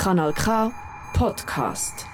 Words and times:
Kanal 0.00 0.32
K 0.32 0.70
Podcast. 1.14 2.06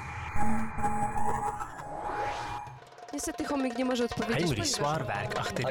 Niestety 3.12 3.44
chomik 3.44 3.78
nie 3.78 3.84
może 3.84 4.05
odpowiedzieć. 4.05 4.47
Henry 4.47 4.67
Swarberg, 4.67 5.39
ach 5.39 5.52
ty 5.52 5.62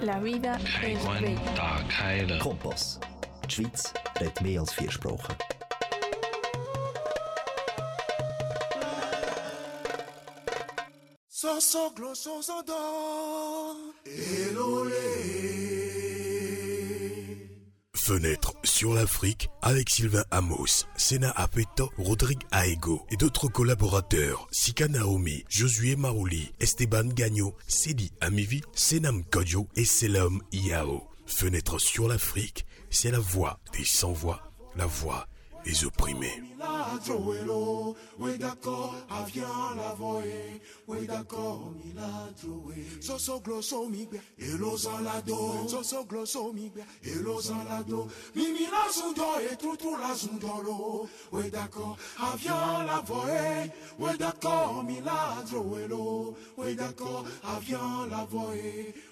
La 0.00 0.20
vida 0.20 0.56
es 0.56 1.04
bella. 1.04 2.38
Kompass. 2.38 3.00
Die 3.42 3.50
Schweiz 3.50 3.92
redet 4.20 4.40
mehr 4.40 4.60
als 4.60 4.72
vier 4.72 4.92
Sprachen. 4.92 5.34
So, 11.28 11.60
so, 11.60 11.90
glow, 11.90 12.14
so, 12.18 12.42
so, 12.42 12.62
do. 12.62 13.27
Fenêtre 18.08 18.54
sur 18.64 18.94
l'Afrique 18.94 19.50
avec 19.60 19.90
Sylvain 19.90 20.24
Amos, 20.30 20.86
Sena 20.96 21.30
Apeto, 21.36 21.90
Rodrigue 21.98 22.40
Aego 22.52 23.04
et 23.10 23.18
d'autres 23.18 23.48
collaborateurs, 23.48 24.48
Sika 24.50 24.88
Naomi, 24.88 25.44
Josué 25.50 25.94
Marouli, 25.94 26.50
Esteban 26.58 27.04
Gagno, 27.04 27.54
Sedi 27.66 28.10
Amivi, 28.22 28.62
Senam 28.72 29.22
Kodjo 29.24 29.68
et 29.76 29.84
Selam 29.84 30.40
Yao. 30.52 31.02
Fenêtre 31.26 31.78
sur 31.78 32.08
l'Afrique, 32.08 32.64
c'est 32.88 33.10
la 33.10 33.18
voix 33.18 33.60
des 33.76 33.84
sans-voix, 33.84 34.40
la 34.74 34.86
voix 34.86 35.28
des 35.64 35.84
opprimés. 35.84 36.42
Oui 56.52 56.76
d'accord, 56.76 57.24
avian 57.46 58.06
la 58.06 58.24
voix. 58.24 58.44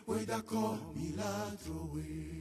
Oui 0.08 0.24
d'accord, 0.27 0.78
milagro 0.94 1.98
eh. 1.98 2.36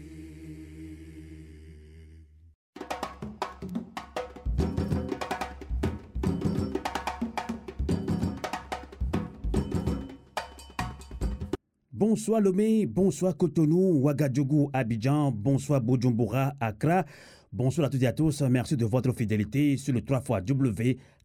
Bonsoir 11.98 12.42
Lomé, 12.42 12.86
bonsoir 12.86 13.38
Cotonou, 13.38 14.02
Ouagadougou, 14.02 14.70
Abidjan, 14.74 15.32
bonsoir 15.32 15.80
Bujumbura, 15.80 16.54
Accra. 16.60 17.06
Bonsoir 17.54 17.88
à 17.88 17.90
toutes 17.90 18.04
et 18.04 18.08
à 18.08 18.12
tous, 18.12 18.42
merci 18.42 18.76
de 18.76 18.84
votre 18.84 19.14
fidélité 19.14 19.78
sur 19.78 19.94
le 19.94 20.02
3 20.02 20.20
fois 20.20 20.42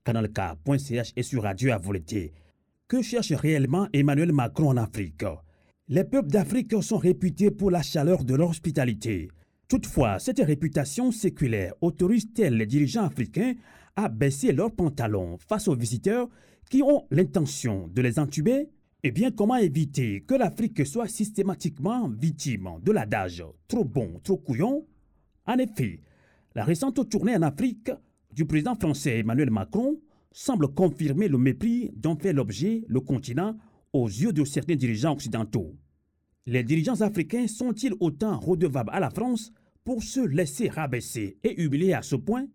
canalk.ch 0.05 1.13
et 1.17 1.23
sur 1.25 1.43
Radio 1.43 1.73
à. 1.73 2.33
Que 2.87 3.03
cherche 3.03 3.33
réellement 3.33 3.89
Emmanuel 3.93 4.31
Macron 4.31 4.69
en 4.69 4.77
Afrique? 4.77 5.25
Les 5.89 6.05
peuples 6.05 6.31
d'Afrique 6.31 6.81
sont 6.85 6.98
réputés 6.98 7.51
pour 7.51 7.73
la 7.73 7.83
chaleur 7.83 8.23
de 8.23 8.37
leur 8.37 8.51
hospitalité. 8.51 9.27
Toutefois, 9.67 10.21
cette 10.21 10.39
réputation 10.39 11.11
séculaire 11.11 11.75
autorise-t-elle 11.81 12.57
les 12.57 12.67
dirigeants 12.67 13.07
africains 13.07 13.55
à 13.97 14.09
baisser 14.09 14.53
leurs 14.53 14.71
pantalons 14.71 15.37
face 15.37 15.67
aux 15.67 15.75
visiteurs 15.75 16.29
qui 16.71 16.81
ont 16.81 17.09
l'intention 17.11 17.89
de 17.93 18.03
les 18.03 18.21
entuber? 18.21 18.69
Eh 19.03 19.11
bien, 19.11 19.31
comment 19.31 19.56
éviter 19.56 20.23
que 20.23 20.34
l'Afrique 20.34 20.87
soit 20.87 21.09
systématiquement 21.09 22.09
victime 22.09 22.69
de 22.83 22.93
l'adage 22.93 23.42
trop 23.67 23.84
bon, 23.84 24.20
trop 24.23 24.37
couillon 24.37 24.87
En 25.47 25.59
effet, 25.59 26.01
la 26.55 26.65
récente 26.65 27.09
tournée 27.09 27.37
en 27.37 27.42
Afrique 27.42 27.91
du 28.33 28.45
président 28.45 28.75
français 28.75 29.20
Emmanuel 29.20 29.51
Macron 29.51 29.98
semble 30.33 30.69
confirmer 30.69 31.29
le 31.29 31.39
mépris 31.39 31.91
dont 31.97 32.17
fait 32.17 32.33
l'objet 32.33 32.84
le 32.89 33.01
continent 33.01 33.57
aux 33.92 34.08
yeux 34.08 34.33
de 34.33 34.45
certains 34.45 34.77
dirigeants 34.77 35.13
occidentaux. 35.13 35.74
Les 36.47 36.63
dirigeants 36.63 37.01
africains 37.01 37.47
sont-ils 37.47 37.95
autant 38.01 38.39
redevables 38.39 38.91
à 38.92 39.01
la 39.01 39.11
France 39.11 39.53
pour 39.85 40.03
se 40.03 40.20
laisser 40.20 40.69
rabaisser 40.69 41.39
et 41.42 41.61
humilier 41.61 41.95
à 41.95 42.03
ce 42.03 42.17
point? 42.17 42.47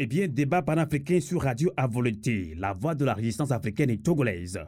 Eh 0.00 0.06
bien, 0.06 0.26
débat 0.26 0.60
panafricain 0.60 1.20
sur 1.20 1.42
Radio 1.42 1.70
à 1.76 1.88
la 2.56 2.72
voix 2.72 2.96
de 2.96 3.04
la 3.04 3.14
résistance 3.14 3.52
africaine 3.52 3.90
et 3.90 3.98
togolaise. 3.98 4.58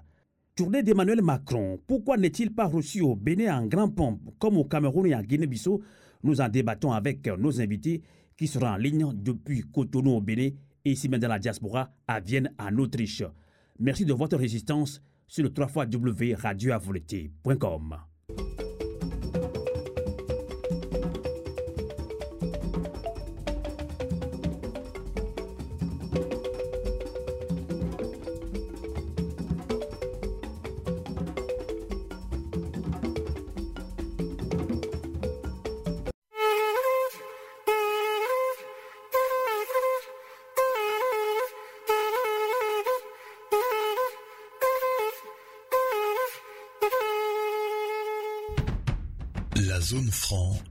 Tournée 0.55 0.85
d'Emmanuel 0.85 1.21
Macron, 1.21 1.81
pourquoi 1.85 2.17
n'est-il 2.17 2.55
pas 2.55 2.67
reçu 2.67 3.01
au 3.01 3.17
Bénin 3.17 3.59
en 3.59 3.67
grand 3.67 3.89
pompe 3.89 4.21
comme 4.39 4.57
au 4.57 4.65
Cameroun 4.65 5.05
et 5.09 5.17
en 5.17 5.23
Guinée-Bissau? 5.23 5.83
Nous 6.23 6.41
en 6.41 6.49
débattons 6.49 6.93
avec 6.93 7.27
nos 7.27 7.61
invités 7.61 8.03
qui 8.37 8.47
seront 8.47 8.69
en 8.69 8.77
ligne 8.77 9.13
depuis 9.17 9.63
Cotonou 9.63 10.13
au 10.13 10.21
Bénin 10.21 10.51
et 10.85 10.93
ici 10.93 11.09
même 11.09 11.21
dans 11.21 11.27
la 11.27 11.41
diaspora 11.41 11.91
à 12.07 12.21
Vienne 12.21 12.53
en 12.61 12.79
Autriche. 12.79 13.25
Merci 13.81 14.05
de 14.05 14.13
votre 14.13 14.37
résistance 14.37 15.03
sur 15.27 15.43
le 15.43 15.53
3 15.53 15.87
W 15.87 16.35
radioavolonté.com. 16.37 17.97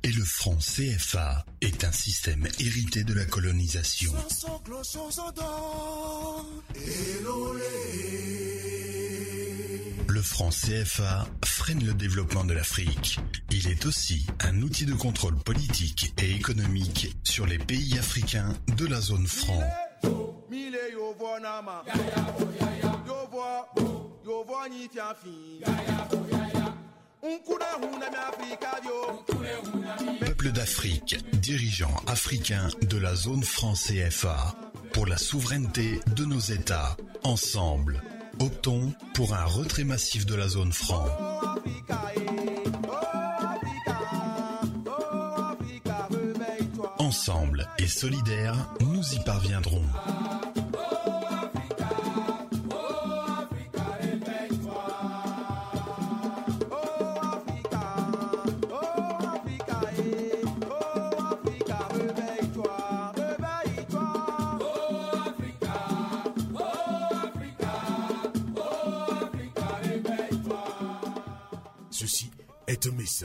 et 0.04 0.12
le 0.12 0.24
franc 0.26 0.58
CFA 0.58 1.46
est 1.62 1.86
un 1.86 1.92
système 1.92 2.46
hérité 2.60 3.04
de 3.04 3.14
la 3.14 3.24
colonisation. 3.26 4.12
Le 10.08 10.22
franc 10.22 10.50
CFA 10.50 11.28
freine 11.46 11.86
le 11.86 11.94
développement 11.94 12.44
de 12.44 12.54
l'Afrique. 12.54 13.20
Il 13.52 13.70
est 13.70 13.86
aussi 13.86 14.26
un 14.42 14.62
outil 14.62 14.86
de 14.86 14.94
contrôle 14.94 15.36
politique 15.36 16.14
et 16.22 16.32
économique 16.32 17.16
sur 17.24 17.46
les 17.46 17.60
pays 17.60 17.98
africains 17.98 18.54
de 18.76 18.86
la 18.88 19.00
zone 19.00 19.28
franc. 19.28 19.64
Peuple 30.20 30.52
d'Afrique, 30.52 31.18
dirigeants 31.34 32.02
africains 32.08 32.68
de 32.82 32.98
la 32.98 33.16
zone 33.16 33.44
franc 33.44 33.74
CFA, 33.74 34.56
pour 34.94 35.08
la 35.08 35.18
souveraineté 35.18 36.00
de 36.16 36.26
nos 36.26 36.40
États, 36.40 36.96
ensemble, 37.24 38.04
optons 38.40 38.94
pour 39.14 39.34
un 39.34 39.46
retrait 39.46 39.84
massif 39.84 40.26
de 40.26 40.36
la 40.36 40.48
zone 40.48 40.72
franc. 40.72 41.06
Ensemble 47.00 47.68
et 47.80 47.88
solidaires, 47.88 48.70
nous 48.82 49.14
y 49.14 49.20
parviendrons. 49.24 49.86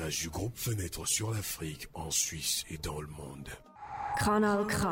Message 0.01 0.23
du 0.23 0.31
groupe 0.31 0.57
Fenêtre 0.57 1.07
sur 1.07 1.31
l'Afrique 1.31 1.89
en 1.95 2.11
Suisse 2.11 2.65
et 2.71 2.79
dans 2.79 3.01
le 3.01 3.09
monde. 3.09 3.49
Kanal 4.19 4.67
K. 4.67 4.87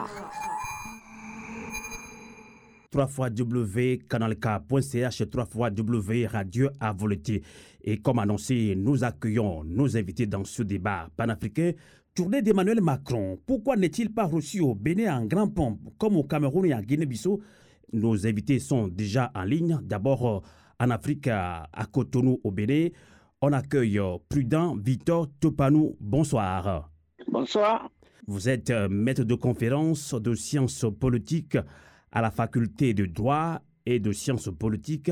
3 2.90 3.06
fois 3.06 3.31
W, 3.31 4.00
canalk.ch, 4.08 5.22
3 5.31 5.46
fois 5.46 5.70
W, 5.70 6.26
radio 6.26 6.69
à 6.81 6.93
volonté. 6.93 7.43
Et 7.82 7.99
comme 7.99 8.19
annoncé, 8.19 8.75
nous 8.76 9.05
accueillons 9.05 9.64
nos 9.64 9.96
invités 9.96 10.26
dans 10.26 10.44
ce 10.44 10.62
débat 10.62 11.08
panafricain. 11.16 11.72
Tournée 12.14 12.43
d'Emmanuel 12.43 12.81
Macron, 12.81 13.38
pourquoi 13.46 13.76
n'est-il 13.76 14.12
pas 14.12 14.25
reçu 14.25 14.61
au 14.61 14.75
Bénin 14.75 15.16
en 15.16 15.26
grand 15.26 15.49
pompe, 15.49 15.81
comme 15.99 16.16
au 16.16 16.25
Cameroun 16.25 16.66
et 16.66 16.75
en 16.75 16.81
Guinée-Bissau? 16.81 17.40
Nos 17.93 18.26
invités 18.26 18.58
sont 18.58 18.88
déjà 18.88 19.31
en 19.34 19.44
ligne. 19.44 19.78
D'abord, 19.82 20.28
euh, 20.28 20.40
en 20.81 20.90
Afrique, 20.90 21.28
à, 21.28 21.69
Cotonou, 21.93 22.40
au 22.43 22.50
Bénin, 22.50 22.88
on 23.40 23.52
accueille 23.52 23.99
euh, 23.99 24.17
Prudent 24.29 24.76
Victor 24.76 25.29
Topanou. 25.40 25.96
Bonsoir. 26.00 26.90
Bonsoir. 27.31 27.90
Vous 28.26 28.49
êtes 28.49 28.70
euh, 28.70 28.88
maître 28.88 29.25
de 29.25 29.35
conférence 29.35 30.14
de 30.14 30.35
sciences 30.35 30.85
politiques 30.99 31.58
à 32.12 32.20
la 32.20 32.31
faculté 32.31 32.94
de 32.94 33.06
droit 33.06 33.61
et 33.87 34.00
de 34.00 34.12
sciences 34.12 34.50
politiques 34.58 35.11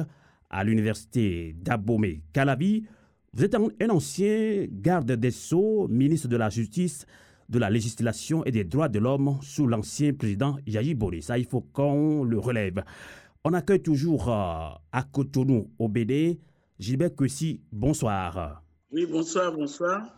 à 0.51 0.65
l'université 0.65 1.55
d'Abomey 1.59 2.23
Calavi. 2.33 2.85
Vous 3.33 3.45
êtes 3.45 3.55
un 3.55 3.91
ancien 3.91 4.67
garde 4.71 5.13
des 5.13 5.31
Sceaux, 5.31 5.89
ministre 5.89 6.29
de 6.29 6.37
la 6.37 6.49
Justice, 6.49 7.07
de 7.49 7.59
la 7.59 7.71
législation 7.71 8.45
et 8.45 8.51
des 8.51 8.65
droits 8.65 8.89
de 8.89 8.99
l'homme 8.99 9.39
sous 9.43 9.67
l'ancien 9.67 10.15
président 10.15 10.57
Yahi 10.67 10.95
Boris. 10.95 11.27
Ça, 11.27 11.39
il 11.39 11.45
faut 11.45 11.61
qu'on 11.61 12.25
le 12.25 12.39
relève. 12.39 12.83
On 13.45 13.53
accueille 13.53 13.83
toujours 13.83 14.31
à 14.31 14.81
Cotonou, 15.13 15.71
au 15.79 15.89
Bénin, 15.89 16.35
Gilbert 16.79 17.15
Kessi. 17.17 17.61
Bonsoir. 17.73 18.63
Oui, 18.93 19.07
bonsoir, 19.07 19.53
bonsoir. 19.53 20.17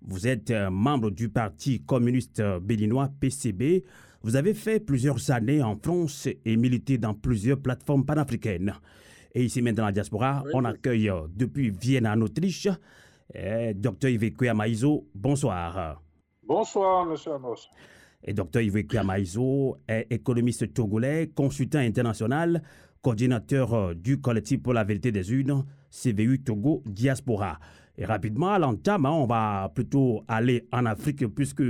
Vous 0.00 0.28
êtes 0.28 0.50
euh, 0.50 0.70
membre 0.70 1.10
du 1.10 1.28
Parti 1.28 1.82
communiste 1.84 2.40
béninois 2.62 3.10
PCB. 3.20 3.84
Vous 4.22 4.36
avez 4.36 4.54
fait 4.54 4.80
plusieurs 4.80 5.30
années 5.30 5.62
en 5.62 5.76
France 5.76 6.28
et 6.44 6.56
milité 6.56 6.98
dans 6.98 7.14
plusieurs 7.14 7.58
plateformes 7.58 8.04
panafricaines. 8.04 8.74
Et 9.34 9.44
ici, 9.44 9.60
maintenant, 9.60 9.86
la 9.86 9.92
diaspora, 9.92 10.44
on 10.54 10.64
accueille 10.64 11.10
euh, 11.10 11.26
depuis 11.34 11.70
Vienne 11.70 12.06
en 12.06 12.20
Autriche, 12.20 12.68
Dr 13.74 14.08
Yves 14.08 14.54
Maïzo. 14.54 15.06
Bonsoir. 15.14 16.00
Bonsoir, 16.44 17.04
monsieur 17.04 17.32
Amos. 17.32 17.68
Et 18.24 18.32
Dr 18.32 18.60
Yves 18.60 19.04
Maïzo 19.04 19.76
est 19.86 20.06
économiste 20.10 20.72
togolais, 20.72 21.30
consultant 21.34 21.78
international, 21.78 22.62
coordinateur 23.02 23.74
euh, 23.74 23.94
du 23.94 24.20
collectif 24.20 24.62
pour 24.62 24.72
la 24.72 24.84
vérité 24.84 25.12
des 25.12 25.32
urnes, 25.32 25.64
CVU 25.90 26.42
Togo 26.42 26.82
Diaspora. 26.86 27.58
Et 27.96 28.04
rapidement, 28.04 28.50
à 28.50 28.58
l'entame, 28.58 29.06
hein, 29.06 29.10
on 29.10 29.26
va 29.26 29.72
plutôt 29.74 30.22
aller 30.28 30.68
en 30.72 30.86
Afrique, 30.86 31.26
puisque 31.34 31.64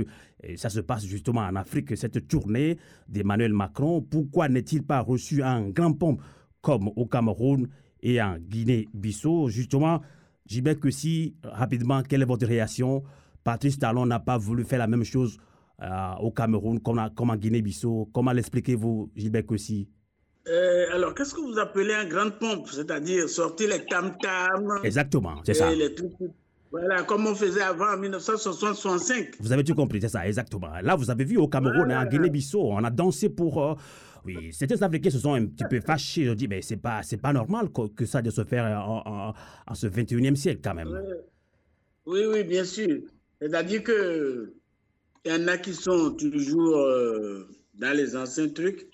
ça 0.57 0.69
se 0.69 0.79
passe 0.79 1.03
justement 1.05 1.41
en 1.41 1.55
Afrique, 1.55 1.97
cette 1.97 2.27
tournée 2.27 2.77
d'Emmanuel 3.07 3.51
Macron. 3.51 4.01
Pourquoi 4.01 4.47
n'est-il 4.47 4.83
pas 4.83 4.99
reçu 4.99 5.43
en 5.43 5.69
grand 5.69 5.93
pompe 5.93 6.21
comme 6.61 6.89
au 6.95 7.07
Cameroun 7.07 7.67
et 8.03 8.21
en 8.21 8.37
Guinée-Bissau? 8.37 9.49
Justement, 9.49 10.01
j'y 10.45 10.61
que 10.61 10.91
si, 10.91 11.35
rapidement, 11.43 12.03
quelle 12.03 12.21
est 12.21 12.25
votre 12.25 12.45
réaction? 12.45 13.01
Patrice 13.43 13.79
Talon 13.79 14.05
n'a 14.05 14.19
pas 14.19 14.37
voulu 14.37 14.63
faire 14.63 14.79
la 14.79 14.87
même 14.87 15.03
chose 15.03 15.39
euh, 15.81 16.13
au 16.19 16.29
Cameroun 16.29 16.79
comme, 16.79 16.99
en 16.99 17.35
Guinée-Bissau. 17.35 18.09
Comment 18.13 18.33
l'expliquez-vous, 18.33 19.11
Gilbert 19.15 19.47
Kossi 19.47 19.89
euh, 20.49 20.85
alors, 20.93 21.13
qu'est-ce 21.13 21.33
que 21.33 21.41
vous 21.41 21.59
appelez 21.59 21.93
un 21.93 22.05
grand 22.05 22.31
pompe? 22.31 22.69
C'est-à-dire 22.69 23.29
sortir 23.29 23.69
les 23.69 23.85
tam-tams 23.85 24.79
Exactement, 24.83 25.41
c'est 25.45 25.53
ça. 25.53 25.69
voilà, 26.71 27.03
comme 27.03 27.27
on 27.27 27.35
faisait 27.35 27.61
avant 27.61 27.93
en 27.93 27.97
1965. 27.97 29.35
Vous 29.39 29.51
avez 29.51 29.63
tout 29.63 29.75
compris, 29.75 30.01
c'est 30.01 30.09
ça, 30.09 30.27
exactement. 30.27 30.71
Là, 30.81 30.95
vous 30.95 31.09
avez 31.09 31.23
vu 31.23 31.37
au 31.37 31.47
Cameroun, 31.47 31.91
en 31.91 32.05
Guinée-Bissau, 32.05 32.71
on 32.71 32.83
a 32.83 32.89
dansé 32.89 33.29
pour. 33.29 33.63
Euh, 33.63 33.75
oui, 34.25 34.51
certains 34.51 34.81
Africains 34.81 35.09
se 35.11 35.19
sont 35.19 35.33
un 35.33 35.45
petit 35.45 35.63
peu 35.69 35.79
fâchés. 35.79 36.21
Ils 36.23 36.29
ont 36.29 36.35
dit, 36.35 36.47
mais 36.47 36.61
c'est 36.61 36.77
pas, 36.77 37.03
c'est 37.03 37.17
pas 37.17 37.31
normal 37.31 37.69
que, 37.71 38.05
ça 38.05 38.21
de 38.21 38.29
se 38.29 38.43
faire 38.43 38.65
en, 38.65 39.33
en, 39.65 39.75
ce 39.75 39.87
21e 39.87 40.35
siècle, 40.35 40.61
quand 40.63 40.73
même. 40.73 40.89
Oui, 42.05 42.21
oui, 42.27 42.43
bien 42.43 42.65
sûr. 42.65 42.99
C'est-à-dire 43.39 43.83
que 43.83 44.53
il 45.25 45.31
y 45.31 45.35
en 45.35 45.47
a 45.47 45.57
qui 45.57 45.73
sont 45.73 46.11
toujours 46.11 46.77
euh, 46.77 47.47
dans 47.75 47.95
les 47.95 48.15
anciens 48.15 48.49
trucs. 48.49 48.87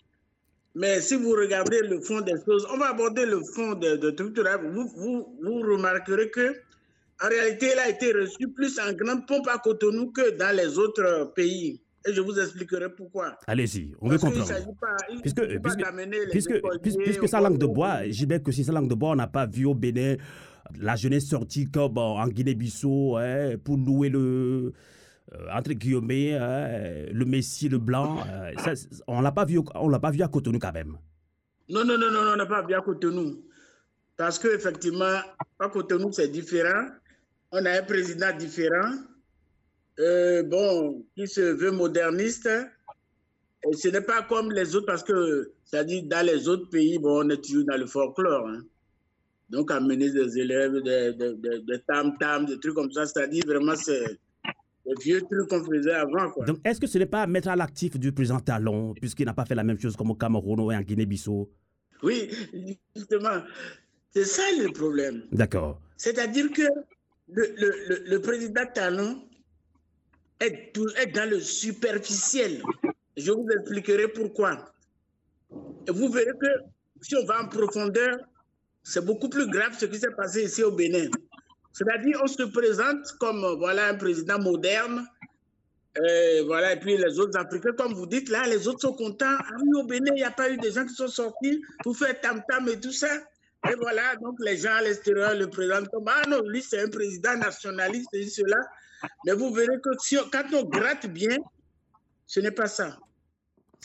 Mais 0.75 1.00
si 1.00 1.16
vous 1.16 1.31
regardez 1.31 1.80
le 1.81 2.01
fond 2.01 2.22
des 2.22 2.36
choses, 2.45 2.68
on 2.74 2.77
va 2.77 2.89
aborder 2.89 3.25
le 3.25 3.42
fond 3.54 3.74
de, 3.75 3.95
de 3.95 4.10
trucs. 4.12 4.38
Vous, 4.38 4.88
vous, 4.98 5.38
vous, 5.42 5.60
remarquerez 5.62 6.30
que 6.30 6.54
en 7.24 7.30
réalité, 7.30 7.68
il 7.74 7.80
a 7.80 7.89
été 7.89 8.12
reçu 8.12 8.50
plus 8.50 8.77
en 8.80 8.92
grande 8.92 9.25
pompe 9.25 9.48
à 9.48 9.57
Cotonou 9.57 10.12
que 10.12 10.38
dans 10.38 10.54
les 10.54 10.77
autres 10.77 11.31
pays. 11.33 11.80
Et 12.07 12.13
je 12.13 12.19
vous 12.19 12.38
expliquerai 12.38 12.89
pourquoi. 12.94 13.38
Allez-y, 13.48 13.95
on 14.01 14.10
veut 14.10 14.18
comprendre. 14.18 14.45
puisque, 15.22 15.42
puisque, 15.48 16.62
puisque, 16.81 16.98
puisque, 17.00 17.27
sa 17.30 17.39
langue 17.39 17.57
de 17.57 17.66
bois, 17.66 18.01
j'y 18.10 18.27
que 18.27 18.51
si 18.51 18.66
sa 18.66 18.74
langue 18.74 18.89
de 18.89 18.95
bois, 18.95 19.12
on 19.12 19.16
n'a 19.16 19.27
pas 19.27 19.45
vu 19.45 19.66
au 19.66 19.74
Bénin 19.74 20.18
la 20.80 20.95
jeunesse 20.95 21.27
sortie 21.27 21.69
comme 21.69 21.98
en 21.98 22.27
Guinée-Bissau 22.27 23.18
hein, 23.18 23.56
pour 23.63 23.77
louer 23.77 24.10
le, 24.10 24.19
euh, 24.19 24.74
entre 25.51 25.74
guillemets, 25.74 26.36
hein, 26.36 27.07
le 27.12 27.25
Messie, 27.25 27.69
le 27.69 27.80
blanc. 27.80 28.24
Euh, 28.27 28.51
on 29.07 29.22
l'a 29.22 29.24
l'a 29.24 30.00
pas 30.00 30.12
vu 30.12 30.22
à 30.22 30.27
Cotonou 30.27 30.60
quand 30.60 30.74
même. 30.74 30.98
Non, 31.68 31.83
non, 31.83 31.98
non, 31.98 32.12
non, 32.12 32.33
on 32.33 32.36
n'a 32.36 32.45
pas 32.45 32.62
vu 32.62 32.74
à 32.74 32.81
Cotonou. 32.81 33.44
Parce 34.18 34.38
qu'effectivement, 34.39 35.19
à 35.60 35.69
Cotonou, 35.69 36.12
c'est 36.12 36.27
différent. 36.27 36.89
On 37.51 37.66
a 37.66 37.80
un 37.80 37.83
président 37.83 38.36
différent, 38.38 38.94
euh, 40.00 40.44
bon, 40.44 41.06
qui 41.16 41.27
se 41.27 41.42
veut 41.42 41.72
moderniste. 41.72 42.50
Et 43.68 43.74
ce 43.74 43.88
n'est 43.88 44.01
pas 44.01 44.22
comme 44.22 44.51
les 44.51 44.75
autres, 44.75 44.86
parce 44.86 45.04
que, 45.04 45.51
dit, 45.86 46.04
dans 46.04 46.25
les 46.25 46.48
autres 46.48 46.69
pays, 46.69 47.00
bon, 47.00 47.25
on 47.25 47.30
est 47.30 47.44
toujours 47.44 47.66
dans 47.66 47.77
le 47.77 47.88
folklore. 47.88 48.48
Hein. 48.48 48.62
Donc, 49.50 49.72
amener 49.72 50.12
des 50.12 50.38
élèves, 50.38 50.81
des 50.83 51.80
tam-tam, 51.88 52.45
des 52.45 52.60
trucs 52.60 52.75
comme 52.75 52.92
ça, 52.92 53.06
c'est-à-dire 53.06 53.44
vraiment, 53.45 53.75
c'est 53.75 54.19
les 54.86 54.94
vieux 55.04 55.22
trucs 55.22 55.50
qu'on 55.50 55.64
faisait 55.64 55.94
avant. 55.94 56.30
Quoi. 56.32 56.46
Donc, 56.46 56.60
est-ce 56.64 56.80
que 56.80 56.88
ce 56.88 56.98
n'est 56.98 57.06
pas 57.06 57.26
mettre 57.28 57.50
à 57.50 57.56
l'actif 57.56 57.98
du 58.00 58.12
président 58.12 58.40
Talon, 58.40 58.94
puisqu'il 58.94 59.26
n'a 59.26 59.34
pas 59.34 59.46
fait 59.46 59.56
la 59.56 59.64
même 59.64 59.80
chose 59.80 59.96
comme 59.96 60.12
au 60.12 60.16
Cameroun 60.16 60.60
ou 60.60 60.72
en 60.72 60.82
Guinée-Bissau? 60.82 61.50
Oui, 62.04 62.30
justement. 62.96 63.42
C'est 64.14 64.26
ça 64.26 64.44
le 64.60 64.72
problème. 64.72 65.24
D'accord. 65.32 65.82
C'est-à-dire 65.98 66.52
que 66.52 66.64
le, 67.30 67.56
le, 67.58 68.04
le, 68.06 68.22
président 68.22 68.66
Talon 68.74 69.24
est, 70.40 70.78
est 70.98 71.08
dans 71.14 71.30
le 71.30 71.40
superficiel. 71.40 72.62
Je 73.18 73.32
vous 73.32 73.48
expliquerai 73.50 74.08
pourquoi. 74.10 74.74
Et 75.88 75.92
vous 75.92 76.10
verrez 76.10 76.38
que 76.40 76.48
si 77.02 77.16
on 77.16 77.26
va 77.26 77.42
en 77.44 77.48
profondeur, 77.48 78.18
c'est 78.84 79.04
beaucoup 79.04 79.30
plus 79.30 79.48
grave 79.50 79.76
ce 79.78 79.86
qui 79.86 79.98
s'est 79.98 80.12
passé 80.16 80.44
ici 80.44 80.64
au 80.64 80.72
Bénin. 80.72 81.10
C'est-à-dire, 81.75 82.22
on 82.24 82.27
se 82.27 82.44
présente 82.44 83.12
comme 83.19 83.45
voilà 83.60 83.89
un 83.89 83.95
président 83.95 84.39
moderne, 84.39 85.06
euh, 85.98 86.44
voilà, 86.45 86.72
et 86.74 86.80
puis 86.80 86.95
les 86.95 87.19
autres 87.19 87.38
Africains, 87.38 87.74
comme 87.77 87.94
vous 87.94 88.06
dites 88.06 88.30
là, 88.30 88.48
les 88.48 88.66
autres 88.69 88.80
sont 88.80 88.94
contents. 88.94 89.36
Ah 89.38 89.57
oui, 89.62 89.69
au 89.81 89.86
Bénin, 89.86 90.12
il 90.16 90.19
n'y 90.19 90.24
a 90.24 90.31
pas 90.31 90.50
eu 90.50 90.57
des 90.57 90.72
gens 90.72 90.86
qui 90.86 90.94
sont 90.94 91.10
sortis 91.10 91.62
pour 91.84 91.98
faire 91.98 92.20
tam-tam 92.22 92.70
et 92.70 92.79
tout 92.79 92.94
ça. 92.94 93.13
Et 93.70 93.75
voilà, 93.75 94.15
donc 94.22 94.38
les 94.39 94.55
gens 94.55 94.74
à 94.74 94.82
l'extérieur 94.84 95.36
le 95.36 95.50
présentent 95.50 95.89
comme 95.89 96.08
Ah 96.08 96.22
non, 96.29 96.48
lui, 96.48 96.62
c'est 96.62 96.82
un 96.82 96.89
président 96.89 97.36
nationaliste 97.38 98.13
et 98.13 98.25
cela. 98.25 98.58
Mais 99.25 99.34
vous 99.34 99.53
verrez 99.53 99.82
que 99.84 99.89
si, 100.00 100.15
quand 100.32 100.46
on 100.53 100.63
gratte 100.63 101.08
bien, 101.08 101.36
ce 102.25 102.39
n'est 102.39 102.51
pas 102.51 102.67
ça. 102.67 102.98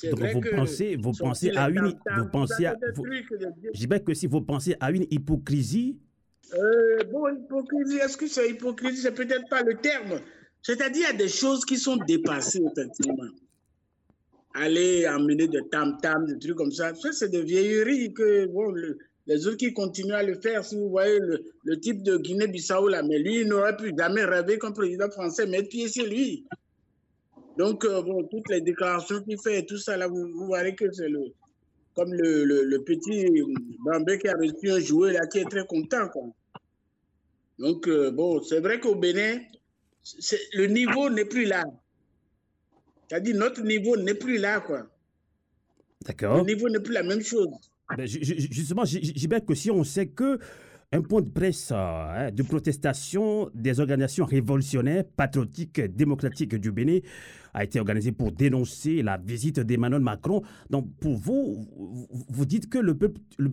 Donc 0.05 0.33
vous 0.33 0.51
pensez, 0.55 0.97
vous 0.97 1.13
pensez 1.13 1.51
à 1.57 1.69
une, 1.69 1.99
vous 2.17 2.29
pensez 2.31 2.67
à, 2.67 2.77
je 3.75 3.87
dis 3.87 4.05
que 4.05 4.15
si 4.15 4.29
vous 4.29 4.43
pensez 4.43 4.77
à 4.79 4.93
une 4.93 5.07
hypocrisie. 5.11 5.99
Euh, 6.55 7.05
bon, 7.11 7.29
hypocrisie, 7.29 7.99
est-ce 7.99 8.17
que 8.17 8.27
c'est 8.27 8.51
hypocrisie? 8.51 9.03
C'est 9.03 9.15
peut-être 9.15 9.49
pas 9.49 9.63
le 9.63 9.77
terme. 9.77 10.21
C'est-à-dire, 10.63 11.09
il 11.09 11.13
y 11.13 11.15
a 11.15 11.19
des 11.19 11.29
choses 11.29 11.65
qui 11.65 11.77
sont 11.77 11.97
dépassées, 11.97 12.63
effectivement. 12.71 13.31
Aller 14.55 15.07
emmener 15.09 15.47
des 15.47 15.63
tam-tam, 15.71 16.27
des 16.27 16.39
trucs 16.39 16.57
comme 16.57 16.73
ça, 16.73 16.95
ça, 16.95 17.13
c'est 17.13 17.29
des 17.29 17.43
vieilleries 17.43 18.13
que, 18.13 18.47
bon, 18.47 18.75
les 19.27 19.47
autres 19.47 19.59
qui 19.59 19.73
continuent 19.73 20.15
à 20.15 20.25
le 20.25 20.35
faire, 20.41 20.65
si 20.65 20.77
vous 20.77 20.91
voyez 20.91 21.21
le, 21.65 21.81
type 21.81 22.03
de 22.03 22.17
Guinée-Bissau 22.17 22.89
là, 22.89 23.03
mais 23.03 23.19
lui, 23.19 23.43
il 23.43 23.49
n'aurait 23.49 23.77
pu 23.77 23.93
jamais 23.97 24.25
rêver 24.25 24.59
qu'un 24.59 24.73
président 24.73 25.09
français 25.09 25.47
mette 25.47 25.69
pied 25.69 25.87
sur 25.87 26.05
lui. 26.05 26.45
Donc, 27.57 27.85
euh, 27.85 28.03
bon, 28.03 28.25
toutes 28.25 28.49
les 28.49 28.61
déclarations 28.61 29.23
qu'il 29.23 29.39
fait 29.39 29.65
tout 29.65 29.77
ça, 29.77 29.97
là, 29.97 30.09
vous, 30.09 30.27
vous 30.35 30.47
voyez 30.47 30.75
que 30.75 30.91
c'est 30.91 31.09
le, 31.09 31.33
comme 32.01 32.15
le, 32.15 32.65
le, 32.65 32.83
petit 32.83 33.27
Bambé 33.85 34.19
qui 34.19 34.29
a 34.29 34.33
reçu 34.35 34.71
un 34.71 34.81
jouet, 34.81 35.13
là, 35.13 35.27
qui 35.27 35.39
est 35.39 35.45
très 35.45 35.67
content, 35.67 36.09
quoi. 36.09 36.23
Donc, 37.59 37.87
euh, 37.89 38.11
bon, 38.11 38.43
c'est 38.43 38.61
vrai 38.61 38.81
qu'au 38.81 38.95
Bénin, 38.95 39.39
le 40.55 40.67
niveau 40.67 41.11
n'est 41.11 41.27
plus 41.27 41.45
là. 41.45 41.63
C'est-à-dire, 43.07 43.37
notre 43.37 43.63
niveau 43.63 43.99
n'est 43.99 44.15
plus 44.15 44.39
là, 44.39 44.61
quoi. 44.61 44.87
D'accord. 46.07 46.39
Le 46.39 46.45
niveau 46.45 46.71
n'est 46.71 46.81
plus 46.81 46.95
la 46.95 47.03
même 47.03 47.21
chose. 47.21 47.51
Ben, 47.95 48.07
justement, 48.07 48.87
j'espère 48.87 49.45
que 49.45 49.55
si 49.55 49.71
on 49.71 49.85
sait 49.85 50.07
que 50.07 50.39
un 50.93 51.03
point 51.03 51.23
de 51.23 51.31
presse 51.31 51.71
hein, 51.71 52.31
de 52.33 52.43
protestation 52.43 53.49
des 53.55 53.79
organisations 53.79 54.25
révolutionnaires, 54.25 55.05
patriotiques, 55.17 55.81
démocratiques 55.81 56.57
du 56.57 56.73
Bénin 56.73 56.99
a 57.55 57.65
été 57.65 57.79
organisé 57.79 58.13
pour 58.13 58.33
dénoncer 58.33 59.03
la 59.03 59.17
visite 59.17 59.61
d'Emmanuel 59.61 60.01
Macron. 60.01 60.43
Donc, 60.69 60.93
pour 61.01 61.17
vous, 61.17 61.67
vous 62.29 62.45
dites 62.45 62.69
que 62.69 62.79
le 62.79 62.97
peuple, 62.97 63.21
le 63.39 63.49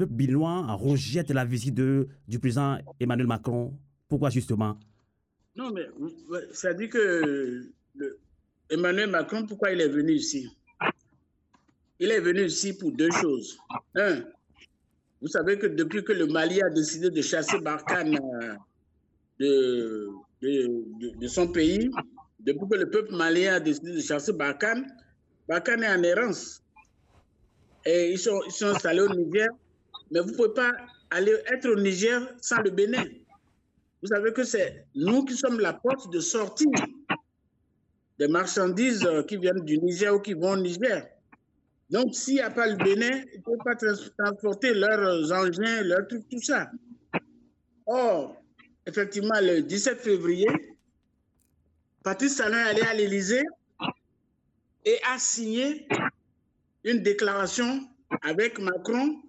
rejette 0.75 1.31
la 1.31 1.45
visite 1.45 1.75
de, 1.75 2.07
du 2.27 2.39
président 2.39 2.77
Emmanuel 2.99 3.27
Macron. 3.27 3.77
Pourquoi 4.07 4.29
justement? 4.29 4.79
Non, 5.55 5.71
mais 5.71 5.87
ça 6.53 6.73
dit 6.73 6.89
que 6.89 7.71
Emmanuel 8.69 9.09
Macron, 9.09 9.45
pourquoi 9.45 9.71
il 9.71 9.81
est 9.81 9.89
venu 9.89 10.13
ici? 10.13 10.49
Il 11.99 12.11
est 12.11 12.19
venu 12.19 12.45
ici 12.45 12.77
pour 12.77 12.91
deux 12.91 13.09
choses. 13.11 13.57
Un, 13.95 14.23
vous 15.21 15.27
savez 15.27 15.57
que 15.57 15.67
depuis 15.67 16.03
que 16.03 16.13
le 16.13 16.27
Mali 16.27 16.61
a 16.61 16.69
décidé 16.69 17.09
de 17.09 17.21
chasser 17.21 17.59
Barkhane 17.59 18.19
euh, 19.41 20.07
de, 20.41 21.27
son 21.27 21.47
pays, 21.47 21.89
depuis 22.39 22.67
que 22.69 22.75
le 22.75 22.89
peuple 22.89 23.15
malien 23.15 23.55
a 23.55 23.59
décidé 23.59 23.93
de 23.93 23.99
chasser 23.99 24.33
Barkhane, 24.33 24.85
Barkhane 25.47 25.83
est 25.83 25.89
en 25.89 26.03
errance. 26.03 26.61
Et 27.85 28.11
ils 28.11 28.19
sont, 28.19 28.39
ils 28.45 28.51
sont 28.51 28.67
installés 28.67 29.01
au 29.01 29.09
Niger, 29.13 29.47
mais 30.11 30.19
vous 30.19 30.31
ne 30.31 30.35
pouvez 30.35 30.53
pas 30.53 30.71
aller 31.09 31.33
être 31.51 31.67
au 31.69 31.75
Niger 31.79 32.21
sans 32.41 32.61
le 32.61 32.69
Bénin. 32.69 33.03
Vous 34.01 34.09
savez 34.09 34.31
que 34.33 34.43
c'est 34.43 34.85
nous 34.95 35.25
qui 35.25 35.35
sommes 35.35 35.59
la 35.59 35.73
porte 35.73 36.11
de 36.11 36.19
sortie 36.19 36.67
des 38.19 38.27
marchandises 38.27 39.05
euh, 39.05 39.23
qui 39.23 39.37
viennent 39.37 39.63
du 39.63 39.77
Niger 39.79 40.13
ou 40.13 40.19
qui 40.19 40.33
vont 40.33 40.51
au 40.51 40.57
Niger. 40.57 41.07
Donc, 41.89 42.13
s'il 42.13 42.35
n'y 42.35 42.41
a 42.41 42.49
pas 42.49 42.67
le 42.67 42.75
Bénin, 42.75 43.23
ils 43.33 43.39
ne 43.39 43.43
peuvent 43.43 43.63
pas 43.63 43.75
transporter 43.75 44.73
leurs 44.73 45.31
engins, 45.31 45.83
leurs 45.83 46.07
trucs, 46.07 46.27
tout 46.29 46.41
ça. 46.41 46.69
Or, 47.85 48.41
effectivement, 48.85 49.39
le 49.41 49.61
17 49.61 49.99
février, 50.01 50.47
Patrice 52.03 52.35
Talon 52.35 52.57
est 52.57 52.69
allé 52.69 52.81
à 52.81 52.93
l'Élysée 52.93 53.43
et 54.83 54.97
a 55.13 55.17
signé 55.17 55.87
une 56.83 57.03
déclaration 57.03 57.87
avec 58.21 58.59
Macron, 58.59 59.21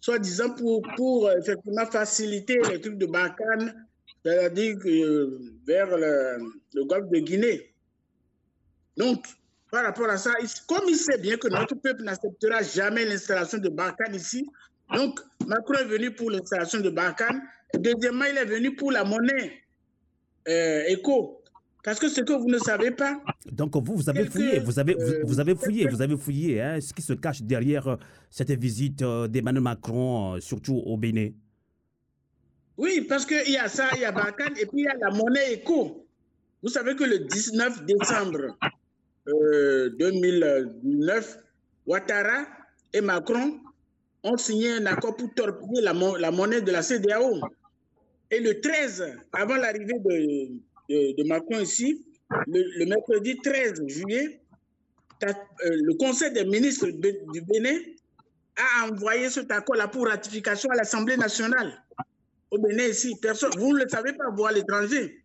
soi-disant 0.00 0.54
pour, 0.54 0.82
pour 0.96 1.30
effectivement 1.32 1.86
faciliter 1.86 2.60
les 2.70 2.80
trucs 2.80 2.98
de 2.98 3.06
Barkhane, 3.06 3.86
c'est-à-dire 4.24 4.76
vers 5.66 5.96
le, 5.96 6.38
le 6.74 6.84
golfe 6.84 7.08
de 7.10 7.18
Guinée. 7.18 7.74
Donc, 8.96 9.26
par 9.72 9.84
rapport 9.84 10.10
à 10.10 10.18
ça, 10.18 10.32
comme 10.68 10.84
il 10.86 10.96
sait 10.96 11.16
bien 11.16 11.38
que 11.38 11.48
notre 11.48 11.74
peuple 11.74 12.02
n'acceptera 12.02 12.62
jamais 12.62 13.06
l'installation 13.06 13.56
de 13.56 13.70
Barkhane 13.70 14.14
ici, 14.14 14.46
donc 14.94 15.18
Macron 15.46 15.78
est 15.80 15.86
venu 15.86 16.10
pour 16.10 16.30
l'installation 16.30 16.80
de 16.80 16.90
Barkhane. 16.90 17.40
Deuxièmement, 17.78 18.26
il 18.30 18.36
est 18.36 18.44
venu 18.44 18.76
pour 18.76 18.92
la 18.92 19.02
monnaie 19.02 19.62
euh, 20.46 20.82
éco. 20.88 21.42
Parce 21.82 21.98
que 21.98 22.08
ce 22.10 22.20
que 22.20 22.34
vous 22.34 22.50
ne 22.50 22.58
savez 22.58 22.90
pas. 22.90 23.18
Donc 23.50 23.74
vous, 23.74 23.96
vous 23.96 24.10
avez 24.10 24.26
fouillé, 24.26 24.58
vous 24.58 24.78
avez, 24.78 24.94
vous, 25.24 25.40
avez 25.40 25.54
fouillé, 25.54 25.88
vous 25.88 26.02
avez 26.02 26.18
fouillé 26.18 26.60
hein, 26.60 26.78
ce 26.78 26.92
qui 26.92 27.00
se 27.00 27.14
cache 27.14 27.40
derrière 27.40 27.88
euh, 27.88 27.96
cette 28.28 28.52
visite 28.52 29.00
euh, 29.00 29.26
d'Emmanuel 29.26 29.62
Macron, 29.62 30.38
surtout 30.40 30.82
au 30.84 30.98
Bénin. 30.98 31.30
Oui, 32.76 33.06
parce 33.08 33.24
qu'il 33.24 33.50
y 33.50 33.56
a 33.56 33.68
ça, 33.68 33.88
il 33.94 34.02
y 34.02 34.04
a 34.04 34.12
Barkhane 34.12 34.52
et 34.60 34.66
puis 34.66 34.82
il 34.82 34.84
y 34.84 34.86
a 34.86 34.96
la 35.00 35.10
monnaie 35.10 35.54
éco. 35.54 36.06
Vous 36.62 36.68
savez 36.68 36.94
que 36.94 37.04
le 37.04 37.20
19 37.20 37.86
décembre, 37.86 38.58
2009, 39.26 41.36
euh, 41.36 41.40
Ouattara 41.86 42.46
et 42.92 43.00
Macron 43.00 43.60
ont 44.24 44.36
signé 44.36 44.72
un 44.72 44.86
accord 44.86 45.16
pour 45.16 45.32
torpiller 45.34 45.82
la, 45.82 46.30
monnaie 46.30 46.60
de 46.60 46.70
la 46.70 46.82
CDAO. 46.82 47.40
Et 48.30 48.40
le 48.40 48.60
13, 48.60 49.16
avant 49.32 49.56
l'arrivée 49.56 49.98
de, 50.04 51.16
de, 51.16 51.28
Macron 51.28 51.60
ici, 51.60 52.04
le, 52.46 52.86
mercredi 52.86 53.36
13 53.42 53.82
juillet, 53.86 54.40
euh, 55.24 55.32
le 55.60 55.94
Conseil 55.94 56.32
des 56.32 56.44
ministres 56.44 56.88
du 56.88 57.40
Bénin 57.42 57.78
a 58.56 58.90
envoyé 58.90 59.30
cet 59.30 59.50
accord-là 59.50 59.88
pour 59.88 60.06
ratification 60.06 60.68
à 60.70 60.76
l'Assemblée 60.76 61.16
nationale. 61.16 61.82
Au 62.50 62.58
Bénin 62.58 62.88
ici, 62.88 63.14
personne, 63.20 63.52
vous 63.56 63.72
ne 63.72 63.84
le 63.84 63.88
savez 63.88 64.12
pas, 64.14 64.24
vous 64.34 64.46
à 64.46 64.52
l'étranger. 64.52 65.21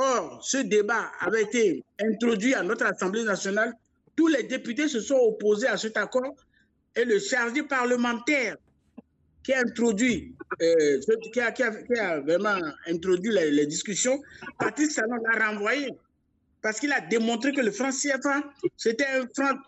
Or, 0.00 0.38
ce 0.44 0.58
débat 0.58 1.10
avait 1.18 1.42
été 1.42 1.84
introduit 2.00 2.54
à 2.54 2.62
notre 2.62 2.86
Assemblée 2.86 3.24
nationale. 3.24 3.72
Tous 4.14 4.28
les 4.28 4.44
députés 4.44 4.86
se 4.86 5.00
sont 5.00 5.16
opposés 5.16 5.66
à 5.66 5.76
cet 5.76 5.96
accord 5.96 6.36
et 6.94 7.04
le 7.04 7.18
chargé 7.18 7.64
parlementaire 7.64 8.56
qui 9.42 9.52
a 9.52 9.58
introduit, 9.58 10.36
euh, 10.62 11.00
qui, 11.32 11.40
a, 11.40 12.20
vraiment 12.20 12.60
introduit 12.86 13.32
les, 13.32 13.66
discussions, 13.66 14.22
Patrice 14.60 14.94
Salon 14.94 15.16
l'a 15.16 15.48
renvoyé 15.50 15.90
parce 16.62 16.78
qu'il 16.78 16.92
a 16.92 17.00
démontré 17.00 17.52
que 17.52 17.60
le 17.60 17.72
franc 17.72 17.90
CFA, 17.90 18.44
c'était 18.76 19.06
un 19.06 19.26
franc 19.34 19.58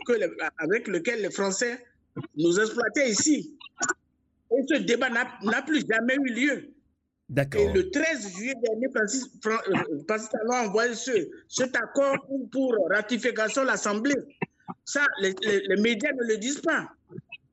avec 0.58 0.86
lequel 0.86 1.22
les 1.22 1.30
Français 1.30 1.84
nous 2.36 2.60
exploitaient 2.60 3.10
ici. 3.10 3.56
Et 4.56 4.62
ce 4.68 4.74
débat 4.82 5.08
n'a 5.08 5.62
plus 5.62 5.84
jamais 5.88 6.14
eu 6.14 6.32
lieu. 6.34 6.70
Et 7.36 7.72
le 7.72 7.90
13 7.90 8.36
juillet 8.36 8.54
dernier, 8.60 8.88
Francis, 8.92 9.28
Talon 9.40 10.52
a 10.52 10.66
envoyé 10.66 10.94
ce, 10.94 11.12
cet 11.48 11.76
accord 11.76 12.16
pour, 12.50 12.76
ratification 12.90 13.62
de 13.62 13.68
l'Assemblée. 13.68 14.16
Ça, 14.84 15.06
les, 15.20 15.34
médias 15.80 16.12
ne 16.12 16.26
le 16.26 16.38
disent 16.38 16.60
pas. 16.60 16.88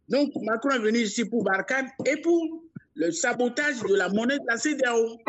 Donc, 0.10 0.32
Macron 0.42 0.72
est 0.72 0.80
venu 0.80 1.00
ici 1.00 1.26
pour 1.26 1.44
Barkhane 1.44 1.90
et 2.06 2.18
pour 2.22 2.64
le 2.96 3.12
sabotage 3.12 3.82
de 3.84 3.94
la 3.94 4.10
monnaie 4.10 4.40
de 4.40 4.46
la 4.48 4.58
CDAO. 4.58 5.20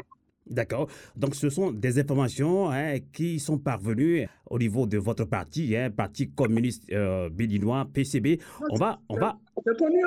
D'accord. 0.51 0.89
Donc, 1.17 1.35
ce 1.35 1.51
sont 1.51 1.71
des 1.71 1.99
informations 1.99 2.71
hein, 2.71 2.99
qui 3.13 3.39
sont 3.39 3.59
parvenues 3.59 4.27
au 4.51 4.59
niveau 4.59 4.87
de 4.87 4.99
votre 4.99 5.25
parti, 5.25 5.77
hein, 5.77 5.91
Parti 5.91 6.31
communiste 6.31 6.85
euh, 6.93 7.29
béninois, 7.29 7.87
PCB. 7.93 8.39
On 8.71 8.77
va, 8.77 9.01
on 9.09 9.19
va. 9.19 9.39
C'est 9.67 9.77
connu, 9.77 10.01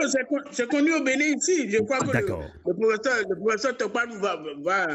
connu, 0.69 0.93
au 0.93 1.03
Bénin 1.03 1.35
ici. 1.37 1.69
Je 1.69 1.77
crois 1.79 1.99
que 1.99 2.17
le, 2.17 2.27
le, 2.67 2.73
professeur, 2.73 3.13
le 3.29 3.35
professeur 3.35 3.75
va, 4.21 4.41
va, 4.63 4.87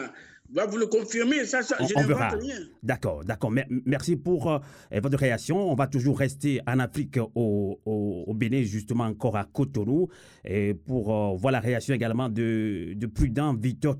va 0.52 0.66
vous 0.66 0.78
le 0.78 0.86
confirmer. 0.86 1.44
Ça, 1.44 1.62
ça 1.62 1.76
on, 1.80 1.86
je 1.86 2.06
verra. 2.06 2.34
D'accord, 2.82 3.24
d'accord. 3.24 3.52
Merci 3.84 4.16
pour 4.16 4.50
euh, 4.50 4.58
votre 5.02 5.18
réaction. 5.18 5.70
On 5.70 5.74
va 5.74 5.86
toujours 5.86 6.18
rester 6.18 6.60
en 6.66 6.78
Afrique, 6.78 7.18
au, 7.34 7.78
au, 7.84 8.34
Bénin, 8.34 8.62
justement, 8.62 9.04
encore 9.04 9.36
à 9.36 9.44
Cotonou, 9.44 10.08
et 10.44 10.74
pour 10.74 11.14
euh, 11.14 11.36
voir 11.36 11.52
la 11.52 11.60
réaction 11.60 11.94
également 11.94 12.28
de, 12.28 12.94
de 12.94 13.06
Prudent 13.06 13.54
Victor 13.54 13.96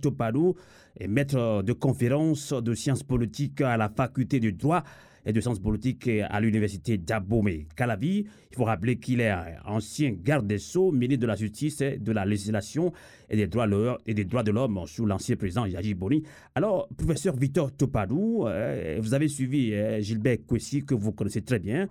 Topanou, 0.98 1.08
maître 1.08 1.62
de 1.62 1.72
conférence 1.72 2.52
de 2.52 2.74
sciences 2.74 3.02
politiques 3.02 3.60
à 3.60 3.76
la 3.76 3.88
faculté 3.88 4.40
de 4.40 4.50
droit 4.50 4.82
et 5.24 5.32
de 5.32 5.40
sciences 5.40 5.58
politiques 5.58 6.08
à 6.08 6.40
l'université 6.40 6.98
d'Abomey. 6.98 7.66
Calavi, 7.74 8.26
il 8.50 8.56
faut 8.56 8.64
rappeler 8.64 8.96
qu'il 8.96 9.20
est 9.20 9.34
ancien 9.64 10.12
garde 10.12 10.46
des 10.46 10.58
Sceaux, 10.58 10.92
ministre 10.92 11.22
de 11.22 11.26
la 11.26 11.34
Justice, 11.34 11.78
de 11.78 12.12
la 12.12 12.24
législation 12.24 12.92
et 13.28 13.36
des 13.36 13.48
droits, 13.48 13.66
et 14.06 14.14
de 14.14 14.50
l'homme 14.52 14.80
sous 14.86 15.04
l'ancien 15.04 15.34
président 15.34 15.66
Yaji 15.66 15.94
Boni. 15.94 16.22
Alors, 16.54 16.88
professeur 16.96 17.34
Victor 17.34 17.72
Topadou, 17.72 18.46
euh, 18.46 18.98
vous 19.00 19.14
avez 19.14 19.26
suivi 19.26 19.72
euh, 19.74 20.00
Gilbert 20.00 20.38
Kwesi, 20.46 20.84
que 20.84 20.94
vous 20.94 21.10
connaissez 21.10 21.42
très 21.42 21.58
bien. 21.58 21.88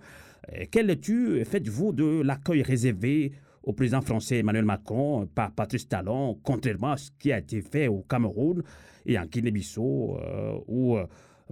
Euh, 0.54 0.64
quelle 0.70 0.86
lecture 0.86 1.46
faites-vous 1.46 1.92
de 1.92 2.22
l'accueil 2.22 2.62
réservé 2.62 3.32
au 3.62 3.74
président 3.74 4.00
français 4.00 4.38
Emmanuel 4.38 4.64
Macron 4.64 5.28
par 5.34 5.50
Patrice 5.50 5.88
Talon, 5.88 6.38
contrairement 6.42 6.92
à 6.92 6.96
ce 6.96 7.10
qui 7.18 7.32
a 7.32 7.38
été 7.38 7.60
fait 7.60 7.88
au 7.88 8.02
Cameroun 8.08 8.62
et 9.06 9.18
en 9.18 9.26
Guinée-Bissau, 9.26 10.18
où 10.66 10.98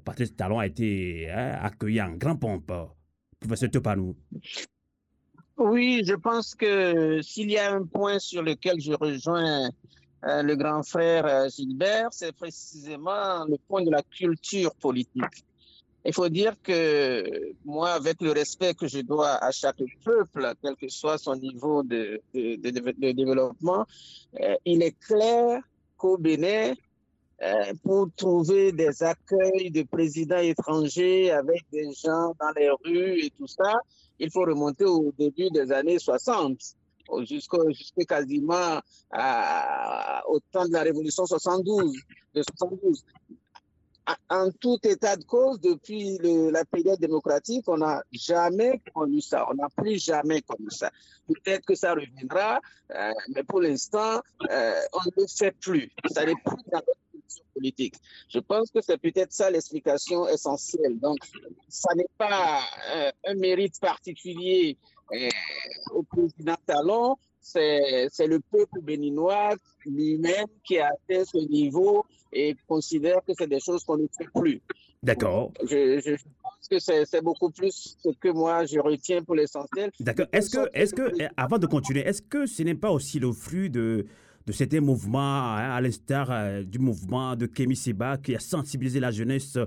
Patrice 0.05 0.35
Talon 0.35 0.59
a 0.59 0.67
été 0.67 1.31
hein, 1.31 1.59
accueilli 1.63 2.03
en 2.03 2.13
grand 2.13 2.37
pompe. 2.37 2.73
Professeur 3.41 3.71
Topanou. 3.71 4.17
Oui, 5.57 6.03
je 6.05 6.15
pense 6.15 6.55
que 6.55 7.21
s'il 7.23 7.51
y 7.51 7.59
a 7.59 7.73
un 7.75 7.85
point 7.85 8.19
sur 8.19 8.43
lequel 8.43 8.81
je 8.81 8.93
rejoins 8.93 9.71
euh, 10.25 10.43
le 10.43 10.57
grand 10.57 10.83
frère 10.83 11.27
euh, 11.27 11.49
Gilbert, 11.49 12.09
c'est 12.11 12.33
précisément 12.33 13.45
le 13.45 13.57
point 13.69 13.83
de 13.83 13.91
la 13.91 14.03
culture 14.03 14.75
politique. 14.75 15.45
Il 16.07 16.13
faut 16.13 16.29
dire 16.29 16.55
que 16.63 17.55
moi, 17.65 17.93
avec 17.93 18.21
le 18.21 18.33
respect 18.33 18.75
que 18.75 18.89
je 18.89 19.01
dois 19.01 19.33
à 19.43 19.51
chaque 19.53 19.83
peuple, 20.05 20.53
quel 20.61 20.77
que 20.77 20.89
soit 20.89 21.19
son 21.19 21.37
niveau 21.37 21.83
de, 21.83 22.21
développement, 22.33 23.87
euh, 24.41 24.57
il 24.65 24.83
est 24.83 24.99
clair 24.99 25.63
qu'au 25.97 26.19
Bénin, 26.19 26.73
euh, 26.73 26.75
pour 27.83 28.09
trouver 28.17 28.73
des 28.73 29.03
accueils 29.03 29.71
de 29.71 29.83
présidents 29.83 30.39
étrangers 30.39 31.31
avec 31.31 31.65
des 31.71 31.93
gens 31.93 32.35
dans 32.41 32.53
les 32.57 32.71
rues 32.85 33.25
et 33.25 33.31
tout 33.31 33.47
ça, 33.47 33.75
il 34.19 34.31
faut 34.31 34.43
remonter 34.43 34.85
au 34.85 35.13
début 35.19 35.51
des 35.51 35.73
années 35.73 35.99
60, 35.99 36.59
jusqu'à 37.23 37.59
quasiment 38.07 38.81
au 40.29 40.41
temps 40.53 40.67
de 40.67 40.73
la 40.73 40.83
Révolution 40.83 41.27
72, 41.27 41.93
de 42.35 42.43
72. 42.43 43.05
En 44.29 44.51
tout 44.51 44.79
état 44.83 45.17
de 45.17 45.25
cause, 45.25 45.59
depuis 45.61 46.19
la 46.51 46.65
période 46.67 46.99
démocratique, 47.01 47.65
on 47.69 47.79
n'a 47.79 48.03
jamais 48.13 48.83
connu 48.95 49.23
ça. 49.23 49.47
On 49.51 49.55
n'a 49.55 49.69
plus 49.75 49.99
jamais 49.99 50.43
connu 50.43 50.69
ça. 50.71 50.91
Peut-être 51.27 51.65
que 51.65 51.75
ça 51.75 51.95
reviendra, 51.95 52.61
euh, 52.91 53.13
mais 53.35 53.43
pour 53.45 53.63
l'instant, 53.63 54.21
euh, 54.51 54.81
on 54.93 55.01
ne 55.07 55.23
le 55.23 55.27
fait 55.27 55.53
plus. 55.53 55.91
Ça 56.13 56.27
n'est 56.27 56.35
plus 56.35 56.63
dans 56.71 56.79
notre 56.87 57.04
politique. 57.55 57.95
Je 58.29 58.39
pense 58.39 58.71
que 58.71 58.81
c'est 58.81 58.99
peut-être 58.99 59.33
ça 59.33 59.51
l'explication 59.51 60.29
essentielle. 60.29 60.99
Donc, 60.99 61.19
ça 61.69 61.95
n'est 61.95 62.07
pas 62.19 62.63
euh, 62.95 63.11
un 63.27 63.35
mérite 63.35 63.81
particulier 63.81 64.77
euh, 65.13 65.29
au 65.93 66.03
président 66.03 66.57
Talon, 66.67 67.17
c'est 67.41 68.27
le 68.27 68.41
peuple 68.41 68.81
béninois 68.81 69.55
lui-même 69.85 70.47
qui 70.65 70.79
a 70.79 70.87
atteint 70.87 71.25
ce 71.25 71.39
niveau 71.47 72.07
et 72.33 72.57
considère 72.67 73.21
que 73.27 73.33
c'est 73.39 73.47
des 73.47 73.61
choses 73.61 73.85
qu'on 73.85 73.99
ne 73.99 74.07
fait 74.19 74.29
plus. 74.35 74.63
D'accord. 75.03 75.53
Je, 75.63 76.01
je, 76.01 76.13
pense 76.43 76.69
que 76.71 76.79
c'est 76.79 77.23
beaucoup 77.23 77.51
plus 77.51 77.99
ce 78.03 78.09
que 78.19 78.29
moi 78.29 78.65
je 78.65 78.81
retiens 78.81 79.23
pour 79.23 79.35
l'essentiel. 79.35 79.91
D'accord. 80.01 80.27
Est-ce 80.33 80.51
que, 80.51 80.71
est 80.73 80.95
que, 80.95 81.13
eh, 81.21 81.29
avant 81.37 81.59
de 81.59 81.67
continuer, 81.67 82.01
est-ce 82.01 82.23
que 82.23 82.47
ce 82.47 82.63
n'est 82.63 82.75
pas 82.75 82.91
aussi 82.91 83.21
le 83.21 83.31
fruit 83.33 83.69
de, 83.69 84.07
de 84.47 84.53
certains 84.53 84.81
mouvements, 84.81 85.55
hein, 85.55 85.75
à 85.75 85.81
l'instar 85.81 86.31
euh, 86.31 86.63
du 86.63 86.79
mouvement 86.79 87.35
de 87.37 87.47
Kémy 87.47 87.77
Seba, 87.77 88.19
qui 88.19 88.35
a 88.35 88.39
sensibilisé 88.39 89.01
la 89.01 89.11
jeunesse, 89.11 89.57
euh, 89.57 89.67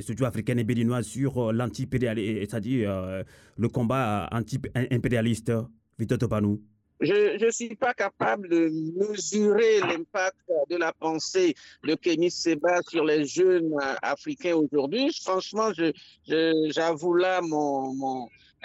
surtout 0.00 0.24
africaine 0.24 0.58
et 0.58 0.64
béninoise, 0.64 1.06
sur 1.06 1.38
euh, 1.38 1.52
l'anti-impérialisme, 1.52 2.40
c'est-à-dire 2.40 3.24
le 3.56 3.68
combat 3.68 4.28
anti-impérialiste 4.32 5.52
Victor 5.98 6.18
Topanou 6.18 6.62
je 7.02 7.42
ne 7.42 7.50
suis 7.50 7.76
pas 7.76 7.94
capable 7.94 8.50
de 8.50 8.70
mesurer 8.94 9.80
l'impact 9.80 10.36
de 10.68 10.76
la 10.76 10.92
pensée 10.92 11.54
de 11.82 11.94
Kémy 11.94 12.30
Seba 12.30 12.82
sur 12.86 13.04
les 13.06 13.24
jeunes 13.24 13.74
africains 14.02 14.54
aujourd'hui. 14.54 15.10
Franchement, 15.22 15.70
j'avoue 16.26 17.14
là 17.14 17.40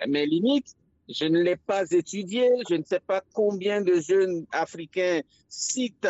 mes 0.06 0.26
limites. 0.26 0.76
Je 1.08 1.26
ne 1.26 1.42
l'ai 1.42 1.56
pas 1.56 1.84
étudié. 1.92 2.50
Je 2.70 2.76
ne 2.76 2.84
sais 2.84 3.00
pas 3.00 3.22
combien 3.34 3.82
de 3.82 4.00
jeunes 4.00 4.46
Africains 4.52 5.22
citent 5.48 6.08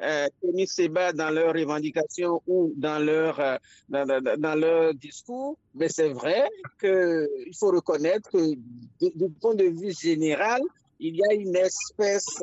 euh, 0.00 0.26
Seba 0.66 1.12
dans 1.12 1.30
leurs 1.30 1.52
revendications 1.54 2.40
ou 2.46 2.72
dans 2.76 2.98
leur, 2.98 3.38
euh, 3.40 3.56
dans, 3.88 4.54
leur 4.54 4.94
discours. 4.94 5.58
Mais 5.74 5.88
c'est 5.88 6.10
vrai 6.10 6.48
qu'il 6.80 7.54
faut 7.58 7.70
reconnaître 7.70 8.30
que 8.30 8.54
du, 9.00 9.28
point 9.40 9.54
de 9.54 9.64
vue 9.64 9.92
général, 9.92 10.62
il 11.00 11.16
y 11.16 11.22
a 11.30 11.34
une 11.34 11.56
espèce 11.56 12.42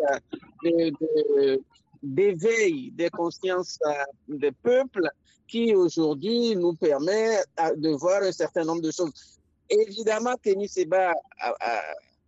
de, 0.64 1.60
d'éveil 2.06 2.92
des 2.92 3.10
consciences 3.10 3.80
euh, 3.88 3.92
des 4.28 4.52
peuples 4.52 5.10
qui 5.48 5.76
aujourd'hui 5.76 6.56
nous 6.56 6.74
permet 6.76 7.38
euh, 7.60 7.76
de 7.76 7.90
voir 7.90 8.22
un 8.24 8.32
certain 8.32 8.64
nombre 8.64 8.82
de 8.82 8.92
choses. 8.92 9.35
Évidemment, 9.70 10.36
Kenny 10.42 10.68
Seba 10.68 11.14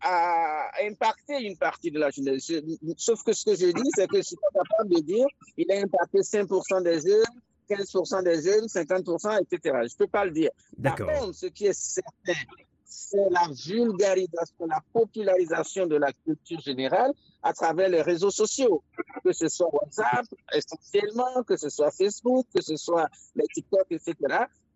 a, 0.01 0.69
impacté 0.83 1.41
une 1.41 1.57
partie 1.57 1.91
de 1.91 1.99
la 1.99 2.09
jeunesse. 2.11 2.51
sauf 2.97 3.23
que 3.23 3.33
ce 3.33 3.45
que 3.45 3.55
je 3.55 3.71
dis, 3.71 3.89
c'est 3.95 4.07
que 4.07 4.17
je 4.17 4.21
suis 4.21 4.35
pas 4.35 4.63
capable 4.63 4.95
de 4.95 5.01
dire 5.01 5.25
il 5.57 5.71
a 5.71 5.81
impacté 5.81 6.19
5% 6.19 6.83
des 6.83 7.01
jeunes, 7.01 7.23
15% 7.69 8.23
des 8.23 8.41
jeunes, 8.41 8.65
50%, 8.65 9.41
etc. 9.41 9.59
Je 9.63 9.93
ne 9.93 9.97
peux 9.97 10.07
pas 10.07 10.25
le 10.25 10.31
dire. 10.31 10.51
Par 10.81 10.95
contre, 10.95 11.33
ce 11.33 11.47
qui 11.47 11.65
est 11.65 11.73
certain, 11.73 12.39
c'est 12.85 13.29
la 13.29 13.47
vulgarisation, 13.65 14.65
la 14.67 14.81
popularisation 14.93 15.87
de 15.87 15.95
la 15.95 16.11
culture 16.25 16.59
générale 16.61 17.11
à 17.43 17.53
travers 17.53 17.89
les 17.89 18.01
réseaux 18.01 18.31
sociaux, 18.31 18.83
que 19.23 19.31
ce 19.31 19.47
soit 19.47 19.73
WhatsApp 19.73 20.25
essentiellement, 20.53 21.43
que 21.43 21.57
ce 21.57 21.69
soit 21.69 21.91
Facebook, 21.91 22.45
que 22.53 22.61
ce 22.61 22.75
soit 22.75 23.07
les 23.35 23.45
TikTok, 23.53 23.85
etc. 23.91 24.15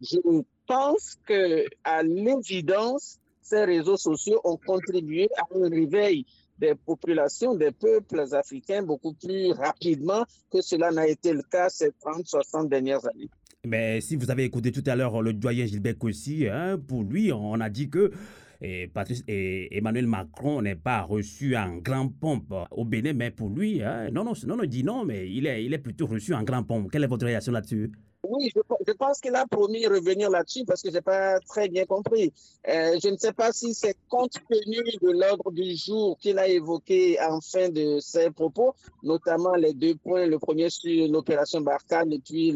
Je 0.01 0.17
pense 0.67 1.17
que, 1.27 1.65
à 1.83 2.01
l'évidence, 2.01 3.19
ces 3.41 3.63
réseaux 3.65 3.97
sociaux 3.97 4.41
ont 4.43 4.57
contribué 4.57 5.29
à 5.37 5.43
un 5.55 5.69
réveil 5.69 6.25
des 6.57 6.75
populations, 6.75 7.55
des 7.55 7.71
peuples 7.71 8.23
africains 8.33 8.83
beaucoup 8.83 9.13
plus 9.13 9.51
rapidement 9.51 10.23
que 10.51 10.61
cela 10.61 10.91
n'a 10.91 11.07
été 11.07 11.33
le 11.33 11.41
cas 11.41 11.69
ces 11.69 11.91
30, 11.99 12.25
60 12.25 12.69
dernières 12.69 13.05
années. 13.05 13.29
Mais 13.65 14.01
si 14.01 14.15
vous 14.15 14.31
avez 14.31 14.43
écouté 14.43 14.71
tout 14.71 14.83
à 14.85 14.95
l'heure 14.95 15.21
le 15.21 15.33
doyen 15.33 15.65
Gilbert 15.65 15.97
Kossi, 15.97 16.47
hein, 16.47 16.79
pour 16.87 17.03
lui, 17.03 17.31
on 17.31 17.59
a 17.59 17.69
dit 17.69 17.89
que 17.89 18.11
Patrice 18.93 19.23
et 19.27 19.75
Emmanuel 19.75 20.05
Macron 20.07 20.61
n'est 20.61 20.75
pas 20.75 21.01
reçu 21.01 21.55
en 21.55 21.77
grand 21.77 22.09
pompe 22.09 22.53
au 22.69 22.85
Bénin, 22.85 23.13
mais 23.13 23.31
pour 23.31 23.49
lui, 23.49 23.81
hein, 23.81 24.09
non, 24.11 24.23
non, 24.23 24.33
non, 24.45 24.57
non, 24.57 24.65
dit 24.65 24.83
non, 24.83 25.03
mais 25.03 25.31
il 25.31 25.47
est, 25.47 25.65
il 25.65 25.73
est 25.73 25.79
plutôt 25.79 26.05
reçu 26.05 26.33
en 26.33 26.43
grand 26.43 26.63
pompe. 26.63 26.91
Quelle 26.91 27.03
est 27.03 27.07
votre 27.07 27.25
réaction 27.25 27.51
là-dessus? 27.51 27.91
Oui, 28.31 28.49
je, 28.55 28.93
pense 28.93 29.19
qu'il 29.19 29.35
a 29.35 29.45
promis 29.45 29.85
revenir 29.87 30.29
là-dessus 30.29 30.63
parce 30.65 30.81
que 30.81 30.89
je 30.89 30.95
n'ai 30.95 31.01
pas 31.01 31.37
très 31.41 31.67
bien 31.67 31.85
compris. 31.85 32.31
Euh, 32.67 32.97
je 33.03 33.09
ne 33.09 33.17
sais 33.17 33.33
pas 33.33 33.51
si 33.51 33.73
c'est 33.73 33.97
compte 34.07 34.33
tenu 34.49 34.81
de 35.01 35.11
l'ordre 35.11 35.51
du 35.51 35.75
jour 35.75 36.17
qu'il 36.17 36.39
a 36.39 36.47
évoqué 36.47 37.19
en 37.21 37.41
fin 37.41 37.67
de 37.67 37.99
ses 37.99 38.31
propos, 38.31 38.73
notamment 39.03 39.55
les 39.55 39.73
deux 39.73 39.95
points, 39.95 40.27
le 40.27 40.39
premier 40.39 40.69
sur 40.69 41.09
l'opération 41.09 41.59
Barkhane 41.59 42.13
et 42.13 42.19
puis 42.19 42.53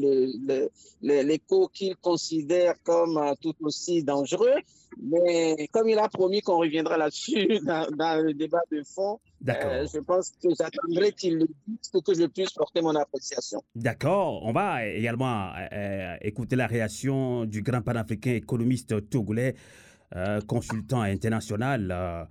l'écho 1.02 1.62
le, 1.64 1.68
qu'il 1.74 1.96
considère 1.98 2.76
comme 2.84 3.18
euh, 3.18 3.34
tout 3.42 3.56
aussi 3.62 4.02
dangereux. 4.02 4.62
Mais 5.02 5.68
comme 5.72 5.90
il 5.90 5.98
a 6.00 6.08
promis 6.10 6.42
qu'on 6.42 6.58
reviendra 6.58 6.98
là-dessus 6.98 7.60
dans, 7.66 8.24
le 8.24 8.34
débat 8.34 8.62
de 8.72 8.82
fond, 8.84 9.20
euh, 9.48 9.86
je 9.92 10.00
pense 10.00 10.32
que 10.42 10.50
j'attendrai 10.58 11.12
qu'il 11.12 11.38
le 11.40 11.48
dise 11.68 11.90
pour 11.92 12.04
que 12.04 12.14
je 12.14 12.26
puisse 12.26 12.52
porter 12.52 12.82
mon 12.82 12.96
appréciation. 12.96 13.62
D'accord. 13.76 14.44
On 14.44 14.52
va 14.52 14.86
également 14.88 15.50
euh, 15.50 15.68
euh, 15.74 16.16
écouter 16.22 16.56
la 16.56 16.68
réaction 16.68 17.46
du 17.46 17.62
grand 17.62 17.82
panafricain 17.82 18.34
économiste 18.34 19.10
togolais, 19.10 19.56
consultant 20.48 21.02
international, 21.02 22.28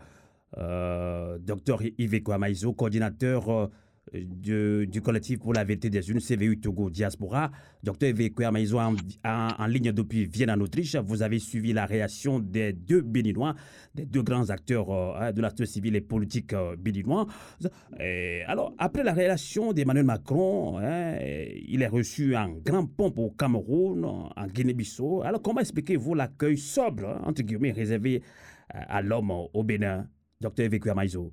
Dr 0.56 1.82
Yves 1.98 2.22
Kwamaïzo, 2.22 2.72
coordinateur 2.72 3.70
du 4.12 5.00
collectif 5.02 5.38
pour 5.38 5.52
la 5.52 5.64
vérité 5.64 5.90
des 5.90 6.10
unes, 6.10 6.20
CVU 6.20 6.58
Togo 6.60 6.90
Diaspora. 6.90 7.50
Docteur 7.82 8.10
Evekwea 8.10 8.50
Maïzo 8.50 8.78
en, 8.78 8.94
en, 9.24 9.66
ligne 9.66 9.92
depuis 9.92 10.24
Vienne 10.26 10.50
en 10.50 10.60
Autriche. 10.60 10.96
Vous 10.96 11.22
avez 11.22 11.38
suivi 11.38 11.72
la 11.72 11.86
réaction 11.86 12.38
des 12.38 12.72
deux 12.72 13.00
Béninois, 13.02 13.54
des 13.94 14.06
deux 14.06 14.22
grands 14.22 14.50
acteurs 14.50 14.90
euh, 14.90 15.32
de 15.32 15.40
la 15.40 15.50
société 15.50 15.66
civile 15.66 15.96
et 15.96 16.00
politique 16.00 16.52
euh, 16.52 16.76
béninois. 16.76 17.26
alors, 18.46 18.74
après 18.78 19.02
la 19.02 19.12
réaction 19.12 19.72
d'Emmanuel 19.72 20.04
Macron, 20.04 20.78
hein, 20.78 21.16
il 21.20 21.82
est 21.82 21.88
reçu 21.88 22.36
en 22.36 22.50
grand 22.50 22.86
pompe 22.86 23.18
au 23.18 23.30
Cameroun, 23.30 24.04
en 24.04 24.46
Guinée-Bissau. 24.46 25.22
Alors, 25.22 25.42
comment 25.42 25.60
expliquez-vous 25.60 26.14
l'accueil 26.14 26.58
sobre, 26.58 27.06
hein, 27.06 27.22
entre 27.24 27.42
guillemets, 27.42 27.72
réservé 27.72 28.22
euh, 28.74 28.78
à 28.88 29.02
l'homme 29.02 29.30
au 29.30 29.62
Bénin, 29.62 30.08
docteur 30.40 30.66
Evekwea 30.66 30.94
Maïzo 30.94 31.32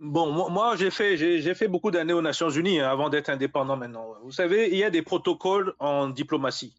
Bon, 0.00 0.50
moi, 0.50 0.76
j'ai 0.76 0.90
fait, 0.90 1.16
fait 1.54 1.68
beaucoup 1.68 1.90
d'années 1.90 2.12
aux 2.12 2.22
Nations 2.22 2.50
Unies 2.50 2.80
hein, 2.80 2.88
avant 2.88 3.08
d'être 3.08 3.30
indépendant 3.30 3.76
maintenant. 3.76 4.14
Vous 4.22 4.30
savez, 4.30 4.68
il 4.70 4.78
y 4.78 4.84
a 4.84 4.90
des 4.90 5.02
protocoles 5.02 5.74
en 5.80 6.08
diplomatie. 6.08 6.72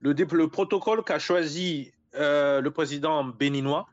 Le, 0.00 0.12
le 0.12 0.48
protocole 0.48 1.04
qu'a 1.04 1.18
choisi 1.18 1.92
euh, 2.16 2.60
le 2.60 2.70
président 2.70 3.24
béninois 3.24 3.86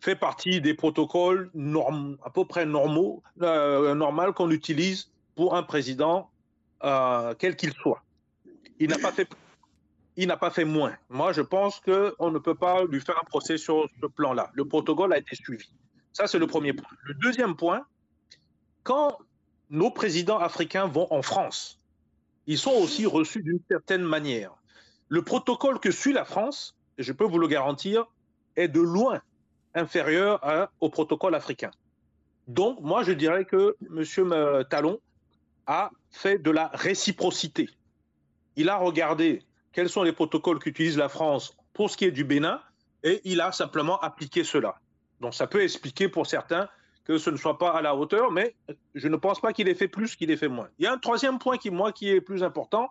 fait 0.00 0.14
partie 0.16 0.60
des 0.60 0.74
protocoles 0.74 1.50
à 2.24 2.30
peu 2.30 2.44
près 2.44 2.64
normaux, 2.64 3.22
euh, 3.42 3.94
normal 3.94 4.32
qu'on 4.32 4.50
utilise 4.50 5.10
pour 5.34 5.54
un 5.54 5.62
président, 5.62 6.30
euh, 6.84 7.34
quel 7.38 7.56
qu'il 7.56 7.72
soit. 7.72 8.02
Il 8.78 8.90
n'a 8.90 8.98
pas 8.98 9.12
fait 9.12 9.28
il 10.16 10.26
n'a 10.26 10.36
pas 10.36 10.50
fait 10.50 10.64
moins. 10.64 10.96
Moi, 11.10 11.32
je 11.32 11.42
pense 11.42 11.78
qu'on 11.78 12.30
ne 12.32 12.38
peut 12.40 12.56
pas 12.56 12.84
lui 12.84 13.00
faire 13.00 13.16
un 13.20 13.24
procès 13.24 13.56
sur 13.56 13.88
ce 14.02 14.06
plan-là. 14.06 14.50
Le 14.54 14.64
protocole 14.64 15.12
a 15.12 15.18
été 15.18 15.36
suivi. 15.36 15.70
Ça, 16.12 16.26
c'est 16.26 16.38
le 16.38 16.46
premier 16.46 16.72
point. 16.72 16.88
Le 17.02 17.14
deuxième 17.14 17.56
point, 17.56 17.86
quand 18.82 19.18
nos 19.70 19.90
présidents 19.90 20.38
africains 20.38 20.86
vont 20.86 21.06
en 21.12 21.22
France, 21.22 21.80
ils 22.46 22.58
sont 22.58 22.72
aussi 22.72 23.06
reçus 23.06 23.42
d'une 23.42 23.60
certaine 23.70 24.02
manière. 24.02 24.54
Le 25.08 25.22
protocole 25.22 25.78
que 25.78 25.90
suit 25.90 26.12
la 26.12 26.24
France, 26.24 26.76
et 26.96 27.02
je 27.02 27.12
peux 27.12 27.24
vous 27.24 27.38
le 27.38 27.48
garantir, 27.48 28.06
est 28.56 28.68
de 28.68 28.80
loin 28.80 29.20
inférieur 29.74 30.70
au 30.80 30.88
protocole 30.88 31.34
africain. 31.34 31.70
Donc, 32.46 32.80
moi, 32.80 33.02
je 33.02 33.12
dirais 33.12 33.44
que 33.44 33.76
M. 33.82 34.64
Talon 34.70 35.00
a 35.66 35.90
fait 36.10 36.38
de 36.38 36.50
la 36.50 36.68
réciprocité. 36.68 37.68
Il 38.56 38.70
a 38.70 38.76
regardé 38.78 39.42
quels 39.72 39.90
sont 39.90 40.02
les 40.02 40.12
protocoles 40.12 40.58
qu'utilise 40.58 40.96
la 40.96 41.10
France 41.10 41.54
pour 41.74 41.90
ce 41.90 41.96
qui 41.96 42.06
est 42.06 42.10
du 42.10 42.24
Bénin, 42.24 42.60
et 43.04 43.20
il 43.24 43.40
a 43.40 43.52
simplement 43.52 44.00
appliqué 44.00 44.42
cela. 44.42 44.80
Donc 45.20 45.34
ça 45.34 45.46
peut 45.46 45.62
expliquer 45.62 46.08
pour 46.08 46.26
certains 46.26 46.68
que 47.04 47.16
ce 47.16 47.30
ne 47.30 47.36
soit 47.36 47.56
pas 47.56 47.70
à 47.70 47.80
la 47.80 47.96
hauteur, 47.96 48.30
mais 48.30 48.54
je 48.94 49.08
ne 49.08 49.16
pense 49.16 49.40
pas 49.40 49.54
qu'il 49.54 49.66
ait 49.68 49.74
fait 49.74 49.88
plus 49.88 50.14
qu'il 50.14 50.30
ait 50.30 50.36
fait 50.36 50.48
moins. 50.48 50.68
Il 50.78 50.84
y 50.84 50.86
a 50.86 50.92
un 50.92 50.98
troisième 50.98 51.38
point 51.38 51.56
qui, 51.56 51.70
moi, 51.70 51.90
qui 51.90 52.10
est 52.10 52.20
plus 52.20 52.42
important, 52.42 52.90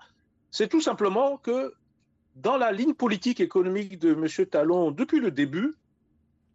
c'est 0.50 0.68
tout 0.68 0.82
simplement 0.82 1.38
que 1.38 1.74
dans 2.36 2.58
la 2.58 2.72
ligne 2.72 2.96
politique 2.96 3.40
économique 3.40 4.00
de 4.00 4.14
M. 4.14 4.48
Talon 4.48 4.90
depuis 4.90 5.20
le 5.20 5.30
début, 5.30 5.76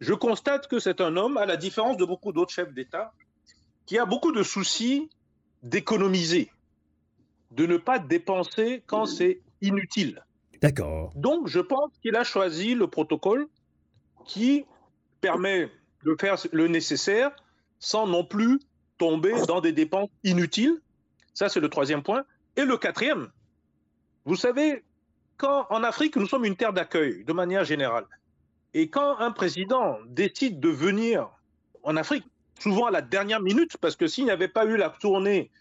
je 0.01 0.13
constate 0.13 0.67
que 0.67 0.79
c'est 0.79 0.99
un 0.99 1.15
homme, 1.15 1.37
à 1.37 1.45
la 1.45 1.55
différence 1.55 1.95
de 1.95 2.03
beaucoup 2.03 2.33
d'autres 2.33 2.53
chefs 2.53 2.73
d'État, 2.73 3.13
qui 3.85 3.97
a 3.97 4.05
beaucoup 4.05 4.33
de 4.33 4.43
soucis 4.43 5.09
d'économiser, 5.61 6.51
de 7.51 7.65
ne 7.65 7.77
pas 7.77 7.99
dépenser 7.99 8.83
quand 8.87 9.05
c'est 9.05 9.39
inutile. 9.61 10.21
D'accord. 10.61 11.11
Donc, 11.15 11.47
je 11.47 11.59
pense 11.59 11.91
qu'il 12.01 12.17
a 12.17 12.25
choisi 12.25 12.75
le 12.75 12.87
protocole 12.87 13.47
qui 14.25 14.65
permet 15.23 15.71
de 16.03 16.15
faire 16.19 16.35
le 16.51 16.67
nécessaire 16.67 17.31
sans 17.79 18.05
non 18.05 18.25
plus 18.25 18.59
tomber 18.97 19.33
dans 19.47 19.61
des 19.61 19.71
dépenses 19.71 20.09
inutiles. 20.25 20.81
Ça, 21.33 21.47
c'est 21.47 21.61
le 21.61 21.69
troisième 21.69 22.03
point. 22.03 22.25
Et 22.57 22.65
le 22.65 22.77
quatrième, 22.77 23.29
vous 24.25 24.35
savez, 24.35 24.83
quand 25.37 25.65
en 25.69 25.81
Afrique, 25.83 26.17
nous 26.17 26.27
sommes 26.27 26.43
une 26.43 26.57
terre 26.57 26.73
d'accueil 26.73 27.23
de 27.23 27.33
manière 27.33 27.63
générale. 27.63 28.05
Et 28.73 28.89
quand 28.89 29.17
un 29.19 29.31
président 29.31 29.97
décide 30.07 30.59
de 30.59 30.69
venir 30.69 31.29
en 31.83 31.95
Afrique, 31.95 32.25
souvent 32.59 32.87
à 32.87 32.91
la 32.91 33.01
dernière 33.01 33.41
minute, 33.41 33.77
parce 33.77 33.95
que 33.95 34.07
s'il 34.07 34.25
n'y 34.25 34.31
avait 34.31 34.49
pas 34.49 34.65
eu 34.65 34.75
la 34.75 34.89
tournée 34.89 35.51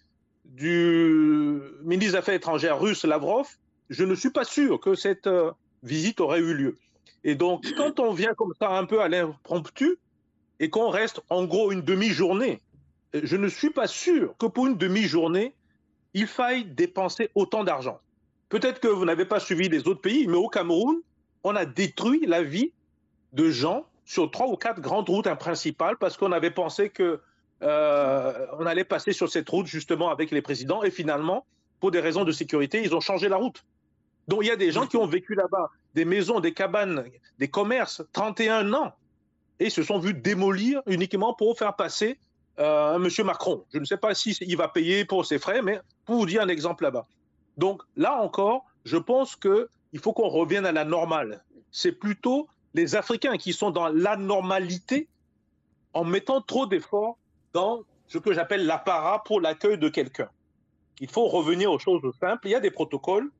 du 0.44 1.60
ministre 1.84 2.12
des 2.12 2.18
Affaires 2.18 2.34
étrangères 2.34 2.80
russe 2.80 3.04
Lavrov, 3.04 3.48
je 3.90 4.04
ne 4.04 4.14
suis 4.16 4.30
pas 4.30 4.44
sûr 4.44 4.80
que 4.80 4.96
cette 4.96 5.28
euh, 5.28 5.52
visite 5.82 6.20
aurait 6.20 6.40
eu 6.40 6.52
lieu. 6.54 6.78
Et 7.24 7.34
donc, 7.34 7.72
quand 7.76 8.00
on 8.00 8.12
vient 8.12 8.34
comme 8.34 8.52
ça 8.60 8.70
un 8.70 8.84
peu 8.84 9.00
à 9.00 9.08
l'impromptu 9.08 9.96
et 10.60 10.70
qu'on 10.70 10.90
reste 10.90 11.20
en 11.30 11.44
gros 11.44 11.72
une 11.72 11.82
demi-journée, 11.82 12.60
je 13.14 13.36
ne 13.36 13.48
suis 13.48 13.70
pas 13.70 13.86
sûr 13.86 14.34
que 14.38 14.46
pour 14.46 14.66
une 14.66 14.76
demi-journée, 14.76 15.54
il 16.14 16.26
faille 16.26 16.64
dépenser 16.64 17.30
autant 17.34 17.64
d'argent. 17.64 18.00
Peut-être 18.48 18.80
que 18.80 18.88
vous 18.88 19.04
n'avez 19.04 19.24
pas 19.24 19.40
suivi 19.40 19.68
les 19.68 19.86
autres 19.88 20.00
pays, 20.00 20.26
mais 20.26 20.36
au 20.36 20.48
Cameroun, 20.48 21.00
on 21.44 21.56
a 21.56 21.64
détruit 21.64 22.26
la 22.26 22.42
vie 22.42 22.72
de 23.32 23.50
gens 23.50 23.86
sur 24.04 24.30
trois 24.30 24.48
ou 24.48 24.56
quatre 24.56 24.80
grandes 24.80 25.08
routes 25.08 25.32
principales 25.38 25.96
parce 25.96 26.16
qu'on 26.16 26.32
avait 26.32 26.50
pensé 26.50 26.90
que 26.90 27.20
euh, 27.62 28.46
on 28.58 28.66
allait 28.66 28.84
passer 28.84 29.12
sur 29.12 29.30
cette 29.30 29.48
route 29.48 29.66
justement 29.66 30.10
avec 30.10 30.30
les 30.32 30.42
présidents 30.42 30.82
et 30.82 30.90
finalement, 30.90 31.46
pour 31.80 31.90
des 31.90 32.00
raisons 32.00 32.24
de 32.24 32.32
sécurité, 32.32 32.82
ils 32.84 32.94
ont 32.94 33.00
changé 33.00 33.28
la 33.28 33.36
route. 33.36 33.64
Donc 34.28 34.40
il 34.42 34.48
y 34.48 34.50
a 34.50 34.56
des 34.56 34.72
gens 34.72 34.86
qui 34.86 34.96
ont 34.96 35.06
vécu 35.06 35.34
là-bas, 35.34 35.70
des 35.94 36.04
maisons, 36.04 36.40
des 36.40 36.52
cabanes, 36.52 37.04
des 37.38 37.48
commerces, 37.48 38.02
31 38.12 38.72
ans, 38.72 38.92
et 39.58 39.70
se 39.70 39.82
sont 39.82 39.98
vus 39.98 40.14
démolir 40.14 40.82
uniquement 40.86 41.34
pour 41.34 41.58
faire 41.58 41.76
passer 41.76 42.18
euh, 42.58 42.96
M. 42.96 43.26
Macron. 43.26 43.64
Je 43.72 43.78
ne 43.78 43.84
sais 43.84 43.96
pas 43.96 44.14
s'il 44.14 44.36
il 44.40 44.56
va 44.56 44.68
payer 44.68 45.04
pour 45.04 45.26
ses 45.26 45.38
frais, 45.38 45.62
mais 45.62 45.80
pour 46.04 46.16
vous 46.16 46.26
dire 46.26 46.42
un 46.42 46.48
exemple 46.48 46.84
là-bas. 46.84 47.06
Donc 47.56 47.82
là 47.96 48.20
encore, 48.20 48.64
je 48.84 48.96
pense 48.96 49.36
qu'il 49.36 49.98
faut 50.00 50.12
qu'on 50.12 50.28
revienne 50.28 50.66
à 50.66 50.72
la 50.72 50.84
normale. 50.84 51.42
C'est 51.70 51.92
plutôt 51.92 52.48
les 52.74 52.96
Africains 52.96 53.36
qui 53.36 53.52
sont 53.52 53.70
dans 53.70 53.88
l'anormalité 53.88 55.08
en 55.92 56.04
mettant 56.04 56.40
trop 56.40 56.66
d'efforts 56.66 57.18
dans 57.52 57.82
ce 58.06 58.18
que 58.18 58.32
j'appelle 58.32 58.66
l'apparat 58.66 59.22
pour 59.24 59.40
l'accueil 59.40 59.78
de 59.78 59.88
quelqu'un. 59.88 60.28
Il 61.00 61.10
faut 61.10 61.28
revenir 61.28 61.70
aux 61.70 61.78
choses 61.78 62.02
simples. 62.20 62.48
Il 62.48 62.50
y 62.50 62.54
a 62.54 62.60
des 62.60 62.70
protocoles, 62.70 63.30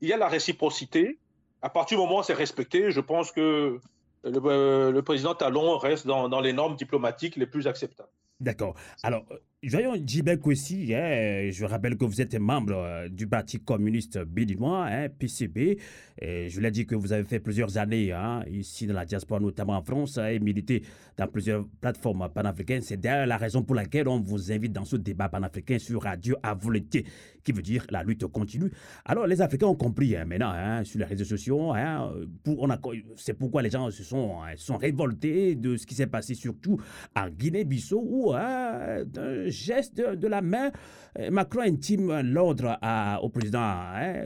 il 0.00 0.08
y 0.08 0.12
a 0.12 0.16
la 0.16 0.28
réciprocité. 0.28 1.18
À 1.62 1.68
partir 1.68 1.98
du 1.98 2.04
moment 2.04 2.20
où 2.20 2.22
c'est 2.22 2.34
respecté, 2.34 2.90
je 2.90 3.00
pense 3.00 3.32
que 3.32 3.78
le, 4.24 4.40
euh, 4.44 5.02
président 5.02 5.34
Talon 5.34 5.76
reste 5.78 6.06
dans, 6.06 6.40
les 6.40 6.52
normes 6.52 6.76
diplomatiques 6.76 7.36
les 7.36 7.46
plus 7.46 7.66
acceptables. 7.66 8.08
D'accord. 8.40 8.74
Alors, 9.02 9.24
Voyons, 9.62 9.94
Djibek 10.02 10.46
aussi, 10.46 10.94
hein, 10.94 11.50
je 11.52 11.66
rappelle 11.66 11.98
que 11.98 12.06
vous 12.06 12.22
êtes 12.22 12.34
membre 12.34 12.72
euh, 12.76 13.08
du 13.10 13.26
Parti 13.26 13.60
communiste 13.60 14.18
béninois, 14.18 14.86
hein, 14.86 15.08
PCB. 15.10 15.76
Et 16.18 16.48
je 16.48 16.60
l'ai 16.62 16.70
dit 16.70 16.86
que 16.86 16.94
vous 16.94 17.12
avez 17.12 17.24
fait 17.24 17.40
plusieurs 17.40 17.76
années 17.76 18.10
hein, 18.10 18.42
ici 18.50 18.86
dans 18.86 18.94
la 18.94 19.04
diaspora, 19.04 19.38
notamment 19.38 19.76
en 19.76 19.82
France, 19.82 20.16
et 20.16 20.38
milité 20.38 20.82
dans 21.18 21.26
plusieurs 21.26 21.66
plateformes 21.82 22.26
panafricaines. 22.32 22.80
C'est 22.80 22.96
d'ailleurs 22.96 23.26
la 23.26 23.36
raison 23.36 23.62
pour 23.62 23.74
laquelle 23.74 24.08
on 24.08 24.18
vous 24.18 24.50
invite 24.50 24.72
dans 24.72 24.86
ce 24.86 24.96
débat 24.96 25.28
panafricain 25.28 25.78
sur 25.78 26.04
Radio 26.04 26.36
à 26.42 26.54
volonté, 26.54 27.04
qui 27.42 27.52
veut 27.52 27.62
dire 27.62 27.86
la 27.90 28.02
lutte 28.02 28.26
continue. 28.26 28.70
Alors, 29.04 29.26
les 29.26 29.40
Africains 29.40 29.66
ont 29.66 29.74
compris 29.74 30.14
maintenant 30.26 30.84
sur 30.84 30.98
les 30.98 31.04
réseaux 31.04 31.24
sociaux. 31.24 31.72
Pour, 32.42 32.68
c'est 33.16 33.34
pourquoi 33.34 33.62
les 33.62 33.70
gens 33.70 33.90
se 33.90 34.02
sont, 34.02 34.36
sont 34.56 34.76
révoltés 34.76 35.54
de 35.54 35.76
ce 35.76 35.86
qui 35.86 35.94
s'est 35.94 36.06
passé, 36.06 36.34
surtout 36.34 36.80
en 37.16 37.28
Guinée-Bissau, 37.28 38.02
où 38.02 38.34
geste 39.46 40.00
de, 40.00 40.28
la 40.28 40.42
main, 40.42 40.70
euh, 41.18 41.30
Macron 41.30 41.60
intime 41.60 42.20
l'ordre 42.20 42.78
au 43.22 43.28
président 43.28 43.60
hein, 43.60 44.24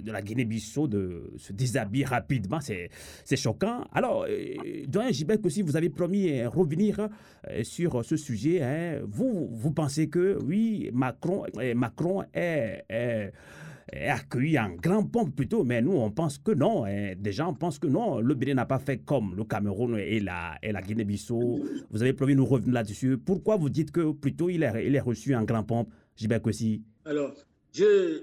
de 0.00 0.12
la 0.12 0.22
Guinée-Bissau 0.22 0.88
de 0.88 1.32
se 1.36 1.52
déshabiller 1.52 2.04
rapidement. 2.04 2.60
C'est 2.60 3.36
choquant. 3.36 3.84
Alors, 3.92 4.26
euh, 4.28 4.84
Doyen 4.86 5.10
Gibek 5.10 5.44
aussi, 5.44 5.62
vous 5.62 5.76
avez 5.76 5.88
promis 5.88 6.30
de 6.30 6.46
revenir 6.46 7.08
euh, 7.50 7.64
sur 7.64 8.04
ce 8.04 8.16
sujet. 8.16 8.62
Hein. 8.62 9.00
Vous, 9.06 9.48
vous 9.52 9.72
pensez 9.72 10.08
que, 10.08 10.38
oui, 10.44 10.90
Macron, 10.92 11.44
Macron 11.74 12.24
est, 12.34 12.55
est 12.56 14.08
accueilli 14.08 14.58
en 14.58 14.70
grand 14.70 15.04
pompe 15.04 15.34
plutôt, 15.34 15.62
mais 15.64 15.80
nous 15.80 15.92
on 15.92 16.10
pense 16.10 16.38
que 16.38 16.52
non. 16.52 16.84
Hein. 16.84 17.14
Des 17.16 17.32
gens 17.32 17.54
pensent 17.54 17.78
que 17.78 17.86
non. 17.86 18.20
Le 18.20 18.34
Bénin 18.34 18.54
n'a 18.54 18.66
pas 18.66 18.78
fait 18.78 18.98
comme 18.98 19.34
le 19.36 19.44
Cameroun 19.44 19.96
et 19.98 20.20
la, 20.20 20.58
et 20.62 20.72
la 20.72 20.82
Guinée-Bissau. 20.82 21.64
Vous 21.90 22.02
avez 22.02 22.12
promis 22.12 22.32
de 22.32 22.38
nous 22.38 22.46
revenir 22.46 22.74
là-dessus. 22.74 23.18
Pourquoi 23.18 23.56
vous 23.56 23.68
dites 23.68 23.92
que 23.92 24.12
plutôt 24.12 24.48
il 24.48 24.62
est, 24.62 24.86
il 24.86 24.94
est 24.94 25.00
reçu 25.00 25.34
en 25.34 25.44
grand 25.44 25.62
pompe, 25.62 25.88
Gilbert 26.16 26.44
aussi 26.44 26.82
Alors, 27.04 27.32
je, 27.72 28.22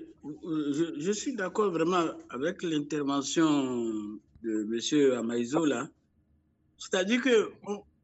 je, 0.99 1.11
suis 1.11 1.35
d'accord 1.35 1.71
vraiment 1.71 2.05
avec 2.29 2.63
l'intervention 2.63 3.63
de 4.43 4.67
M. 4.69 5.17
Amaïzo. 5.19 5.65
C'est-à-dire 6.77 7.21
que 7.21 7.51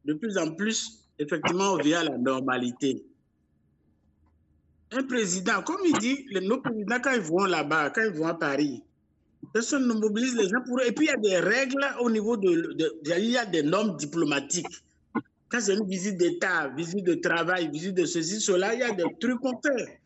de 0.06 0.14
plus 0.14 0.38
en 0.38 0.54
plus, 0.54 1.08
effectivement, 1.18 1.74
on 1.74 1.82
vient 1.82 2.00
à 2.00 2.04
la 2.04 2.18
normalité 2.18 3.04
un 4.92 5.02
président, 5.04 5.62
comme 5.62 5.80
il 5.84 5.98
dit, 5.98 6.26
nos 6.42 6.60
présidents, 6.60 6.98
quand 7.02 7.12
ils 7.12 7.20
vont 7.20 7.44
là-bas, 7.44 7.90
quand 7.90 8.02
ils 8.02 8.12
vont 8.12 8.26
à 8.26 8.34
Paris, 8.34 8.82
personne 9.52 9.86
ne 9.86 9.94
mobilise 9.94 10.34
les 10.34 10.48
gens 10.48 10.62
pour 10.66 10.78
eux. 10.78 10.86
Et 10.86 10.92
puis, 10.92 11.06
il 11.06 11.10
y 11.10 11.12
a 11.12 11.16
des 11.16 11.38
règles 11.38 11.86
au 12.00 12.10
niveau 12.10 12.36
de, 12.36 12.76
Il 13.04 13.30
y 13.30 13.38
a 13.38 13.46
des 13.46 13.62
normes 13.62 13.96
diplomatiques. 13.96 14.66
Quand 15.48 15.60
c'est 15.60 15.74
une 15.74 15.86
visite 15.86 16.16
d'État, 16.16 16.68
visite 16.76 17.04
de 17.04 17.14
travail, 17.14 17.70
visite 17.70 17.94
de 17.94 18.04
ceci, 18.04 18.40
cela, 18.40 18.74
il 18.74 18.80
y 18.80 18.84
a 18.84 18.92
des 18.92 19.04
trucs 19.20 19.40
qu'on 19.40 19.60
fait. 19.60 20.00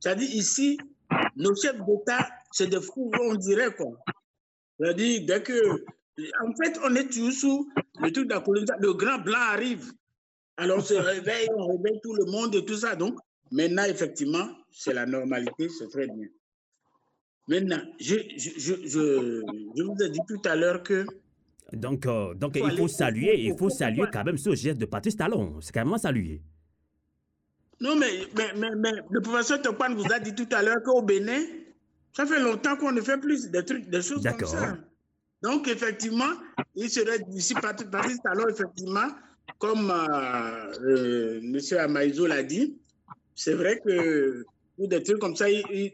C'est-à-dire, 0.00 0.30
ici, 0.30 0.78
nos 1.36 1.54
chefs 1.54 1.78
d'État, 1.86 2.28
c'est 2.52 2.68
des 2.68 2.80
fous, 2.80 3.10
on 3.20 3.34
dirait, 3.34 3.74
quoi. 3.74 3.98
C'est-à-dire, 4.78 5.22
dès 5.26 5.42
que. 5.42 5.84
En 6.44 6.52
fait, 6.60 6.76
on 6.84 6.94
est 6.96 7.08
toujours 7.08 7.32
sous 7.32 7.72
le 8.00 8.10
truc 8.10 8.28
de 8.28 8.34
la 8.34 8.40
colonisation. 8.40 8.80
Le 8.80 8.92
grand 8.94 9.18
blanc 9.18 9.38
arrive. 9.38 9.92
Alors, 10.56 10.78
on 10.78 10.82
se 10.82 10.94
réveille, 10.94 11.48
on 11.56 11.68
réveille 11.68 12.00
tout 12.02 12.12
le 12.12 12.24
monde 12.24 12.54
et 12.56 12.64
tout 12.64 12.76
ça. 12.76 12.96
Donc, 12.96 13.18
Maintenant, 13.50 13.84
effectivement, 13.84 14.48
c'est 14.70 14.92
la 14.92 15.06
normalité, 15.06 15.68
c'est 15.68 15.88
très 15.88 16.06
bien. 16.06 16.26
Maintenant, 17.48 17.80
je, 17.98 18.16
je, 18.36 18.50
je, 18.58 18.74
je, 18.84 19.82
vous 19.82 20.02
ai 20.02 20.10
dit 20.10 20.20
tout 20.28 20.42
à 20.44 20.54
l'heure 20.54 20.82
que. 20.82 21.06
Donc, 21.72 22.06
euh, 22.06 22.34
donc 22.34 22.56
il 22.56 22.76
faut 22.76 22.88
saluer, 22.88 23.40
il 23.40 23.56
faut 23.56 23.70
saluer 23.70 24.04
quand 24.12 24.24
même 24.24 24.38
ce 24.38 24.54
geste 24.54 24.78
de 24.78 24.86
Patrice 24.86 25.16
Talon. 25.16 25.60
C'est 25.60 25.72
quand 25.72 25.84
même 25.84 25.98
saluer. 25.98 26.42
Non, 27.80 27.96
mais, 27.96 28.10
mais, 28.36 28.70
mais, 28.76 28.92
le 29.10 29.20
professeur 29.20 29.62
Tokpan 29.62 29.94
vous 29.94 30.12
a 30.12 30.18
dit 30.18 30.34
tout 30.34 30.48
à 30.50 30.62
l'heure 30.62 30.82
qu'au 30.84 31.00
Bénin, 31.00 31.40
ça 32.12 32.26
fait 32.26 32.40
longtemps 32.40 32.76
qu'on 32.76 32.92
ne 32.92 33.00
fait 33.00 33.18
plus 33.18 33.50
des 33.50 33.64
trucs, 33.64 33.88
des 33.88 34.02
choses 34.02 34.22
comme 34.22 34.46
ça. 34.46 34.76
Donc, 35.42 35.68
effectivement, 35.68 36.32
il 36.74 36.90
serait 36.90 37.20
d'ici 37.28 37.54
Patrice 37.54 38.20
Talon, 38.22 38.48
effectivement, 38.48 39.08
comme 39.58 39.90
euh, 39.90 40.72
euh, 40.82 41.40
M. 41.40 41.78
Amaïzo 41.78 42.26
l'a 42.26 42.42
dit, 42.42 42.76
c'est 43.38 43.54
vrai 43.54 43.80
que 43.86 44.44
pour 44.76 44.88
des 44.88 45.00
trucs 45.00 45.20
comme 45.20 45.36
ça, 45.36 45.48
il, 45.48 45.92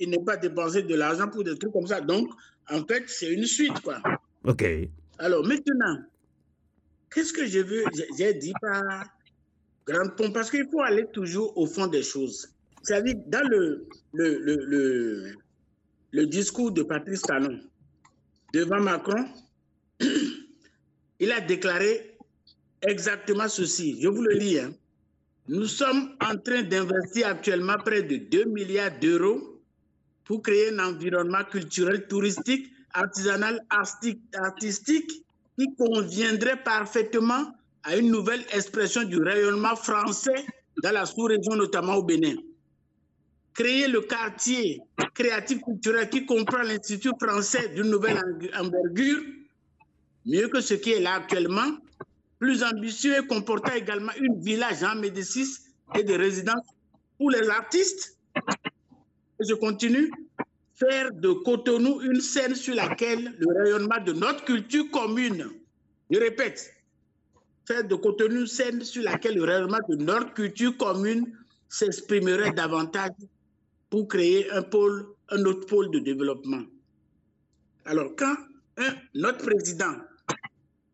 n'est 0.00 0.24
pas 0.24 0.36
dépensé 0.36 0.84
de 0.84 0.94
l'argent 0.94 1.28
pour 1.28 1.42
des 1.42 1.58
trucs 1.58 1.72
comme 1.72 1.88
ça. 1.88 2.00
Donc, 2.00 2.30
en 2.70 2.84
fait, 2.84 3.02
c'est 3.08 3.32
une 3.32 3.46
suite, 3.46 3.80
quoi. 3.80 4.00
OK. 4.44 4.64
Alors, 5.18 5.44
maintenant, 5.44 5.98
qu'est-ce 7.12 7.32
que 7.32 7.46
je 7.46 7.58
veux 7.58 7.82
J'ai 8.16 8.34
dit 8.34 8.52
par 8.60 8.80
grande 9.84 10.14
pompe, 10.14 10.34
parce 10.34 10.52
qu'il 10.52 10.68
faut 10.70 10.82
aller 10.82 11.06
toujours 11.12 11.58
au 11.58 11.66
fond 11.66 11.88
des 11.88 12.04
choses. 12.04 12.48
C'est-à-dire, 12.84 13.16
dans 13.26 13.46
le, 13.48 13.88
le, 14.12 14.38
le, 14.38 15.34
le, 16.12 16.26
discours 16.26 16.70
de 16.70 16.84
Patrice 16.84 17.22
Talon 17.22 17.58
devant 18.52 18.80
Macron, 18.80 19.26
il 21.18 21.32
a 21.32 21.40
déclaré 21.40 22.16
exactement 22.82 23.48
ceci. 23.48 24.00
Je 24.00 24.06
vous 24.06 24.22
le 24.22 24.34
lis. 24.34 24.60
Hein. 24.60 24.72
Nous 25.46 25.66
sommes 25.66 26.16
en 26.22 26.38
train 26.38 26.62
d'investir 26.62 27.26
actuellement 27.26 27.76
près 27.84 28.02
de 28.02 28.16
2 28.16 28.44
milliards 28.46 28.98
d'euros 28.98 29.60
pour 30.24 30.40
créer 30.40 30.70
un 30.70 30.78
environnement 30.78 31.44
culturel, 31.44 32.06
touristique, 32.06 32.72
artisanal, 32.94 33.60
artistique 33.68 35.10
qui 35.58 35.66
conviendrait 35.76 36.62
parfaitement 36.62 37.54
à 37.82 37.96
une 37.96 38.10
nouvelle 38.10 38.42
expression 38.54 39.02
du 39.04 39.18
rayonnement 39.18 39.76
français 39.76 40.46
dans 40.82 40.92
la 40.92 41.04
sous-région, 41.04 41.56
notamment 41.56 41.96
au 41.96 42.02
Bénin. 42.02 42.36
Créer 43.52 43.86
le 43.86 44.00
quartier 44.00 44.80
créatif 45.12 45.60
culturel 45.60 46.08
qui 46.08 46.24
comprend 46.24 46.62
l'Institut 46.62 47.12
français 47.20 47.68
d'une 47.74 47.90
nouvelle 47.90 48.18
envergure, 48.58 49.22
mieux 50.24 50.48
que 50.48 50.62
ce 50.62 50.72
qui 50.74 50.92
est 50.92 51.00
là 51.00 51.16
actuellement, 51.16 51.76
plus 52.44 52.62
ambitieux 52.62 53.16
et 53.16 53.26
comportant 53.26 53.72
également 53.72 54.12
une 54.20 54.38
village 54.38 54.82
en 54.82 54.96
Médicis 54.96 55.60
et 55.94 56.02
des 56.02 56.16
résidences 56.16 56.68
pour 57.16 57.30
les 57.30 57.48
artistes. 57.48 58.18
je 59.40 59.54
continue. 59.54 60.10
Faire 60.74 61.10
de 61.14 61.32
Cotonou 61.32 62.02
une 62.02 62.20
scène 62.20 62.54
sur 62.54 62.74
laquelle 62.74 63.34
le 63.38 63.46
rayonnement 63.62 63.98
de 64.04 64.12
notre 64.12 64.44
culture 64.44 64.90
commune, 64.90 65.48
je 66.10 66.18
répète, 66.18 66.70
faire 67.64 67.82
de 67.84 67.94
Cotonou 67.94 68.40
une 68.40 68.46
scène 68.46 68.84
sur 68.84 69.02
laquelle 69.02 69.36
le 69.36 69.44
rayonnement 69.44 69.80
de 69.88 69.96
notre 69.96 70.34
culture 70.34 70.76
commune 70.76 71.32
s'exprimerait 71.70 72.52
davantage 72.52 73.12
pour 73.88 74.06
créer 74.06 74.50
un 74.50 75.44
autre 75.46 75.66
pôle 75.66 75.90
de 75.92 75.98
développement. 76.00 76.64
Alors, 77.86 78.14
quand 78.14 78.36
notre 79.14 79.38
président 79.38 79.94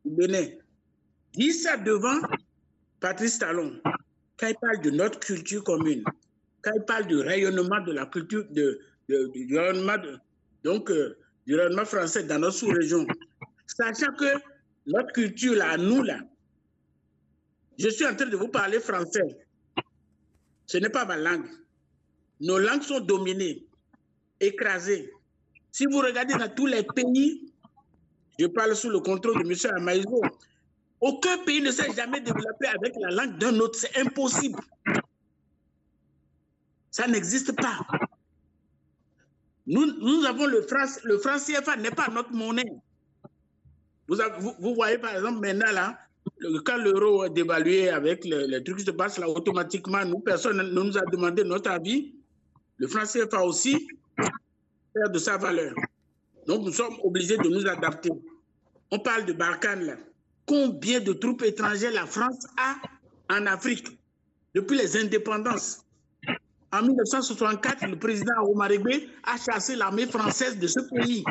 venait 0.04 0.59
dit 1.34 1.52
ça 1.52 1.76
devant 1.76 2.20
Patrice 3.00 3.38
Talon, 3.38 3.80
quand 4.36 4.48
il 4.48 4.56
parle 4.60 4.80
de 4.82 4.90
notre 4.90 5.20
culture 5.20 5.64
commune, 5.64 6.04
quand 6.62 6.72
il 6.74 6.84
parle 6.84 7.06
du 7.06 7.16
rayonnement 7.16 7.80
de 7.80 7.92
la 7.92 8.06
culture, 8.06 8.44
du 8.50 9.56
rayonnement, 9.56 9.96
donc, 10.64 10.90
euh, 10.90 11.16
du 11.46 11.54
rayonnement 11.56 11.84
français 11.84 12.24
dans 12.24 12.38
notre 12.38 12.56
sous-région, 12.56 13.06
Sachant 13.76 14.12
que 14.14 14.26
notre 14.86 15.12
culture, 15.12 15.54
là, 15.54 15.76
nous, 15.76 16.02
là, 16.02 16.20
je 17.78 17.88
suis 17.88 18.04
en 18.04 18.14
train 18.14 18.26
de 18.26 18.36
vous 18.36 18.48
parler 18.48 18.80
français. 18.80 19.38
Ce 20.66 20.78
n'est 20.78 20.90
pas 20.90 21.04
ma 21.04 21.16
langue. 21.16 21.48
Nos 22.40 22.58
langues 22.58 22.82
sont 22.82 23.00
dominées, 23.00 23.66
écrasées. 24.40 25.10
Si 25.70 25.86
vous 25.86 25.98
regardez 25.98 26.34
dans 26.34 26.48
tous 26.48 26.66
les 26.66 26.82
pays, 26.82 27.52
je 28.38 28.46
parle 28.46 28.74
sous 28.74 28.90
le 28.90 29.00
contrôle 29.00 29.42
de 29.42 29.48
M. 29.48 29.76
Amaïzo, 29.76 30.20
aucun 31.00 31.38
pays 31.44 31.62
ne 31.62 31.70
s'est 31.70 31.92
jamais 31.94 32.20
développé 32.20 32.66
avec 32.66 32.94
la 33.00 33.10
langue 33.10 33.38
d'un 33.38 33.58
autre. 33.60 33.78
C'est 33.78 33.98
impossible. 33.98 34.60
Ça 36.90 37.06
n'existe 37.06 37.54
pas. 37.56 37.78
Nous, 39.66 40.24
avons 40.26 40.46
le 40.46 40.62
franc, 40.62 40.84
le 41.04 41.18
franc 41.18 41.38
CFA 41.38 41.76
n'est 41.76 41.90
pas 41.90 42.08
notre 42.08 42.32
monnaie. 42.32 42.72
Vous, 44.08 44.74
voyez 44.74 44.98
par 44.98 45.14
exemple 45.14 45.38
maintenant 45.38 45.94
quand 46.64 46.76
l'euro 46.78 47.24
est 47.24 47.30
dévalué 47.30 47.88
avec 47.88 48.24
le, 48.24 48.58
truc 48.60 48.78
qui 48.78 48.84
se 48.84 48.90
passe 48.90 49.18
là 49.18 49.28
automatiquement, 49.28 50.04
nous, 50.04 50.18
personne 50.18 50.56
ne 50.56 50.62
nous 50.62 50.98
a 50.98 51.02
demandé 51.12 51.44
notre 51.44 51.70
avis. 51.70 52.14
Le 52.78 52.88
franc 52.88 53.04
CFA 53.04 53.44
aussi 53.44 53.86
perd 54.92 55.12
de 55.12 55.18
sa 55.18 55.36
valeur. 55.36 55.74
Donc 56.46 56.64
nous 56.64 56.72
sommes 56.72 56.96
obligés 57.04 57.36
de 57.36 57.48
nous 57.48 57.66
adapter. 57.66 58.10
On 58.90 58.98
parle 58.98 59.24
de 59.26 59.32
Barkhane 59.32 59.84
là. 59.84 59.96
Combien 60.50 60.98
de 60.98 61.12
troupes 61.12 61.44
étrangères 61.44 61.92
la 61.92 62.06
France 62.06 62.44
a 62.58 62.74
en 63.32 63.46
Afrique 63.46 63.86
depuis 64.52 64.76
les 64.76 64.96
indépendances 64.96 65.86
En 66.72 66.82
1964, 66.82 67.86
le 67.86 67.96
président 67.96 68.32
Omarégbe 68.42 68.88
a 69.22 69.36
chassé 69.36 69.76
l'armée 69.76 70.06
française 70.06 70.58
de 70.58 70.66
ce 70.66 70.80
pays. 70.92 71.22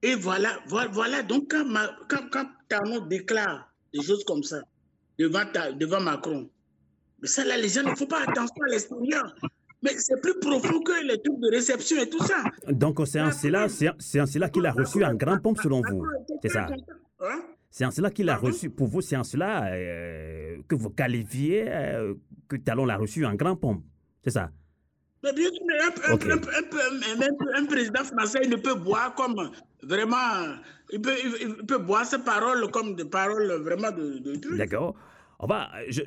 Et 0.00 0.14
voilà, 0.14 0.58
voilà, 0.68 1.22
donc 1.22 1.50
quand, 1.50 1.66
quand, 2.08 2.46
quand 2.70 3.06
déclare 3.08 3.70
des 3.92 4.00
choses 4.00 4.24
comme 4.24 4.42
ça 4.42 4.62
devant, 5.18 5.44
devant 5.78 6.00
Macron, 6.00 6.48
mais 7.20 7.28
ça 7.28 7.44
là, 7.44 7.58
les 7.58 7.68
gens 7.68 7.82
ne 7.82 7.94
font 7.94 8.06
pas 8.06 8.22
attention 8.22 8.56
à 8.66 8.70
l'extérieur. 8.70 9.34
Mais 9.82 9.98
c'est 9.98 10.18
plus 10.22 10.38
profond 10.40 10.80
que 10.80 11.06
les 11.06 11.20
trucs 11.20 11.40
de 11.40 11.50
réception 11.54 12.00
et 12.00 12.08
tout 12.08 12.24
ça. 12.24 12.42
Donc 12.68 13.02
c'est 13.06 13.20
en 13.20 13.32
cela, 13.32 13.68
cela 13.68 14.48
qu'il 14.48 14.64
a 14.64 14.72
reçu 14.72 15.04
un 15.04 15.14
grand 15.14 15.36
pompe 15.40 15.58
selon 15.62 15.82
vous. 15.82 16.06
C'est 16.42 16.48
ça. 16.48 16.68
Hein? 17.20 17.42
C'est 17.76 17.84
en 17.84 17.90
cela 17.90 18.10
qu'il 18.10 18.30
a 18.30 18.36
reçu, 18.36 18.70
pour 18.70 18.86
vous, 18.86 19.02
c'est 19.02 19.18
en 19.18 19.22
cela 19.22 19.66
euh, 19.70 20.56
que 20.66 20.74
vous 20.74 20.88
qualifiez 20.88 21.66
euh, 21.68 22.14
que 22.48 22.56
Talon 22.56 22.86
l'a 22.86 22.96
reçu 22.96 23.26
en 23.26 23.34
grand 23.34 23.54
pompe. 23.54 23.84
C'est 24.24 24.30
ça? 24.30 24.48
Mais 25.22 25.30
bien 25.34 25.50
sûr, 25.50 25.60
un, 26.08 27.62
un, 27.62 27.66
président 27.66 28.02
français 28.04 28.48
ne 28.48 28.56
peut 28.56 28.76
boire 28.76 29.14
comme 29.14 29.50
vraiment. 29.82 30.56
Il 30.90 31.02
peut, 31.02 31.16
il 31.38 31.66
peut 31.66 31.76
boire 31.76 32.06
ses 32.06 32.20
paroles 32.20 32.70
comme 32.70 32.94
des 32.94 33.04
paroles 33.04 33.52
vraiment 33.62 33.90
de. 33.90 34.20
de 34.20 34.56
D'accord. 34.56 34.94
On 35.38 35.46
va. 35.46 35.70
Je, 35.88 36.00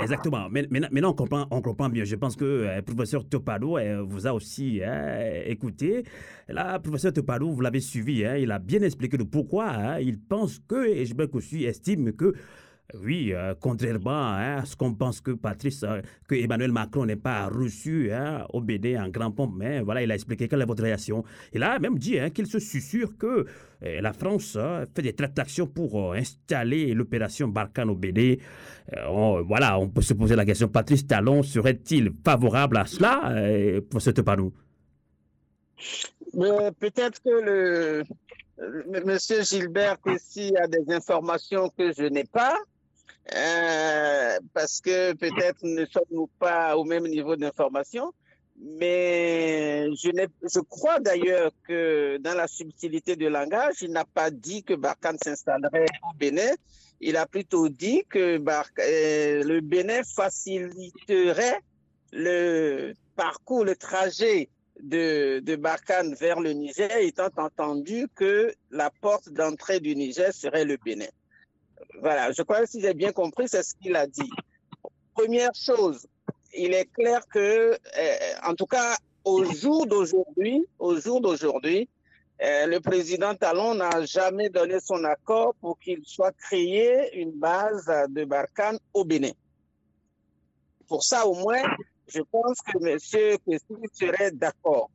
exactement. 0.00 0.48
Mais, 0.50 0.66
maintenant, 0.70 1.10
on 1.10 1.14
comprend, 1.14 1.46
on 1.50 1.62
comprend 1.62 1.88
mieux. 1.88 2.04
Je 2.04 2.16
pense 2.16 2.36
que 2.36 2.44
le 2.44 2.68
euh, 2.68 2.82
professeur 2.82 3.26
Topado 3.26 3.78
vous 4.04 4.26
a 4.26 4.32
aussi 4.32 4.82
hein, 4.84 5.42
écouté. 5.46 6.04
Là, 6.48 6.78
professeur 6.78 7.12
Topado, 7.12 7.50
vous 7.50 7.60
l'avez 7.62 7.80
suivi. 7.80 8.24
Hein, 8.24 8.36
il 8.36 8.52
a 8.52 8.58
bien 8.58 8.82
expliqué 8.82 9.16
le 9.16 9.24
pourquoi. 9.24 9.70
Hein. 9.70 10.00
il 10.00 10.20
pense 10.20 10.58
que, 10.58 10.86
et 10.86 11.06
je 11.06 11.14
aussi 11.32 11.64
estime 11.64 12.12
que 12.12 12.34
oui, 12.92 13.32
euh, 13.32 13.54
contrairement 13.58 14.10
hein, 14.10 14.58
à 14.58 14.64
ce 14.66 14.76
qu'on 14.76 14.94
pense 14.94 15.20
que 15.20 15.30
Patrice, 15.30 15.82
euh, 15.84 16.02
que 16.28 16.34
Emmanuel 16.34 16.70
Macron 16.70 17.06
n'est 17.06 17.16
pas 17.16 17.46
reçu 17.46 18.12
hein, 18.12 18.46
au 18.52 18.60
BD 18.60 18.98
en 18.98 19.08
grand 19.08 19.30
pompe, 19.30 19.54
mais 19.56 19.80
voilà, 19.80 20.02
il 20.02 20.12
a 20.12 20.14
expliqué 20.14 20.48
quelle 20.48 20.60
est 20.60 20.66
votre 20.66 20.82
réaction. 20.82 21.24
Il 21.54 21.62
a 21.62 21.78
même 21.78 21.98
dit 21.98 22.18
hein, 22.18 22.28
qu'il 22.28 22.46
se 22.46 22.58
susurre 22.58 23.16
que 23.18 23.46
euh, 23.84 24.00
la 24.02 24.12
France 24.12 24.58
fait 24.94 25.02
des 25.02 25.14
tractations 25.14 25.66
pour 25.66 26.12
installer 26.12 26.92
l'opération 26.92 27.48
Barkhane 27.48 27.88
au 27.88 27.94
BD. 27.94 28.40
voilà, 29.46 29.78
on 29.78 29.88
peut 29.88 30.02
se 30.02 30.12
poser 30.12 30.36
la 30.36 30.44
question, 30.44 30.68
Patrice 30.68 31.06
Talon 31.06 31.42
serait-il 31.42 32.12
favorable 32.22 32.76
à 32.76 32.84
cela 32.84 33.34
pour 33.90 34.02
ce 34.02 34.10
panneau? 34.10 34.52
Peut-être 36.78 37.22
que 37.22 37.30
le, 37.30 38.04
Monsieur 39.04 39.42
Gilbert 39.42 39.98
ici 40.06 40.54
a 40.56 40.66
des 40.66 40.92
informations 40.92 41.70
que 41.76 41.92
je 41.92 42.04
n'ai 42.04 42.24
pas. 42.24 42.56
Euh, 43.32 44.38
parce 44.52 44.80
que 44.80 45.14
peut-être 45.14 45.62
ne 45.62 45.86
sommes-nous 45.86 46.28
pas 46.38 46.76
au 46.76 46.84
même 46.84 47.06
niveau 47.06 47.36
d'information. 47.36 48.12
Mais 48.56 49.88
je, 49.96 50.10
je 50.42 50.60
crois 50.60 51.00
d'ailleurs 51.00 51.50
que 51.66 52.18
dans 52.18 52.34
la 52.34 52.46
subtilité 52.46 53.16
du 53.16 53.28
langage, 53.28 53.76
il 53.82 53.90
n'a 53.90 54.04
pas 54.04 54.30
dit 54.30 54.62
que 54.62 54.74
Barkhane 54.74 55.18
s'installerait 55.22 55.86
au 56.08 56.16
Bénin. 56.16 56.52
Il 57.00 57.16
a 57.16 57.26
plutôt 57.26 57.68
dit 57.68 58.04
que 58.08 58.38
euh, 58.38 59.42
le 59.42 59.60
Bénin 59.60 60.02
faciliterait 60.04 61.60
le 62.12 62.94
parcours, 63.16 63.64
le 63.64 63.74
trajet 63.74 64.48
de, 64.80 65.40
de 65.40 65.56
Barkhane 65.56 66.14
vers 66.14 66.40
le 66.40 66.52
Niger, 66.52 66.90
étant 66.98 67.30
entendu 67.36 68.06
que 68.14 68.54
la 68.70 68.90
porte 69.00 69.30
d'entrée 69.30 69.80
du 69.80 69.96
Niger 69.96 70.32
serait 70.32 70.64
le 70.64 70.76
Bénin. 70.76 71.08
Voilà, 72.00 72.32
je 72.32 72.42
crois 72.42 72.60
que 72.60 72.66
si 72.66 72.80
j'ai 72.80 72.94
bien 72.94 73.12
compris, 73.12 73.48
c'est 73.48 73.62
ce 73.62 73.74
qu'il 73.74 73.96
a 73.96 74.06
dit. 74.06 74.30
Première 75.14 75.54
chose, 75.54 76.06
il 76.52 76.74
est 76.74 76.86
clair 76.86 77.20
que, 77.32 77.72
euh, 77.72 78.16
en 78.44 78.54
tout 78.54 78.66
cas, 78.66 78.96
au 79.24 79.44
jour 79.44 79.86
d'aujourd'hui, 79.86 80.66
au 80.78 80.96
jour 81.00 81.20
d'aujourd'hui, 81.20 81.88
euh, 82.42 82.66
le 82.66 82.80
président 82.80 83.34
Talon 83.34 83.74
n'a 83.74 84.04
jamais 84.04 84.50
donné 84.50 84.80
son 84.80 85.02
accord 85.04 85.54
pour 85.60 85.78
qu'il 85.78 86.02
soit 86.04 86.32
créé 86.32 87.16
une 87.20 87.32
base 87.32 87.86
de 88.08 88.24
Barkhane 88.24 88.78
au 88.92 89.04
Bénin. 89.04 89.32
Pour 90.88 91.04
ça, 91.04 91.26
au 91.26 91.34
moins, 91.34 91.62
je 92.08 92.20
pense 92.20 92.58
que 92.60 92.78
M. 92.86 92.98
Kessy 93.46 93.88
serait 93.92 94.32
d'accord. 94.32 94.90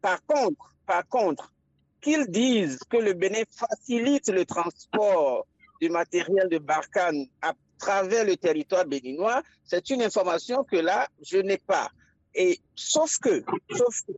Par 0.00 0.24
contre, 0.26 0.74
par 0.86 1.06
contre, 1.08 1.52
qu'ils 2.00 2.26
disent 2.28 2.78
que 2.90 2.98
le 2.98 3.14
Bénin 3.14 3.42
facilite 3.50 4.28
le 4.28 4.44
transport 4.44 5.46
du 5.84 5.90
matériel 5.90 6.48
de 6.48 6.56
Barkhane 6.56 7.26
à 7.42 7.52
travers 7.78 8.24
le 8.24 8.36
territoire 8.38 8.86
béninois, 8.86 9.42
c'est 9.66 9.90
une 9.90 10.00
information 10.02 10.64
que 10.64 10.76
là, 10.76 11.08
je 11.22 11.36
n'ai 11.36 11.58
pas. 11.58 11.90
Et 12.34 12.58
sauf 12.74 13.18
que, 13.18 13.44
sauf 13.76 13.94
que 14.06 14.12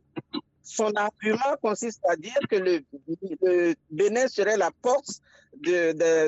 son 0.63 0.91
argument 0.95 1.53
consiste 1.61 1.99
à 2.07 2.15
dire 2.15 2.39
que 2.49 2.55
le, 2.55 3.75
Bénin 3.91 4.27
serait 4.29 4.55
la 4.55 4.71
porte 4.81 5.09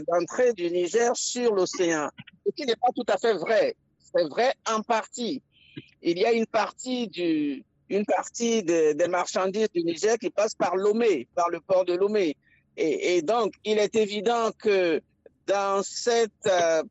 d'entrée 0.10 0.52
du 0.54 0.70
Niger 0.72 1.16
sur 1.16 1.54
l'océan, 1.56 2.10
ce 2.46 2.52
qui 2.52 2.66
n'est 2.66 2.76
pas 2.76 2.92
tout 2.94 3.06
à 3.08 3.18
fait 3.18 3.36
vrai. 3.36 3.78
C'est 4.14 4.28
vrai 4.28 4.54
en 4.70 4.82
partie. 4.82 5.42
Il 6.02 6.18
y 6.18 6.26
a 6.26 6.34
une 6.34 6.48
partie 6.48 7.08
du, 7.08 7.64
partie 8.06 8.62
des 8.64 9.08
marchandises 9.10 9.70
du 9.74 9.84
Niger 9.84 10.18
qui 10.18 10.30
passe 10.32 10.54
par 10.54 10.76
Lomé, 10.76 11.28
par 11.34 11.50
le 11.50 11.62
port 11.62 11.86
de 11.86 11.94
Lomé. 11.94 12.36
Et 12.82 13.22
donc, 13.22 13.54
il 13.66 13.78
est 13.78 13.96
évident 13.96 14.52
que 14.58 15.02
dans 15.50 15.82
cette 15.84 16.46
euh, 16.46 16.84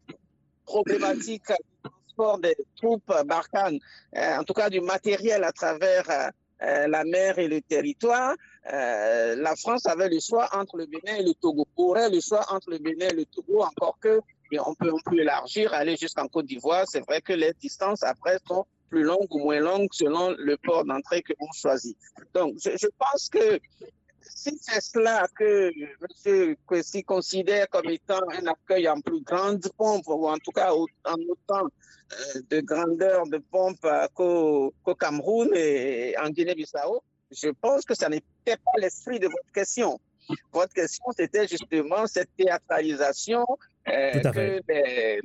problématique 0.65 1.47
du 1.47 1.91
transport 1.91 2.39
des 2.41 2.57
troupes 2.77 3.13
Barkhane, 3.25 3.79
euh, 4.17 4.37
en 4.37 4.45
tout 4.45 4.53
cas 4.53 4.69
du 4.69 4.81
matériel 4.81 5.45
à 5.45 5.53
travers 5.53 6.05
euh, 6.11 6.89
la 6.89 7.05
mer 7.05 7.39
et 7.39 7.47
le 7.47 7.61
territoire, 7.61 8.35
la 8.71 9.55
France 9.57 9.87
avait 9.87 10.11
le 10.11 10.19
choix 10.21 10.49
entre 10.53 10.77
le 10.77 10.87
Bénin 10.87 11.17
et 11.21 11.23
le 11.23 11.33
Togo. 11.33 11.67
Aurait 11.77 12.11
le 12.11 12.21
choix 12.21 12.45
entre 12.51 12.71
le 12.71 12.79
Bénin 12.79 13.09
et 13.09 13.15
le 13.15 13.25
Togo, 13.25 13.63
encore 13.63 13.97
que 14.01 14.21
et 14.51 14.59
on 14.59 14.75
peut, 14.75 14.91
on 14.93 15.11
peut 15.11 15.21
élargir, 15.21 15.73
aller 15.73 15.97
jusqu'en 15.97 16.27
Côte 16.27 16.47
d'Ivoire. 16.47 16.85
C'est 16.87 17.01
vrai 17.07 17.21
que 17.21 17.33
les 17.33 17.53
distances 17.61 18.03
après 18.03 18.39
sont 18.47 18.67
plus 18.91 19.05
longues 19.05 19.31
ou 19.31 19.39
moins 19.39 19.61
longues 19.61 19.89
selon 19.93 20.35
le 20.39 20.57
port 20.57 20.85
d'entrée 20.85 21.23
que 21.23 21.33
l'on 21.39 21.49
choisit. 21.55 21.97
Donc, 22.35 22.55
je 22.57 22.89
pense 22.99 23.29
que 23.29 23.61
si 24.35 24.59
c'est 24.61 24.81
cela 24.81 25.27
que 25.37 25.71
M. 25.71 26.57
Kwesi 26.67 27.03
considère 27.05 27.69
comme 27.69 27.89
étant 27.91 28.21
un 28.31 28.47
accueil 28.47 28.89
en 28.89 29.01
plus 29.01 29.21
grande 29.23 29.67
pompe, 29.77 30.07
ou 30.09 30.29
en 30.29 30.39
tout 30.39 30.53
cas 30.53 30.73
en 30.73 31.17
autant 31.29 31.67
euh, 32.13 32.41
de 32.51 32.61
grandeur 32.61 33.27
de 33.27 33.39
pompe 33.39 33.85
euh, 33.85 34.07
qu'au 34.15 34.95
Cameroun 34.95 35.51
et 35.55 36.15
en 36.19 36.31
Guinée-Bissau, 36.31 37.03
je 37.31 37.49
pense 37.49 37.85
que 37.85 37.95
ça 37.95 38.09
n'était 38.09 38.57
pas 38.57 38.79
l'esprit 38.79 39.19
de 39.19 39.27
votre 39.27 39.53
question. 39.53 39.99
Votre 40.53 40.73
question, 40.73 41.05
c'était 41.17 41.47
justement 41.47 42.07
cette 42.07 42.31
théâtralisation 42.37 43.45
euh, 43.89 44.21
que 44.23 45.21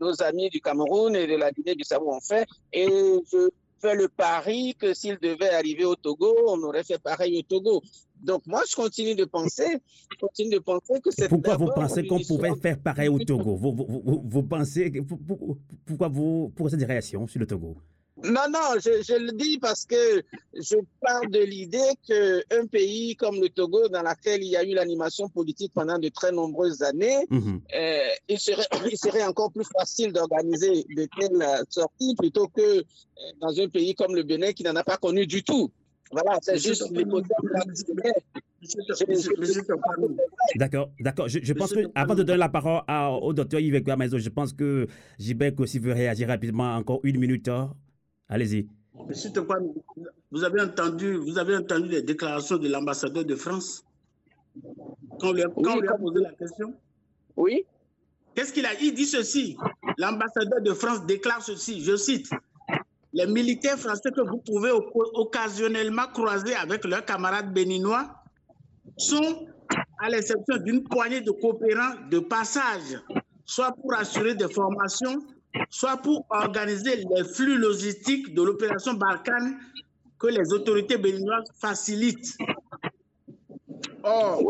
nos 0.00 0.22
amis 0.22 0.48
du 0.50 0.60
Cameroun 0.60 1.14
et 1.16 1.26
de 1.26 1.36
la 1.36 1.50
Guinée-Bissau 1.50 2.08
ont 2.08 2.20
fait. 2.20 2.46
Et 2.72 2.86
je 2.86 3.48
fais 3.80 3.94
le 3.94 4.08
pari 4.08 4.74
que 4.78 4.94
s'il 4.94 5.18
devait 5.18 5.50
arriver 5.50 5.84
au 5.84 5.96
Togo, 5.96 6.36
on 6.46 6.62
aurait 6.62 6.84
fait 6.84 6.98
pareil 6.98 7.38
au 7.38 7.42
Togo. 7.42 7.82
Donc 8.22 8.46
moi, 8.46 8.62
je 8.68 8.74
continue 8.74 9.14
de 9.14 9.24
penser, 9.24 9.78
je 10.12 10.18
continue 10.18 10.50
de 10.50 10.58
penser 10.58 11.00
que 11.00 11.10
c'est. 11.10 11.28
Pourquoi 11.28 11.56
vous 11.56 11.70
pensez 11.74 12.06
qu'on 12.06 12.20
pouvait 12.20 12.54
faire 12.56 12.78
pareil 12.78 13.08
au 13.08 13.18
Togo? 13.18 13.56
Vous, 13.58 13.72
vous, 13.72 14.22
vous, 14.24 14.42
pensez 14.42 14.90
pourquoi 15.86 16.08
vous 16.08 16.52
pourquoi 16.54 16.70
cette 16.70 16.86
réaction 16.86 17.26
sur 17.26 17.40
le 17.40 17.46
Togo? 17.46 17.76
Non, 18.24 18.48
non, 18.50 18.80
je, 18.80 19.16
le 19.16 19.32
dis 19.32 19.58
parce 19.58 19.84
que 19.84 20.22
je 20.52 20.76
parle 21.00 21.30
de 21.30 21.38
l'idée 21.38 21.92
qu'un 22.06 22.66
pays 22.66 23.14
comme 23.14 23.40
le 23.40 23.48
Togo, 23.48 23.88
dans 23.88 24.02
lequel 24.02 24.42
il 24.42 24.48
y 24.48 24.56
a 24.56 24.64
eu 24.64 24.74
l'animation 24.74 25.28
politique 25.28 25.72
pendant 25.72 25.98
de 25.98 26.08
très 26.08 26.32
nombreuses 26.32 26.82
années, 26.82 27.18
mhm. 27.30 27.60
euh, 27.76 27.98
il, 28.28 28.40
serait, 28.40 28.66
il 28.90 28.98
serait 28.98 29.24
encore 29.24 29.52
plus 29.52 29.66
facile 29.78 30.12
d'organiser 30.12 30.84
de 30.96 31.08
telles 31.18 31.66
sorties 31.68 32.16
plutôt 32.16 32.48
que 32.48 32.60
euh, 32.60 32.82
dans 33.40 33.56
un 33.60 33.68
pays 33.68 33.94
comme 33.94 34.16
le 34.16 34.24
Bénin 34.24 34.52
qui 34.52 34.64
n'en 34.64 34.74
a 34.74 34.82
pas 34.82 34.96
connu 34.96 35.26
du 35.26 35.44
tout. 35.44 35.70
Voilà, 36.10 36.38
c'est 36.42 36.58
juste 36.58 36.84
D'accord, 40.56 40.90
d'accord. 41.00 41.28
Je, 41.28 41.52
pense 41.52 41.72
que, 41.72 41.80
avant 41.94 42.14
de 42.14 42.22
donner 42.22 42.38
la 42.38 42.48
parole 42.48 42.82
au 43.22 43.32
docteur 43.32 43.60
Yves 43.60 43.82
Maison, 43.96 44.18
je 44.18 44.28
pense 44.28 44.52
que 44.52 44.86
Gibek 45.18 45.60
aussi 45.60 45.78
veut 45.78 45.92
réagir 45.92 46.28
rapidement. 46.28 46.76
Encore 46.76 47.00
une 47.02 47.18
minute. 47.18 47.48
Hein. 47.48 47.74
Allez-y. 48.28 48.66
Monsieur 49.08 49.30
vous 50.30 50.44
avez 50.44 50.60
entendu, 50.60 51.14
vous 51.14 51.38
avez 51.38 51.56
entendu 51.56 51.88
les 51.88 52.02
déclarations 52.02 52.58
de 52.58 52.68
l'ambassadeur 52.68 53.24
de 53.24 53.34
France? 53.34 53.84
Quand 55.18 55.30
on 55.30 55.32
lui 55.32 55.42
a, 55.42 55.48
posé 55.48 56.20
la 56.20 56.32
question? 56.32 56.74
Oui. 57.36 57.64
Qu'est-ce 58.34 58.52
qu'il 58.52 58.66
a 58.66 58.74
dit 58.74 58.88
Il 58.88 58.94
dit 58.94 59.06
ceci. 59.06 59.56
L'ambassadeur 59.96 60.60
de 60.60 60.72
France 60.74 61.06
déclare 61.06 61.42
ceci, 61.42 61.82
je 61.82 61.96
cite. 61.96 62.30
Les 63.18 63.26
militaires 63.26 63.76
français 63.76 64.12
que 64.12 64.20
vous 64.20 64.38
pouvez 64.38 64.70
occasionnellement 64.70 66.06
croiser 66.14 66.54
avec 66.54 66.84
leurs 66.84 67.04
camarades 67.04 67.52
béninois 67.52 68.08
sont, 68.96 69.48
à 69.98 70.08
l'exception 70.08 70.58
d'une 70.58 70.84
poignée 70.84 71.20
de 71.20 71.32
coopérants 71.32 71.96
de 72.12 72.20
passage, 72.20 73.02
soit 73.44 73.72
pour 73.72 73.92
assurer 73.94 74.36
des 74.36 74.48
formations, 74.48 75.18
soit 75.68 75.96
pour 75.96 76.26
organiser 76.30 77.04
les 77.12 77.24
flux 77.24 77.58
logistiques 77.58 78.34
de 78.34 78.42
l'opération 78.44 78.94
Barkhane 78.94 79.58
que 80.16 80.28
les 80.28 80.52
autorités 80.52 80.96
béninoises 80.96 81.50
facilitent. 81.60 82.38
Or, 84.04 84.40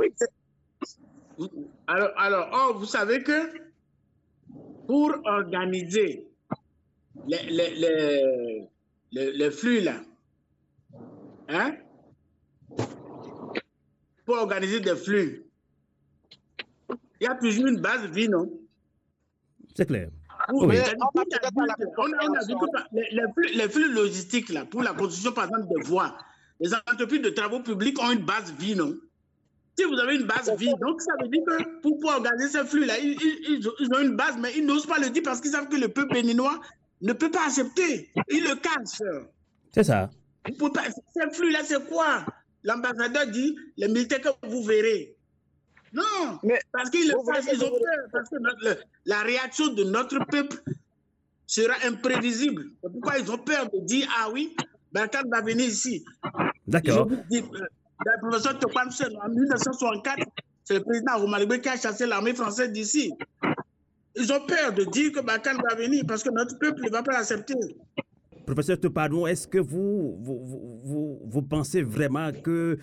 alors, 1.87 2.11
alors 2.19 2.79
vous 2.79 2.85
savez 2.85 3.23
que 3.23 3.51
pour 4.87 5.15
organiser 5.25 6.28
les, 7.27 8.23
les, 9.13 9.51
flux 9.51 9.81
là, 9.81 10.01
hein, 11.49 11.75
pour 14.25 14.37
organiser 14.37 14.81
des 14.81 14.97
flux, 14.97 15.45
il 17.21 17.25
y 17.25 17.27
a 17.27 17.35
toujours 17.35 17.67
une 17.67 17.81
base 17.81 18.05
vie, 18.11 18.29
non? 18.29 18.51
C'est 19.75 19.87
clair. 19.87 20.11
Les, 23.53 23.69
flux, 23.69 23.93
logistiques 23.93 24.49
là, 24.51 24.65
pour 24.65 24.83
la 24.83 24.93
construction, 24.93 25.33
par 25.33 25.45
exemple, 25.45 25.67
de 25.69 25.85
voies, 25.85 26.17
les 26.61 26.75
entreprises 26.75 27.23
de 27.23 27.31
travaux 27.31 27.61
publics 27.61 28.01
ont 28.01 28.11
une 28.11 28.25
base 28.25 28.53
vie, 28.59 28.75
non? 28.75 28.95
Si 29.79 29.85
vous 29.85 29.95
avez 29.95 30.17
une 30.17 30.27
base 30.27 30.51
vie, 30.57 30.73
donc 30.81 31.01
ça 31.01 31.13
veut 31.23 31.29
dire 31.29 31.43
que 31.47 31.81
pour 31.81 31.99
pouvoir 31.99 32.17
organiser 32.17 32.49
ces 32.49 32.65
flux-là, 32.65 32.99
ils, 32.99 33.69
ont 33.95 34.01
une 34.01 34.17
base, 34.17 34.37
mais 34.39 34.53
ils 34.57 34.67
n'osent 34.67 34.87
pas 34.87 34.99
le 34.99 35.11
dire 35.11 35.23
parce 35.25 35.41
qu'ils 35.41 35.53
savent 35.53 35.69
que 35.69 35.77
le 35.77 35.89
peuple 35.89 36.15
béninois 36.15 36.61
ne 37.01 37.13
peut 37.13 37.31
pas 37.31 37.47
accepter. 37.47 38.11
Ils 38.31 38.45
le 38.45 38.57
cachent. 38.57 39.03
C'est 39.73 39.85
ça. 39.85 40.11
Ces 40.47 41.31
flux-là, 41.33 41.61
c'est 41.65 41.87
quoi? 41.89 42.25
L'ambassadeur 42.65 43.27
dit 43.29 43.57
les 43.77 43.89
militaires 43.89 44.21
que 44.21 44.49
vous 44.49 44.63
verrez. 44.63 45.17
Non, 45.93 46.39
mais 46.43 46.59
parce 46.73 46.91
qu'ils 46.91 47.15
ont 47.15 47.25
peur, 47.25 47.41
parce 48.13 48.29
que 48.29 48.37
la 49.07 49.21
réaction 49.21 49.69
de 49.69 49.85
notre 49.85 50.19
peuple 50.27 50.63
sera 51.47 51.75
imprévisible. 51.87 52.67
Pourquoi 52.83 53.19
ils 53.19 53.31
ont 53.31 53.39
peur 53.39 53.71
de 53.71 53.81
dire 53.85 54.07
Ah 54.21 54.29
oui, 54.31 54.55
Barkhane 54.93 55.29
va 55.31 55.41
venir 55.41 55.67
ici 55.67 56.05
D'accord. 56.67 57.09
Euh, 57.11 57.41
le 58.05 58.59
professeur 58.59 59.11
en 59.25 59.29
1964, 59.29 60.27
c'est 60.65 60.75
le 60.75 60.83
président 60.83 61.19
Romalibé 61.19 61.61
qui 61.61 61.69
a 61.69 61.77
chassé 61.77 62.07
l'armée 62.07 62.35
française 62.35 62.71
d'ici. 62.71 63.13
Ils 64.19 64.33
ont 64.33 64.45
peur 64.47 64.73
de 64.73 64.85
dire 64.85 65.13
que 65.13 65.21
Barkhane 65.21 65.59
va 65.69 65.77
venir 65.77 66.03
parce 66.07 66.23
que 66.23 66.31
notre 66.31 66.59
peuple 66.59 66.83
ne 66.83 66.91
va 66.91 67.03
pas 67.03 67.13
l'accepter. 67.13 67.55
Professeur 68.45 68.81
Topadon, 68.81 69.27
est-ce 69.27 69.47
que 69.47 69.59
vous 69.59 70.19
vous, 70.21 70.81
vous, 70.83 71.21
vous, 71.25 71.43
pensez 71.43 71.83
vraiment 71.83 72.33
que 72.33 72.79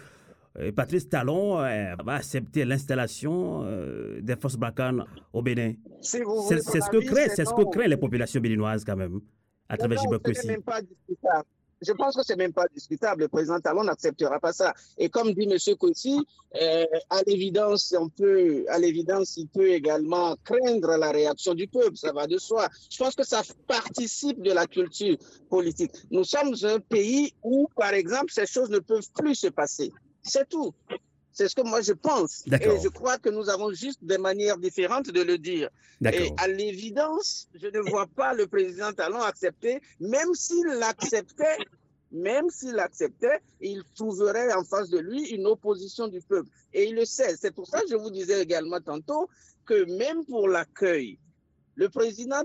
euh, 0.58 0.72
Patrice 0.72 1.10
Talon 1.10 1.60
euh, 1.60 1.96
va 2.06 2.14
accepter 2.14 2.64
l'installation 2.64 3.64
euh, 3.66 4.22
des 4.22 4.36
forces 4.36 4.56
Barkhane 4.56 5.04
au 5.34 5.42
Bénin? 5.42 5.74
c'est 6.02 6.20
ce 6.20 6.90
que 6.90 7.06
crée, 7.06 7.30
ce 7.30 7.44
que 7.44 7.70
crée 7.70 7.88
les 7.88 7.98
populations 7.98 8.40
béninoises 8.40 8.86
quand 8.86 8.96
même 8.96 9.20
à 9.68 9.76
travers 9.78 10.00
aussi. 10.26 10.50
Je 11.82 11.92
pense 11.92 12.16
que 12.16 12.24
c'est 12.24 12.36
même 12.36 12.54
pas 12.54 12.66
discutable. 12.74 13.24
Le 13.24 13.28
président 13.28 13.60
Talon 13.60 13.84
n'acceptera 13.84 14.40
pas 14.40 14.54
ça. 14.54 14.74
Et 14.98 15.10
comme 15.10 15.34
dit 15.34 15.44
M. 15.44 15.76
Kossi, 15.78 16.26
à 17.10 17.22
l'évidence, 17.28 17.94
on 18.00 18.10
peut, 18.10 18.66
à 18.70 18.80
l'évidence, 18.80 19.38
il 19.38 19.48
peut 19.48 19.70
également 19.70 20.36
craindre 20.44 20.96
la 20.98 21.12
réaction 21.12 21.54
du 21.54 21.68
peuple. 21.68 21.98
Ça 21.98 22.14
va 22.14 22.28
de 22.28 22.38
soi. 22.38 22.70
Je 22.90 22.98
pense 22.98 23.16
que 23.16 23.26
ça 23.26 23.42
participe 23.68 24.42
de 24.42 24.52
la 24.52 24.66
culture 24.68 25.18
politique. 25.50 25.92
Nous 26.12 26.24
sommes 26.24 26.56
un 26.64 26.80
pays 26.80 27.34
où, 27.44 27.68
par 27.76 27.94
exemple, 27.94 28.32
ces 28.32 28.46
choses 28.46 28.70
ne 28.70 28.80
peuvent 28.80 29.10
plus 29.14 29.36
se 29.36 29.48
passer. 29.48 29.92
C'est 30.24 30.48
tout. 30.50 30.74
C'est 31.36 31.50
ce 31.50 31.56
que 31.56 31.64
moi 31.64 31.82
je 31.82 31.92
pense. 31.92 32.46
Et 32.48 32.80
je 32.82 32.88
crois 32.88 33.18
que 33.18 33.28
nous 33.30 33.50
avons 33.50 33.74
juste 33.74 34.00
des 34.02 34.18
manières 34.18 34.58
différentes 34.58 35.12
de 35.12 35.22
le 35.22 35.38
dire. 35.38 35.70
Et 36.02 36.32
à 36.38 36.48
l'évidence, 36.48 37.50
je 37.54 37.68
ne 37.68 37.80
vois 37.90 38.08
pas 38.08 38.34
le 38.34 38.48
président 38.48 38.94
Talon 38.94 39.22
accepter, 39.22 39.82
même 40.00 40.34
s'il 40.34 40.66
l'acceptait, 40.80 41.58
même 42.14 42.50
s'il 42.50 42.80
acceptait, 42.80 43.42
il 43.60 43.84
trouverait 43.96 44.54
en 44.54 44.64
face 44.64 44.90
de 44.90 44.98
lui 44.98 45.28
une 45.28 45.46
opposition 45.46 46.08
du 46.08 46.22
peuple. 46.22 46.50
Et 46.74 46.86
il 46.86 46.96
le 46.96 47.04
sait. 47.04 47.36
C'est 47.36 47.54
pour 47.54 47.68
ça 47.68 47.82
que 47.82 47.90
je 47.90 47.98
vous 47.98 48.12
disais 48.12 48.42
également 48.42 48.80
tantôt 48.80 49.28
que 49.66 49.84
même 49.98 50.24
pour 50.24 50.48
l'accueil, 50.48 51.20
le 51.76 51.90
président 51.90 52.44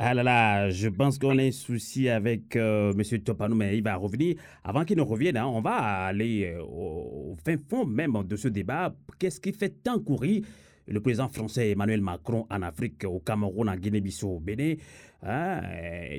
ah 0.00 0.14
là 0.14 0.22
là, 0.22 0.70
je 0.70 0.88
pense 0.88 1.18
qu'on 1.18 1.38
a 1.38 1.42
un 1.42 1.50
souci 1.50 2.08
avec 2.08 2.54
euh, 2.54 2.92
M. 2.92 3.18
Topanou, 3.20 3.56
mais 3.56 3.76
il 3.76 3.82
va 3.82 3.96
revenir. 3.96 4.36
Avant 4.62 4.84
qu'il 4.84 4.96
ne 4.96 5.02
revienne, 5.02 5.36
hein, 5.36 5.48
on 5.48 5.60
va 5.60 5.74
aller 6.06 6.54
euh, 6.54 6.62
au, 6.62 7.36
fin 7.44 7.56
fond 7.68 7.84
même 7.84 8.16
de 8.24 8.36
ce 8.36 8.46
débat. 8.46 8.94
Qu'est-ce 9.18 9.40
qui 9.40 9.52
fait 9.52 9.82
tant 9.82 9.98
courir 9.98 10.44
le 10.86 11.00
président 11.00 11.28
français 11.28 11.70
Emmanuel 11.70 12.00
Macron 12.00 12.46
en 12.48 12.62
Afrique, 12.62 13.02
au 13.06 13.18
Cameroun, 13.18 13.68
en 13.68 13.74
Guinée-Bissau, 13.74 14.36
au 14.36 14.38
Bénin 14.38 14.76
hein? 15.24 15.62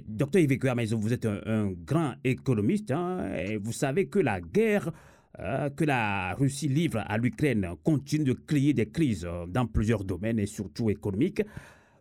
Docteur 0.05 0.41
Yves 0.41 0.75
Maison, 0.75 0.97
vous 0.97 1.13
êtes 1.13 1.25
un, 1.25 1.71
grand 1.71 2.15
économiste. 2.25 2.91
Hein, 2.91 3.31
et 3.33 3.55
vous 3.55 3.71
savez 3.71 4.07
que 4.07 4.19
la 4.19 4.41
guerre 4.41 4.91
euh, 5.39 5.69
que 5.69 5.85
la 5.85 6.33
Russie 6.33 6.67
livre 6.67 7.01
à 7.07 7.17
l'Ukraine 7.17 7.65
continue 7.81 8.25
de 8.25 8.33
créer 8.33 8.73
des 8.73 8.89
crises 8.89 9.25
dans 9.47 9.67
plusieurs 9.67 10.03
domaines 10.03 10.37
et 10.37 10.47
surtout 10.47 10.89
économiques. 10.89 11.43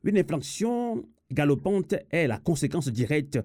Une 0.03 0.19
inflation 0.19 1.05
galopante 1.33 1.95
est 2.11 2.27
la 2.27 2.38
conséquence 2.38 2.88
directe 2.88 3.38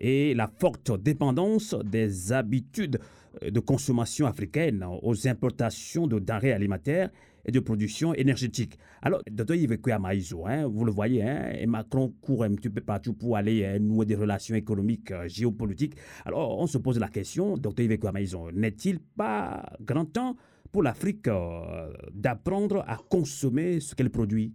et 0.00 0.34
la 0.34 0.48
forte 0.48 1.00
dépendance 1.02 1.74
des 1.84 2.32
habitudes 2.32 2.98
de 3.42 3.60
consommation 3.60 4.26
africaines 4.26 4.84
aux 5.02 5.28
importations 5.28 6.06
de 6.06 6.18
denrées 6.18 6.52
alimentaires 6.52 7.10
et 7.44 7.52
de 7.52 7.60
production 7.60 8.12
énergétique. 8.14 8.78
Alors, 9.02 9.20
Dr 9.30 9.54
Yves 9.54 9.78
Kouamaïzo, 9.78 10.46
hein, 10.46 10.66
vous 10.66 10.84
le 10.84 10.90
voyez, 10.90 11.22
hein, 11.22 11.52
et 11.56 11.66
Macron 11.66 12.12
court 12.20 12.44
un 12.44 12.54
petit 12.54 12.70
peu 12.70 12.80
partout 12.80 13.12
pour 13.12 13.36
aller 13.36 13.64
hein, 13.64 13.78
nouer 13.78 14.04
des 14.06 14.16
relations 14.16 14.56
économiques, 14.56 15.12
euh, 15.12 15.28
géopolitiques. 15.28 15.94
Alors, 16.24 16.58
on 16.58 16.66
se 16.66 16.78
pose 16.78 16.98
la 16.98 17.08
question, 17.08 17.56
Dr 17.56 17.82
Yves 17.82 17.98
Kouamaïzo, 17.98 18.50
n'est-il 18.52 18.98
pas 18.98 19.64
grand 19.80 20.06
temps 20.06 20.36
pour 20.72 20.82
l'Afrique 20.82 21.28
euh, 21.28 21.92
d'apprendre 22.12 22.84
à 22.88 22.96
consommer 23.08 23.78
ce 23.80 23.94
qu'elle 23.94 24.10
produit? 24.10 24.52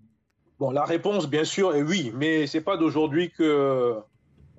Bon, 0.62 0.70
la 0.70 0.86
réponse, 0.86 1.28
bien 1.28 1.44
sûr, 1.44 1.74
est 1.74 1.82
oui, 1.82 2.14
mais 2.16 2.46
ce 2.46 2.56
n'est 2.56 2.64
pas 2.64 2.78
d'aujourd'hui 2.78 3.32
que 3.32 3.96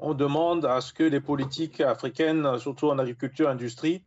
on 0.01 0.15
demande 0.15 0.65
à 0.65 0.81
ce 0.81 0.93
que 0.93 1.05
les 1.05 1.21
politiques 1.21 1.81
africaines, 1.81 2.59
surtout 2.59 2.89
en 2.89 2.99
agriculture, 2.99 3.49
industrie, 3.49 4.03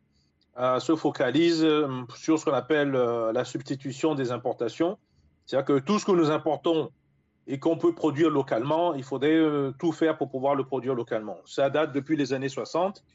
euh, 0.59 0.81
se 0.81 0.93
focalisent 0.97 1.63
euh, 1.63 1.87
sur 2.17 2.37
ce 2.37 2.43
qu'on 2.43 2.51
appelle 2.51 2.95
euh, 2.95 3.31
la 3.31 3.45
substitution 3.45 4.13
des 4.13 4.33
importations. 4.33 4.97
C'est-à-dire 5.45 5.63
que 5.65 5.79
tout 5.79 5.97
ce 5.97 6.03
que 6.03 6.11
nous 6.11 6.31
importons 6.31 6.91
et 7.47 7.59
qu'on 7.59 7.77
peut 7.77 7.95
produire 7.95 8.29
localement, 8.29 8.93
il 8.93 9.03
faudrait 9.05 9.39
tout 9.79 9.93
faire 9.93 10.17
pour 10.17 10.29
pouvoir 10.29 10.53
le 10.53 10.65
produire 10.65 10.95
localement. 10.95 11.37
Ça 11.45 11.69
date 11.69 11.93
depuis 11.93 12.17
les 12.17 12.33
années 12.33 12.49
60. 12.49 13.05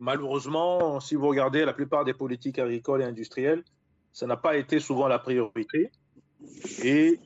Malheureusement, 0.00 0.98
si 0.98 1.14
vous 1.14 1.28
regardez 1.28 1.64
la 1.64 1.72
plupart 1.72 2.04
des 2.04 2.14
politiques 2.14 2.58
agricoles 2.58 3.02
et 3.02 3.04
industrielles, 3.04 3.62
ça 4.12 4.26
n'a 4.26 4.36
pas 4.36 4.56
été 4.56 4.80
souvent 4.80 5.06
la 5.06 5.20
priorité. 5.20 5.92
Et 6.82 7.20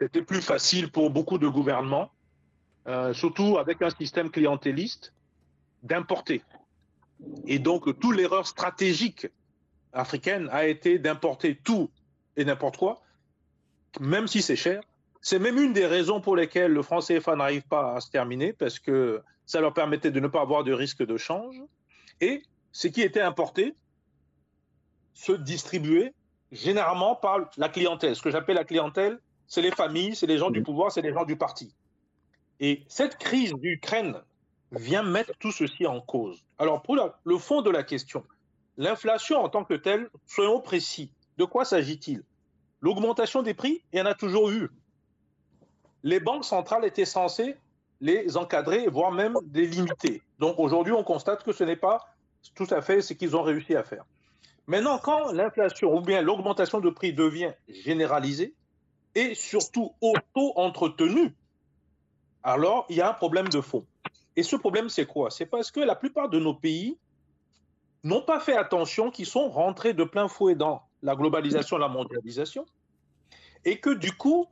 c'était 0.00 0.22
plus 0.22 0.40
facile 0.40 0.90
pour 0.90 1.10
beaucoup 1.10 1.36
de 1.36 1.46
gouvernements, 1.46 2.10
euh, 2.86 3.12
surtout 3.12 3.58
avec 3.58 3.82
un 3.82 3.90
système 3.90 4.30
clientéliste, 4.30 5.12
d'importer. 5.82 6.42
Et 7.46 7.58
donc, 7.58 7.98
toute 8.00 8.16
l'erreur 8.16 8.46
stratégique 8.46 9.28
africaine 9.92 10.48
a 10.52 10.66
été 10.66 10.98
d'importer 10.98 11.56
tout 11.56 11.90
et 12.36 12.44
n'importe 12.44 12.78
quoi, 12.78 13.02
même 14.00 14.26
si 14.26 14.40
c'est 14.40 14.56
cher, 14.56 14.82
C'est 15.22 15.38
même 15.38 15.58
une 15.58 15.74
des 15.74 15.84
raisons 15.84 16.22
pour 16.22 16.34
lesquelles 16.34 16.72
le 16.72 16.82
franc 16.82 17.00
CFA 17.00 17.36
n'arrive 17.36 17.66
pas 17.68 17.96
à 17.96 18.00
se 18.00 18.10
terminer, 18.10 18.54
parce 18.54 18.78
que 18.78 19.22
ça 19.44 19.60
leur 19.60 19.74
permettait 19.74 20.10
de 20.10 20.18
ne 20.18 20.28
pas 20.28 20.40
avoir 20.40 20.64
de 20.64 20.72
risque 20.72 21.04
de 21.04 21.18
change. 21.18 21.56
Et 22.22 22.42
ce 22.72 22.88
qui 22.88 23.02
était 23.02 23.20
importé 23.20 23.74
se 25.12 25.32
distribuait 25.32 26.14
généralement 26.52 27.16
par 27.16 27.50
la 27.58 27.68
clientèle. 27.68 28.16
Ce 28.16 28.22
que 28.22 28.30
j'appelle 28.30 28.56
la 28.56 28.64
clientèle, 28.64 29.20
c'est 29.50 29.62
les 29.62 29.72
familles, 29.72 30.14
c'est 30.14 30.28
les 30.28 30.38
gens 30.38 30.50
du 30.50 30.62
pouvoir, 30.62 30.92
c'est 30.92 31.02
les 31.02 31.12
gens 31.12 31.24
du 31.24 31.36
parti. 31.36 31.74
Et 32.60 32.84
cette 32.86 33.18
crise 33.18 33.52
d'Ukraine 33.54 34.14
vient 34.70 35.02
mettre 35.02 35.32
tout 35.40 35.50
ceci 35.50 35.88
en 35.88 36.00
cause. 36.00 36.40
Alors, 36.56 36.82
pour 36.82 36.96
le 37.24 37.38
fond 37.38 37.60
de 37.60 37.68
la 37.68 37.82
question, 37.82 38.24
l'inflation 38.76 39.42
en 39.42 39.48
tant 39.48 39.64
que 39.64 39.74
telle, 39.74 40.08
soyons 40.24 40.60
précis. 40.60 41.12
De 41.36 41.44
quoi 41.44 41.64
s'agit-il? 41.64 42.22
L'augmentation 42.80 43.42
des 43.42 43.52
prix, 43.52 43.82
il 43.92 43.98
y 43.98 44.02
en 44.02 44.06
a 44.06 44.14
toujours 44.14 44.50
eu. 44.50 44.70
Les 46.04 46.20
banques 46.20 46.44
centrales 46.44 46.84
étaient 46.84 47.04
censées 47.04 47.56
les 48.00 48.36
encadrer, 48.36 48.86
voire 48.86 49.10
même 49.10 49.34
les 49.52 49.66
limiter. 49.66 50.22
Donc 50.38 50.60
aujourd'hui, 50.60 50.92
on 50.92 51.02
constate 51.02 51.42
que 51.42 51.52
ce 51.52 51.64
n'est 51.64 51.76
pas 51.76 51.98
tout 52.54 52.68
à 52.70 52.82
fait 52.82 53.02
ce 53.02 53.14
qu'ils 53.14 53.34
ont 53.34 53.42
réussi 53.42 53.74
à 53.74 53.82
faire. 53.82 54.04
Maintenant, 54.68 54.98
quand 54.98 55.32
l'inflation 55.32 55.92
ou 55.92 56.00
bien 56.00 56.22
l'augmentation 56.22 56.78
de 56.78 56.88
prix 56.88 57.12
devient 57.12 57.52
généralisée 57.68 58.54
et 59.14 59.34
surtout 59.34 59.94
auto-entretenue, 60.00 61.34
alors 62.42 62.86
il 62.88 62.96
y 62.96 63.00
a 63.00 63.10
un 63.10 63.14
problème 63.14 63.48
de 63.48 63.60
fond. 63.60 63.86
Et 64.36 64.42
ce 64.42 64.56
problème, 64.56 64.88
c'est 64.88 65.06
quoi? 65.06 65.30
C'est 65.30 65.46
parce 65.46 65.70
que 65.70 65.80
la 65.80 65.96
plupart 65.96 66.28
de 66.28 66.38
nos 66.38 66.54
pays 66.54 66.96
n'ont 68.04 68.22
pas 68.22 68.40
fait 68.40 68.56
attention, 68.56 69.10
qu'ils 69.10 69.26
sont 69.26 69.48
rentrés 69.48 69.92
de 69.92 70.04
plein 70.04 70.28
fouet 70.28 70.54
dans 70.54 70.82
la 71.02 71.14
globalisation, 71.16 71.76
la 71.76 71.88
mondialisation, 71.88 72.64
et 73.64 73.78
que 73.78 73.90
du 73.90 74.12
coup, 74.12 74.46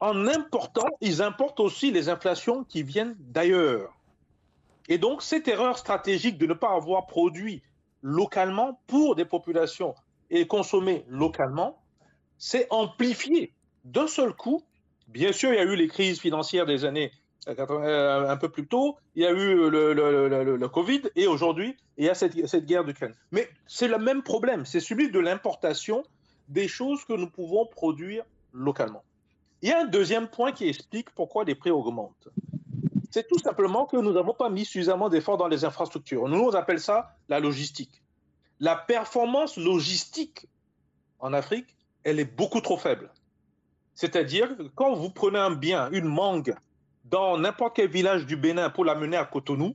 en 0.00 0.26
important, 0.26 0.88
ils 1.00 1.22
importent 1.22 1.60
aussi 1.60 1.90
les 1.90 2.08
inflations 2.08 2.64
qui 2.64 2.82
viennent 2.82 3.16
d'ailleurs. 3.18 3.92
Et 4.88 4.98
donc, 4.98 5.22
cette 5.22 5.46
erreur 5.48 5.76
stratégique 5.76 6.38
de 6.38 6.46
ne 6.46 6.54
pas 6.54 6.74
avoir 6.74 7.06
produit 7.06 7.62
localement 8.02 8.80
pour 8.86 9.16
des 9.16 9.24
populations 9.24 9.94
et 10.30 10.46
consommer 10.46 11.04
localement, 11.08 11.82
s'est 12.38 12.66
amplifié 12.70 13.52
d'un 13.84 14.06
seul 14.06 14.32
coup. 14.32 14.62
Bien 15.08 15.32
sûr, 15.32 15.52
il 15.52 15.56
y 15.56 15.60
a 15.60 15.64
eu 15.64 15.76
les 15.76 15.88
crises 15.88 16.20
financières 16.20 16.66
des 16.66 16.84
années 16.84 17.12
euh, 17.48 18.28
un 18.28 18.36
peu 18.36 18.50
plus 18.50 18.66
tôt, 18.66 18.98
il 19.14 19.22
y 19.22 19.26
a 19.26 19.30
eu 19.30 19.70
le, 19.70 20.68
Covid 20.68 21.02
et 21.16 21.26
aujourd'hui, 21.26 21.76
il 21.96 22.04
y 22.04 22.08
a 22.10 22.14
cette, 22.14 22.46
cette 22.46 22.66
guerre 22.66 22.84
d'Ukraine. 22.84 23.14
Mais 23.32 23.48
c'est 23.66 23.88
le 23.88 23.96
même 23.96 24.22
problème, 24.22 24.66
c'est 24.66 24.80
celui 24.80 25.10
de 25.10 25.18
l'importation 25.18 26.04
des 26.48 26.68
choses 26.68 27.04
que 27.06 27.14
nous 27.14 27.30
pouvons 27.30 27.64
produire 27.64 28.24
localement. 28.52 29.02
Il 29.62 29.70
y 29.70 29.72
a 29.72 29.80
un 29.80 29.86
deuxième 29.86 30.28
point 30.28 30.52
qui 30.52 30.68
explique 30.68 31.10
pourquoi 31.10 31.44
les 31.44 31.54
prix 31.54 31.70
augmentent. 31.70 32.28
C'est 33.10 33.26
tout 33.26 33.38
simplement 33.38 33.86
que 33.86 33.96
nous 33.96 34.12
n'avons 34.12 34.34
pas 34.34 34.50
mis 34.50 34.66
suffisamment 34.66 35.08
d'efforts 35.08 35.38
dans 35.38 35.48
les 35.48 35.64
infrastructures. 35.64 36.28
Nous, 36.28 36.38
on 36.38 36.50
appelle 36.50 36.80
ça 36.80 37.16
la 37.30 37.40
logistique. 37.40 38.02
La 38.60 38.76
performance 38.76 39.56
logistique 39.56 40.46
en 41.18 41.32
Afrique, 41.32 41.74
elle 42.04 42.20
est 42.20 42.36
beaucoup 42.36 42.60
trop 42.60 42.76
faible. 42.76 43.10
C'est-à-dire 43.98 44.56
que 44.56 44.62
quand 44.76 44.94
vous 44.94 45.10
prenez 45.10 45.40
un 45.40 45.50
bien, 45.50 45.90
une 45.90 46.04
mangue, 46.04 46.54
dans 47.06 47.36
n'importe 47.36 47.74
quel 47.74 47.88
village 47.88 48.26
du 48.26 48.36
Bénin 48.36 48.70
pour 48.70 48.84
l'amener 48.84 49.16
à 49.16 49.24
Cotonou, 49.24 49.74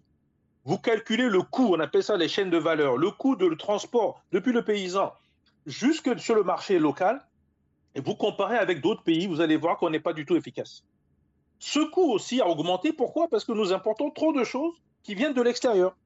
vous 0.64 0.78
calculez 0.78 1.28
le 1.28 1.42
coût, 1.42 1.76
on 1.76 1.80
appelle 1.82 2.06
ça 2.06 2.16
les 2.16 2.30
chaînes 2.30 2.50
de 2.50 2.58
valeur, 2.58 2.96
le 2.96 3.12
coût 3.12 3.36
de 3.36 3.54
transport 3.56 4.22
depuis 4.32 4.54
le 4.54 4.64
paysan 4.64 5.12
jusque 5.66 6.18
sur 6.18 6.36
le 6.36 6.44
marché 6.44 6.80
local, 6.80 7.20
et 7.96 8.00
vous 8.00 8.16
comparez 8.16 8.56
avec 8.56 8.80
d'autres 8.80 9.04
pays, 9.04 9.28
vous 9.28 9.42
allez 9.42 9.58
voir 9.58 9.78
qu'on 9.78 9.90
n'est 9.90 10.00
pas 10.00 10.14
du 10.14 10.26
tout 10.26 10.38
efficace. 10.38 10.86
Ce 11.60 11.82
coût 11.82 12.10
aussi 12.10 12.40
a 12.40 12.48
augmenté. 12.48 12.94
Pourquoi? 12.94 13.28
Parce 13.28 13.44
que 13.44 13.52
nous 13.52 13.74
importons 13.74 14.10
trop 14.10 14.32
de 14.32 14.46
choses 14.46 14.74
qui 15.04 15.16
viennent 15.16 15.34
de 15.34 15.42
l'extérieur. 15.42 15.98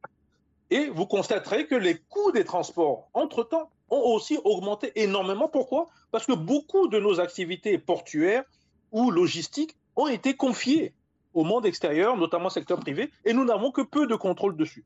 Et 0.72 0.90
vous 0.90 1.06
constaterez 1.06 1.68
que 1.68 1.76
les 1.76 2.00
coûts 2.00 2.32
des 2.32 2.46
transports, 2.46 3.10
entre-temps, 3.14 3.70
ont 3.90 4.02
aussi 4.14 4.38
augmenté 4.44 4.92
énormément. 4.96 5.48
Pourquoi? 5.48 5.88
Parce 6.12 6.26
que 6.26 6.34
beaucoup 6.34 6.88
de 6.88 7.00
nos 7.00 7.20
activités 7.20 7.78
portuaires 7.78 8.44
ou 8.92 9.12
logistiques 9.12 9.76
ont 9.96 10.08
été 10.08 10.36
confiées 10.36 10.94
au 11.34 11.44
monde 11.44 11.66
extérieur, 11.66 12.18
notamment 12.18 12.48
au 12.48 12.52
secteur 12.52 12.80
privé, 12.80 13.12
et 13.26 13.34
nous 13.34 13.46
n'avons 13.46 13.72
que 13.72 13.82
peu 13.82 14.08
de 14.08 14.16
contrôle 14.16 14.56
dessus. 14.58 14.86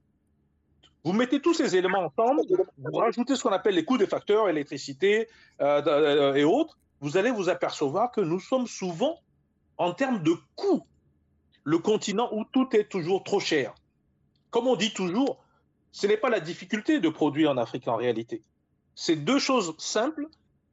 Vous 1.04 1.14
mettez 1.14 1.39
tous 1.41 1.54
ces 1.54 1.76
éléments 1.76 2.06
ensemble, 2.06 2.41
vous 2.78 2.97
rajoutez 2.97 3.36
ce 3.36 3.43
qu'on 3.43 3.52
appelle 3.52 3.76
les 3.76 3.86
coûts 3.86 3.97
des 3.97 4.06
facteurs, 4.06 4.49
électricité 4.49 5.28
euh, 5.62 5.82
euh, 5.88 6.36
et 6.36 6.43
autres, 6.43 6.78
vous 6.99 7.18
allez 7.18 7.32
vous 7.32 7.49
apercevoir 7.49 8.12
que 8.12 8.22
nous 8.22 8.39
sommes 8.39 8.68
souvent, 8.68 9.20
en 9.78 9.93
termes 9.93 10.22
de 10.22 10.36
coûts, 10.56 10.86
le 11.64 11.80
continent 11.80 12.30
où 12.32 12.43
tout 12.52 12.76
est 12.76 12.89
toujours 12.89 13.24
trop 13.24 13.39
cher. 13.39 13.74
Comme 14.52 14.68
on 14.68 14.76
dit 14.76 14.93
toujours, 14.93 15.43
ce 15.91 16.06
n'est 16.06 16.18
pas 16.18 16.30
la 16.30 16.39
difficulté 16.39 16.99
de 16.99 17.10
produire 17.10 17.49
en 17.52 17.58
Afrique 17.58 17.88
en 17.88 17.95
réalité. 17.95 18.43
C'est 18.96 19.16
deux 19.16 19.39
choses 19.39 19.76
simples. 19.78 20.28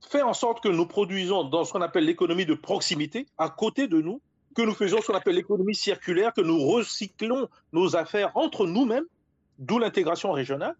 Faire 0.08 0.28
en 0.28 0.34
sorte 0.34 0.62
que 0.62 0.68
nous 0.68 0.86
produisons 0.86 1.44
dans 1.44 1.64
ce 1.64 1.72
qu'on 1.72 1.82
appelle 1.82 2.04
l'économie 2.04 2.46
de 2.46 2.54
proximité, 2.54 3.26
à 3.36 3.50
côté 3.50 3.88
de 3.88 4.00
nous, 4.00 4.20
que 4.54 4.62
nous 4.62 4.74
faisons 4.74 5.00
ce 5.00 5.08
qu'on 5.08 5.14
appelle 5.14 5.34
l'économie 5.34 5.74
circulaire, 5.74 6.32
que 6.32 6.40
nous 6.40 6.58
recyclons 6.58 7.48
nos 7.72 7.96
affaires 7.96 8.32
entre 8.36 8.66
nous-mêmes, 8.66 9.04
d'où 9.58 9.78
l'intégration 9.78 10.32
régionale. 10.32 10.76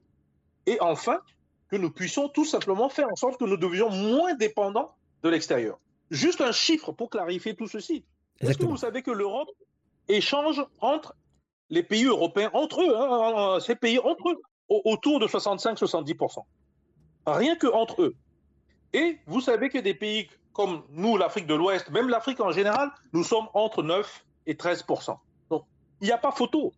Et 0.66 0.80
enfin, 0.80 1.20
que 1.68 1.76
nous 1.76 1.90
puissions 1.90 2.28
tout 2.28 2.44
simplement 2.44 2.88
faire 2.88 3.08
en 3.10 3.16
sorte 3.16 3.38
que 3.38 3.44
nous 3.44 3.56
devions 3.56 3.90
moins 3.90 4.34
dépendants 4.34 4.94
de 5.22 5.28
l'extérieur. 5.28 5.78
Juste 6.10 6.40
un 6.40 6.52
chiffre 6.52 6.92
pour 6.92 7.10
clarifier 7.10 7.54
tout 7.54 7.68
ceci. 7.68 8.04
Est-ce 8.40 8.56
que 8.56 8.64
vous 8.64 8.76
savez 8.76 9.02
que 9.02 9.10
l'Europe 9.10 9.50
échange 10.08 10.64
entre 10.80 11.14
les 11.70 11.82
pays 11.82 12.04
européens, 12.04 12.50
entre 12.54 12.80
eux, 12.80 12.96
hein, 12.96 13.60
ces 13.60 13.74
pays 13.74 13.98
entre 13.98 14.30
eux, 14.30 14.40
autour 14.68 15.20
de 15.20 15.26
65-70%. 15.26 16.44
Rien 17.36 17.56
que 17.56 17.66
entre 17.66 18.02
eux. 18.02 18.16
Et 18.92 19.18
vous 19.26 19.40
savez 19.40 19.68
que 19.68 19.78
des 19.78 19.94
pays 19.94 20.28
comme 20.52 20.82
nous, 20.90 21.16
l'Afrique 21.16 21.46
de 21.46 21.54
l'Ouest, 21.54 21.88
même 21.90 22.08
l'Afrique 22.08 22.40
en 22.40 22.50
général, 22.50 22.90
nous 23.12 23.22
sommes 23.22 23.46
entre 23.54 23.82
9 23.82 24.24
et 24.46 24.54
13%. 24.54 25.16
Donc, 25.50 25.64
il 26.00 26.06
n'y 26.06 26.10
a 26.12 26.18
pas 26.18 26.32
photo. 26.32 26.72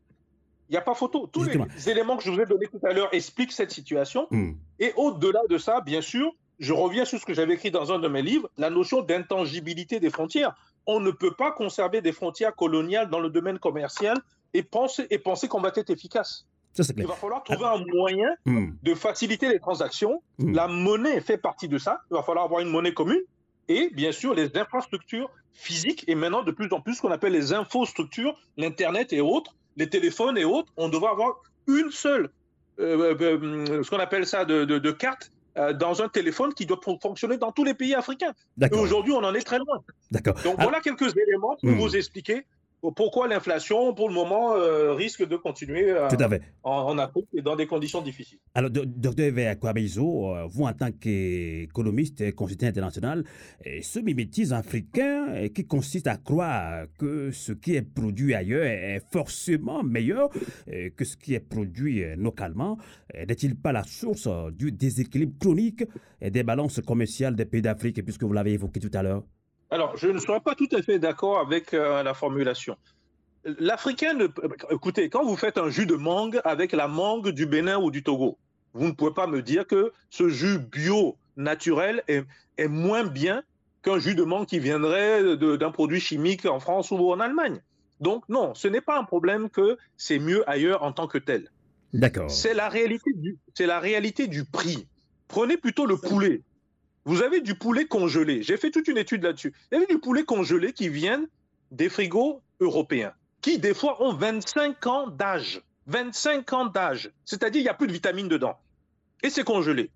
Il 0.68 0.72
n'y 0.72 0.76
a 0.76 0.82
pas 0.82 0.94
photo. 0.94 1.26
Tous 1.26 1.44
les 1.44 1.88
éléments 1.88 2.16
que 2.16 2.22
je 2.22 2.30
vous 2.30 2.40
ai 2.40 2.46
donnés 2.46 2.66
tout 2.66 2.86
à 2.86 2.92
l'heure 2.92 3.08
expliquent 3.12 3.52
cette 3.52 3.70
situation. 3.70 4.28
Hmm. 4.30 4.52
Et 4.78 4.92
au-delà 4.96 5.40
de 5.48 5.56
ça, 5.56 5.80
bien 5.80 6.02
sûr, 6.02 6.30
je 6.58 6.74
reviens 6.74 7.06
sur 7.06 7.18
ce 7.18 7.24
que 7.24 7.32
j'avais 7.32 7.54
écrit 7.54 7.70
dans 7.70 7.90
un 7.90 7.98
de 7.98 8.06
mes 8.06 8.20
livres, 8.20 8.50
la 8.58 8.68
notion 8.68 9.00
d'intangibilité 9.00 9.98
des 9.98 10.10
frontières. 10.10 10.54
On 10.86 11.00
ne 11.00 11.10
peut 11.10 11.32
pas 11.32 11.50
conserver 11.50 12.02
des 12.02 12.12
frontières 12.12 12.54
coloniales 12.54 13.08
dans 13.08 13.20
le 13.20 13.30
domaine 13.30 13.58
commercial 13.58 14.18
et 14.52 14.62
penser, 14.62 15.06
et 15.08 15.18
penser 15.18 15.48
qu'on 15.48 15.60
va 15.60 15.72
être 15.74 15.90
efficace. 15.90 16.46
Il 16.78 17.06
va 17.06 17.14
falloir 17.14 17.42
trouver 17.42 17.64
un 17.64 17.84
moyen 17.92 18.28
hmm. 18.46 18.70
de 18.82 18.94
faciliter 18.94 19.48
les 19.48 19.58
transactions. 19.58 20.22
Hmm. 20.38 20.54
La 20.54 20.68
monnaie 20.68 21.20
fait 21.20 21.38
partie 21.38 21.68
de 21.68 21.78
ça. 21.78 22.00
Il 22.10 22.14
va 22.14 22.22
falloir 22.22 22.44
avoir 22.44 22.60
une 22.60 22.68
monnaie 22.68 22.94
commune. 22.94 23.22
Et 23.68 23.90
bien 23.90 24.12
sûr, 24.12 24.34
les 24.34 24.56
infrastructures 24.56 25.30
physiques 25.52 26.04
et 26.08 26.14
maintenant 26.14 26.42
de 26.42 26.50
plus 26.50 26.72
en 26.72 26.80
plus 26.80 26.94
ce 26.94 27.02
qu'on 27.02 27.10
appelle 27.10 27.32
les 27.32 27.52
infrastructures, 27.52 28.36
l'Internet 28.56 29.12
et 29.12 29.20
autres, 29.20 29.54
les 29.76 29.88
téléphones 29.88 30.38
et 30.38 30.44
autres, 30.44 30.72
on 30.76 30.88
devrait 30.88 31.10
avoir 31.10 31.40
une 31.66 31.90
seule, 31.90 32.30
euh, 32.78 33.14
euh, 33.20 33.38
euh, 33.40 33.82
ce 33.82 33.90
qu'on 33.90 33.98
appelle 33.98 34.26
ça, 34.26 34.44
de, 34.44 34.64
de, 34.64 34.78
de 34.78 34.90
carte 34.90 35.30
euh, 35.56 35.72
dans 35.72 36.00
un 36.02 36.08
téléphone 36.08 36.54
qui 36.54 36.66
doit 36.66 36.80
fonctionner 37.02 37.36
dans 37.36 37.52
tous 37.52 37.64
les 37.64 37.74
pays 37.74 37.94
africains. 37.94 38.32
Et 38.60 38.74
aujourd'hui, 38.74 39.12
on 39.12 39.24
en 39.24 39.34
est 39.34 39.42
très 39.42 39.58
loin. 39.58 39.82
Donc 40.44 40.56
voilà 40.58 40.80
quelques 40.80 41.16
éléments 41.16 41.56
pour 41.60 41.70
hmm. 41.70 41.78
vous 41.78 41.96
expliquer 41.96 42.46
pourquoi 42.96 43.28
l'inflation, 43.28 43.94
pour 43.94 44.08
le 44.08 44.14
moment, 44.14 44.54
euh, 44.54 44.94
risque 44.94 45.26
de 45.26 45.36
continuer 45.36 45.90
euh, 45.90 46.08
En, 46.62 46.98
Afrique 46.98 47.28
et 47.34 47.42
dans 47.42 47.56
des 47.56 47.66
conditions 47.66 48.02
difficiles? 48.02 48.38
Alors, 48.54 48.70
docteur 48.70 49.32
Kwabeizo, 49.58 50.34
vous, 50.48 50.64
en 50.64 50.72
tant 50.72 50.90
qu'économiste 50.92 52.20
et 52.20 52.32
consultant 52.32 52.66
international, 52.66 53.24
ce 53.82 54.00
mimétisme 54.00 54.54
africain 54.54 55.48
qui 55.54 55.66
consiste 55.66 56.06
à 56.06 56.16
croire 56.16 56.86
que 56.98 57.30
ce 57.30 57.52
qui 57.52 57.74
est 57.76 57.82
produit 57.82 58.34
ailleurs 58.34 58.64
est 58.64 59.02
forcément 59.12 59.82
meilleur 59.82 60.30
que 60.96 61.04
ce 61.04 61.16
qui 61.16 61.34
est 61.34 61.40
produit 61.40 62.02
localement, 62.16 62.78
n'est-il 63.14 63.56
pas 63.56 63.72
la 63.72 63.84
source 63.84 64.28
du 64.52 64.72
déséquilibre 64.72 65.38
chronique 65.38 65.84
des 66.22 66.42
balances 66.42 66.80
commerciales 66.80 67.36
des 67.36 67.44
pays 67.44 67.62
d'Afrique, 67.62 68.02
puisque 68.04 68.24
vous 68.24 68.32
l'avez 68.32 68.52
évoqué 68.52 68.80
tout 68.80 68.90
à 68.94 69.02
l'heure? 69.02 69.22
Alors, 69.70 69.96
je 69.96 70.08
ne 70.08 70.18
serais 70.18 70.40
pas 70.40 70.54
tout 70.54 70.68
à 70.72 70.82
fait 70.82 70.98
d'accord 70.98 71.38
avec 71.38 71.74
euh, 71.74 72.02
la 72.02 72.14
formulation. 72.14 72.76
L'Africain, 73.44 74.18
écoutez, 74.70 75.08
quand 75.08 75.24
vous 75.24 75.36
faites 75.36 75.58
un 75.58 75.70
jus 75.70 75.86
de 75.86 75.94
mangue 75.94 76.40
avec 76.44 76.72
la 76.72 76.88
mangue 76.88 77.30
du 77.30 77.46
Bénin 77.46 77.78
ou 77.78 77.90
du 77.90 78.02
Togo, 78.02 78.36
vous 78.74 78.86
ne 78.86 78.92
pouvez 78.92 79.14
pas 79.14 79.26
me 79.26 79.42
dire 79.42 79.66
que 79.66 79.92
ce 80.10 80.28
jus 80.28 80.58
bio 80.58 81.16
naturel 81.36 82.02
est, 82.08 82.24
est 82.58 82.68
moins 82.68 83.04
bien 83.04 83.42
qu'un 83.82 83.98
jus 83.98 84.14
de 84.14 84.24
mangue 84.24 84.46
qui 84.46 84.58
viendrait 84.58 85.36
d'un 85.36 85.70
produit 85.70 86.00
chimique 86.00 86.44
en 86.44 86.60
France 86.60 86.90
ou 86.90 87.10
en 87.10 87.20
Allemagne. 87.20 87.62
Donc 88.00 88.28
non, 88.28 88.54
ce 88.54 88.68
n'est 88.68 88.80
pas 88.80 88.98
un 88.98 89.04
problème 89.04 89.48
que 89.48 89.78
c'est 89.96 90.18
mieux 90.18 90.48
ailleurs 90.48 90.82
en 90.82 90.92
tant 90.92 91.06
que 91.06 91.18
tel. 91.18 91.50
D'accord. 91.92 92.30
C'est 92.30 92.54
la 92.54 92.68
réalité 92.68 93.12
du, 93.14 93.38
c'est 93.54 93.66
la 93.66 93.80
réalité 93.80 94.26
du 94.26 94.44
prix. 94.44 94.86
Prenez 95.28 95.56
plutôt 95.56 95.86
le 95.86 95.96
poulet. 95.96 96.42
Vous 97.04 97.22
avez 97.22 97.40
du 97.40 97.54
poulet 97.54 97.86
congelé. 97.86 98.42
J'ai 98.42 98.56
fait 98.56 98.70
toute 98.70 98.88
une 98.88 98.98
étude 98.98 99.22
là-dessus. 99.22 99.52
Y 99.72 99.76
avait 99.76 99.86
du 99.86 99.98
poulet 99.98 100.24
congelé 100.24 100.72
qui 100.72 100.88
viennent 100.88 101.26
des 101.70 101.88
frigos 101.88 102.42
européens, 102.60 103.12
qui 103.40 103.58
des 103.58 103.74
fois 103.74 104.02
ont 104.02 104.12
25 104.12 104.86
ans 104.86 105.06
d'âge. 105.06 105.62
25 105.86 106.52
ans 106.52 106.66
d'âge. 106.66 107.10
C'est-à-dire, 107.24 107.60
il 107.60 107.64
n'y 107.64 107.70
a 107.70 107.74
plus 107.74 107.86
de 107.86 107.92
vitamines 107.92 108.28
dedans. 108.28 108.58
Et 109.22 109.30
c'est 109.30 109.44
congelé. 109.44 109.90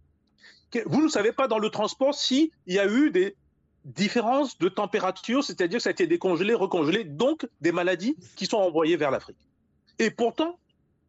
Vous 0.86 1.02
ne 1.02 1.08
savez 1.08 1.32
pas 1.32 1.46
dans 1.46 1.58
le 1.58 1.70
transport 1.70 2.14
s'il 2.14 2.50
y 2.66 2.78
a 2.78 2.86
eu 2.86 3.10
des 3.10 3.36
différences 3.84 4.58
de 4.58 4.68
température, 4.68 5.44
c'est-à-dire 5.44 5.78
que 5.78 5.82
ça 5.82 5.90
a 5.90 5.92
été 5.92 6.06
décongelé, 6.06 6.54
recongelé, 6.54 7.04
donc 7.04 7.46
des 7.60 7.70
maladies 7.70 8.16
qui 8.34 8.46
sont 8.46 8.56
envoyées 8.56 8.96
vers 8.96 9.10
l'Afrique. 9.10 9.36
Et 9.98 10.10
pourtant, 10.10 10.58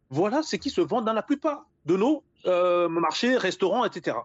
voilà 0.10 0.44
ce 0.44 0.56
qui 0.58 0.70
se 0.70 0.82
vend 0.82 1.02
dans 1.02 1.14
la 1.14 1.24
plupart 1.24 1.66
de 1.86 1.98
nos 1.98 2.24
euh, 2.46 2.90
marchés, 2.90 3.38
restaurants, 3.38 3.86
etc. 3.86 4.18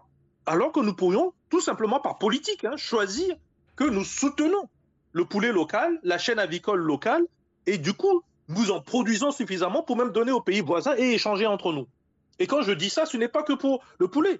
Alors 0.45 0.71
que 0.71 0.79
nous 0.79 0.93
pourrions, 0.93 1.33
tout 1.49 1.61
simplement 1.61 1.99
par 1.99 2.17
politique, 2.17 2.65
hein, 2.65 2.75
choisir 2.77 3.35
que 3.75 3.83
nous 3.83 4.03
soutenons 4.03 4.69
le 5.13 5.25
poulet 5.25 5.51
local, 5.51 5.99
la 6.03 6.17
chaîne 6.17 6.39
avicole 6.39 6.81
locale, 6.81 7.25
et 7.67 7.77
du 7.77 7.93
coup, 7.93 8.23
nous 8.47 8.71
en 8.71 8.81
produisons 8.81 9.31
suffisamment 9.31 9.83
pour 9.83 9.97
même 9.97 10.11
donner 10.11 10.31
aux 10.31 10.41
pays 10.41 10.61
voisins 10.61 10.95
et 10.97 11.13
échanger 11.13 11.45
entre 11.45 11.71
nous. 11.71 11.87
Et 12.39 12.47
quand 12.47 12.61
je 12.63 12.71
dis 12.71 12.89
ça, 12.89 13.05
ce 13.05 13.17
n'est 13.17 13.27
pas 13.27 13.43
que 13.43 13.53
pour 13.53 13.83
le 13.99 14.07
poulet. 14.07 14.39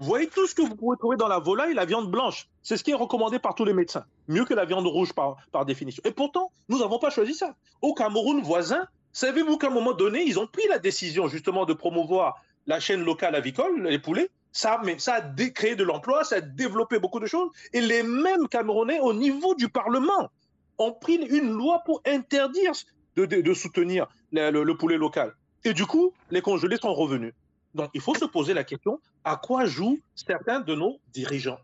Vous 0.00 0.06
voyez 0.06 0.28
tout 0.28 0.46
ce 0.46 0.54
que 0.54 0.62
vous 0.62 0.76
pouvez 0.76 0.96
trouver 0.96 1.16
dans 1.16 1.26
la 1.26 1.40
volaille, 1.40 1.74
la 1.74 1.84
viande 1.84 2.08
blanche. 2.08 2.48
C'est 2.62 2.76
ce 2.76 2.84
qui 2.84 2.92
est 2.92 2.94
recommandé 2.94 3.40
par 3.40 3.56
tous 3.56 3.64
les 3.64 3.72
médecins. 3.72 4.04
Mieux 4.28 4.44
que 4.44 4.54
la 4.54 4.64
viande 4.64 4.86
rouge 4.86 5.12
par, 5.12 5.38
par 5.50 5.64
définition. 5.64 6.02
Et 6.04 6.12
pourtant, 6.12 6.52
nous 6.68 6.78
n'avons 6.78 7.00
pas 7.00 7.10
choisi 7.10 7.34
ça. 7.34 7.56
Au 7.82 7.94
Cameroun 7.94 8.40
voisin, 8.42 8.86
savez-vous 9.12 9.56
qu'à 9.56 9.66
un 9.66 9.70
moment 9.70 9.94
donné, 9.94 10.22
ils 10.24 10.38
ont 10.38 10.46
pris 10.46 10.68
la 10.68 10.78
décision 10.78 11.26
justement 11.26 11.64
de 11.64 11.72
promouvoir 11.72 12.40
la 12.66 12.78
chaîne 12.78 13.02
locale 13.02 13.34
avicole, 13.34 13.88
les 13.88 13.98
poulets. 13.98 14.30
Ça, 14.52 14.80
mais 14.84 14.98
ça 14.98 15.14
a 15.14 15.48
créé 15.50 15.76
de 15.76 15.84
l'emploi, 15.84 16.24
ça 16.24 16.36
a 16.36 16.40
développé 16.40 16.98
beaucoup 16.98 17.20
de 17.20 17.26
choses. 17.26 17.50
Et 17.72 17.80
les 17.80 18.02
mêmes 18.02 18.48
Camerounais, 18.48 19.00
au 19.00 19.12
niveau 19.12 19.54
du 19.54 19.68
Parlement, 19.68 20.30
ont 20.78 20.92
pris 20.92 21.16
une 21.16 21.50
loi 21.50 21.82
pour 21.84 22.00
interdire 22.06 22.72
de, 23.16 23.54
soutenir 23.54 24.06
le, 24.32 24.62
le, 24.62 24.76
poulet 24.76 24.96
local. 24.96 25.34
Et 25.64 25.74
du 25.74 25.86
coup, 25.86 26.12
les 26.30 26.40
congelés 26.40 26.76
sont 26.76 26.94
revenus. 26.94 27.34
Donc, 27.74 27.90
il 27.94 28.00
faut 28.00 28.14
se 28.14 28.24
poser 28.24 28.54
la 28.54 28.64
question 28.64 29.00
à 29.24 29.36
quoi 29.36 29.66
jouent 29.66 29.98
certains 30.14 30.60
de 30.60 30.74
nos 30.74 30.98
dirigeants? 31.12 31.58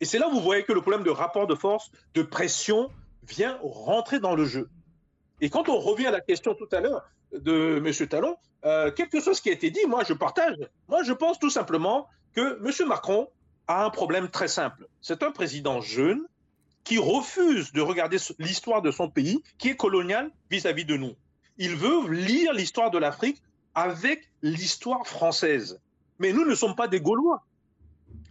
Et 0.00 0.04
c'est 0.04 0.18
là 0.18 0.28
où 0.28 0.32
vous 0.32 0.40
voyez 0.40 0.64
que 0.64 0.72
le 0.72 0.80
problème 0.80 1.04
de 1.04 1.10
rapport 1.10 1.46
de 1.46 1.54
force, 1.54 1.90
de 2.14 2.22
pression, 2.22 2.90
vient 3.22 3.58
rentrer 3.62 4.18
dans 4.18 4.34
le 4.34 4.44
jeu. 4.44 4.68
Et 5.40 5.50
quand 5.50 5.68
on 5.68 5.78
revient 5.78 6.06
à 6.06 6.10
la 6.10 6.20
question 6.20 6.54
tout 6.54 6.68
à 6.72 6.80
l'heure 6.80 7.04
de 7.32 7.82
M. 7.84 8.08
Talon, 8.08 8.36
euh, 8.64 8.90
quelque 8.90 9.20
chose 9.20 9.40
qui 9.40 9.48
a 9.48 9.52
été 9.52 9.70
dit, 9.70 9.84
moi 9.86 10.04
je 10.04 10.12
partage. 10.12 10.56
Moi 10.88 11.02
je 11.02 11.12
pense 11.12 11.38
tout 11.38 11.50
simplement 11.50 12.08
que 12.34 12.58
M. 12.64 12.88
Macron 12.88 13.28
a 13.68 13.84
un 13.84 13.90
problème 13.90 14.28
très 14.28 14.48
simple. 14.48 14.86
C'est 15.00 15.22
un 15.22 15.30
président 15.30 15.80
jeune 15.80 16.22
qui 16.84 16.98
refuse 16.98 17.72
de 17.72 17.80
regarder 17.80 18.18
l'histoire 18.38 18.82
de 18.82 18.90
son 18.90 19.08
pays, 19.08 19.42
qui 19.58 19.68
est 19.68 19.76
colonial 19.76 20.30
vis-à-vis 20.50 20.84
de 20.84 20.96
nous. 20.96 21.14
Il 21.58 21.76
veut 21.76 22.08
lire 22.10 22.52
l'histoire 22.52 22.90
de 22.90 22.98
l'Afrique 22.98 23.40
avec 23.74 24.28
l'histoire 24.42 25.06
française. 25.06 25.80
Mais 26.18 26.32
nous 26.32 26.44
ne 26.44 26.54
sommes 26.54 26.74
pas 26.74 26.88
des 26.88 27.00
Gaulois. 27.00 27.44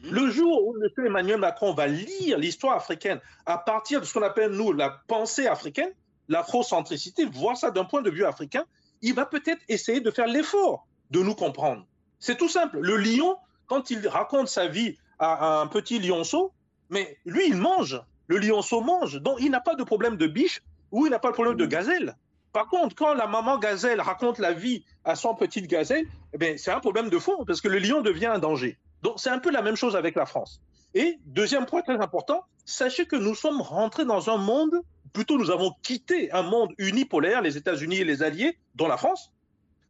Le 0.03 0.29
jour 0.31 0.67
où 0.67 0.75
M. 0.83 0.89
Emmanuel 1.05 1.37
Macron 1.37 1.73
va 1.73 1.87
lire 1.87 2.37
l'histoire 2.37 2.75
africaine 2.75 3.19
à 3.45 3.57
partir 3.57 4.01
de 4.01 4.05
ce 4.05 4.13
qu'on 4.13 4.23
appelle, 4.23 4.51
nous, 4.51 4.73
la 4.73 4.89
pensée 5.07 5.47
africaine, 5.47 5.91
l'afrocentricité, 6.27 7.25
voir 7.25 7.55
ça 7.55 7.71
d'un 7.71 7.85
point 7.85 8.01
de 8.01 8.09
vue 8.09 8.25
africain, 8.25 8.65
il 9.01 9.13
va 9.13 9.25
peut-être 9.25 9.61
essayer 9.67 10.01
de 10.01 10.11
faire 10.11 10.27
l'effort 10.27 10.87
de 11.11 11.21
nous 11.21 11.35
comprendre. 11.35 11.85
C'est 12.19 12.37
tout 12.37 12.49
simple. 12.49 12.79
Le 12.79 12.97
lion, 12.97 13.37
quand 13.71 13.89
il 13.89 14.05
raconte 14.05 14.49
sa 14.49 14.67
vie 14.67 14.97
à 15.17 15.61
un 15.61 15.67
petit 15.67 15.97
lionceau, 15.97 16.51
mais 16.89 17.17
lui, 17.23 17.47
il 17.47 17.55
mange. 17.55 18.01
Le 18.27 18.37
lionceau 18.37 18.81
mange. 18.81 19.21
Donc, 19.21 19.37
il 19.39 19.49
n'a 19.49 19.61
pas 19.61 19.75
de 19.75 19.83
problème 19.85 20.17
de 20.17 20.27
biche 20.27 20.61
ou 20.91 21.05
il 21.05 21.09
n'a 21.09 21.19
pas 21.19 21.29
de 21.29 21.33
problème 21.33 21.55
de 21.55 21.65
gazelle. 21.65 22.17
Par 22.51 22.67
contre, 22.67 22.97
quand 22.97 23.13
la 23.13 23.27
maman 23.27 23.59
gazelle 23.59 24.01
raconte 24.01 24.39
la 24.39 24.51
vie 24.51 24.83
à 25.05 25.15
son 25.15 25.35
petite 25.35 25.67
gazelle, 25.67 26.05
eh 26.37 26.57
c'est 26.57 26.71
un 26.71 26.81
problème 26.81 27.09
de 27.09 27.17
fond 27.17 27.45
parce 27.47 27.61
que 27.61 27.69
le 27.69 27.79
lion 27.79 28.01
devient 28.01 28.25
un 28.25 28.39
danger. 28.39 28.77
Donc, 29.03 29.21
c'est 29.21 29.29
un 29.29 29.39
peu 29.39 29.51
la 29.51 29.61
même 29.61 29.77
chose 29.77 29.95
avec 29.95 30.15
la 30.15 30.25
France. 30.25 30.61
Et 30.93 31.17
deuxième 31.25 31.65
point 31.65 31.81
très 31.81 32.01
important, 32.01 32.43
sachez 32.65 33.05
que 33.05 33.15
nous 33.15 33.35
sommes 33.35 33.61
rentrés 33.61 34.03
dans 34.03 34.29
un 34.29 34.37
monde 34.37 34.81
plutôt 35.13 35.37
nous 35.37 35.49
avons 35.49 35.73
quitté 35.81 36.29
un 36.33 36.41
monde 36.41 36.73
unipolaire, 36.77 37.41
les 37.41 37.55
États-Unis 37.55 37.99
et 37.99 38.03
les 38.03 38.21
Alliés, 38.21 38.57
dont 38.75 38.89
la 38.89 38.97
France, 38.97 39.31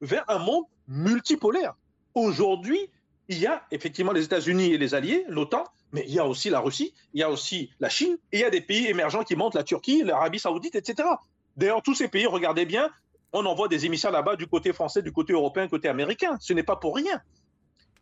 vers 0.02 0.24
un 0.28 0.38
monde 0.38 0.66
multipolaire. 0.88 1.74
Aujourd'hui, 2.14 2.92
il 3.32 3.40
y 3.40 3.48
a 3.48 3.64
effectivement 3.72 4.12
les 4.12 4.26
États-Unis 4.26 4.74
et 4.74 4.78
les 4.78 4.94
Alliés, 4.94 5.24
l'OTAN, 5.30 5.64
mais 5.94 6.04
il 6.06 6.14
y 6.14 6.20
a 6.20 6.28
aussi 6.28 6.50
la 6.50 6.60
Russie, 6.60 6.94
il 7.14 7.22
y 7.22 7.24
a 7.24 7.30
aussi 7.30 7.72
la 7.80 7.88
Chine, 7.88 8.18
et 8.34 8.40
il 8.40 8.42
y 8.42 8.44
a 8.44 8.50
des 8.50 8.60
pays 8.60 8.88
émergents 8.88 9.24
qui 9.24 9.38
montent, 9.38 9.56
la 9.56 9.64
Turquie, 9.64 10.04
l'Arabie 10.04 10.38
saoudite, 10.38 10.76
etc. 10.76 11.08
D'ailleurs, 11.56 11.82
tous 11.82 11.96
ces 11.96 12.10
pays, 12.10 12.26
regardez 12.26 12.66
bien, 12.66 12.92
on 13.32 13.46
envoie 13.46 13.70
des 13.70 13.86
émissaires 13.86 14.12
là-bas 14.12 14.36
du 14.36 14.48
côté 14.48 14.74
français, 14.74 15.02
du 15.02 15.14
côté 15.14 15.32
européen, 15.32 15.64
du 15.64 15.70
côté 15.70 15.88
américain. 15.88 16.36
Ce 16.42 16.52
n'est 16.52 16.64
pas 16.64 16.76
pour 16.76 16.94
rien. 16.94 17.22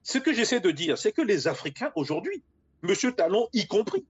Ce 0.01 0.17
que 0.17 0.33
j'essaie 0.33 0.61
de 0.61 0.71
dire, 0.71 0.97
c'est 0.97 1.11
que 1.11 1.21
les 1.21 1.47
Africains 1.47 1.91
aujourd'hui, 1.93 2.41
M. 2.81 2.95
Talon 3.15 3.49
y 3.53 3.67
compris, 3.67 4.03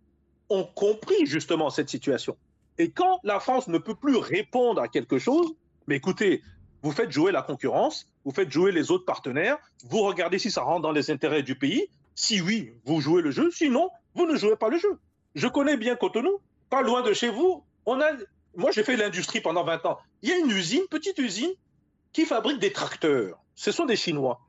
ont 0.49 0.63
compris 0.63 1.25
justement 1.25 1.69
cette 1.69 1.89
situation. 1.89 2.37
Et 2.77 2.91
quand 2.91 3.19
la 3.23 3.41
France 3.41 3.67
ne 3.67 3.77
peut 3.77 3.95
plus 3.95 4.15
répondre 4.15 4.81
à 4.81 4.87
quelque 4.87 5.19
chose, 5.19 5.53
mais 5.87 5.97
écoutez, 5.97 6.41
vous 6.81 6.91
faites 6.91 7.11
jouer 7.11 7.31
la 7.31 7.41
concurrence, 7.41 8.07
vous 8.25 8.31
faites 8.31 8.51
jouer 8.51 8.71
les 8.71 8.91
autres 8.91 9.05
partenaires, 9.05 9.57
vous 9.85 9.99
regardez 10.01 10.39
si 10.39 10.51
ça 10.51 10.61
rentre 10.61 10.81
dans 10.81 10.91
les 10.91 11.11
intérêts 11.11 11.43
du 11.43 11.55
pays. 11.55 11.87
Si 12.15 12.41
oui, 12.41 12.73
vous 12.85 13.01
jouez 13.01 13.21
le 13.21 13.31
jeu, 13.31 13.49
sinon, 13.51 13.89
vous 14.15 14.25
ne 14.25 14.35
jouez 14.35 14.55
pas 14.55 14.69
le 14.69 14.77
jeu. 14.77 14.99
Je 15.35 15.47
connais 15.47 15.77
bien 15.77 15.95
Cotonou, 15.95 16.39
pas 16.69 16.81
loin 16.81 17.01
de 17.01 17.13
chez 17.13 17.29
vous. 17.29 17.63
Moi, 17.85 18.71
j'ai 18.71 18.83
fait 18.83 18.97
l'industrie 18.97 19.41
pendant 19.41 19.63
20 19.63 19.85
ans. 19.85 19.99
Il 20.21 20.29
y 20.29 20.33
a 20.33 20.37
une 20.37 20.49
usine, 20.49 20.83
petite 20.89 21.17
usine, 21.19 21.51
qui 22.11 22.25
fabrique 22.25 22.59
des 22.59 22.73
tracteurs. 22.73 23.39
Ce 23.55 23.71
sont 23.71 23.85
des 23.85 23.95
Chinois 23.95 24.41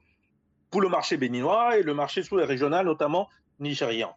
pour 0.71 0.81
le 0.81 0.89
marché 0.89 1.17
béninois 1.17 1.79
et 1.79 1.83
le 1.83 1.95
marché 1.95 2.23
sous-régional, 2.23 2.87
notamment 2.87 3.29
nigérian. 3.59 4.17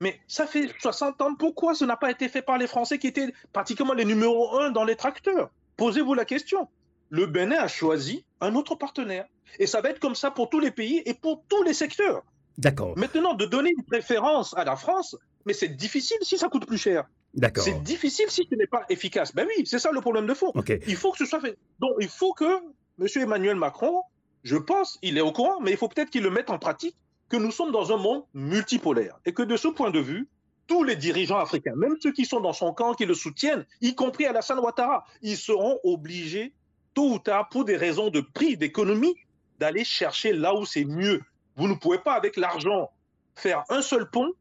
Mais 0.00 0.20
ça 0.28 0.46
fait 0.46 0.72
60 0.78 1.20
ans, 1.22 1.34
pourquoi 1.34 1.74
ce 1.74 1.84
n'a 1.84 1.96
pas 1.96 2.10
été 2.10 2.28
fait 2.28 2.42
par 2.42 2.56
les 2.56 2.68
Français 2.68 2.98
qui 2.98 3.08
étaient 3.08 3.32
pratiquement 3.52 3.94
les 3.94 4.04
numéros 4.04 4.58
un 4.58 4.70
dans 4.70 4.84
les 4.84 4.96
tracteurs? 4.96 5.50
Posez-vous 5.76 6.14
la 6.14 6.24
question. 6.24 6.68
Le 7.10 7.26
Bénin 7.26 7.58
a 7.58 7.68
choisi 7.68 8.24
un 8.40 8.54
autre 8.54 8.74
partenaire. 8.74 9.26
Et 9.58 9.66
ça 9.66 9.80
va 9.80 9.90
être 9.90 10.00
comme 10.00 10.14
ça 10.14 10.30
pour 10.30 10.50
tous 10.50 10.60
les 10.60 10.70
pays 10.70 11.02
et 11.06 11.14
pour 11.14 11.42
tous 11.48 11.62
les 11.62 11.74
secteurs. 11.74 12.22
D'accord. 12.58 12.96
Maintenant, 12.98 13.34
de 13.34 13.46
donner 13.46 13.72
une 13.76 13.84
préférence 13.84 14.54
à 14.56 14.64
la 14.64 14.76
France, 14.76 15.16
mais 15.46 15.52
c'est 15.52 15.68
difficile 15.68 16.18
si 16.22 16.36
ça 16.36 16.48
coûte 16.48 16.66
plus 16.66 16.78
cher. 16.78 17.04
D'accord. 17.34 17.64
C'est 17.64 17.82
difficile 17.82 18.30
si 18.30 18.46
ce 18.50 18.54
n'est 18.56 18.66
pas 18.66 18.84
efficace. 18.88 19.34
Ben 19.34 19.46
oui, 19.46 19.64
c'est 19.66 19.78
ça 19.78 19.92
le 19.92 20.00
problème 20.00 20.26
de 20.26 20.34
fond. 20.34 20.52
Il 20.86 20.96
faut 20.96 21.12
que 21.12 21.18
ce 21.18 21.26
soit 21.26 21.40
fait. 21.40 21.56
Donc, 21.78 21.92
il 22.00 22.08
faut 22.08 22.32
que 22.32 22.58
M. 23.00 23.06
Emmanuel 23.16 23.56
Macron, 23.56 24.02
je 24.42 24.56
pense, 24.56 24.98
il 25.02 25.18
est 25.18 25.22
au 25.22 25.32
courant, 25.32 25.60
mais 25.60 25.70
il 25.70 25.76
faut 25.76 25.88
peut-être 25.88 26.10
qu'il 26.10 26.22
le 26.22 26.30
mette 26.30 26.50
en 26.50 26.58
pratique 26.58 26.96
que 27.28 27.36
nous 27.36 27.52
sommes 27.52 27.72
dans 27.72 27.92
un 27.92 27.96
monde 27.96 28.24
multipolaire 28.34 29.18
et 29.24 29.32
que 29.32 29.42
de 29.42 29.56
ce 29.56 29.68
point 29.68 29.90
de 29.90 30.00
vue, 30.00 30.28
tous 30.66 30.82
les 30.82 30.96
dirigeants 30.96 31.38
africains, 31.38 31.74
même 31.76 31.96
ceux 32.00 32.12
qui 32.12 32.26
sont 32.26 32.40
dans 32.40 32.52
son 32.52 32.72
camp, 32.72 32.94
qui 32.94 33.06
le 33.06 33.14
soutiennent, 33.14 33.64
y 33.80 33.94
compris 33.94 34.26
Alassane 34.26 34.58
Ouattara, 34.58 35.04
ils 35.22 35.36
seront 35.36 35.78
obligés, 35.84 36.52
tôt 36.98 37.12
ou 37.12 37.18
tard, 37.20 37.48
pour 37.48 37.64
des 37.64 37.76
raisons 37.76 38.10
de 38.10 38.20
prix, 38.20 38.56
d'économie, 38.56 39.14
d'aller 39.60 39.84
chercher 39.84 40.32
là 40.32 40.52
où 40.56 40.64
c'est 40.64 40.84
mieux. 40.84 41.22
Vous 41.54 41.68
ne 41.68 41.74
pouvez 41.74 41.98
pas, 41.98 42.14
avec 42.14 42.36
l'argent, 42.36 42.90
faire 43.36 43.62
un 43.68 43.82
seul 43.82 44.10
pont 44.10 44.32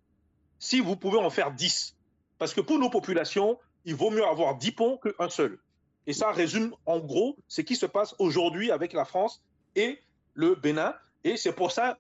si 0.58 0.80
vous 0.80 0.96
pouvez 0.96 1.20
en 1.20 1.30
faire 1.30 1.52
dix. 1.52 1.96
Parce 2.40 2.56
que 2.56 2.62
pour 2.62 2.80
nos 2.80 2.90
populations, 2.90 3.60
il 3.86 3.94
vaut 3.94 4.10
mieux 4.10 4.26
avoir 4.26 4.58
dix 4.58 4.72
ponts 4.72 4.98
qu'un 4.98 5.30
seul. 5.30 5.60
Et 6.08 6.14
ça 6.14 6.32
résume 6.32 6.74
en 6.88 6.98
gros 7.00 7.38
ce 7.48 7.62
qui 7.62 7.76
se 7.76 7.86
passe 7.86 8.16
aujourd'hui 8.18 8.72
avec 8.72 8.92
la 8.94 9.06
France 9.06 9.44
et 9.76 10.00
le 10.34 10.56
Bénin. 10.56 10.96
Et 11.24 11.38
c'est 11.38 11.54
pour 11.54 11.72
ça 11.72 12.00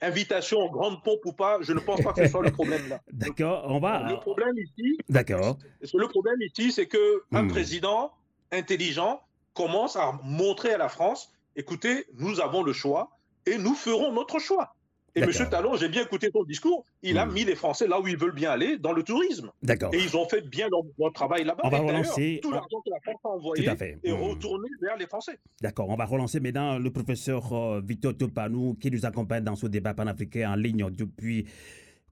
invitation 0.00 0.60
en 0.60 0.70
grande 0.70 1.02
pompe 1.02 1.26
ou 1.26 1.32
pas, 1.34 1.58
je 1.60 1.74
ne 1.74 1.80
pense 1.80 2.00
pas 2.00 2.14
que 2.14 2.24
ce 2.24 2.30
soit 2.30 2.42
le 2.42 2.52
problème 2.52 2.88
là. 2.88 3.02
D'accord, 3.12 3.66
on 3.68 3.80
va. 3.80 4.08
Le 4.08 4.16
problème 4.16 4.56
ici. 4.56 4.96
D'accord. 5.10 5.58
Le 5.82 6.08
problème 6.08 6.40
ici, 6.40 6.72
c'est 6.72 6.86
que 6.86 7.24
un 7.32 7.42
Hmm. 7.42 7.48
président 7.48 8.12
intelligent 8.50 9.20
commence 9.54 9.96
à 9.96 10.18
montrer 10.24 10.72
à 10.74 10.78
la 10.78 10.88
France, 10.88 11.32
écoutez, 11.56 12.04
nous 12.18 12.40
avons 12.40 12.62
le 12.62 12.72
choix 12.72 13.10
et 13.46 13.56
nous 13.58 13.74
ferons 13.74 14.12
notre 14.12 14.38
choix. 14.38 14.74
Et 15.16 15.20
M. 15.20 15.30
Talon, 15.48 15.76
j'ai 15.76 15.88
bien 15.88 16.02
écouté 16.02 16.28
ton 16.32 16.42
discours, 16.42 16.84
il 17.02 17.18
a 17.18 17.24
Hmm. 17.24 17.32
mis 17.34 17.44
les 17.44 17.54
Français 17.54 17.86
là 17.86 18.00
où 18.00 18.08
ils 18.08 18.16
veulent 18.16 18.34
bien 18.34 18.50
aller, 18.50 18.78
dans 18.78 18.92
le 18.92 19.04
tourisme. 19.04 19.52
D'accord. 19.62 19.94
Et 19.94 19.98
ils 19.98 20.16
ont 20.16 20.28
fait 20.28 20.40
bien 20.40 20.66
leur, 20.68 20.80
leur 20.98 21.12
travail 21.12 21.44
là-bas. 21.44 21.62
On 21.64 21.68
va 21.68 21.78
Et 21.78 21.80
relancer- 21.82 22.40
Tout 22.42 22.50
l'argent 22.50 22.80
que 22.84 22.90
la 22.90 22.98
France 23.00 23.20
a 23.24 23.28
envoyé 23.28 23.64
Tout 23.64 23.70
à 23.70 23.76
fait. 23.76 23.96
est 24.02 24.10
retourné 24.10 24.68
vers 24.82 24.96
les 24.96 25.06
Français. 25.06 25.38
D'accord, 25.60 25.88
on 25.88 25.94
va 25.94 26.04
relancer 26.04 26.40
maintenant 26.40 26.80
le 26.80 26.90
professeur 26.90 27.52
euh, 27.52 27.80
Victor 27.84 28.16
Topanou 28.16 28.74
qui 28.80 28.90
nous 28.90 29.06
accompagne 29.06 29.44
dans 29.44 29.54
ce 29.54 29.68
débat 29.68 29.94
panafricain 29.94 30.50
en 30.50 30.56
ligne 30.56 30.90
depuis 30.90 31.46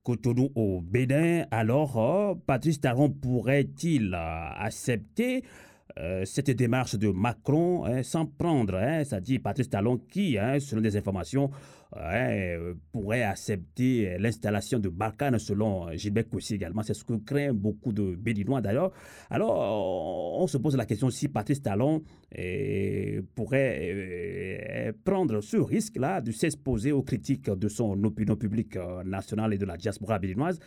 Cotonou 0.05 0.51
au 0.55 0.80
Bénin. 0.80 1.45
Alors, 1.51 1.99
euh, 1.99 2.34
Patrice 2.47 2.80
Taron 2.80 3.11
pourrait-il 3.11 4.14
euh, 4.14 4.49
accepter 4.59 5.43
euh, 5.99 6.24
cette 6.24 6.51
démarche 6.51 6.95
de 6.97 7.09
Macron 7.09 7.84
hein, 7.84 8.03
sans 8.03 8.24
prendre, 8.26 8.76
hein, 8.76 9.05
ça 9.05 9.20
dit 9.20 9.38
Patrice 9.38 9.68
Talon, 9.68 9.99
qui, 9.99 10.38
hein, 10.38 10.59
selon 10.59 10.80
des 10.80 10.97
informations, 10.97 11.51
euh, 11.97 12.72
pourrait 12.90 13.22
accepter 13.22 14.16
l'installation 14.18 14.78
de 14.78 14.88
Barkhane 14.88 15.38
selon 15.38 15.93
Gilbert 15.93 16.28
Koussi 16.28 16.55
également. 16.55 16.82
C'est 16.82 16.95
ce 16.95 17.05
que 17.05 17.14
craignent 17.14 17.53
beaucoup 17.53 17.93
de 17.93 18.14
Béninois 18.14 18.62
d'ailleurs. 18.62 18.93
Alors, 19.28 20.40
on 20.40 20.47
se 20.47 20.57
pose 20.57 20.74
la 20.76 20.86
question 20.86 21.11
si 21.11 21.28
Patrice 21.28 21.61
Talon 21.61 22.03
pourrait 23.34 24.95
prendre 25.05 25.43
ce 25.43 25.59
risque-là 25.59 26.22
de 26.22 26.32
s'exposer 26.32 26.93
aux 26.93 27.03
critiques 27.03 27.51
de 27.51 27.68
son 27.68 28.03
opinion 28.05 28.36
publique 28.36 28.78
nationale 29.05 29.53
et 29.53 29.59
de 29.59 29.66
la 29.66 29.76
diaspora 29.76 30.18
béninoise. 30.18 30.59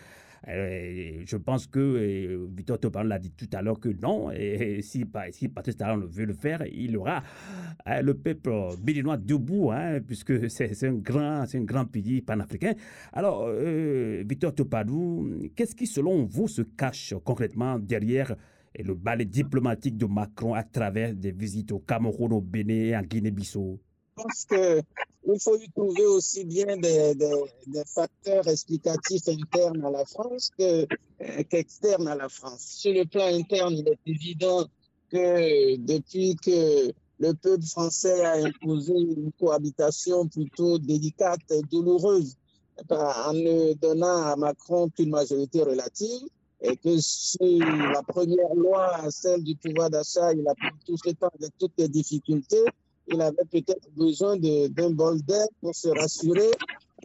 Euh, 0.48 1.24
je 1.26 1.38
pense 1.38 1.68
que 1.68 1.80
euh, 1.80 2.48
Victor 2.56 2.80
Topan 2.80 3.04
l'a 3.04 3.20
dit 3.20 3.32
tout 3.32 3.50
à 3.54 3.62
l'heure 3.62 3.80
que 3.80 3.90
non. 3.90 4.32
Et 4.32 4.82
si, 4.82 5.06
si 5.32 5.48
Patrice 5.48 5.78
Talon 5.78 6.06
veut 6.06 6.26
le 6.26 6.34
faire, 6.34 6.64
il 6.72 6.98
aura 6.98 7.24
hein, 7.86 8.02
le 8.02 8.14
peuple 8.14 8.52
béninois 8.82 9.18
debout, 9.18 9.72
hein, 9.72 10.00
puisque 10.06 10.50
c'est 10.50 10.84
un 10.84 10.94
grand, 10.94 11.44
un 11.54 11.64
grand 11.64 11.86
pays 11.86 12.22
panafricain. 12.22 12.74
Alors, 13.14 13.46
euh, 13.48 14.24
Victor 14.28 14.54
Topadou, 14.54 15.50
qu'est-ce 15.56 15.76
qui, 15.76 15.88
selon 15.88 16.26
vous, 16.26 16.48
se 16.48 16.62
cache 16.62 17.14
concrètement 17.24 17.80
derrière 17.80 18.36
le 18.78 18.94
balai 18.94 19.26
diplomatique 19.26 19.98
de 19.98 20.06
Macron 20.06 20.54
à 20.54 20.64
travers 20.64 21.14
des 21.16 21.32
visites 21.32 21.72
au 21.72 21.80
Cameroun, 21.80 22.34
au 22.34 22.42
Bénin 22.42 22.74
et 22.74 22.98
en 22.98 23.02
Guinée-Bissau? 23.02 23.80
Pense 24.16 24.46
qu'il 24.46 25.40
faut 25.40 25.58
y 25.58 25.70
trouver 25.72 26.06
aussi 26.06 26.46
bien 26.46 26.78
des, 26.78 27.16
facteurs 27.86 28.48
explicatifs 28.48 29.28
internes 29.28 29.84
à 29.86 29.92
la 29.92 30.06
France 30.06 30.52
euh, 30.60 30.86
qu'externes 31.50 32.08
à 32.08 32.16
la 32.16 32.30
France. 32.30 32.62
Sur 32.62 32.94
le 32.94 33.06
plan 33.06 33.26
interne, 33.26 33.74
il 33.74 33.88
est 33.88 34.00
évident 34.06 34.66
que 35.12 35.78
depuis 35.78 36.36
que 36.36 36.92
le 37.20 37.34
peuple 37.34 37.66
français 37.66 38.26
a 38.26 38.46
imposé 38.46 38.94
une 38.94 39.32
cohabitation 39.40 40.28
plutôt 40.28 40.78
délicate 40.80 41.40
et 41.52 41.62
douloureuse 41.62 42.36
en 42.90 43.34
ne 43.34 43.74
donnant 43.74 44.24
à 44.24 44.36
Macron 44.36 44.90
qu'une 44.90 45.10
majorité 45.10 45.64
relative, 45.64 46.28
et 46.62 46.76
que 46.78 47.00
sur 47.00 47.60
la 47.60 48.02
première 48.04 48.54
loi, 48.54 49.10
celle 49.12 49.44
du 49.44 49.56
pouvoir 49.56 49.90
d'achat, 49.90 50.34
il 50.34 50.48
a 50.48 50.56
pris 50.56 50.70
tout 50.86 50.98
ce 50.98 51.12
temps 51.12 51.30
avec 51.40 51.52
toutes 51.58 51.74
les 51.78 51.88
difficultés, 51.88 52.66
il 53.08 53.22
avait 53.22 53.46
peut-être 53.52 53.90
besoin 53.96 54.38
d'un 54.38 54.90
bol 54.92 55.22
d'air 55.22 55.48
pour 55.62 55.76
se 55.76 55.90
rassurer. 55.90 56.52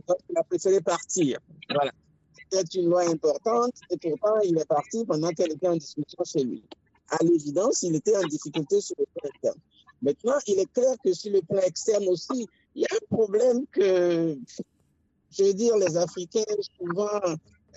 Donc, 0.09 0.19
il 0.29 0.39
a 0.39 0.43
préféré 0.45 0.81
partir. 0.81 1.39
Voilà. 1.69 1.93
C'était 2.35 2.81
une 2.81 2.91
loi 2.91 3.09
importante 3.09 3.75
et 3.91 3.97
pourtant, 3.97 4.41
il 4.45 4.59
est 4.59 4.65
parti 4.65 5.05
pendant 5.05 5.31
qu'elle 5.31 5.53
était 5.53 5.69
en 5.69 5.77
discussion 5.77 6.25
chez 6.25 6.45
lui. 6.45 6.65
À 7.09 7.23
l'évidence, 7.23 7.83
il 7.83 7.95
était 7.97 8.17
en 8.17 8.23
difficulté 8.23 8.81
sur 8.81 8.97
le 8.99 9.05
plan 9.15 9.31
interne. 9.37 9.61
Maintenant, 10.03 10.39
il 10.47 10.59
est 10.59 10.73
clair 10.73 10.95
que 11.05 11.13
sur 11.13 11.33
le 11.33 11.43
plan 11.43 11.61
externe 11.61 12.09
aussi, 12.09 12.49
il 12.75 12.83
y 12.83 12.85
a 12.85 12.89
un 12.95 13.15
problème 13.15 13.67
que, 13.71 14.39
je 15.31 15.45
veux 15.45 15.55
dire, 15.55 15.77
les 15.77 15.97
Africains, 15.97 16.45
souvent, 16.79 17.21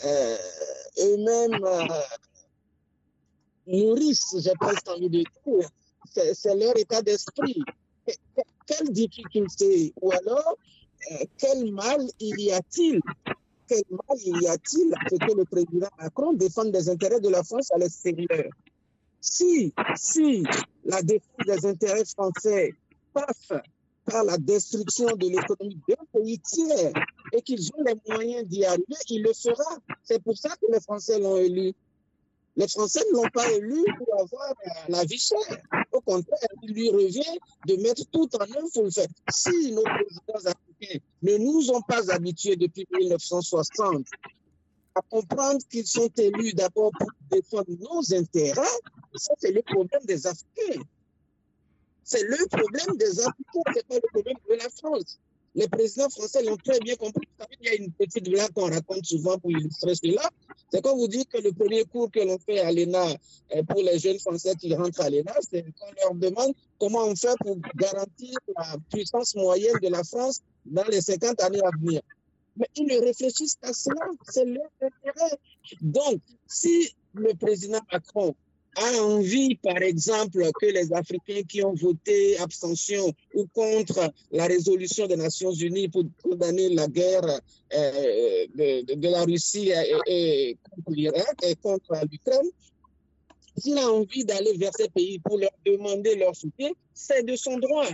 euh, 0.06 0.38
eux-mêmes 1.00 1.64
euh, 1.64 1.88
nourrissent, 3.68 4.36
j'ai 4.40 4.54
presque 4.60 4.88
envie 4.90 5.10
de 5.10 5.24
dire, 5.24 5.70
c'est 6.34 6.56
leur 6.56 6.78
état 6.78 7.02
d'esprit 7.02 7.62
quelle 8.66 8.92
difficulté 8.92 9.94
ou 10.02 10.12
alors 10.12 10.58
euh, 11.12 11.26
quel 11.38 11.72
mal 11.72 12.02
il 12.20 12.40
y 12.40 12.52
a-t-il? 12.52 13.02
Quel 13.68 13.84
mal 13.92 14.18
il 14.26 14.42
y 14.42 14.48
a-t-il 14.48 14.94
à 14.94 15.10
ce 15.10 15.16
que 15.16 15.38
le 15.38 15.46
président 15.46 15.90
Macron 15.98 16.34
défende 16.34 16.72
des 16.72 16.90
intérêts 16.90 17.20
de 17.20 17.30
la 17.30 17.44
France 17.44 17.72
à 17.72 17.78
l'extérieur? 17.78 18.52
Si, 19.20 19.74
si 19.96 20.44
la 20.84 21.02
défense 21.02 21.46
des 21.46 21.66
intérêts 21.66 22.06
français 22.06 22.74
passe 23.14 23.54
par 24.06 24.24
la 24.24 24.38
destruction 24.38 25.16
de 25.16 25.30
l'économie 25.30 25.80
d'un 25.88 25.96
pays 26.12 26.40
tiers 26.40 26.92
et 27.32 27.42
qu'ils 27.42 27.70
ont 27.76 27.84
les 27.84 27.96
moyens 28.08 28.48
d'y 28.48 28.66
arriver, 28.66 28.86
il 29.10 29.24
le 29.24 29.34
fera. 29.34 29.78
C'est 30.04 30.22
pour 30.22 30.38
ça 30.38 30.50
que 30.50 30.72
les 30.72 30.82
Français 30.82 31.20
l'ont 31.20 31.38
élu. 31.38 31.74
Les 32.56 32.68
Français 32.68 33.02
ne 33.12 33.16
l'ont 33.18 33.30
pas 33.34 33.52
élu 33.52 33.84
pour 33.98 34.20
avoir 34.20 34.54
la 34.88 35.04
vie 35.06 35.18
chère. 35.18 35.58
Au 35.92 36.02
contraire, 36.02 36.38
il 36.62 36.74
lui 36.74 36.90
revient 36.92 37.40
de 37.68 37.76
mettre 37.78 38.06
tout 38.12 38.30
en 38.36 38.42
œuvre 38.42 38.70
pour 38.74 38.84
le 38.84 38.92
faire. 38.92 39.08
Si 39.32 39.72
nos 39.72 39.84
présidents 39.84 40.52
africains 40.52 41.00
ne 41.24 41.38
nous 41.38 41.72
ont 41.72 41.82
pas 41.82 42.12
habitués 42.12 42.56
depuis 42.56 42.86
1960 42.92 44.06
à 44.96 45.02
comprendre 45.10 45.60
qu'ils 45.70 45.88
sont 45.88 46.10
élus 46.18 46.54
d'abord 46.54 46.92
pour 47.00 47.10
défendre 47.32 47.72
nos 47.80 48.14
intérêts, 48.14 48.62
ça 49.16 49.34
c'est 49.40 49.52
le 49.52 49.64
problème 49.64 50.06
des 50.06 50.28
Africains. 50.28 50.84
C'est 52.04 52.24
le 52.24 52.38
problème 52.48 52.98
des 52.98 53.20
Africains, 53.20 53.62
ce 53.66 53.74
n'est 53.74 53.84
pas 53.84 53.96
le 53.96 54.10
problème 54.12 54.38
de 54.48 54.54
la 54.56 54.70
France. 54.70 55.20
Les 55.56 55.68
présidents 55.68 56.10
français 56.10 56.44
l'ont 56.44 56.58
très 56.58 56.80
bien 56.80 56.96
compris. 56.96 57.28
Il 57.62 57.68
y 57.68 57.70
a 57.70 57.76
une 57.76 57.92
petite 57.92 58.28
blague 58.30 58.52
qu'on 58.54 58.70
raconte 58.72 59.06
souvent 59.06 59.38
pour 59.38 59.52
illustrer 59.52 59.94
cela. 59.94 60.30
C'est 60.72 60.82
quand 60.82 60.96
vous 60.96 61.08
dites 61.08 61.30
que 61.30 61.40
le 61.40 61.52
premier 61.52 61.84
cours 61.86 62.10
que 62.10 62.20
l'on 62.20 62.40
fait 62.40 62.60
à 62.60 62.72
l'ENA 62.72 63.06
euh, 63.56 63.64
pour 63.64 63.82
les 63.84 64.00
jeunes 64.00 64.20
Français 64.20 64.56
qui 64.60 64.74
rentrent 64.74 65.02
à 65.02 65.10
l'ENA, 65.10 65.34
c'est 65.48 65.62
qu'on 65.62 65.92
leur 66.02 66.16
demande 66.16 66.54
comment 66.80 67.06
on 67.06 67.16
fait 67.16 67.36
pour 67.40 67.58
garantir 67.76 68.34
la 68.58 68.78
puissance 68.90 69.36
moyenne 69.36 69.78
de 69.82 69.90
la 69.90 70.04
France 70.04 70.42
dans 70.66 70.86
les 70.86 71.02
50 71.02 71.40
années 71.42 71.62
à 71.64 71.70
venir. 71.80 72.02
Mais 72.58 72.68
ils 72.76 72.88
ne 72.88 73.00
réfléchissent 73.00 73.58
qu'à 73.62 73.74
cela, 73.74 74.08
c'est 74.30 74.46
leur 74.46 74.70
intérêt. 74.82 75.38
Donc, 75.82 76.20
si 76.48 76.96
le 77.14 77.34
président 77.36 77.80
Macron 77.92 78.36
a 78.76 79.04
envie, 79.04 79.56
par 79.56 79.78
exemple, 79.78 80.50
que 80.60 80.66
les 80.66 80.94
Africains 80.94 81.44
qui 81.44 81.64
ont 81.64 81.74
voté 81.74 82.38
abstention 82.40 83.14
ou 83.34 83.46
contre 83.48 84.12
la 84.32 84.46
résolution 84.46 85.08
des 85.08 85.16
Nations 85.16 85.52
Unies 85.52 85.90
pour 85.90 86.04
condamner 86.24 86.70
la 86.70 86.88
guerre 86.88 87.40
euh, 87.74 88.46
de, 88.56 89.08
la 89.08 89.24
Russie 89.24 89.72
et, 90.08 90.58
contre 90.64 90.92
l'Irak 90.92 91.36
et 91.44 91.56
contre 91.56 91.94
l'Ukraine, 92.12 92.50
s'il 93.58 93.78
a 93.78 93.92
envie 93.92 94.26
d'aller 94.26 94.58
vers 94.58 94.72
ces 94.76 94.90
pays 94.90 95.20
pour 95.20 95.38
leur 95.38 95.52
demander 95.66 96.16
leur 96.16 96.36
soutien, 96.36 96.72
c'est 96.94 97.24
de 97.24 97.36
son 97.36 97.58
droit. 97.58 97.88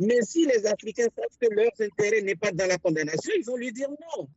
Mais 0.00 0.22
si 0.22 0.46
les 0.46 0.66
Africains 0.66 1.08
savent 1.14 1.38
que 1.40 1.54
leur 1.54 1.70
intérêt 1.78 2.22
n'est 2.22 2.34
pas 2.34 2.50
dans 2.52 2.66
la 2.66 2.78
condamnation, 2.78 3.32
ils 3.36 3.44
vont 3.44 3.56
lui 3.56 3.72
dire 3.72 3.90
non. 3.90 4.28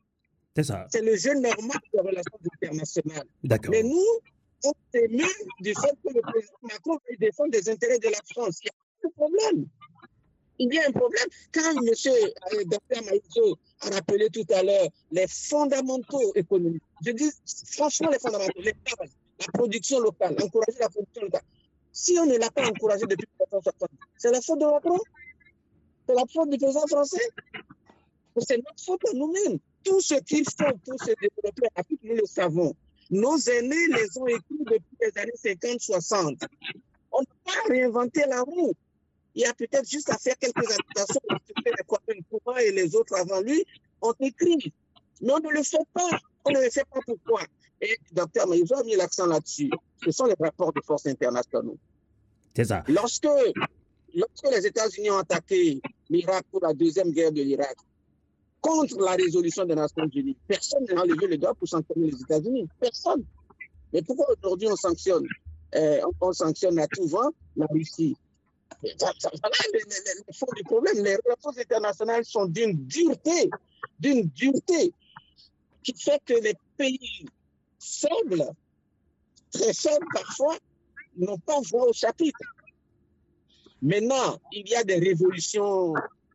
C'est 0.56 0.64
ça. 0.64 0.86
C'est 0.90 1.02
le 1.02 1.16
jeu 1.16 1.34
normal 1.34 1.80
des 1.94 2.00
relations 2.00 2.38
internationales. 2.62 3.28
D'accord. 3.44 3.72
Mais 3.72 3.84
nous, 3.84 4.06
on 4.66 4.74
témoigne 4.92 5.30
du 5.60 5.74
fait 5.74 5.96
que 6.04 6.14
le 6.14 6.22
président 6.22 6.58
Macron 6.64 6.98
veut 7.10 7.18
défendre 7.18 7.52
des 7.52 7.70
intérêts 7.70 8.00
de 8.00 8.10
la 8.10 8.20
France. 8.32 8.60
Il 8.62 8.68
y 8.68 8.70
a 8.70 9.08
un 9.08 9.12
problème. 9.12 9.68
Il 10.58 10.74
y 10.74 10.80
a 10.80 10.88
un 10.88 10.92
problème. 10.92 11.28
Quand 11.54 11.72
M. 11.72 11.80
Euh, 11.84 12.64
Dr 12.66 13.04
Maïzo 13.04 13.58
a 13.82 13.90
rappelé 13.90 14.30
tout 14.30 14.46
à 14.54 14.64
l'heure 14.64 14.88
les 15.12 15.28
fondamentaux 15.28 16.32
économiques, 16.36 16.84
je 17.06 17.12
dis 17.12 17.32
franchement 17.72 18.10
les 18.10 18.20
fondamentaux, 18.20 18.62
les 18.62 18.74
la 19.40 19.48
production 19.54 20.00
locale, 20.00 20.36
encourager 20.42 20.78
la 20.80 20.90
production 20.90 21.24
locale. 21.24 21.44
Si 21.92 22.18
on 22.20 22.26
ne 22.26 22.38
l'a 22.38 22.50
pas 22.52 22.68
encouragé 22.68 23.06
depuis 23.08 23.28
1960, 23.40 23.90
c'est 24.18 24.32
la 24.32 24.42
faute 24.42 24.60
de 24.60 24.66
Macron 24.66 25.00
C'est 26.08 26.16
la 26.16 26.24
faute 26.26 26.50
du 26.50 26.58
président 26.58 26.88
français 26.88 27.28
C'est 28.38 28.58
notre 28.58 28.84
faute 28.84 29.02
à 29.10 29.14
nous-mêmes. 29.14 29.60
Tout 29.84 30.02
ce 30.02 30.16
qu'il 30.16 30.46
faut 30.46 30.78
pour 30.86 31.00
se 31.00 31.12
développer 31.22 31.68
Afrique, 31.76 32.00
nous 32.04 32.16
le 32.16 32.26
savons. 32.26 32.76
Nos 33.12 33.38
aînés 33.38 33.88
les 33.88 34.18
ont 34.18 34.28
écrits 34.28 34.64
depuis 34.66 34.98
les 35.02 35.18
années 35.18 35.32
50-60. 35.44 36.48
On 37.12 37.22
ne 37.22 37.26
peut 37.26 37.34
pas 37.46 37.52
réinventer 37.70 38.24
la 38.28 38.42
roue. 38.42 38.74
Il 39.36 39.42
y 39.42 39.46
a 39.46 39.54
peut-être 39.54 39.90
juste 39.90 40.10
à 40.10 40.18
faire 40.18 40.38
quelques 40.38 40.58
adaptations. 40.58 41.22
Les 41.66 42.24
Kouma 42.30 42.64
et 42.64 42.72
les 42.72 42.96
autres 42.96 43.16
avant 43.16 43.42
lui 43.42 43.66
ont 44.02 44.14
écrit. 44.20 44.74
Mais 45.22 45.34
on 45.34 45.40
ne 45.40 45.50
le 45.50 45.64
fait 45.64 45.78
pas. 45.94 46.10
On 46.46 46.52
ne 46.52 46.62
le 46.62 46.70
fait 46.70 46.86
pas 46.86 47.00
pourquoi 47.06 47.42
Et 47.82 47.98
docteur 48.12 48.48
Maïso 48.48 48.76
a 48.76 48.84
mis 48.84 48.96
l'accent 48.96 49.26
là-dessus. 49.26 49.70
Ce 50.04 50.12
sont 50.12 50.26
les 50.26 50.36
rapports 50.40 50.74
de 50.74 50.82
force 50.82 51.06
internationaux. 51.06 51.78
C'est 52.56 52.66
ça. 52.66 52.84
Lorsque, 52.88 53.28
lorsque 54.14 54.50
les 54.52 54.66
États-Unis 54.66 55.12
ont 55.12 55.18
attaqué 55.18 55.82
l'Irak 56.10 56.46
pour 56.52 56.62
la 56.62 56.74
deuxième 56.74 57.12
guerre 57.12 57.32
de 57.32 57.42
l'Irak, 57.42 57.76
contre 58.66 59.00
la 59.00 59.12
résolution 59.12 59.64
des 59.66 59.76
Nations 59.76 60.10
Unies. 60.12 60.36
Personne 60.48 60.86
n'a 60.86 61.06
levé 61.06 61.28
le 61.28 61.38
doigt 61.38 61.54
pour 61.54 61.68
sanctionner 61.68 62.10
les 62.10 62.20
États-Unis. 62.20 62.68
Personne. 62.80 63.24
Mais 63.94 64.02
pourquoi 64.02 64.26
aujourd'hui 64.42 64.68
on 64.68 64.76
sanctionne 64.76 65.28
euh, 65.76 66.02
on, 66.20 66.34
sanctionne 66.34 66.80
à 66.80 66.88
tout 66.88 67.08
vent 67.08 67.30
la 67.56 67.68
Russie? 67.68 68.18
Voilà 68.82 69.14
le, 69.74 70.34
fond 70.34 70.48
du 70.56 70.64
problème. 70.64 71.04
Les 71.04 71.16
relations 71.16 71.62
internationales 71.62 72.26
sont 72.26 72.46
d'une 72.46 72.74
dureté, 72.88 73.50
d'une 74.00 74.28
dureté 74.30 74.92
qui 75.84 75.94
fait 75.98 76.20
que 76.26 76.34
les 76.34 76.56
pays 76.78 77.26
faibles, 77.80 78.46
très 79.52 79.74
faibles 79.74 80.08
parfois, 80.14 80.58
n'ont 81.18 81.38
pas 81.38 81.60
voix 81.70 81.88
au 81.88 81.94
chapitre. 81.94 82.40
Maintenant, 83.82 84.40
il 84.52 84.68
y 84.68 84.76
a 84.76 84.84
des 84.84 84.98
révolutions 84.98 85.94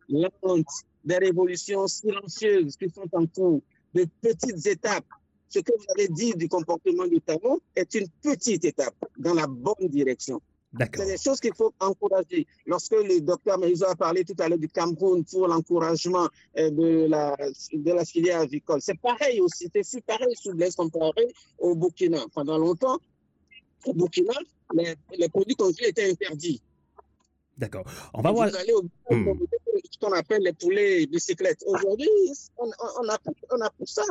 lentes, 0.09 0.67
des 1.05 1.19
révolutions 1.19 1.87
silencieuses 1.87 2.77
qui 2.77 2.89
sont 2.91 3.09
en 3.13 3.27
cours, 3.27 3.63
de 3.95 4.07
petites 4.21 4.67
étapes. 4.67 5.07
Ce 5.49 5.59
que 5.59 5.73
vous 5.77 5.85
avez 5.97 6.09
dit 6.09 6.33
du 6.35 6.49
comportement 6.49 7.07
du 7.07 7.21
Talon 7.21 7.59
est 7.75 7.95
une 7.95 8.07
petite 8.23 8.65
étape 8.65 8.95
dans 9.19 9.35
la 9.35 9.47
bonne 9.47 9.89
direction. 9.89 10.41
C'est 10.79 11.07
des 11.07 11.19
choses 11.19 11.41
qu'il 11.41 11.55
faut 11.55 11.75
encourager. 11.81 12.47
Lorsque 12.65 12.93
le 12.93 13.21
docteur 13.21 13.59
Maïzo 13.59 13.87
a 13.87 13.97
parlé 13.97 14.25
tout 14.25 14.37
à 14.39 14.49
l'heure 14.49 14.59
du 14.59 14.69
Cameroun 14.69 15.25
pour 15.25 15.49
l'encouragement 15.49 16.29
euh, 16.57 16.71
de 16.71 17.09
la, 17.09 17.37
de 17.73 17.91
la 17.91 18.05
filière 18.05 18.43
avicole, 18.43 18.81
c'est 18.81 18.99
pareil 19.01 19.41
aussi. 19.41 19.69
C'est 19.83 20.05
pareil 20.05 20.33
sous 20.41 20.53
l'Est 20.53 20.77
comparé 20.77 21.27
au 21.59 21.75
Burkina. 21.75 22.21
Pendant 22.33 22.59
longtemps, 22.59 22.99
au 23.85 23.95
Burkina, 23.95 24.35
les, 24.75 24.95
les 25.19 25.29
produits 25.29 25.57
congelés 25.57 25.89
étaient 25.89 26.09
interdits. 26.09 26.63
D'accord. 27.61 27.85
On 28.15 28.23
va 28.23 28.33
voir. 28.33 28.49
Vous 28.49 28.57
allez 28.57 28.73
au 28.73 28.83
hmm. 28.83 29.39
ce 29.91 29.99
qu'on 29.99 30.13
appelle 30.13 30.43
les 30.43 30.55
poulets 30.55 31.07
bicyclettes. 31.07 31.63
Aujourd'hui, 31.67 32.09
on, 32.57 32.65
on, 32.67 33.09
a, 33.09 33.19
on 33.53 33.61
a 33.61 33.71
pour 33.71 33.87
ça. 33.87 34.03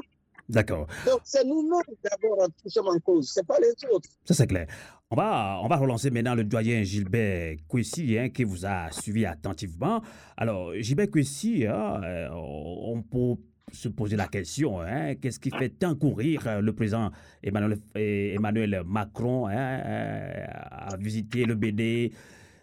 D'accord. 0.48 0.88
Donc, 1.06 1.22
c'est 1.24 1.44
nous-mêmes 1.44 1.82
d'abord 2.04 2.48
qui 2.62 2.70
sommes 2.70 2.88
en 2.88 3.00
cause, 3.00 3.32
ce 3.32 3.40
n'est 3.40 3.46
pas 3.46 3.60
les 3.60 3.74
autres. 3.92 4.10
Ça, 4.26 4.34
c'est 4.34 4.48
clair. 4.48 4.68
On 5.12 5.16
va, 5.16 5.60
on 5.64 5.68
va 5.68 5.78
relancer 5.78 6.12
maintenant 6.12 6.36
le 6.36 6.44
doyen 6.44 6.84
Gilbert 6.84 7.58
Kwesi, 7.68 8.18
hein, 8.18 8.30
qui 8.30 8.44
vous 8.44 8.66
a 8.66 8.92
suivi 8.92 9.26
attentivement. 9.26 10.02
Alors, 10.38 10.74
Gilbert 10.76 11.10
Kwesi, 11.10 11.66
hein, 11.68 12.02
euh, 12.04 12.30
on 12.32 13.02
peut 13.02 13.42
se 13.72 13.90
poser 13.90 14.16
la 14.16 14.28
question, 14.28 14.82
hein, 14.82 15.16
qu'est-ce 15.16 15.40
qui 15.40 15.52
fait 15.52 15.70
tant 15.70 15.96
courir 15.96 16.48
euh, 16.48 16.62
le 16.62 16.74
président 16.74 17.12
Emmanuel, 17.44 17.80
Emmanuel 17.96 18.84
Macron 18.86 19.48
euh, 19.48 20.46
à 20.72 20.96
visiter 20.98 21.46
le 21.46 21.54
BD 21.54 22.12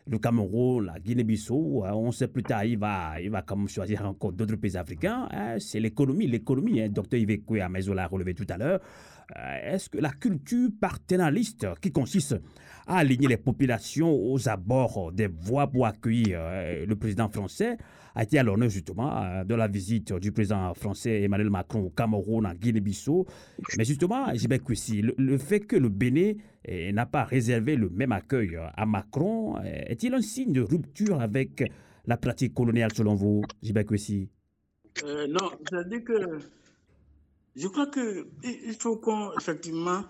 le 0.08 0.18
Cameroun, 0.18 0.86
la 0.86 1.00
Guinée-Bissau, 1.00 1.84
hein, 1.84 1.92
on 1.94 2.12
sait 2.12 2.28
plus 2.28 2.42
tard, 2.42 2.64
il 2.64 2.78
va, 2.78 3.20
il 3.20 3.30
va 3.30 3.42
comme 3.42 3.68
choisir 3.68 4.06
encore 4.06 4.32
d'autres 4.32 4.56
pays 4.56 4.76
africains. 4.76 5.28
Hein. 5.32 5.56
c'est 5.58 5.80
l'économie, 5.80 6.26
l'économie. 6.26 6.80
Hein, 6.80 6.88
Docteur 6.88 7.18
Yves 7.18 7.44
Koué 7.44 7.58
l'a 7.58 8.06
relevé 8.06 8.34
tout 8.34 8.46
à 8.48 8.56
l'heure. 8.56 8.80
Euh, 9.36 9.74
est-ce 9.74 9.90
que 9.90 9.98
la 9.98 10.10
culture 10.10 10.70
paternaliste 10.80 11.66
qui 11.80 11.90
consiste 11.90 12.36
à 12.86 12.98
aligner 12.98 13.26
les 13.26 13.36
populations 13.36 14.14
aux 14.14 14.48
abords 14.48 15.10
des 15.12 15.26
voies 15.26 15.66
pour 15.66 15.86
accueillir 15.86 16.38
euh, 16.40 16.86
le 16.86 16.96
président 16.96 17.28
français 17.28 17.76
a 18.16 18.22
été 18.22 18.38
à 18.38 18.42
l'honneur 18.42 18.70
justement 18.70 19.22
euh, 19.22 19.44
de 19.44 19.54
la 19.54 19.68
visite 19.68 20.14
du 20.14 20.32
président 20.32 20.72
français 20.74 21.22
Emmanuel 21.22 21.50
Macron 21.50 21.80
au 21.80 21.90
Cameroun, 21.90 22.46
en 22.46 22.54
Guinée-Bissau. 22.54 23.26
Mais 23.76 23.84
justement, 23.84 24.32
Gilbert 24.34 24.60
le, 24.68 25.14
le 25.16 25.38
fait 25.38 25.60
que 25.60 25.76
le 25.76 25.90
Bénin 25.90 26.32
eh, 26.64 26.92
n'a 26.92 27.04
pas 27.04 27.24
réservé 27.24 27.76
le 27.76 27.90
même 27.90 28.12
accueil 28.12 28.58
à 28.74 28.86
Macron 28.86 29.56
eh, 29.62 29.92
est-il 29.92 30.14
un 30.14 30.22
signe 30.22 30.52
de 30.52 30.62
rupture 30.62 31.20
avec 31.20 31.62
la 32.06 32.16
pratique 32.16 32.54
coloniale 32.54 32.92
selon 32.94 33.14
vous, 33.14 33.42
Gilbert 33.62 33.84
euh, 35.04 35.26
Non, 35.28 35.50
c'est-à-dire 35.68 36.04
que 36.04 36.38
je 37.54 37.68
crois 37.68 37.86
qu'il 37.88 38.76
faut 38.78 38.96
qu'on, 38.96 39.30
effectivement, 39.38 40.04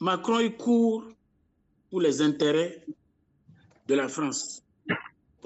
Macron, 0.00 0.38
il 0.38 0.56
court 0.56 1.04
pour 1.90 2.00
les 2.00 2.22
intérêts 2.22 2.84
de 3.88 3.94
la 3.94 4.08
France. 4.08 4.62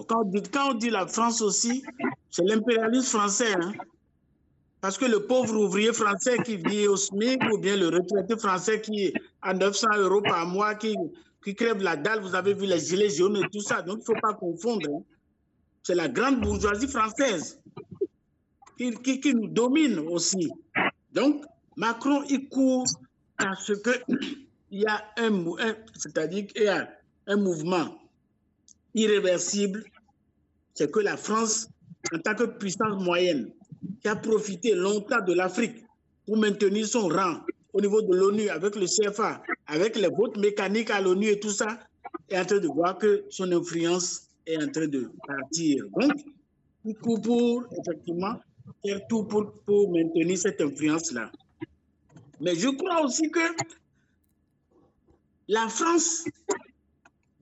Quand 0.07 0.25
on, 0.25 0.75
dit, 0.75 0.91
la 0.91 1.07
France 1.07 1.41
aussi, 1.41 1.83
c'est 2.31 2.45
l'impérialisme 2.45 3.19
français. 3.19 3.53
Hein. 3.55 3.73
Parce 4.81 4.97
que 4.97 5.05
le 5.05 5.27
pauvre 5.27 5.57
ouvrier 5.57 5.93
français 5.93 6.39
qui 6.45 6.57
vit 6.57 6.87
au 6.87 6.97
SMIC 6.97 7.43
ou 7.53 7.59
bien 7.59 7.77
le 7.77 7.89
retraité 7.89 8.37
français 8.37 8.81
qui 8.81 9.07
est 9.07 9.15
à 9.43 9.53
900 9.53 9.89
euros 9.99 10.23
par 10.23 10.47
mois, 10.47 10.75
qui, 10.75 10.97
crève 11.55 11.83
la 11.83 11.97
dalle, 11.97 12.21
vous 12.21 12.35
avez 12.35 12.55
vu 12.55 12.67
les 12.67 12.79
gilets 12.79 13.11
jaunes 13.11 13.37
et 13.37 13.49
tout 13.53 13.61
ça. 13.61 13.83
Donc, 13.83 13.99
il 13.99 14.11
ne 14.11 14.17
faut 14.17 14.21
pas 14.21 14.35
confondre. 14.35 14.89
Hein. 14.89 15.03
C'est 15.83 15.95
la 15.95 16.09
grande 16.09 16.41
bourgeoisie 16.41 16.89
française 16.89 17.61
qui, 18.79 19.35
nous 19.35 19.49
domine 19.49 19.99
aussi. 19.99 20.51
Donc, 21.13 21.45
Macron, 21.77 22.23
il 22.29 22.49
court 22.49 22.87
parce 23.37 23.73
qu'il 23.83 24.47
y 24.71 24.87
a 24.87 25.05
qu'il 25.17 26.63
y 26.63 26.69
a 26.69 26.91
un 27.27 27.37
mouvement 27.37 28.01
irréversible, 28.95 29.85
c'est 30.75 30.91
que 30.91 31.01
la 31.01 31.17
France, 31.17 31.69
en 32.15 32.19
tant 32.19 32.35
que 32.35 32.45
puissance 32.45 33.03
moyenne, 33.03 33.51
qui 34.03 34.09
a 34.09 34.17
profité 34.17 34.75
longtemps 34.75 35.21
de 35.25 35.33
l'Afrique 35.35 35.85
pour 36.27 36.37
maintenir 36.37 36.87
son 36.87 37.09
rang 37.09 37.41
au 37.73 37.81
niveau 37.81 38.03
de 38.03 38.15
l'ONU 38.15 38.49
avec 38.49 38.77
le 38.77 38.87
CFA, 38.87 39.43
avec 39.67 39.97
les 39.97 40.09
votes 40.09 40.37
mécaniques 40.37 40.91
à 40.91 41.01
l'ONU 41.01 41.29
et 41.29 41.41
tout 41.41 41.51
ça, 41.51 41.79
est 42.29 42.39
en 42.39 42.45
train 42.45 42.59
de 42.59 42.67
voir 42.67 42.99
que 42.99 43.25
son 43.31 43.51
influence 43.53 44.29
est 44.47 44.57
en 44.57 44.69
train 44.69 44.87
de 44.87 45.11
partir. 45.27 45.85
Donc, 45.97 46.13
il 46.85 46.97
faut 46.97 47.19
pour, 47.19 47.65
effectivement, 47.79 48.41
faire 48.85 49.01
tout 49.09 49.25
pour, 49.25 49.53
pour 49.67 49.93
maintenir 49.93 50.39
cette 50.39 50.61
influence-là. 50.61 51.31
Mais 52.41 52.55
je 52.55 52.69
crois 52.69 53.05
aussi 53.05 53.31
que 53.31 53.41
la 55.49 55.69
France 55.69 56.25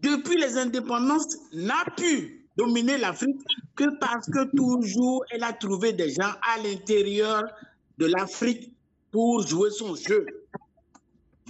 depuis 0.03 0.38
les 0.38 0.57
indépendances, 0.57 1.36
n'a 1.53 1.84
pu 1.96 2.46
dominer 2.57 2.99
l'Afrique 2.99 3.40
que 3.76 3.84
parce 3.99 4.26
que 4.26 4.44
toujours 4.57 5.24
elle 5.30 5.44
a 5.44 5.53
trouvé 5.53 5.92
des 5.92 6.11
gens 6.11 6.32
à 6.42 6.59
l'intérieur 6.62 7.44
de 7.99 8.07
l'Afrique 8.07 8.72
pour 9.11 9.46
jouer 9.46 9.70
son 9.70 9.94
jeu. 9.94 10.26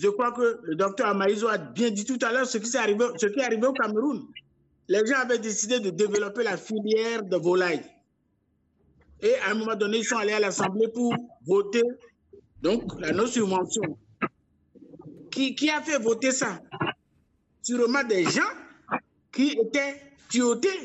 Je 0.01 0.09
crois 0.09 0.33
que 0.33 0.61
le 0.63 0.77
docteur 0.77 1.09
Amaïzo 1.09 1.49
a 1.49 1.59
bien 1.59 1.91
dit 1.91 2.05
tout 2.05 2.19
à 2.23 2.33
l'heure 2.33 2.47
ce 2.47 2.59
qui, 2.59 2.71
est 2.71 2.77
arrivé, 2.77 3.67
au 3.67 3.73
Cameroun. 3.73 4.27
Les 4.87 5.05
gens 5.07 5.17
avaient 5.17 5.39
décidé 5.39 5.81
de 5.81 5.91
développer 5.91 6.45
la 6.45 6.57
filière 6.57 7.25
de 7.25 7.37
volaille. 7.37 7.83
Et 9.21 9.35
à 9.39 9.51
un 9.51 9.55
moment 9.55 9.75
donné, 9.75 9.99
ils 9.99 10.05
sont 10.05 10.17
allés 10.17 10.33
à 10.33 10.41
l'Assemblée 10.41 10.89
pour 10.89 11.13
voter 11.45 11.83
donc 12.63 12.99
la 13.01 13.13
non-subvention. 13.13 13.99
Qui 15.31 15.71
a 15.71 15.83
fait 15.83 15.99
voter 15.99 16.33
ça? 16.33 16.61
Sûrement 17.69 18.05
des 18.05 18.25
gens 18.25 18.55
qui 19.31 19.51
étaient 19.51 20.01
tuyautés 20.31 20.81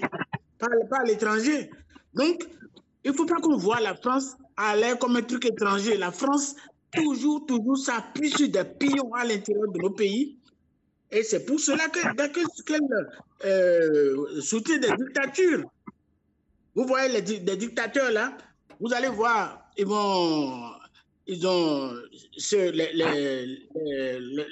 par, 0.60 1.04
l'étranger. 1.06 1.70
Donc, 2.14 2.44
il 3.06 3.12
ne 3.12 3.16
faut 3.16 3.26
pas 3.26 3.40
qu'on 3.40 3.56
voit 3.58 3.80
la 3.80 3.96
France 3.96 4.36
à 4.58 4.76
l'air 4.76 5.00
comme 5.00 5.16
un 5.16 5.22
truc 5.22 5.46
étranger. 5.46 5.96
La 5.98 6.12
France, 6.12 6.56
toujours, 6.92 7.46
toujours 7.46 7.78
s'appuie 7.78 8.32
sur 8.32 8.50
des 8.50 8.66
pions 8.66 9.14
à 9.14 9.24
l'intérieur 9.24 9.72
de 9.72 9.80
nos 9.80 9.92
pays. 9.92 10.38
Et 11.10 11.24
c'est 11.24 11.46
pour 11.46 11.60
cela 11.60 11.88
qu'elle 11.88 12.82
euh, 13.46 14.42
soutient 14.42 14.78
des 14.78 14.92
dictatures. 14.98 15.64
Vous 16.76 16.86
voyez 16.86 17.22
les, 17.22 17.56
dictateurs 17.56 18.12
là, 18.12 18.36
vous 18.82 18.94
allez 18.94 19.10
voir, 19.10 19.70
ils 19.78 19.86
vont 19.86 20.72
ils 21.28 21.48
ont 21.48 21.92
les, 22.52 23.60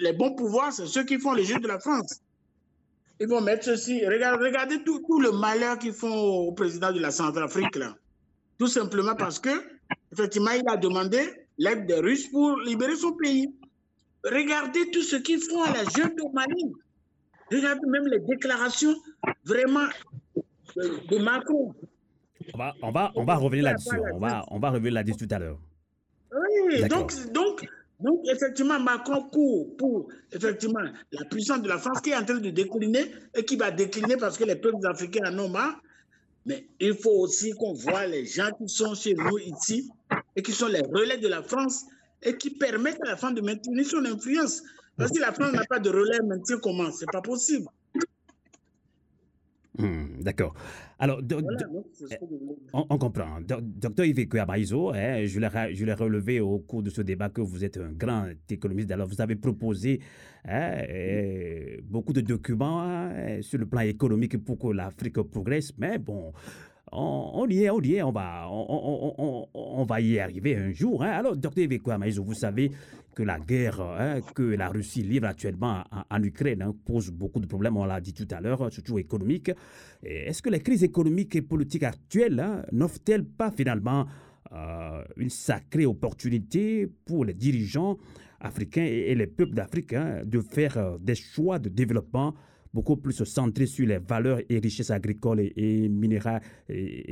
les, 0.01 0.13
bons 0.13 0.35
pouvoirs, 0.35 0.71
c'est 0.71 0.85
ceux 0.85 1.03
qui 1.03 1.19
font 1.19 1.33
les 1.33 1.43
jeux 1.43 1.59
de 1.59 1.67
la 1.67 1.79
France. 1.79 2.21
Ils 3.19 3.27
vont 3.27 3.41
mettre 3.41 3.65
ceci. 3.65 4.05
Regardez, 4.05 4.45
regardez 4.45 4.83
tout, 4.83 4.99
tout, 5.05 5.19
le 5.19 5.31
malheur 5.31 5.77
qu'ils 5.77 5.93
font 5.93 6.13
au 6.13 6.51
président 6.53 6.91
de 6.91 6.99
la 6.99 7.11
Centrafrique, 7.11 7.75
là. 7.75 7.95
Tout 8.57 8.67
simplement 8.67 9.15
parce 9.15 9.39
que, 9.39 9.49
effectivement, 10.11 10.51
il 10.51 10.63
a 10.67 10.77
demandé 10.77 11.19
l'aide 11.57 11.85
des 11.87 11.99
Russes 11.99 12.27
pour 12.29 12.57
libérer 12.59 12.95
son 12.95 13.13
pays. 13.13 13.53
Regardez 14.23 14.89
tout 14.91 15.01
ce 15.01 15.17
qu'ils 15.17 15.41
font 15.41 15.63
à 15.63 15.73
la 15.73 15.83
jeune 15.83 16.15
de 16.15 16.33
Mali. 16.33 16.73
Regardez 17.51 17.87
même 17.87 18.07
les 18.07 18.19
déclarations 18.19 18.95
vraiment 19.43 19.87
de, 20.75 21.17
Macron. 21.17 21.73
On 22.53 22.57
va, 22.57 22.73
on 22.81 22.91
va, 22.91 23.11
on 23.15 23.23
va 23.23 23.35
revenir 23.35 23.65
là-dessus. 23.65 23.99
On 24.13 24.19
va, 24.19 24.45
on 24.49 24.59
va 24.59 24.69
revenir 24.69 24.93
là-dessus 24.93 25.27
tout 25.27 25.35
à 25.35 25.39
l'heure. 25.39 25.59
Oui, 26.31 26.87
donc, 26.87 27.13
donc, 27.31 27.67
donc, 27.99 28.21
effectivement, 28.31 28.79
Macron 28.79 29.23
court 29.29 29.75
pour 29.77 30.07
effectivement 30.31 30.79
la 31.11 31.25
puissance 31.25 31.61
de 31.61 31.67
la 31.67 31.77
France 31.77 32.01
qui 32.01 32.11
est 32.11 32.15
en 32.15 32.25
train 32.25 32.39
de 32.39 32.49
décliner 32.49 33.11
et 33.35 33.43
qui 33.43 33.57
va 33.57 33.69
décliner 33.69 34.17
parce 34.17 34.37
que 34.37 34.45
les 34.45 34.55
peuples 34.55 34.85
africains 34.87 35.31
en 35.31 35.39
ont 35.39 35.49
marre. 35.49 35.79
Mais 36.45 36.65
il 36.79 36.95
faut 36.95 37.11
aussi 37.11 37.51
qu'on 37.51 37.73
voit 37.73 38.07
les 38.07 38.25
gens 38.25 38.49
qui 38.57 38.67
sont 38.67 38.95
chez 38.95 39.13
nous 39.13 39.37
ici 39.37 39.87
et 40.35 40.41
qui 40.41 40.51
sont 40.51 40.67
les 40.67 40.81
relais 40.81 41.17
de 41.17 41.27
la 41.27 41.43
France 41.43 41.85
et 42.23 42.35
qui 42.37 42.49
permettent 42.49 43.01
à 43.05 43.09
la 43.09 43.17
France 43.17 43.35
de 43.35 43.41
maintenir 43.41 43.85
son 43.85 44.03
influence. 44.05 44.63
Parce 44.97 45.11
que 45.11 45.19
la 45.19 45.31
France 45.33 45.53
n'a 45.53 45.65
pas 45.65 45.79
de 45.79 45.89
relais, 45.89 46.19
maintenant 46.23 46.57
comment? 46.61 46.91
C'est 46.91 47.11
pas 47.11 47.21
possible. 47.21 47.67
Hmm, 49.81 50.21
d'accord. 50.21 50.53
Alors, 50.99 51.21
on, 52.73 52.97
comprend. 52.99 53.39
Docteur 53.41 54.05
Yves 54.05 54.27
Kouyabaïzo, 54.27 54.91
hein, 54.91 55.25
je 55.25 55.85
l'ai 55.85 55.93
relevé 55.93 56.39
au 56.39 56.59
cours 56.59 56.83
de 56.83 56.91
ce 56.91 57.01
débat 57.01 57.29
que 57.29 57.41
vous 57.41 57.65
êtes 57.65 57.77
un 57.77 57.91
grand 57.91 58.27
économiste. 58.49 58.91
Alors, 58.91 59.07
vous 59.07 59.19
avez 59.19 59.35
proposé 59.35 59.99
hein, 60.45 60.73
euh, 60.87 61.77
beaucoup 61.83 62.13
de 62.13 62.21
documents 62.21 62.83
hein, 62.83 63.41
sur 63.41 63.57
le 63.57 63.65
plan 63.65 63.81
économique 63.81 64.37
pour 64.43 64.59
que 64.59 64.67
l'Afrique 64.67 65.19
progresse. 65.23 65.73
Mais 65.79 65.97
bon, 65.97 66.33
on, 66.91 67.47
y 67.49 67.63
est, 67.63 67.69
on 67.69 67.81
y 67.81 67.95
est, 67.95 68.03
on 68.03 68.11
va, 68.11 68.47
on, 68.49 69.85
va 69.85 70.01
y 70.01 70.19
arriver 70.19 70.55
un 70.55 70.71
jour. 70.71 71.03
Alors, 71.03 71.37
docteur 71.37 71.65
Kouyabaïzo, 71.81 72.23
vous 72.23 72.33
savez, 72.33 72.71
que 73.15 73.23
la 73.23 73.39
guerre 73.39 73.81
hein, 73.81 74.21
que 74.35 74.43
la 74.43 74.69
Russie 74.69 75.03
livre 75.03 75.27
actuellement 75.27 75.83
en, 76.09 76.23
Ukraine 76.23 76.61
hein, 76.61 76.73
pose 76.85 77.09
beaucoup 77.11 77.39
de 77.39 77.45
problèmes, 77.45 77.77
on 77.77 77.85
l'a 77.85 77.99
dit 77.99 78.13
tout 78.13 78.27
à 78.31 78.41
l'heure, 78.41 78.71
surtout 78.71 78.99
économiques. 78.99 79.51
Est-ce 80.03 80.41
que 80.41 80.49
les 80.49 80.59
crises 80.59 80.83
économiques 80.83 81.35
et 81.35 81.41
politiques 81.41 81.83
actuelles 81.83 82.39
hein, 82.39 82.63
n'offrent-elles 82.71 83.25
pas 83.25 83.51
finalement 83.51 84.05
euh, 84.53 85.03
une 85.17 85.29
sacrée 85.29 85.85
opportunité 85.85 86.87
pour 87.05 87.25
les 87.25 87.33
dirigeants 87.33 87.97
africains 88.39 88.83
et, 88.83 89.15
les 89.15 89.27
peuples 89.27 89.53
d'Afrique 89.53 89.93
de 89.93 90.41
faire 90.41 90.77
euh, 90.77 90.97
des 90.99 91.15
choix 91.15 91.59
de 91.59 91.69
développement 91.69 92.33
beaucoup 92.73 92.97
plus 92.97 93.23
centré 93.23 93.65
sur 93.65 93.87
les 93.87 93.97
valeurs 93.97 94.39
et 94.49 94.59
richesses 94.59 94.91
agricoles 94.91 95.41
et, 95.41 95.53
et 95.57 95.89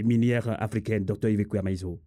minières 0.04 0.62
africaines, 0.62 1.06
docteur 1.06 1.32
Yves 1.32 1.48
Maïzo 1.64 2.00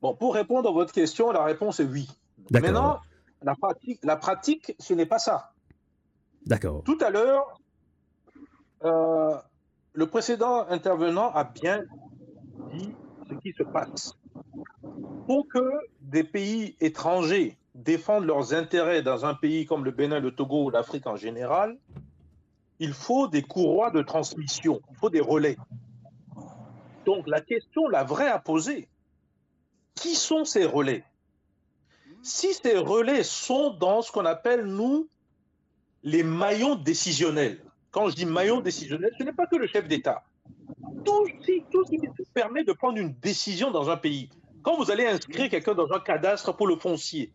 Bon, 0.00 0.14
pour 0.14 0.34
répondre 0.34 0.68
à 0.68 0.72
votre 0.72 0.92
question, 0.92 1.32
la 1.32 1.44
réponse 1.44 1.80
est 1.80 1.84
oui. 1.84 2.08
Maintenant, 2.50 3.00
la 3.42 3.54
pratique, 3.56 4.00
la 4.04 4.16
pratique 4.16 4.74
ce 4.78 4.94
n'est 4.94 5.06
pas 5.06 5.18
ça. 5.18 5.52
D'accord. 6.46 6.84
Tout 6.84 6.98
à 7.00 7.10
l'heure, 7.10 7.60
euh, 8.84 9.36
le 9.92 10.06
précédent 10.06 10.66
intervenant 10.68 11.32
a 11.32 11.44
bien 11.44 11.82
dit 12.72 12.92
ce 13.28 13.34
qui 13.34 13.52
se 13.52 13.64
passe. 13.64 14.14
Pour 15.26 15.46
que 15.48 15.68
des 16.00 16.24
pays 16.24 16.76
étrangers 16.80 17.57
défendent 17.74 18.26
leurs 18.26 18.54
intérêts 18.54 19.02
dans 19.02 19.24
un 19.24 19.34
pays 19.34 19.66
comme 19.66 19.84
le 19.84 19.90
Bénin, 19.90 20.20
le 20.20 20.30
Togo 20.34 20.64
ou 20.64 20.70
l'Afrique 20.70 21.06
en 21.06 21.16
général, 21.16 21.78
il 22.78 22.92
faut 22.92 23.28
des 23.28 23.42
courroies 23.42 23.90
de 23.90 24.02
transmission, 24.02 24.80
il 24.90 24.96
faut 24.96 25.10
des 25.10 25.20
relais. 25.20 25.56
Donc 27.04 27.26
la 27.26 27.40
question, 27.40 27.88
la 27.88 28.04
vraie 28.04 28.28
à 28.28 28.38
poser, 28.38 28.88
qui 29.94 30.14
sont 30.14 30.44
ces 30.44 30.64
relais? 30.64 31.04
Si 32.22 32.52
ces 32.52 32.76
relais 32.76 33.22
sont 33.22 33.70
dans 33.70 34.02
ce 34.02 34.12
qu'on 34.12 34.26
appelle, 34.26 34.64
nous, 34.64 35.08
les 36.02 36.22
maillons 36.22 36.74
décisionnels, 36.74 37.64
quand 37.90 38.10
je 38.10 38.14
dis 38.14 38.26
maillon 38.26 38.60
décisionnel, 38.60 39.10
ce 39.18 39.24
n'est 39.24 39.32
pas 39.32 39.46
que 39.46 39.56
le 39.56 39.66
chef 39.66 39.88
d'État. 39.88 40.24
Tout 41.04 41.26
ce 41.26 41.90
qui 41.90 42.04
permet 42.34 42.64
de 42.64 42.72
prendre 42.72 42.98
une 42.98 43.14
décision 43.14 43.70
dans 43.70 43.88
un 43.90 43.96
pays. 43.96 44.28
Quand 44.62 44.76
vous 44.76 44.90
allez 44.90 45.06
inscrire 45.06 45.48
quelqu'un 45.48 45.74
dans 45.74 45.90
un 45.92 46.00
cadastre 46.00 46.54
pour 46.54 46.66
le 46.66 46.76
foncier, 46.76 47.32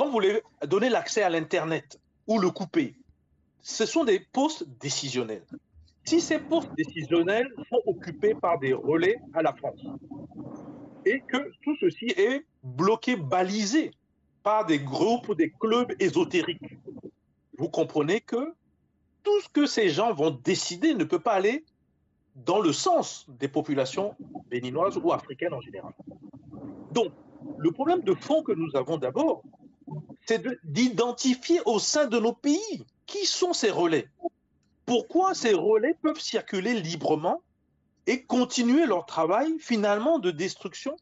quand 0.00 0.06
vous 0.06 0.12
voulez 0.12 0.40
donner 0.66 0.88
l'accès 0.88 1.22
à 1.22 1.28
l'Internet 1.28 2.00
ou 2.26 2.38
le 2.38 2.48
couper, 2.48 2.94
ce 3.60 3.84
sont 3.84 4.02
des 4.02 4.18
postes 4.18 4.66
décisionnels. 4.80 5.44
Si 6.04 6.22
ces 6.22 6.38
postes 6.38 6.72
décisionnels 6.74 7.52
sont 7.68 7.82
occupés 7.84 8.34
par 8.34 8.58
des 8.58 8.72
relais 8.72 9.18
à 9.34 9.42
la 9.42 9.52
France 9.52 9.84
et 11.04 11.20
que 11.20 11.52
tout 11.62 11.76
ceci 11.78 12.06
est 12.16 12.46
bloqué, 12.62 13.14
balisé 13.14 13.90
par 14.42 14.64
des 14.64 14.78
groupes 14.78 15.28
ou 15.28 15.34
des 15.34 15.50
clubs 15.50 15.92
ésotériques, 16.00 16.78
vous 17.58 17.68
comprenez 17.68 18.22
que 18.22 18.54
tout 19.22 19.40
ce 19.42 19.50
que 19.50 19.66
ces 19.66 19.90
gens 19.90 20.14
vont 20.14 20.30
décider 20.30 20.94
ne 20.94 21.04
peut 21.04 21.20
pas 21.20 21.34
aller 21.34 21.62
dans 22.36 22.60
le 22.60 22.72
sens 22.72 23.26
des 23.38 23.48
populations 23.48 24.14
béninoises 24.48 24.96
ou 24.96 25.12
africaines 25.12 25.52
en 25.52 25.60
général. 25.60 25.92
Donc, 26.90 27.12
le 27.58 27.70
problème 27.70 28.00
de 28.00 28.14
fond 28.14 28.42
que 28.42 28.52
nous 28.52 28.74
avons 28.76 28.96
d'abord, 28.96 29.42
c'est 30.30 30.46
d'identifier 30.62 31.60
au 31.64 31.80
sein 31.80 32.06
de 32.06 32.20
nos 32.20 32.32
pays 32.32 32.86
qui 33.06 33.26
sont 33.26 33.52
ces 33.52 33.72
relais. 33.72 34.08
Pourquoi 34.86 35.34
ces 35.34 35.54
relais 35.54 35.96
peuvent 36.02 36.20
circuler 36.20 36.74
librement 36.74 37.42
et 38.06 38.22
continuer 38.22 38.86
leur 38.86 39.06
travail 39.06 39.58
finalement 39.58 40.20
de 40.20 40.30
destruction? 40.30 40.94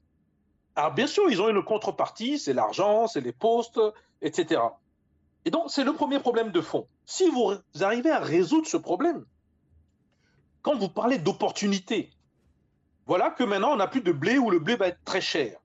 Alors 0.77 0.93
bien 0.93 1.07
sûr, 1.07 1.29
ils 1.29 1.43
ont 1.43 1.51
une 1.51 1.63
contrepartie, 1.63 2.39
c'est 2.39 2.55
l'argent, 2.55 3.07
c'est 3.07 3.21
les 3.21 3.35
postes, 3.35 3.79
etc. 4.23 4.63
Et 5.45 5.51
donc, 5.51 5.65
c'est 5.69 5.85
le 5.85 5.93
premier 5.93 6.21
problème 6.21 6.51
de 6.51 6.63
fond. 6.63 6.87
Si 7.05 7.29
vous 7.29 7.53
arrivez 7.83 8.11
à 8.11 8.21
résoudre 8.21 8.67
ce 8.67 8.79
problème, 8.79 9.27
quand 10.63 10.79
vous 10.79 10.89
parlez 10.89 11.19
d'opportunité, 11.19 12.09
voilà 13.05 13.29
que 13.29 13.45
maintenant 13.45 13.73
on 13.73 13.77
n'a 13.77 13.89
plus 13.89 14.01
de 14.01 14.13
blé 14.13 14.39
ou 14.39 14.49
le 14.49 14.59
blé 14.59 14.77
va 14.77 14.89
être 14.89 15.05
très 15.05 15.21
cher. 15.21 15.59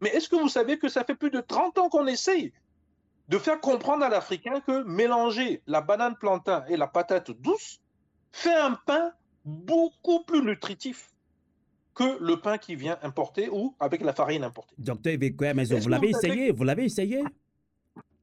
Mais 0.00 0.10
est-ce 0.10 0.28
que 0.28 0.36
vous 0.36 0.48
savez 0.48 0.78
que 0.78 0.88
ça 0.88 1.02
fait 1.02 1.16
plus 1.16 1.30
de 1.30 1.40
30 1.40 1.78
ans 1.78 1.88
qu'on 1.88 2.06
essaye 2.06 2.52
de 3.28 3.38
faire 3.38 3.60
comprendre 3.60 4.04
à 4.04 4.08
l'Africain 4.08 4.60
que 4.60 4.84
mélanger 4.84 5.62
la 5.66 5.80
banane 5.80 6.16
plantain 6.16 6.64
et 6.68 6.76
la 6.76 6.86
patate 6.86 7.30
douce 7.30 7.80
fait 8.32 8.54
un 8.54 8.74
pain 8.86 9.12
beaucoup 9.44 10.24
plus 10.24 10.42
nutritif 10.42 11.10
que 11.94 12.16
le 12.20 12.40
pain 12.40 12.58
qui 12.58 12.76
vient 12.76 12.98
importé 13.02 13.48
ou 13.50 13.74
avec 13.80 14.02
la 14.02 14.12
farine 14.12 14.44
importée. 14.44 14.74
Docteur 14.78 15.14
mais 15.54 15.64
vous 15.64 15.88
l'avez 15.88 16.10
essayé, 16.10 16.52
vous 16.52 16.64
l'avez 16.64 16.84
essayé? 16.84 17.22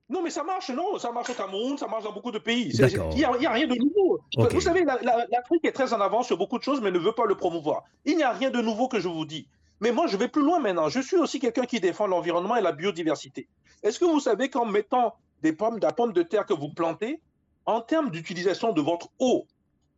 Non, 0.08 0.22
mais 0.22 0.30
ça 0.30 0.44
marche, 0.44 0.70
non, 0.70 1.00
ça 1.00 1.12
marche 1.12 1.32
au 1.32 1.34
Cameroun, 1.34 1.78
ça 1.78 1.88
marche 1.88 2.04
dans 2.04 2.14
beaucoup 2.14 2.32
de 2.32 2.38
pays. 2.38 2.70
Il 2.72 3.16
n'y 3.16 3.24
a, 3.24 3.52
rien 3.52 3.66
de 3.66 3.76
nouveau. 3.76 4.20
Vous 4.38 4.62
savez, 4.62 4.84
l'Afrique 4.84 5.66
est 5.66 5.72
très 5.72 5.94
en 5.94 6.00
avance 6.00 6.28
sur 6.28 6.38
beaucoup 6.38 6.60
de 6.60 6.64
choses, 6.64 6.80
mais 6.80 6.92
ne 6.92 7.00
veut 7.00 7.14
pas 7.14 7.26
le 7.26 7.36
promouvoir. 7.36 7.84
Il 8.06 8.16
n'y 8.16 8.24
a 8.24 8.32
rien 8.32 8.52
de 8.52 8.62
nouveau 8.62 8.88
que 8.88 9.00
je 9.00 9.08
vous 9.08 9.26
dis. 9.26 9.48
Mais 9.82 9.92
moi, 9.92 10.08
je 10.08 10.18
vais 10.18 10.28
plus 10.28 10.42
loin 10.42 10.60
maintenant. 10.60 10.90
Je 10.90 11.00
suis 11.00 11.18
aussi 11.18 11.40
quelqu'un 11.40 11.66
qui 11.66 11.80
défend 11.80 12.08
l'environnement 12.08 12.56
et 12.56 12.62
la 12.62 12.72
biodiversité. 12.72 13.48
Est-ce 13.84 14.00
que 14.00 14.06
vous 14.06 14.20
savez 14.20 14.50
qu'en 14.50 14.66
mettant 14.66 15.16
des 15.42 15.54
pommes, 15.54 15.80
de 15.80 15.86
la 15.86 15.92
de 15.92 16.22
terre 16.24 16.46
que 16.46 16.54
vous 16.54 16.70
plantez, 16.70 17.22
en 17.66 17.82
termes 17.82 18.10
d'utilisation 18.10 18.72
de 18.72 18.82
votre 18.82 19.10
eau 19.20 19.46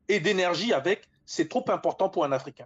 et 0.07 0.19
d'énergie 0.19 0.73
avec, 0.73 1.07
c'est 1.25 1.47
trop 1.47 1.63
important 1.69 2.09
pour 2.09 2.25
un 2.25 2.31
Africain? 2.31 2.65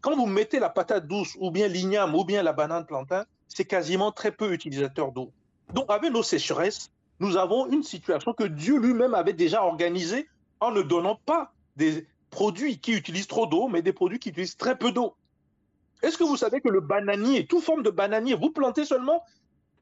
Quand 0.00 0.16
vous 0.16 0.26
mettez 0.26 0.58
la 0.58 0.68
patate 0.68 1.06
douce, 1.06 1.36
ou 1.40 1.50
bien 1.50 1.68
l'igname, 1.68 2.14
ou 2.14 2.24
bien 2.24 2.42
la 2.42 2.52
banane 2.52 2.84
plantain, 2.84 3.24
c'est 3.48 3.64
quasiment 3.64 4.12
très 4.12 4.32
peu 4.32 4.52
utilisateur 4.52 5.12
d'eau. 5.12 5.32
Donc, 5.72 5.86
avec 5.88 6.12
nos 6.12 6.22
sécheresses, 6.22 6.90
nous 7.20 7.36
avons 7.36 7.68
une 7.68 7.82
situation 7.82 8.32
que 8.32 8.44
Dieu 8.44 8.78
lui-même 8.78 9.14
avait 9.14 9.32
déjà 9.32 9.62
organisée 9.62 10.28
en 10.60 10.70
ne 10.70 10.82
donnant 10.82 11.18
pas 11.24 11.52
des 11.76 12.06
produits 12.30 12.78
qui 12.78 12.92
utilisent 12.92 13.26
trop 13.26 13.46
d'eau, 13.46 13.68
mais 13.68 13.82
des 13.82 13.92
produits 13.92 14.18
qui 14.18 14.30
utilisent 14.30 14.56
très 14.56 14.76
peu 14.76 14.90
d'eau. 14.90 15.14
Est-ce 16.02 16.18
que 16.18 16.24
vous 16.24 16.36
savez 16.36 16.60
que 16.60 16.68
le 16.68 16.80
bananier, 16.80 17.46
toute 17.46 17.62
forme 17.62 17.82
de 17.82 17.90
bananier, 17.90 18.34
vous 18.34 18.50
plantez 18.50 18.84
seulement, 18.84 19.24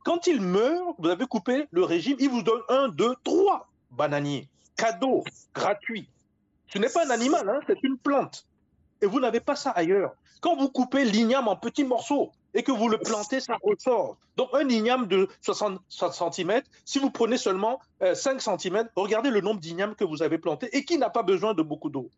quand 0.04 0.26
il 0.26 0.40
meurt, 0.40 0.94
vous 0.98 1.08
avez 1.08 1.26
coupé 1.26 1.66
le 1.70 1.84
régime, 1.84 2.16
il 2.20 2.28
vous 2.28 2.42
donne 2.42 2.60
un, 2.68 2.88
deux, 2.88 3.14
trois 3.24 3.68
bananiers. 3.90 4.48
Cadeau, 4.76 5.24
gratuit. 5.54 6.08
Ce 6.68 6.78
n'est 6.78 6.88
pas 6.88 7.06
un 7.06 7.10
animal, 7.10 7.48
hein, 7.48 7.60
c'est 7.66 7.82
une 7.82 7.98
plante. 7.98 8.46
Et 9.02 9.06
vous 9.06 9.20
n'avez 9.20 9.40
pas 9.40 9.56
ça 9.56 9.70
ailleurs. 9.70 10.14
Quand 10.40 10.56
vous 10.56 10.68
coupez 10.68 11.04
l'igname 11.04 11.48
en 11.48 11.56
petits 11.56 11.84
morceaux, 11.84 12.32
et 12.54 12.62
que 12.62 12.72
vous 12.72 12.88
le 12.88 12.98
plantez, 12.98 13.40
ça 13.40 13.56
ressort. 13.62 14.16
Donc 14.36 14.48
un 14.52 14.68
igname 14.68 15.06
de 15.06 15.28
60, 15.42 15.80
cm, 15.88 16.62
si 16.84 16.98
vous 16.98 17.10
prenez 17.10 17.36
seulement 17.36 17.80
5 18.00 18.36
euh, 18.36 18.56
cm, 18.58 18.88
regardez 18.96 19.30
le 19.30 19.40
nombre 19.40 19.60
d'ignames 19.60 19.94
que 19.94 20.04
vous 20.04 20.22
avez 20.22 20.38
plantés 20.38 20.68
et 20.76 20.84
qui 20.84 20.98
n'a 20.98 21.10
pas 21.10 21.22
besoin 21.22 21.54
de 21.54 21.62
beaucoup 21.62 21.90
d'eau. 21.90 22.10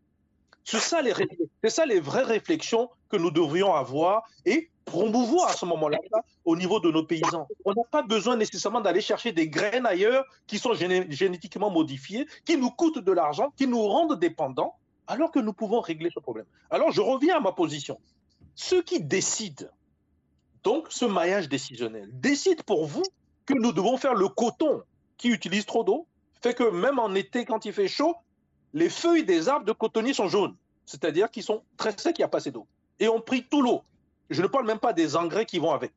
C'est 0.63 0.79
ça, 0.79 1.01
les, 1.01 1.99
vraies 1.99 2.23
réflexions 2.23 2.89
que 3.09 3.17
nous 3.17 3.31
devrions 3.31 3.73
avoir 3.73 4.23
et 4.45 4.69
promouvoir 4.85 5.49
à 5.49 5.53
ce 5.53 5.65
moment-là 5.65 5.99
au 6.45 6.55
niveau 6.55 6.79
de 6.79 6.89
nos 6.89 7.03
paysans. 7.03 7.47
On 7.65 7.73
n'a 7.73 7.83
pas 7.91 8.01
besoin 8.01 8.37
nécessairement 8.37 8.81
d'aller 8.81 9.01
chercher 9.01 9.31
des 9.31 9.49
graines 9.49 9.85
ailleurs 9.85 10.25
qui 10.47 10.57
sont 10.59 10.73
génétiquement 10.73 11.69
modifiées, 11.69 12.25
qui 12.45 12.57
nous 12.57 12.69
coûtent 12.69 12.99
de 12.99 13.11
l'argent, 13.11 13.53
qui 13.57 13.67
nous 13.67 13.81
rendent 13.81 14.19
dépendants, 14.19 14.75
alors 15.07 15.31
que 15.31 15.39
nous 15.39 15.53
pouvons 15.53 15.81
régler 15.81 16.09
ce 16.13 16.19
problème. 16.19 16.45
Alors 16.69 16.91
je 16.91 17.01
reviens 17.01 17.37
à 17.37 17.39
ma 17.39 17.51
position. 17.51 17.99
Ceux 18.55 18.81
qui 18.81 19.01
décident 19.01 19.67
donc, 20.63 20.87
ce 20.89 21.05
maillage 21.05 21.49
décisionnel 21.49 22.09
décide 22.13 22.63
pour 22.63 22.85
vous 22.85 23.03
que 23.45 23.53
nous 23.53 23.73
devons 23.73 23.97
faire 23.97 24.13
le 24.13 24.29
coton 24.29 24.81
qui 25.17 25.29
utilise 25.29 25.65
trop 25.65 25.83
d'eau, 25.83 26.07
fait 26.41 26.53
que 26.53 26.69
même 26.69 26.99
en 26.99 27.13
été, 27.13 27.45
quand 27.45 27.65
il 27.65 27.73
fait 27.73 27.87
chaud, 27.87 28.15
les 28.73 28.89
feuilles 28.89 29.25
des 29.25 29.49
arbres 29.49 29.65
de 29.65 29.71
cotonnier 29.71 30.13
sont 30.13 30.27
jaunes, 30.27 30.55
c'est-à-dire 30.85 31.29
qu'ils 31.29 31.43
sont 31.43 31.63
très 31.77 31.97
secs, 31.97 32.17
il 32.17 32.21
n'y 32.21 32.25
a 32.25 32.27
pas 32.27 32.39
assez 32.39 32.51
d'eau. 32.51 32.67
Et 32.99 33.07
on 33.07 33.21
prie 33.21 33.43
tout 33.43 33.61
l'eau. 33.61 33.83
Je 34.29 34.41
ne 34.41 34.47
parle 34.47 34.65
même 34.65 34.79
pas 34.79 34.93
des 34.93 35.15
engrais 35.15 35.45
qui 35.45 35.59
vont 35.59 35.71
avec. 35.71 35.93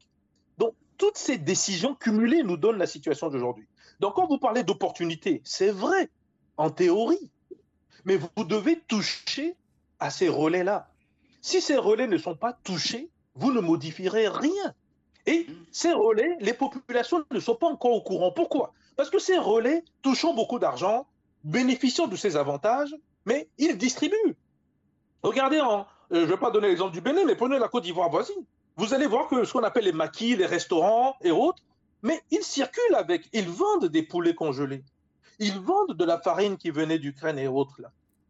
Donc, 0.58 0.74
toutes 0.98 1.16
ces 1.16 1.38
décisions 1.38 1.94
cumulées 1.94 2.42
nous 2.42 2.56
donnent 2.56 2.78
la 2.78 2.86
situation 2.86 3.28
d'aujourd'hui. 3.28 3.66
Donc, 4.00 4.14
quand 4.14 4.26
vous 4.26 4.38
parlez 4.38 4.62
d'opportunité, 4.62 5.40
c'est 5.44 5.70
vrai, 5.70 6.10
en 6.56 6.70
théorie, 6.70 7.30
mais 8.04 8.16
vous 8.16 8.44
devez 8.44 8.78
toucher 8.80 9.56
à 9.98 10.10
ces 10.10 10.28
relais-là. 10.28 10.88
Si 11.40 11.60
ces 11.60 11.76
relais 11.76 12.06
ne 12.06 12.18
sont 12.18 12.36
pas 12.36 12.52
touchés, 12.52 13.10
vous 13.34 13.52
ne 13.52 13.60
modifierez 13.60 14.28
rien. 14.28 14.74
Et 15.26 15.46
ces 15.72 15.92
relais, 15.92 16.36
les 16.40 16.54
populations 16.54 17.24
ne 17.30 17.40
sont 17.40 17.56
pas 17.56 17.68
encore 17.68 17.92
au 17.92 18.00
courant. 18.00 18.32
Pourquoi? 18.32 18.72
Parce 18.96 19.10
que 19.10 19.18
ces 19.18 19.38
relais, 19.38 19.84
touchant 20.02 20.34
beaucoup 20.34 20.58
d'argent, 20.58 21.06
bénéficiant 21.46 22.08
de 22.08 22.16
ces 22.16 22.36
avantages, 22.36 22.94
mais 23.24 23.48
ils 23.56 23.78
distribuent. 23.78 24.36
Regardez, 25.22 25.58
euh, 25.58 25.84
je 26.10 26.20
ne 26.20 26.24
vais 26.26 26.36
pas 26.36 26.50
donner 26.50 26.68
l'exemple 26.68 26.92
du 26.92 27.00
Bénin, 27.00 27.24
mais 27.24 27.36
prenez 27.36 27.58
la 27.58 27.68
Côte 27.68 27.84
d'Ivoire 27.84 28.10
voisine. 28.10 28.44
Vous 28.76 28.92
allez 28.92 29.06
voir 29.06 29.28
que 29.28 29.44
ce 29.44 29.52
qu'on 29.52 29.62
appelle 29.62 29.84
les 29.84 29.92
maquis, 29.92 30.36
les 30.36 30.44
restaurants 30.44 31.16
et 31.22 31.30
autres, 31.30 31.62
mais 32.02 32.20
ils 32.30 32.42
circulent 32.42 32.94
avec, 32.94 33.28
ils 33.32 33.48
vendent 33.48 33.86
des 33.86 34.02
poulets 34.02 34.34
congelés. 34.34 34.84
Ils 35.38 35.58
vendent 35.58 35.94
de 35.94 36.04
la 36.04 36.18
farine 36.18 36.56
qui 36.56 36.70
venait 36.70 36.98
d'Ukraine 36.98 37.38
et 37.38 37.48
autres. 37.48 37.80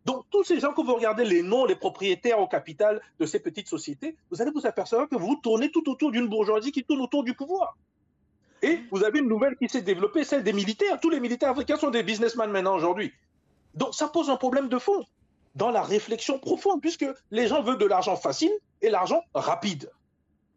Donc, 0.05 0.25
tous 0.31 0.45
ces 0.45 0.61
gens, 0.61 0.73
que 0.73 0.83
vous 0.83 0.95
regardez 0.95 1.25
les 1.25 1.43
noms, 1.43 1.65
les 1.65 1.75
propriétaires 1.75 2.39
au 2.39 2.47
capital 2.47 3.01
de 3.19 3.27
ces 3.27 3.41
petites 3.41 3.69
sociétés, 3.69 4.17
vous 4.31 4.41
allez 4.41 4.53
vous 4.53 4.67
apercevoir 4.67 5.09
que 5.09 5.17
vous 5.17 5.37
tournez 5.43 5.71
tout 5.71 5.89
autour 5.91 6.13
d'une 6.13 6.29
bourgeoisie 6.29 6.71
qui 6.71 6.85
tourne 6.85 7.01
autour 7.01 7.25
du 7.25 7.35
pouvoir. 7.35 7.77
Et 8.63 8.81
vous 8.91 9.05
avez 9.05 9.19
une 9.21 9.29
nouvelle 9.29 9.57
qui 9.57 9.69
s'est 9.69 9.83
développée, 9.83 10.25
celle 10.25 10.43
des 10.43 10.53
militaires. 10.53 10.99
Tous 11.01 11.11
les 11.11 11.21
militaires 11.21 11.51
africains 11.51 11.77
sont 11.77 11.91
des 11.91 12.03
businessmen 12.03 12.51
maintenant 12.51 12.75
aujourd'hui. 12.75 13.13
Donc, 13.75 13.95
ça 13.95 14.09
pose 14.09 14.31
un 14.31 14.37
problème 14.37 14.69
de 14.69 14.79
fond 14.79 15.05
dans 15.55 15.71
la 15.71 15.83
réflexion 15.83 16.39
profonde, 16.39 16.81
puisque 16.81 17.07
les 17.31 17.47
gens 17.49 17.63
veulent 17.63 17.79
de 17.79 17.87
l'argent 17.87 18.17
facile 18.17 18.53
et 18.83 18.91
l'argent 18.91 19.23
rapide. 19.35 19.91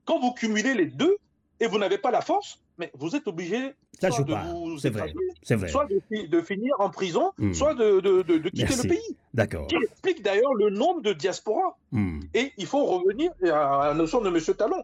Quand 0.05 0.19
vous 0.19 0.33
cumulez 0.33 0.73
les 0.73 0.85
deux, 0.87 1.17
et 1.61 1.67
vous 1.67 1.77
n'avez 1.77 1.97
pas 1.97 2.09
la 2.09 2.21
force, 2.21 2.57
mais 2.77 2.89
vous 2.97 3.17
êtes 3.17 3.27
obligé 3.27 3.73
Ça, 3.99 4.09
soit 4.11 4.23
de 4.23 4.31
pas. 4.33 4.43
vous 4.43 4.77
C'est 4.79 4.89
vrai. 4.89 5.13
vrai. 5.57 5.67
soit 5.67 5.85
de, 5.87 6.25
de 6.27 6.41
finir 6.41 6.73
en 6.79 6.89
prison, 6.89 7.33
Hmm. 7.37 7.51
soit 7.53 7.73
de, 7.73 7.99
de- 7.99 8.21
de- 8.21 8.49
quitter 8.49 8.63
Merci. 8.63 8.87
le 8.87 8.93
pays. 8.93 9.17
D'accord. 9.33 9.67
Qui 9.67 9.75
explique 9.75 10.21
d'ailleurs 10.23 10.53
le 10.53 10.69
nombre 10.69 11.01
de 11.01 11.11
diasporas. 11.11 11.75
Hmm. 11.91 12.21
Et 12.33 12.53
il 12.57 12.65
faut 12.65 12.85
revenir 12.85 13.31
à 13.43 13.87
la 13.89 13.93
notion 13.93 14.21
de 14.21 14.29
M. 14.29 14.39
Talon. 14.57 14.81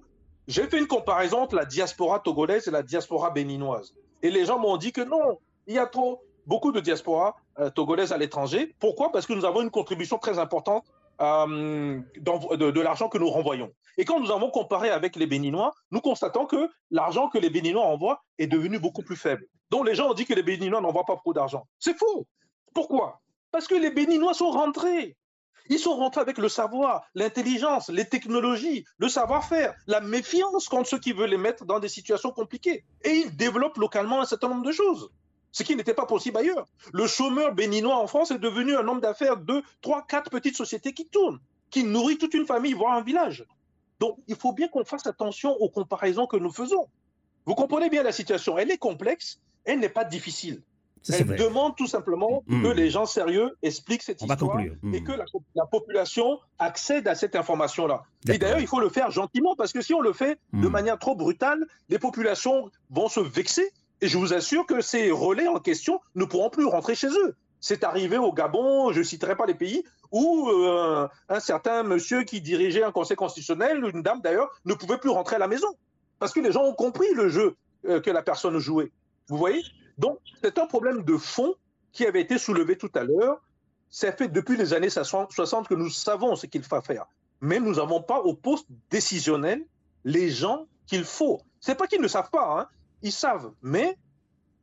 J'ai 0.48 0.68
fait 0.68 0.78
une 0.78 0.88
comparaison 0.88 1.39
entre 1.41 1.56
la 1.56 1.66
diaspora 1.66 2.20
togolaise 2.20 2.68
et 2.68 2.72
la 2.72 2.84
diaspora 2.84 3.32
béninoise. 3.32 3.93
Et 4.22 4.30
les 4.30 4.46
gens 4.46 4.60
m'ont 4.60 4.78
dit 4.78 4.91
que 4.91 5.02
non, 5.02 5.39
il 5.68 5.76
y 5.76 5.80
a 5.80 5.88
trop, 5.88 6.22
beaucoup 6.46 6.72
de 6.72 6.80
diaspora 6.80 7.36
euh, 7.60 7.70
togolaise 7.70 8.12
à 8.12 8.18
l'étranger. 8.18 8.76
Pourquoi? 8.80 9.12
Parce 9.12 9.26
que 9.26 9.34
nous 9.34 9.46
avons 9.46 9.62
une 9.62 9.72
contribution 9.72 10.18
très 10.18 10.38
importante 10.38 10.86
euh, 11.22 12.00
de, 12.18 12.72
de 12.72 12.82
l'argent 12.82 13.10
que 13.10 13.18
nous 13.18 13.30
renvoyons. 13.30 13.72
Et 13.98 14.06
quand 14.06 14.20
nous 14.20 14.32
avons 14.32 14.52
comparé 14.52 14.89
avec 14.89 15.16
les 15.16 15.26
Béninois, 15.26 15.74
nous 15.91 16.02
constatons 16.02 16.46
que 16.46 16.70
l'argent 16.91 17.30
que 17.30 17.38
les 17.38 17.50
Béninois 17.50 17.86
envoient 17.86 18.22
est 18.38 18.48
devenu 18.48 18.80
beaucoup 18.80 19.02
plus 19.02 19.16
faible. 19.16 19.46
Donc 19.72 19.88
les 19.88 19.96
gens 19.96 20.10
ont 20.10 20.14
dit 20.14 20.26
que 20.26 20.34
les 20.34 20.43
Béninois 20.43 20.82
n'envoient 20.82 21.06
pas 21.06 21.16
beaucoup 21.16 21.34
d'argent. 21.34 21.66
C'est 21.80 21.98
faux. 21.98 22.28
Pourquoi? 22.74 23.22
Parce 23.52 23.68
que 23.68 23.76
les 23.76 23.89
Béninois 23.89 24.34
sont 24.34 24.52
rentrés. 24.52 25.16
Ils 25.70 25.80
sont 25.80 25.95
rentrés 25.95 26.22
avec 26.22 26.38
le 26.38 26.49
savoir, 26.49 27.03
l'intelligence, 27.16 27.89
les 27.89 28.05
technologies, 28.05 28.86
le 28.97 29.09
savoir-faire, 29.09 29.74
la 29.88 29.99
méfiance 29.99 30.70
contre 30.70 30.89
ceux 30.89 30.99
qui 30.99 31.11
veulent 31.11 31.32
les 31.32 31.38
mettre 31.38 31.66
dans 31.66 31.80
des 31.80 31.89
situations 31.89 32.32
compliquées. 32.32 32.84
Et 33.03 33.11
ils 33.11 33.36
développent 33.36 33.78
localement 33.78 34.22
un 34.22 34.26
certain 34.26 34.49
nombre 34.49 34.66
de 34.66 34.72
choses, 34.72 35.09
ce 35.51 35.63
qui 35.63 35.76
n'était 35.76 35.95
pas 35.95 36.05
possible 36.05 36.38
ailleurs. 36.38 36.68
Le 36.93 37.07
chômeur 37.07 37.53
béninois 37.53 37.97
en 37.97 38.07
France 38.07 38.32
est 38.32 38.39
devenu 38.39 38.76
un 38.76 38.88
homme 38.88 39.01
d'affaires 39.01 39.38
de 39.38 39.63
3, 39.82 40.05
4 40.07 40.30
petites 40.30 40.55
sociétés 40.55 40.93
qui 40.93 41.07
tournent, 41.07 41.39
qui 41.72 41.84
nourrit 41.84 42.18
toute 42.18 42.36
une 42.36 42.45
famille, 42.45 42.74
voire 42.74 42.93
un 42.93 43.01
village. 43.01 43.45
Donc 43.99 44.20
il 44.28 44.36
faut 44.36 44.53
bien 44.53 44.68
qu'on 44.68 44.86
fasse 44.86 45.07
attention 45.07 45.51
aux 45.53 45.70
comparaisons 45.70 46.28
que 46.28 46.38
nous 46.38 46.51
faisons. 46.51 46.88
Vous 47.45 47.55
comprenez 47.55 47.89
bien 47.89 48.03
la 48.03 48.11
situation, 48.11 48.57
elle 48.57 48.72
est 48.72 48.78
complexe, 48.78 49.39
elle 49.63 49.80
n'est 49.80 49.89
pas 49.89 50.03
difficile. 50.03 50.61
Ça, 51.08 51.18
Elle 51.20 51.36
demande 51.36 51.76
tout 51.76 51.86
simplement 51.86 52.43
Mm. 52.47 52.64
que 52.64 52.68
les 52.70 52.89
gens 52.89 53.06
sérieux 53.06 53.56
expliquent 53.62 54.01
cette 54.01 54.24
On 54.24 54.26
histoire 54.26 54.53
conclure. 54.53 54.74
Mm. 54.82 54.95
et 54.95 55.03
que 55.03 55.12
la, 55.12 55.26
la 55.53 55.66
population 55.68 56.39
accède 56.58 57.08
à 57.08 57.14
cette 57.14 57.36
information-là. 57.36 58.03
Et 58.28 58.39
d'ailleurs, 58.39 58.60
il 58.60 58.66
faut 58.68 58.80
le 58.80 58.89
faire 58.89 59.12
gentiment 59.12 59.56
parce 59.56 59.72
que 59.72 59.82
si 59.82 59.93
on 59.93 60.01
le 60.01 60.14
fait 60.14 60.39
de 60.53 60.68
Mm. 60.68 60.72
manière 60.72 60.97
trop 60.99 61.16
brutale, 61.16 61.64
les 61.89 61.99
populations 61.99 62.72
vont 62.89 63.08
se 63.08 63.20
vexer. 63.20 63.72
Et 64.01 64.08
je 64.08 64.18
vous 64.18 64.34
assure 64.34 64.66
que 64.66 64.82
ces 64.82 65.12
relais 65.12 65.47
en 65.47 65.60
question 65.60 65.99
ne 66.16 66.26
pourront 66.26 66.49
plus 66.49 66.66
rentrer 66.66 66.95
chez 66.95 67.08
eux. 67.10 67.36
C'est 67.62 67.84
arrivé 67.84 68.18
au 68.18 68.34
Gabon, 68.34 68.91
je 68.91 68.99
ne 68.99 69.03
citerai 69.03 69.36
pas 69.36 69.45
les 69.45 69.53
pays, 69.56 69.84
où 70.12 70.49
euh, 70.49 71.08
un 71.30 71.39
certain 71.39 71.84
monsieur 71.84 72.24
qui 72.24 72.41
dirigeait 72.41 72.84
un 72.84 72.91
conseil 72.91 73.16
constitutionnel, 73.18 73.84
une 73.93 74.01
dame 74.01 74.22
d'ailleurs, 74.22 74.49
ne 74.66 74.74
pouvait 74.74 74.97
plus 74.97 75.10
rentrer 75.12 75.36
à 75.38 75.39
la 75.39 75.47
maison. 75.47 75.68
Parce 76.20 76.34
que 76.34 76.39
les 76.39 76.51
gens 76.51 76.64
ont 76.64 76.74
compris 76.74 77.12
le 77.14 77.30
jeu 77.30 77.56
euh, 77.88 78.01
que 78.01 78.10
la 78.12 78.22
personne 78.24 78.58
jouait. 78.60 78.91
Vous 79.30 79.38
voyez? 79.38 79.62
Donc, 79.98 80.20
c'est 80.41 80.58
un 80.58 80.66
problème 80.66 81.04
de 81.04 81.18
fond 81.18 81.56
qui 81.91 82.06
avait 82.06 82.22
été 82.22 82.38
soulevé 82.38 82.78
tout 82.78 82.91
à 82.96 83.04
l'heure. 83.04 83.41
C'est 83.89 84.18
fait 84.18 84.28
depuis 84.28 84.58
les 84.58 84.74
années 84.74 84.89
60 84.89 85.30
que 85.68 85.76
nous 85.76 85.89
savons 85.89 86.36
ce 86.36 86.46
qu'il 86.46 86.64
faut 86.64 86.82
faire. 86.82 87.06
Mais 87.41 87.60
nous 87.60 87.76
n'avons 87.76 88.02
pas 88.02 88.20
au 88.20 88.34
poste 88.34 88.68
décisionnel 88.89 89.66
les 90.04 90.30
gens 90.30 90.68
qu'il 90.88 91.04
faut. 91.04 91.41
C'est 91.60 91.76
pas 91.76 91.88
qu'ils 91.88 92.02
ne 92.02 92.08
savent 92.08 92.30
pas, 92.30 92.60
hein. 92.60 92.68
ils 93.02 93.12
savent. 93.12 93.52
Mais 93.62 93.98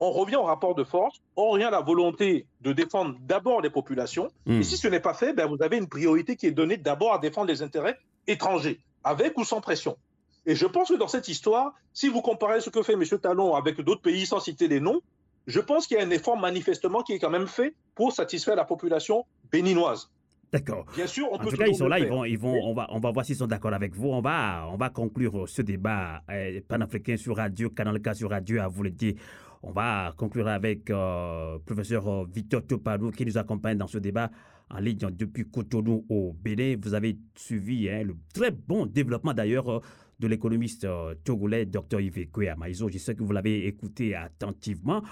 on 0.01 0.11
revient 0.11 0.37
au 0.37 0.43
rapport 0.43 0.75
de 0.75 0.85
force, 0.85 1.21
on 1.37 1.51
revient 1.51 1.65
à 1.65 1.71
la 1.71 1.81
volonté 1.81 2.47
de 2.61 2.73
défendre 2.73 3.17
d'abord 3.21 3.61
les 3.61 3.71
populations. 3.71 4.29
Mm. 4.47 4.61
Et 4.61 4.63
si 4.65 4.77
ce 4.77 4.89
n'est 4.89 5.01
pas 5.01 5.15
fait, 5.15 5.33
ben, 5.33 5.47
vous 5.47 5.63
avez 5.63 5.79
une 5.79 5.89
priorité 5.89 6.37
qui 6.37 6.47
est 6.47 6.53
donnée 6.53 6.77
d'abord 6.77 7.15
à 7.15 7.19
défendre 7.19 7.47
les 7.47 7.63
intérêts 7.63 7.97
étrangers, 8.27 8.81
avec 9.05 9.39
ou 9.39 9.45
sans 9.45 9.61
pression. 9.61 9.97
Et 10.45 10.57
je 10.57 10.67
pense 10.67 10.89
que 10.89 10.95
dans 10.95 11.09
cette 11.09 11.29
histoire, 11.29 11.73
si 11.93 12.09
vous 12.09 12.21
comparez 12.21 12.61
ce 12.61 12.69
que 12.69 12.83
fait 12.83 12.95
M. 12.95 13.05
Talon 13.21 13.55
avec 13.55 13.81
d'autres 13.81 14.03
pays 14.03 14.27
sans 14.27 14.41
citer 14.41 14.67
les 14.67 14.81
noms, 14.81 15.01
je 15.47 15.61
pense 15.61 15.87
qu'il 15.87 15.97
y 15.97 16.01
a 16.01 16.05
un 16.05 16.11
effort 16.11 16.39
manifestement 16.39 17.03
qui 17.03 17.13
est 17.13 17.19
quand 17.19 17.31
même 17.31 17.47
fait 17.47 17.75
pour 17.95 18.13
satisfaire 18.13 18.57
la 18.57 18.65
population 18.65 19.25
béninoise. 19.51 20.11
D'accord. 20.53 20.85
Bien 20.95 21.07
sûr, 21.07 21.29
on 21.31 21.37
En 21.37 21.39
peut 21.39 21.51
tout 21.51 21.57
cas, 21.57 21.67
ils 21.67 21.75
sont 21.75 21.89
là, 21.89 21.99
ils 21.99 22.09
vont, 22.09 22.25
ils 22.25 22.39
vont, 22.39 22.61
on 22.63 22.75
va, 22.75 22.87
on 22.91 23.01
va 23.01 23.11
voir 23.11 23.25
s'ils 23.25 23.37
sont 23.37 23.47
d'accord 23.47 23.73
avec 23.73 23.95
vous. 23.95 24.09
On 24.09 24.21
va, 24.21 24.69
on 24.71 24.77
va 24.77 24.91
conclure 24.91 25.49
ce 25.49 25.63
débat 25.63 26.23
euh, 26.31 26.61
panafricain 26.69 27.17
sur 27.17 27.37
radio, 27.37 27.71
Canal 27.71 28.01
K 28.03 28.15
sur 28.15 28.29
radio, 28.29 28.61
à 28.61 28.69
vous 28.69 28.83
le 28.83 28.91
dire. 28.91 29.15
On 29.63 29.71
va 29.71 30.13
conclure 30.17 30.49
avec 30.49 30.91
euh, 30.91 31.59
professeur 31.65 32.07
euh, 32.09 32.27
Victor 32.31 32.67
Topadou 32.67 33.13
qui 33.13 33.25
nous 33.25 33.39
accompagne 33.39 33.79
dans 33.79 33.87
ce 33.87 33.99
débat 33.99 34.31
en 34.69 34.81
ligne 34.81 34.99
depuis 35.13 35.49
Cotonou 35.49 36.05
au 36.09 36.33
Bénin. 36.33 36.77
Vous 36.83 36.95
avez 36.95 37.17
suivi 37.37 37.89
hein, 37.89 38.03
le 38.03 38.17
très 38.35 38.51
bon 38.51 38.87
développement 38.87 39.33
d'ailleurs 39.33 39.71
euh, 39.71 39.81
de 40.23 40.29
l'économiste 40.29 40.85
euh, 40.85 41.15
togolais 41.25 41.67
Dr 41.67 42.01
Yves 42.01 42.29
Maïzo. 42.57 42.89
Je 42.89 42.99
sais 42.99 43.15
que 43.15 43.23
vous 43.23 43.33
l'avez 43.33 43.67
écouté 43.67 44.15
attentivement. 44.15 45.03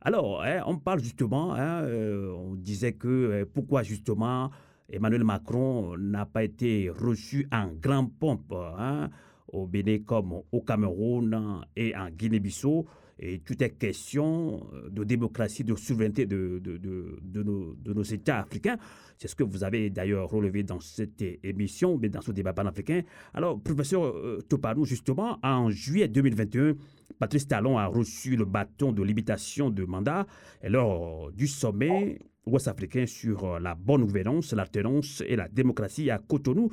Alors, 0.00 0.42
hein, 0.42 0.62
on 0.66 0.78
parle 0.78 1.00
justement, 1.00 1.54
hein, 1.54 1.82
euh, 1.82 2.32
on 2.32 2.54
disait 2.54 2.94
que 2.94 3.08
euh, 3.08 3.44
pourquoi 3.44 3.82
justement 3.82 4.50
Emmanuel 4.90 5.24
Macron 5.24 5.96
n'a 5.98 6.26
pas 6.26 6.44
été 6.44 6.90
reçu 6.90 7.46
en 7.52 7.68
grand 7.68 8.06
pompe 8.06 8.52
hein, 8.52 9.10
au 9.52 9.66
Bénin 9.66 9.98
comme 10.04 10.34
au 10.50 10.60
Cameroun 10.62 11.60
et 11.76 11.94
en 11.94 12.08
Guinée-Bissau. 12.10 12.86
Et 13.18 13.38
tout 13.38 13.62
est 13.62 13.70
question 13.70 14.66
de 14.90 15.04
démocratie, 15.04 15.64
de 15.64 15.74
souveraineté 15.74 16.26
de, 16.26 16.60
de, 16.62 16.76
de, 16.76 17.18
de 17.22 17.92
nos, 17.92 18.02
États 18.02 18.40
africains. 18.40 18.76
C'est 19.18 19.28
ce 19.28 19.36
que 19.36 19.44
vous 19.44 19.64
avez 19.64 19.90
d'ailleurs 19.90 20.28
relevé 20.28 20.62
dans 20.62 20.80
cette 20.80 21.22
émission, 21.42 21.98
mais 21.98 22.08
dans 22.08 22.20
ce 22.20 22.32
débat 22.32 22.52
panafricain. 22.52 23.02
Alors, 23.32 23.60
professeur 23.60 24.04
euh, 24.04 24.40
Topanou, 24.48 24.84
justement, 24.84 25.38
en 25.42 25.70
juillet 25.70 26.08
2021, 26.08 26.74
Patrice 27.18 27.46
Talon 27.46 27.78
a 27.78 27.86
reçu 27.86 28.36
le 28.36 28.44
bâton 28.44 28.92
de 28.92 29.02
limitation 29.02 29.70
de 29.70 29.84
mandat 29.84 30.26
lors 30.64 31.30
du 31.32 31.46
sommet 31.46 32.18
ouest-africain 32.46 33.06
sur 33.06 33.44
euh, 33.44 33.58
la 33.58 33.74
bonne 33.74 34.04
gouvernance, 34.04 34.52
l'alternance 34.52 35.22
et 35.26 35.36
la 35.36 35.48
démocratie 35.48 36.10
à 36.10 36.18
Cotonou. 36.18 36.70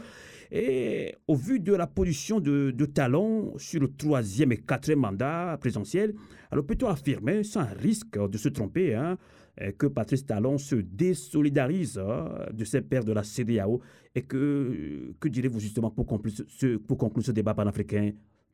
Et 0.51 1.15
au 1.29 1.35
vu 1.35 1.61
de 1.61 1.73
la 1.73 1.87
position 1.87 2.41
de, 2.41 2.85
Talon 2.85 3.53
sur 3.57 3.79
le 3.79 3.95
troisième 3.95 4.51
et 4.51 4.57
quatrième 4.57 4.99
mandat 4.99 5.57
présidentiel, 5.61 6.13
alors 6.51 6.65
peut-on 6.65 6.87
affirmer, 6.87 7.43
sans 7.43 7.65
risque 7.79 8.19
de 8.19 8.37
se 8.37 8.49
tromper, 8.49 8.93
hein, 8.93 9.17
euh, 9.61 9.71
que 9.71 9.87
Patrice 9.87 10.25
Talon 10.25 10.57
se 10.57 10.75
désolidarise 10.75 11.97
hein, 11.97 12.47
de 12.51 12.65
ses 12.65 12.81
pairs 12.81 13.05
de 13.05 13.13
la 13.13 13.23
CDAO 13.23 13.79
et 14.13 14.23
que, 14.23 15.13
que 15.21 15.29
direz-vous 15.29 15.59
justement 15.61 15.89
pour 15.89 16.05
conclure 16.05 16.33
ce, 16.49 16.75
pour 16.75 16.97
conclure 16.97 17.25
ce 17.25 17.31
débat 17.31 17.53
panafricain, 17.53 18.11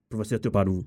professeur 0.08 0.40
Topanou 0.40 0.84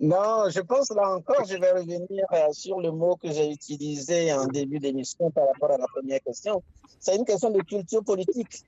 Non, 0.00 0.48
je 0.48 0.60
pense 0.60 0.90
là 0.90 1.16
encore, 1.16 1.44
je 1.44 1.56
vais 1.56 1.72
revenir 1.72 2.24
euh, 2.32 2.52
sur 2.52 2.80
le 2.80 2.92
mot 2.92 3.16
que 3.16 3.32
j'ai 3.32 3.50
utilisé 3.50 4.32
en 4.32 4.46
début 4.46 4.78
d'émission 4.78 5.28
par 5.32 5.48
rapport 5.48 5.72
à 5.72 5.78
la 5.78 5.86
première 5.88 6.20
question. 6.20 6.62
C'est 7.00 7.16
une 7.16 7.24
question 7.24 7.50
de 7.50 7.60
culture 7.62 8.04
politique. 8.04 8.64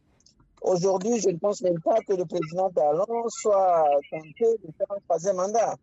Aujourd'hui, 0.62 1.20
je 1.20 1.30
ne 1.30 1.38
pense 1.38 1.62
même 1.62 1.80
pas 1.80 1.98
que 2.00 2.12
le 2.14 2.24
président 2.24 2.70
Talon 2.70 3.28
soit 3.28 3.84
tenté 4.11 4.59
de 4.64 4.72
faire 4.76 4.90
un 4.90 5.00
troisième 5.06 5.36
mandat. 5.36 5.76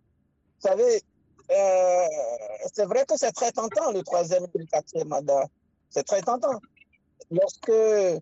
Vous 0.59 0.69
savez, 0.69 1.01
euh, 1.51 2.05
c'est 2.73 2.85
vrai 2.85 3.05
que 3.05 3.17
c'est 3.17 3.31
très 3.31 3.51
tentant 3.51 3.91
le 3.91 4.03
troisième 4.03 4.43
et 4.43 4.57
le 4.57 4.65
quatrième 4.65 5.09
mandat. 5.09 5.45
C'est 5.89 6.03
très 6.03 6.21
tentant. 6.21 6.59
Lorsque 7.31 7.69
euh, 7.69 8.19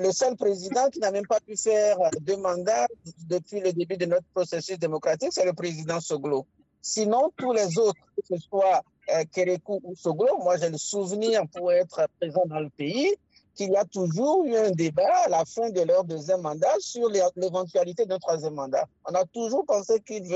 le 0.00 0.12
seul 0.12 0.36
président 0.36 0.88
qui 0.90 1.00
n'a 1.00 1.10
même 1.10 1.26
pas 1.26 1.40
pu 1.40 1.56
faire 1.56 1.96
deux 2.20 2.36
mandats 2.36 2.86
depuis 3.28 3.60
le 3.60 3.72
début 3.72 3.96
de 3.96 4.06
notre 4.06 4.26
processus 4.34 4.78
démocratique, 4.78 5.32
c'est 5.32 5.44
le 5.44 5.52
président 5.52 6.00
Soglo. 6.00 6.46
Sinon, 6.80 7.32
tous 7.36 7.52
les 7.52 7.78
autres, 7.78 8.00
que 8.16 8.36
ce 8.36 8.36
soit 8.36 8.82
euh, 9.14 9.24
Kérékou 9.32 9.80
ou 9.82 9.94
Soglo, 9.96 10.38
moi 10.38 10.56
j'ai 10.58 10.70
le 10.70 10.78
souvenir 10.78 11.42
pour 11.54 11.72
être 11.72 12.06
présent 12.20 12.44
dans 12.46 12.60
le 12.60 12.70
pays 12.70 13.14
qu'il 13.58 13.72
y 13.72 13.76
a 13.76 13.84
toujours 13.84 14.44
eu 14.44 14.56
un 14.56 14.70
débat 14.70 15.24
à 15.26 15.28
la 15.28 15.44
fin 15.44 15.68
de 15.70 15.80
leur 15.80 16.04
deuxième 16.04 16.42
mandat 16.42 16.74
sur 16.78 17.08
l'éventualité 17.10 18.06
d'un 18.06 18.18
troisième 18.18 18.54
mandat. 18.54 18.86
On 19.04 19.12
a 19.14 19.24
toujours 19.24 19.66
pensé 19.66 20.00
qu'ils 20.00 20.28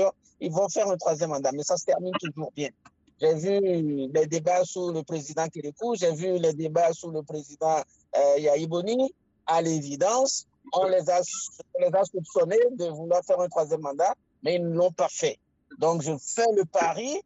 vont, 0.51 0.69
faire 0.69 0.89
un 0.89 0.97
troisième 0.97 1.29
mandat, 1.29 1.51
mais 1.53 1.63
ça 1.63 1.77
se 1.77 1.85
termine 1.85 2.11
toujours 2.19 2.51
bien. 2.53 2.67
J'ai 3.21 3.33
vu 3.35 3.59
les 4.13 4.27
débats 4.27 4.65
sous 4.65 4.91
le 4.91 5.03
président 5.03 5.47
Kérékou, 5.47 5.95
j'ai 5.95 6.11
vu 6.11 6.37
les 6.37 6.53
débats 6.53 6.91
sous 6.91 7.11
le 7.11 7.23
président 7.23 7.77
euh. 8.17 9.07
À 9.45 9.61
l'évidence, 9.61 10.45
on 10.73 10.87
les, 10.87 11.09
a, 11.09 11.21
on 11.75 11.81
les 11.81 11.93
a 11.93 12.03
soupçonnés 12.05 12.65
de 12.71 12.85
vouloir 12.85 13.21
faire 13.25 13.39
un 13.41 13.49
troisième 13.49 13.81
mandat, 13.81 14.13
mais 14.41 14.55
ils 14.55 14.63
ne 14.63 14.73
l'ont 14.73 14.91
pas 14.91 15.09
fait. 15.09 15.37
Donc, 15.79 16.01
je 16.01 16.13
fais 16.17 16.47
le 16.55 16.63
pari, 16.63 17.21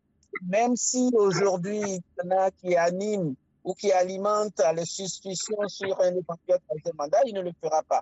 même 0.48 0.76
si 0.76 1.12
aujourd'hui, 1.14 1.80
il 1.82 2.02
y 2.24 2.28
en 2.28 2.38
a 2.38 2.52
qui 2.52 2.76
animent 2.76 3.36
ou 3.68 3.74
qui 3.74 3.92
alimentent 3.92 4.62
les 4.76 4.86
suspicions 4.86 5.68
sur 5.68 6.00
un 6.00 6.16
éventuel 6.16 6.58
troisième 6.66 6.96
mandat, 6.98 7.20
il 7.26 7.34
ne 7.34 7.42
le 7.42 7.52
fera 7.62 7.84
pas. 7.84 8.02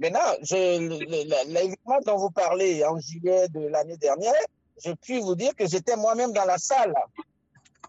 Maintenant, 0.00 0.18
l'événement 0.50 2.00
dont 2.04 2.16
vous 2.16 2.30
parlez 2.30 2.84
en 2.84 2.98
juillet 2.98 3.46
de 3.48 3.60
l'année 3.68 3.96
dernière, 3.96 4.44
je 4.84 4.90
puis 4.90 5.20
vous 5.20 5.36
dire 5.36 5.54
que 5.54 5.68
j'étais 5.68 5.94
moi-même 5.94 6.32
dans 6.32 6.44
la 6.44 6.58
salle. 6.58 6.92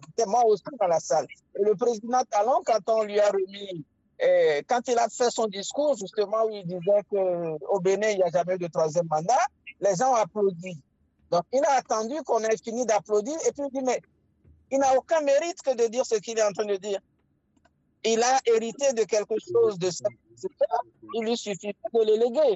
J'étais 0.07 0.29
moi 0.29 0.45
aussi 0.45 0.63
dans 0.79 0.85
la 0.85 0.99
salle. 0.99 1.25
Et 1.59 1.63
le 1.63 1.73
président 1.73 2.21
Talon, 2.29 2.61
quand 2.63 2.79
on 2.89 3.01
lui 3.01 3.19
a 3.19 3.31
remis, 3.31 3.83
eh, 4.19 4.61
quand 4.67 4.87
il 4.87 4.99
a 4.99 5.09
fait 5.09 5.31
son 5.31 5.47
discours, 5.47 5.97
justement, 5.97 6.45
où 6.45 6.51
il 6.51 6.63
disait 6.67 7.01
qu'au 7.09 7.79
Bénin, 7.79 8.09
il 8.09 8.17
n'y 8.17 8.23
a 8.23 8.29
jamais 8.29 8.59
de 8.59 8.67
troisième 8.67 9.07
mandat, 9.09 9.33
les 9.81 9.95
gens 9.95 10.11
ont 10.11 10.15
applaudi. 10.15 10.79
Donc, 11.31 11.41
il 11.51 11.65
a 11.65 11.71
attendu 11.71 12.21
qu'on 12.23 12.43
ait 12.43 12.57
fini 12.63 12.85
d'applaudir 12.85 13.35
et 13.47 13.51
puis 13.51 13.63
il 13.65 13.79
dit, 13.79 13.83
mais 13.83 13.99
il 14.69 14.77
n'a 14.77 14.95
aucun 14.95 15.21
mérite 15.21 15.59
que 15.63 15.75
de 15.75 15.87
dire 15.87 16.05
ce 16.05 16.15
qu'il 16.15 16.37
est 16.37 16.43
en 16.43 16.51
train 16.51 16.65
de 16.65 16.75
dire. 16.75 16.99
Il 18.05 18.21
a 18.21 18.39
hérité 18.45 18.93
de 18.93 19.03
quelque 19.03 19.35
chose 19.39 19.79
de 19.79 19.89
ça. 19.89 20.07
Il 21.15 21.23
lui 21.23 21.35
suffit 21.35 21.75
de 21.93 22.01
l'éléguer. 22.01 22.55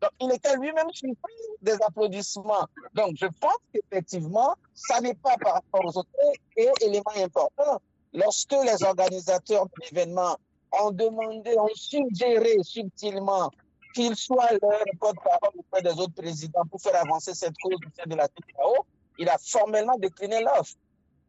Donc, 0.00 0.12
il 0.20 0.32
était 0.32 0.56
lui-même 0.56 0.90
surpris 0.92 1.32
des 1.60 1.74
applaudissements. 1.82 2.66
Donc, 2.94 3.16
je 3.16 3.26
pense 3.40 3.58
qu'effectivement, 3.72 4.54
ça 4.72 5.00
n'est 5.00 5.14
pas 5.14 5.36
par 5.38 5.54
rapport 5.54 5.84
aux 5.84 5.98
autres. 5.98 6.08
Et 6.56 6.70
élément 6.82 7.12
important, 7.16 7.82
lorsque 8.14 8.52
les 8.52 8.82
organisateurs 8.82 9.66
de 9.66 9.72
l'événement 9.82 10.36
ont 10.80 10.90
demandé, 10.90 11.54
ont 11.58 11.68
suggéré 11.74 12.56
subtilement 12.62 13.50
qu'il 13.94 14.14
soit 14.14 14.52
leur 14.62 14.84
porte-parole 15.00 15.50
auprès 15.58 15.82
des 15.82 16.00
autres 16.00 16.14
présidents 16.14 16.64
pour 16.70 16.80
faire 16.80 16.96
avancer 16.96 17.34
cette 17.34 17.56
cause 17.60 17.78
de 18.06 18.14
la 18.14 18.28
TKO, 18.28 18.86
il 19.18 19.28
a 19.28 19.36
formellement 19.38 19.98
décliné 19.98 20.40
l'offre. 20.42 20.74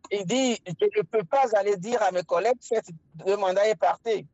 Il 0.10 0.26
dit, 0.26 0.62
je 0.66 1.00
ne 1.00 1.04
peux 1.04 1.24
pas 1.24 1.46
aller 1.54 1.78
dire 1.78 2.02
à 2.02 2.12
mes 2.12 2.24
collègues, 2.24 2.58
faites 2.62 2.90
deux 3.16 3.38
mandats 3.38 3.68
et 3.68 3.76
partez. 3.76 4.26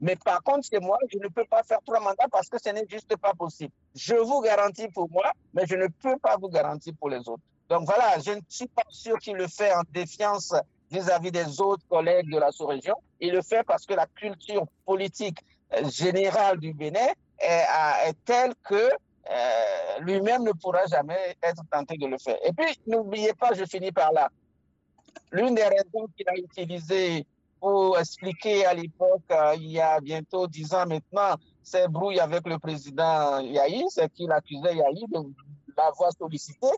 Mais 0.00 0.16
par 0.16 0.42
contre, 0.42 0.66
c'est 0.70 0.80
moi, 0.80 0.96
je 1.12 1.18
ne 1.18 1.28
peux 1.28 1.44
pas 1.44 1.62
faire 1.62 1.80
trois 1.84 2.00
mandats 2.00 2.28
parce 2.30 2.48
que 2.48 2.56
ce 2.62 2.70
n'est 2.70 2.86
juste 2.88 3.14
pas 3.16 3.34
possible. 3.34 3.72
Je 3.94 4.14
vous 4.14 4.40
garantis 4.40 4.88
pour 4.88 5.10
moi, 5.10 5.30
mais 5.52 5.66
je 5.66 5.74
ne 5.74 5.88
peux 5.88 6.16
pas 6.18 6.36
vous 6.38 6.48
garantir 6.48 6.94
pour 6.98 7.10
les 7.10 7.18
autres. 7.28 7.42
Donc 7.68 7.84
voilà, 7.84 8.18
je 8.18 8.32
ne 8.32 8.40
suis 8.48 8.66
pas 8.68 8.84
sûr 8.88 9.18
qu'il 9.18 9.36
le 9.36 9.46
fait 9.46 9.72
en 9.74 9.82
défiance 9.92 10.54
vis-à-vis 10.90 11.30
des 11.30 11.60
autres 11.60 11.86
collègues 11.88 12.30
de 12.30 12.38
la 12.38 12.50
sous-région. 12.50 12.96
Il 13.20 13.32
le 13.32 13.42
fait 13.42 13.62
parce 13.62 13.84
que 13.84 13.94
la 13.94 14.06
culture 14.06 14.64
politique 14.86 15.38
euh, 15.74 15.88
générale 15.88 16.58
du 16.58 16.72
Bénin 16.72 17.08
est, 17.38 17.64
est 18.06 18.14
telle 18.24 18.54
que 18.64 18.74
euh, 19.30 19.98
lui-même 20.00 20.42
ne 20.42 20.52
pourra 20.52 20.86
jamais 20.86 21.36
être 21.42 21.62
tenté 21.70 21.96
de 21.96 22.06
le 22.06 22.18
faire. 22.18 22.36
Et 22.44 22.52
puis, 22.52 22.80
n'oubliez 22.86 23.34
pas, 23.34 23.52
je 23.52 23.64
finis 23.64 23.92
par 23.92 24.12
là, 24.12 24.30
l'une 25.32 25.54
des 25.54 25.64
raisons 25.64 26.06
qu'il 26.16 26.28
a 26.28 26.36
utilisées 26.36 27.26
pour 27.60 27.98
expliquer 27.98 28.64
à 28.64 28.74
l'époque, 28.74 29.22
euh, 29.30 29.54
il 29.56 29.70
y 29.72 29.80
a 29.80 30.00
bientôt 30.00 30.46
dix 30.46 30.72
ans 30.72 30.86
maintenant, 30.86 31.36
ses 31.62 31.86
brouilles 31.88 32.20
avec 32.20 32.46
le 32.46 32.58
président 32.58 33.38
Yahi, 33.40 33.84
c'est 33.88 34.10
qu'il 34.12 34.32
accusait 34.32 34.76
Yahi 34.76 35.04
de 35.08 35.18
l'avoir 35.76 36.10
sollicité 36.18 36.68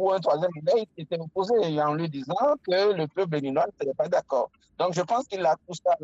pour 0.00 0.14
un 0.14 0.20
troisième 0.20 0.50
mandat, 0.56 0.78
il 0.78 0.86
s'était 0.96 1.20
opposé 1.20 1.54
en 1.82 1.92
lui 1.92 2.08
disant 2.08 2.54
que 2.66 2.94
le 2.94 3.06
peuple 3.06 3.32
béninois 3.32 3.66
n'était 3.66 3.92
pas 3.92 4.08
d'accord. 4.08 4.50
Donc 4.78 4.94
je 4.94 5.02
pense 5.02 5.26
qu'il 5.26 5.44
a 5.44 5.56
tout 5.68 5.74
ça 5.74 5.94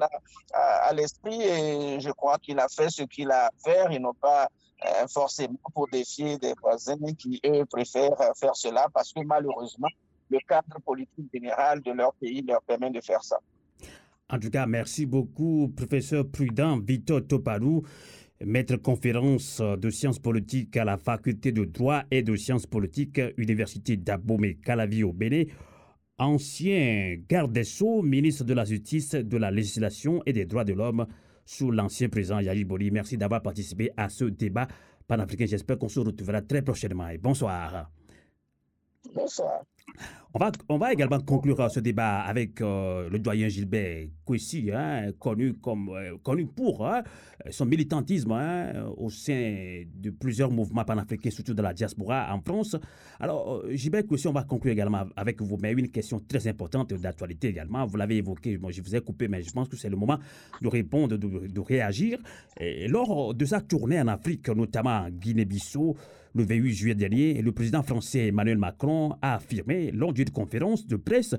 à 0.53 0.93
l'esprit 0.93 1.41
et 1.43 1.99
je 1.99 2.11
crois 2.11 2.37
qu'il 2.37 2.59
a 2.59 2.69
fait 2.69 2.91
ce 2.91 3.05
qu'il 3.05 3.31
a 3.31 3.47
à 3.47 3.51
faire 3.65 3.91
et 3.91 3.99
non 3.99 4.13
pas 4.13 4.49
euh, 4.85 5.07
forcément 5.09 5.59
pour 5.73 5.89
défier 5.89 6.37
des 6.37 6.53
voisins 6.61 7.15
qui, 7.19 7.41
eux, 7.47 7.65
préfèrent 7.65 8.19
faire 8.39 8.55
cela 8.55 8.87
parce 8.93 9.15
que 9.15 9.21
malheureusement, 9.21 9.89
le 10.31 10.39
cadre 10.47 10.81
politique 10.85 11.29
général 11.33 11.83
de 11.83 11.93
leur 11.93 12.15
pays 12.15 12.43
leur 12.47 12.63
permet 12.63 12.91
de 12.91 13.01
faire 13.01 13.23
ça. 13.23 13.39
En 14.29 14.39
tout 14.39 14.51
cas, 14.51 14.67
merci 14.67 15.07
beaucoup, 15.07 15.73
professeur 15.77 16.29
Prudent 16.29 16.81
Victor 16.81 17.25
Toparou, 17.27 17.85
maître 18.45 18.77
conférence 18.77 19.61
de 19.61 19.89
sciences 19.91 20.19
politiques 20.19 20.77
à 20.77 20.85
la 20.85 20.97
faculté 20.99 21.53
de 21.53 21.65
droit 21.65 22.03
et 22.11 22.23
de 22.23 22.35
sciences 22.35 22.67
politiques, 22.67 23.21
Université 23.37 23.97
d'Abomey 23.97 24.57
Calavi 24.57 25.05
au 25.05 25.13
Bénin, 25.13 25.45
ancien 26.19 27.17
garde 27.29 27.53
des 27.53 27.65
Sceaux, 27.65 28.03
ministre 28.03 28.45
de 28.45 28.55
la 28.55 28.65
Justice, 28.65 29.11
de 29.15 29.37
la 29.37 29.51
législation 29.53 30.23
et 30.27 30.33
des 30.33 30.45
droits 30.45 30.65
de 30.65 30.73
l'homme 30.73 31.07
sous 31.45 31.71
l'ancien 31.71 32.09
président 32.09 32.41
Yahi 32.41 32.65
Boli. 32.65 32.91
Merci 32.91 33.17
d'avoir 33.17 33.43
participé 33.43 33.91
à 33.97 34.09
ce 34.09 34.25
débat 34.25 34.67
panafricain. 35.07 35.47
J'espère 35.47 35.79
qu'on 35.79 35.89
se 35.89 36.01
retrouvera 36.01 36.43
très 36.43 36.63
prochainement. 36.63 37.09
Et 37.09 37.19
bonsoir. 37.19 37.91
Bonsoir. 39.15 39.63
On 40.35 40.39
va, 40.39 40.53
on 40.69 40.77
va 40.77 40.93
également 40.93 41.19
conclure 41.21 41.71
ce 41.71 41.81
débat 41.81 42.21
avec 42.21 42.61
euh, 42.61 43.09
le 43.09 43.19
doyen 43.19 43.49
Gilbert 43.49 44.09
Kouessi, 44.23 44.71
hein, 44.71 45.13
connu, 45.19 45.55
comme, 45.55 45.89
euh, 45.89 46.19
connu 46.23 46.45
pour 46.45 46.87
hein, 46.87 47.03
son 47.49 47.65
militantisme 47.65 48.33
hein, 48.33 48.85
au 48.99 49.09
sein 49.09 49.85
de 49.95 50.11
plusieurs 50.11 50.51
mouvements 50.51 50.85
panafricains, 50.85 51.31
surtout 51.31 51.55
de 51.55 51.63
la 51.63 51.73
diaspora 51.73 52.29
en 52.35 52.43
France. 52.43 52.77
Alors, 53.19 53.63
euh, 53.65 53.75
Gilbert 53.75 54.07
Kouessi, 54.07 54.29
on 54.29 54.33
va 54.33 54.43
conclure 54.43 54.75
également 54.75 55.05
avec 55.17 55.41
vous, 55.41 55.57
mais 55.57 55.73
une 55.73 55.91
question 55.91 56.21
très 56.21 56.47
importante 56.49 56.93
d'actualité 56.93 57.49
également. 57.49 57.87
Vous 57.87 57.97
l'avez 57.97 58.17
évoqué, 58.19 58.59
moi 58.59 58.73
je 58.73 58.83
vous 58.83 58.95
ai 58.95 59.01
coupé, 59.01 59.29
mais 59.29 59.43
je 59.43 59.51
pense 59.51 59.71
que 59.71 59.77
c'est 59.77 59.89
le 59.89 59.97
moment 59.97 60.19
de 60.61 60.69
répondre, 60.69 61.17
de, 61.17 61.61
réagir. 61.61 62.19
Lors 62.89 63.33
de 63.33 63.45
sa 63.47 63.63
tournée 63.63 63.99
en 63.99 64.09
Afrique, 64.09 64.51
notamment 64.51 64.99
en 64.99 65.09
Guinée-Bissau, 65.09 65.97
le 66.37 66.45
28 66.45 66.73
juillet 66.73 66.95
dernier, 66.95 67.41
le 67.41 67.51
président 67.53 67.83
français 67.83 68.27
Emmanuel 68.27 68.59
Macron 68.59 69.17
a 69.23 69.37
affirmé 69.37 69.91
lors 69.91 70.13
d'une 70.13 70.31
conférence 70.31 70.87
de 70.87 70.97
presse 70.97 71.35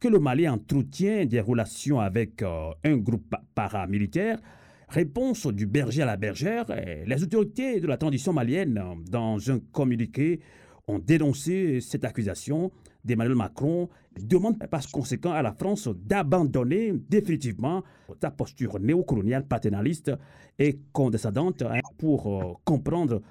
que 0.00 0.08
le 0.08 0.18
Mali 0.18 0.48
entretient 0.48 1.24
des 1.24 1.40
relations 1.40 2.00
avec 2.00 2.42
euh, 2.42 2.70
un 2.84 2.96
groupe 2.96 3.36
paramilitaire. 3.54 4.40
Réponse 4.88 5.46
du 5.46 5.66
berger 5.66 6.02
à 6.02 6.06
la 6.06 6.16
bergère, 6.16 6.66
les 7.06 7.22
autorités 7.22 7.78
de 7.78 7.86
la 7.86 7.96
transition 7.96 8.32
malienne, 8.32 8.82
dans 9.08 9.38
un 9.48 9.60
communiqué, 9.70 10.40
ont 10.88 10.98
dénoncé 10.98 11.80
cette 11.80 12.04
accusation 12.04 12.72
d'Emmanuel 13.04 13.36
Macron, 13.36 13.88
demande 14.20 14.58
par 14.68 14.82
conséquent 14.90 15.30
à 15.30 15.42
la 15.42 15.52
France 15.52 15.88
d'abandonner 15.88 16.92
définitivement 17.08 17.84
sa 18.20 18.32
posture 18.32 18.80
néocoloniale, 18.80 19.46
paternaliste 19.46 20.10
et 20.58 20.80
condescendante 20.92 21.62
hein, 21.62 21.78
pour 21.96 22.26
euh, 22.26 22.54
comprendre 22.64 23.22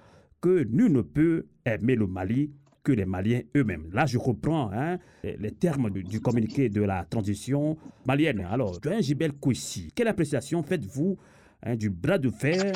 que 0.41 0.63
nul 0.63 0.91
ne 0.91 1.01
peut 1.01 1.45
aimer 1.65 1.95
le 1.95 2.07
Mali 2.07 2.51
que 2.83 2.91
les 2.91 3.05
Maliens 3.05 3.41
eux-mêmes. 3.55 3.89
Là, 3.93 4.05
je 4.05 4.17
reprends 4.17 4.71
hein, 4.73 4.99
les 5.23 5.51
termes 5.51 5.89
du, 5.89 6.21
communiqué 6.21 6.69
de 6.69 6.81
la 6.81 7.05
transition 7.05 7.77
malienne. 8.05 8.45
Alors, 8.49 8.79
Joël 8.81 9.03
Gibel 9.03 9.33
Kouissi, 9.33 9.91
quelle 9.93 10.07
appréciation 10.07 10.63
faites-vous 10.63 11.17
hein, 11.63 11.75
du 11.75 11.89
bras 11.89 12.17
de 12.17 12.29
fer 12.29 12.71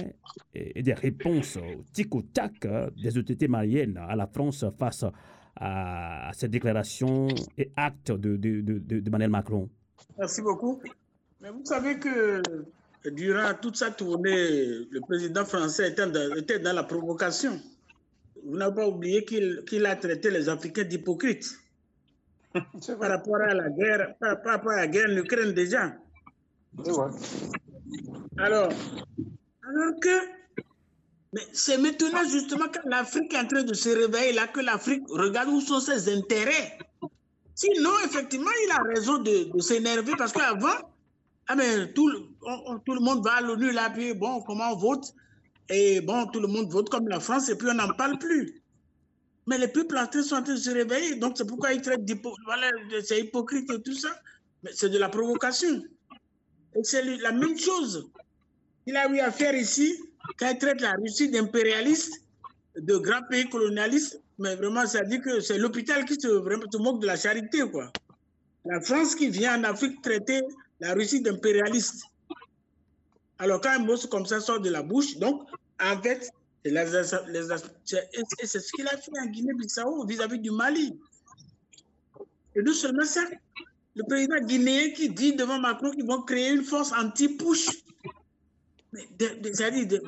et, 0.53 0.83
des 0.83 0.93
réponses 0.93 1.57
tic 1.93 2.13
au 2.13 2.21
tac 2.21 2.65
hein, 2.65 2.89
des 3.01 3.17
autorités 3.17 3.47
maliennes 3.47 3.97
à 3.97 4.15
la 4.15 4.27
France 4.27 4.65
face 4.77 5.05
à, 5.55 6.29
à 6.29 6.33
cette 6.33 6.51
déclaration 6.51 7.27
et 7.57 7.71
acte 7.75 8.11
de, 8.11 8.35
de 8.37 9.07
Emmanuel 9.07 9.29
Macron? 9.29 9.69
Merci 10.17 10.41
beaucoup. 10.41 10.81
Mais 11.41 11.49
vous 11.49 11.65
savez 11.65 11.97
que 11.97 12.41
durant 13.11 13.53
toute 13.61 13.75
sa 13.75 13.91
tournée, 13.91 14.87
le 14.89 14.99
président 15.01 15.45
français 15.45 15.89
était 15.89 16.07
dans, 16.07 16.35
était 16.35 16.59
dans 16.59 16.73
la 16.73 16.83
provocation. 16.83 17.59
Vous 18.45 18.57
n'avez 18.57 18.75
pas 18.75 18.87
oublié 18.87 19.25
qu'il 19.25 19.63
qu 19.65 19.83
a 19.85 19.95
traité 19.95 20.29
les 20.31 20.49
Africains 20.49 20.83
d'hypocrites 20.83 21.57
par 22.53 23.09
rapport 23.09 23.41
à 23.41 23.53
la 23.53 23.69
guerre, 23.69 24.15
par, 24.19 24.41
par 24.41 24.53
rapport 24.53 24.71
à 24.71 24.77
la 24.77 24.87
guerre 24.87 25.09
en 25.09 25.17
Ukraine 25.17 25.53
déjà. 25.53 25.95
Alors, 28.37 28.69
alors 29.69 29.99
que, 30.01 31.39
c'est 31.51 31.77
maintenant 31.77 32.23
justement 32.29 32.65
quand 32.73 32.89
l'Afrique 32.89 33.33
est 33.33 33.37
en 33.37 33.47
train 33.47 33.63
de 33.63 33.73
se 33.73 33.89
réveiller 33.89 34.33
là 34.33 34.47
que 34.47 34.59
l'Afrique 34.59 35.03
regarde 35.09 35.49
où 35.49 35.61
sont 35.61 35.79
ses 35.79 36.13
intérêts. 36.13 36.77
Sinon, 37.55 37.91
effectivement, 38.05 38.51
il 38.65 38.71
a 38.71 38.83
raison 38.95 39.19
de, 39.19 39.51
de 39.55 39.61
s'énerver 39.61 40.13
parce 40.17 40.31
qu'avant, 40.31 40.92
ah 41.47 41.55
mais 41.55 41.91
tout, 41.93 42.09
on, 42.41 42.79
tout 42.79 42.93
le 42.93 43.01
monde 43.01 43.23
va 43.23 43.33
à 43.33 43.41
l'ONU 43.41 43.71
là, 43.71 43.89
puis 43.89 44.13
bon, 44.13 44.41
comment 44.41 44.71
on 44.71 44.75
vote? 44.77 45.13
Et 45.69 46.01
bon, 46.01 46.25
tout 46.27 46.39
le 46.39 46.47
monde 46.47 46.71
vote 46.71 46.89
comme 46.89 47.07
la 47.07 47.19
France 47.19 47.49
et 47.49 47.57
puis 47.57 47.67
on 47.69 47.73
n'en 47.73 47.93
parle 47.93 48.17
plus. 48.17 48.61
Mais 49.47 49.57
les 49.57 49.67
peuples 49.67 49.97
sont 50.23 50.35
en 50.35 50.43
train 50.43 50.53
de 50.53 50.59
se 50.59 50.69
réveiller, 50.69 51.15
donc 51.15 51.37
c'est 51.37 51.45
pourquoi 51.45 51.73
ils 51.73 51.81
traitent 51.81 52.05
d'hypocrite, 52.05 52.45
voilà, 52.45 52.69
c'est 53.03 53.19
hypocrite 53.19 53.69
et 53.71 53.81
tout 53.81 53.93
ça. 53.93 54.09
Mais 54.63 54.71
c'est 54.73 54.89
de 54.89 54.97
la 54.97 55.09
provocation. 55.09 55.83
Et 56.75 56.83
c'est 56.83 57.03
la 57.17 57.33
même 57.33 57.57
chose. 57.57 58.09
Il 58.85 58.95
a 58.95 59.09
eu 59.09 59.19
à 59.19 59.31
faire 59.31 59.53
ici, 59.53 59.97
quand 60.37 60.49
il 60.49 60.57
traite 60.57 60.81
la 60.81 60.93
Russie 60.93 61.29
d'impérialiste, 61.29 62.21
de 62.77 62.97
grand 62.97 63.21
pays 63.29 63.49
colonialiste, 63.49 64.21
mais 64.39 64.55
vraiment, 64.55 64.85
ça 64.85 65.03
dit 65.03 65.19
que 65.19 65.39
c'est 65.41 65.57
l'hôpital 65.57 66.05
qui 66.05 66.15
se, 66.19 66.27
vraiment, 66.27 66.63
se 66.71 66.77
moque 66.77 67.01
de 67.01 67.07
la 67.07 67.15
charité, 67.15 67.59
quoi. 67.69 67.91
La 68.65 68.81
France 68.81 69.15
qui 69.15 69.29
vient 69.29 69.59
en 69.59 69.63
Afrique 69.65 70.01
traiter 70.01 70.41
la 70.79 70.93
Russie 70.93 71.21
d'impérialiste. 71.21 72.03
Alors, 73.39 73.61
quand 73.61 73.69
un 73.69 73.79
mot 73.79 73.97
comme 74.09 74.25
ça 74.25 74.39
sort 74.39 74.59
de 74.59 74.69
la 74.69 74.83
bouche, 74.83 75.17
donc, 75.17 75.47
en 75.81 76.01
fait, 76.01 76.29
c'est 76.63 78.59
ce 78.59 78.71
qu'il 78.71 78.87
a 78.87 78.97
fait 78.97 79.19
en 79.19 79.25
Guinée-Bissau 79.25 80.05
vis-à-vis 80.05 80.39
du 80.39 80.51
Mali. 80.51 80.97
Et 82.55 82.61
non 82.61 82.73
seulement 82.73 83.05
ça, 83.05 83.21
le 83.95 84.03
président 84.03 84.39
guinéen 84.39 84.91
qui 84.91 85.09
dit 85.09 85.35
devant 85.35 85.59
Macron 85.59 85.91
qu'ils 85.91 86.05
vont 86.05 86.21
créer 86.21 86.51
une 86.51 86.63
force 86.63 86.91
anti-push. 86.93 87.69
C'est-à-dire 89.19 90.01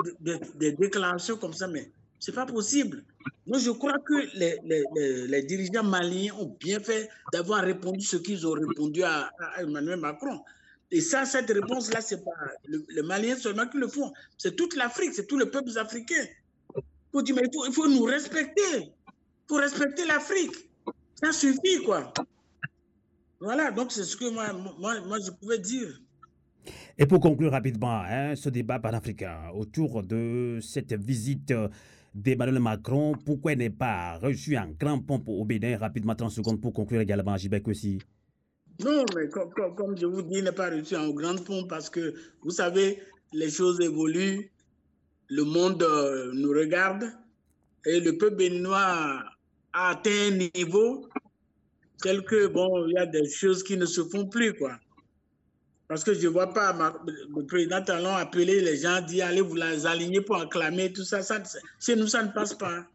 des, 0.56 0.72
déclarations 0.74 1.38
comme 1.38 1.54
ça, 1.54 1.68
mais 1.68 1.92
c'est 2.20 2.34
pas 2.34 2.46
possible. 2.46 3.04
Moi, 3.48 3.60
je 3.60 3.72
crois 3.72 4.00
que 4.00 4.38
les, 4.38 4.58
les, 4.64 5.28
les, 5.28 5.44
dirigeants 5.44 5.84
maliens 5.84 6.34
ont 6.40 6.56
bien 6.60 6.80
fait 6.80 7.10
d'avoir 7.32 7.64
répondu 7.64 8.02
ce 8.02 8.18
qu'ils 8.18 8.46
ont 8.48 8.54
répondu 8.54 9.04
à, 9.04 9.32
Emmanuel 9.60 10.00
Macron. 10.00 10.42
Et 10.92 11.02
ça, 11.02 11.26
cette 11.26 11.50
réponse-là, 11.50 12.02
c'est 12.02 12.24
pas 12.24 12.32
le, 12.68 12.86
les 12.90 13.02
Maliens 13.02 13.36
seulement 13.36 13.68
qui 13.68 13.78
le 13.78 13.88
font. 13.88 14.14
C'est 14.38 14.56
toute 14.56 14.76
l'Afrique, 14.76 15.14
c'est 15.14 15.28
tous 15.28 15.38
les 15.38 15.48
peuples 15.48 15.78
africains. 15.78 16.26
Il 16.76 16.82
faut 17.12 17.22
dire, 17.22 17.36
mais 17.36 17.44
il 17.44 17.74
faut, 17.74 17.88
il 17.88 17.96
nous 17.96 18.04
respecter. 18.04 18.94
faut 19.48 19.56
respecter 19.56 20.06
l'Afrique. 20.06 20.54
Ça 21.16 21.32
suffit, 21.32 21.84
quoi. 21.84 22.14
Voilà, 23.40 23.72
donc 23.72 23.92
c'est 23.92 24.04
ce 24.04 24.16
que 24.16 24.30
moi, 24.30 24.54
moi, 24.54 25.00
moi, 25.02 25.18
je 25.20 25.32
pouvais 25.32 25.60
dire. 25.60 26.00
Et 26.98 27.06
pour 27.06 27.20
conclure 27.20 27.52
rapidement 27.52 28.02
hein, 28.08 28.36
ce 28.36 28.50
débat 28.50 28.80
panafricain 28.80 29.50
autour 29.54 30.02
de 30.02 30.60
cette 30.62 30.94
visite 30.94 31.54
d'Emmanuel 32.16 32.60
Macron, 32.60 33.14
pourquoi 33.26 33.56
n'est 33.56 33.70
pas 33.70 34.18
reçu 34.18 34.58
en 34.58 34.70
grand 34.70 35.00
pompe 35.00 35.28
au 35.28 35.44
Bénin 35.44 35.78
Rapidement, 35.78 36.16
30 36.16 36.32
secondes 36.32 36.62
pour 36.62 36.74
conclure 36.74 37.02
également, 37.02 37.36
Jibek 37.36 37.68
aussi. 37.68 38.00
Non, 38.84 39.06
mais 39.16 39.28
comme, 39.30 39.98
je 39.98 40.06
vous 40.06 40.22
dis, 40.22 40.38
il 40.38 40.46
n'est 40.46 40.52
pas 40.54 40.70
reçu 40.70 40.96
en 40.96 41.10
grande 41.12 41.44
pompe 41.44 41.70
parce 41.70 41.90
que, 41.90 42.14
vous 42.42 42.52
savez, 42.52 43.02
les 43.34 43.50
choses 43.50 43.82
évoluent, 43.82 44.50
le 45.28 45.44
monde 45.44 45.84
euh, 45.84 46.32
nous 46.34 46.50
regarde 46.50 47.04
et 47.86 48.00
le 48.00 48.18
peuple 48.18 48.38
béninois 48.38 48.80
a 49.74 49.90
atteint 49.90 50.32
un 50.32 50.38
niveau 50.56 51.10
tel 52.02 52.24
que, 52.24 52.48
bon, 52.48 52.88
il 52.88 52.94
y 52.94 52.98
a 52.98 53.06
des 53.06 53.30
choses 53.30 53.62
qui 53.62 53.76
ne 53.76 53.86
se 53.86 54.04
font 54.04 54.28
plus, 54.28 54.54
quoi. 54.54 54.80
Parce 55.88 56.04
que 56.04 56.14
je 56.14 56.28
ne 56.28 56.30
vois 56.30 56.52
pas 56.52 56.76
le 57.08 57.46
président 57.46 57.82
Talon 57.84 58.16
appeler 58.16 58.62
les 58.62 58.78
gens, 58.78 59.02
dire 59.02 59.28
allez 59.28 59.42
vous 59.42 59.56
les 59.56 59.86
aligner 59.86 60.22
pour 60.22 60.38
acclamer, 60.38 60.92
tout 60.92 61.04
ça, 61.04 61.22
ça. 61.22 61.42
Chez 61.80 61.96
nous, 61.96 62.08
ça 62.08 62.24
ne 62.24 62.32
passe 62.32 62.56
pas. 62.56 62.86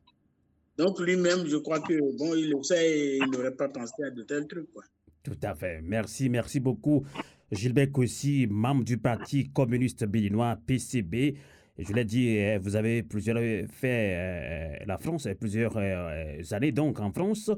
Donc 0.76 0.98
lui-même, 0.98 1.46
je 1.46 1.56
crois 1.56 1.80
que, 1.80 2.16
bon, 2.18 2.34
il 2.34 2.50
le 2.50 2.62
sait 2.62 2.90
et 2.90 3.16
il 3.18 3.30
n'aurait 3.30 3.54
pas 3.54 3.68
pensé 3.68 4.02
à 4.02 4.10
de 4.10 4.22
tels 4.22 4.48
trucs, 4.48 4.72
quoi. 4.72 4.82
Tout 5.22 5.38
à 5.42 5.54
fait. 5.54 5.80
Merci, 5.82 6.28
merci 6.28 6.58
beaucoup. 6.58 7.04
Gilbert 7.52 7.92
Kossi, 7.92 8.46
membre 8.48 8.84
du 8.84 8.96
Parti 8.96 9.50
communiste 9.50 10.04
béninois, 10.04 10.56
PCB. 10.66 11.36
Je 11.78 11.92
l'ai 11.92 12.04
dit, 12.04 12.38
euh, 12.38 12.58
vous 12.60 12.76
avez 12.76 13.02
plusieurs 13.02 13.38
fait 13.68 14.14
euh, 14.14 14.84
la 14.86 14.98
France, 14.98 15.28
plusieurs 15.38 15.76
euh, 15.76 16.40
années 16.52 16.72
donc 16.72 17.00
en 17.00 17.12
France 17.12 17.50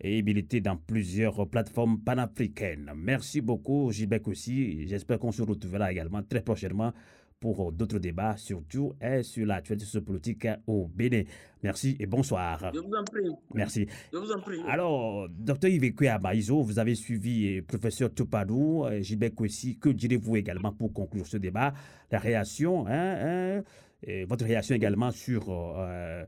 et 0.00 0.22
milité 0.22 0.60
dans 0.60 0.76
plusieurs 0.76 1.48
plateformes 1.48 1.98
panafricaines. 2.00 2.90
Merci 2.96 3.40
beaucoup, 3.40 3.90
Gilbert 3.92 4.26
aussi. 4.26 4.86
J'espère 4.88 5.18
qu'on 5.18 5.32
se 5.32 5.42
retrouvera 5.42 5.90
également 5.90 6.22
très 6.22 6.40
prochainement 6.40 6.92
pour 7.40 7.70
d'autres 7.72 8.00
débats, 8.00 8.36
surtout 8.36 8.94
et 9.00 9.22
sur 9.22 9.46
l'actualité 9.46 10.00
politique 10.00 10.48
au 10.66 10.88
Bénin. 10.88 11.22
Merci 11.62 11.96
et 12.00 12.06
bonsoir. 12.06 12.72
Je 12.74 12.80
vous 12.80 12.94
en 12.94 13.04
prie. 13.04 13.30
Merci. 13.54 13.86
Je 14.12 14.18
vous 14.18 14.32
en 14.32 14.40
prie. 14.40 14.60
Alors, 14.66 15.28
docteur 15.28 15.70
Yves 15.70 15.94
Abaïzo, 16.08 16.62
vous 16.62 16.78
avez 16.80 16.96
suivi 16.96 17.62
professeur 17.62 18.12
Topadou, 18.12 18.86
Gilbert 19.00 19.34
Kouessi. 19.34 19.78
Que 19.78 19.90
direz-vous 19.90 20.36
également 20.36 20.72
pour 20.72 20.92
conclure 20.92 21.26
ce 21.26 21.36
débat? 21.36 21.72
La 22.10 22.18
réaction, 22.18 22.86
hein, 22.88 23.58
hein 23.58 23.62
et 24.02 24.24
votre 24.24 24.44
réaction 24.44 24.74
également 24.74 25.10
sur 25.10 25.46
euh, 25.48 26.24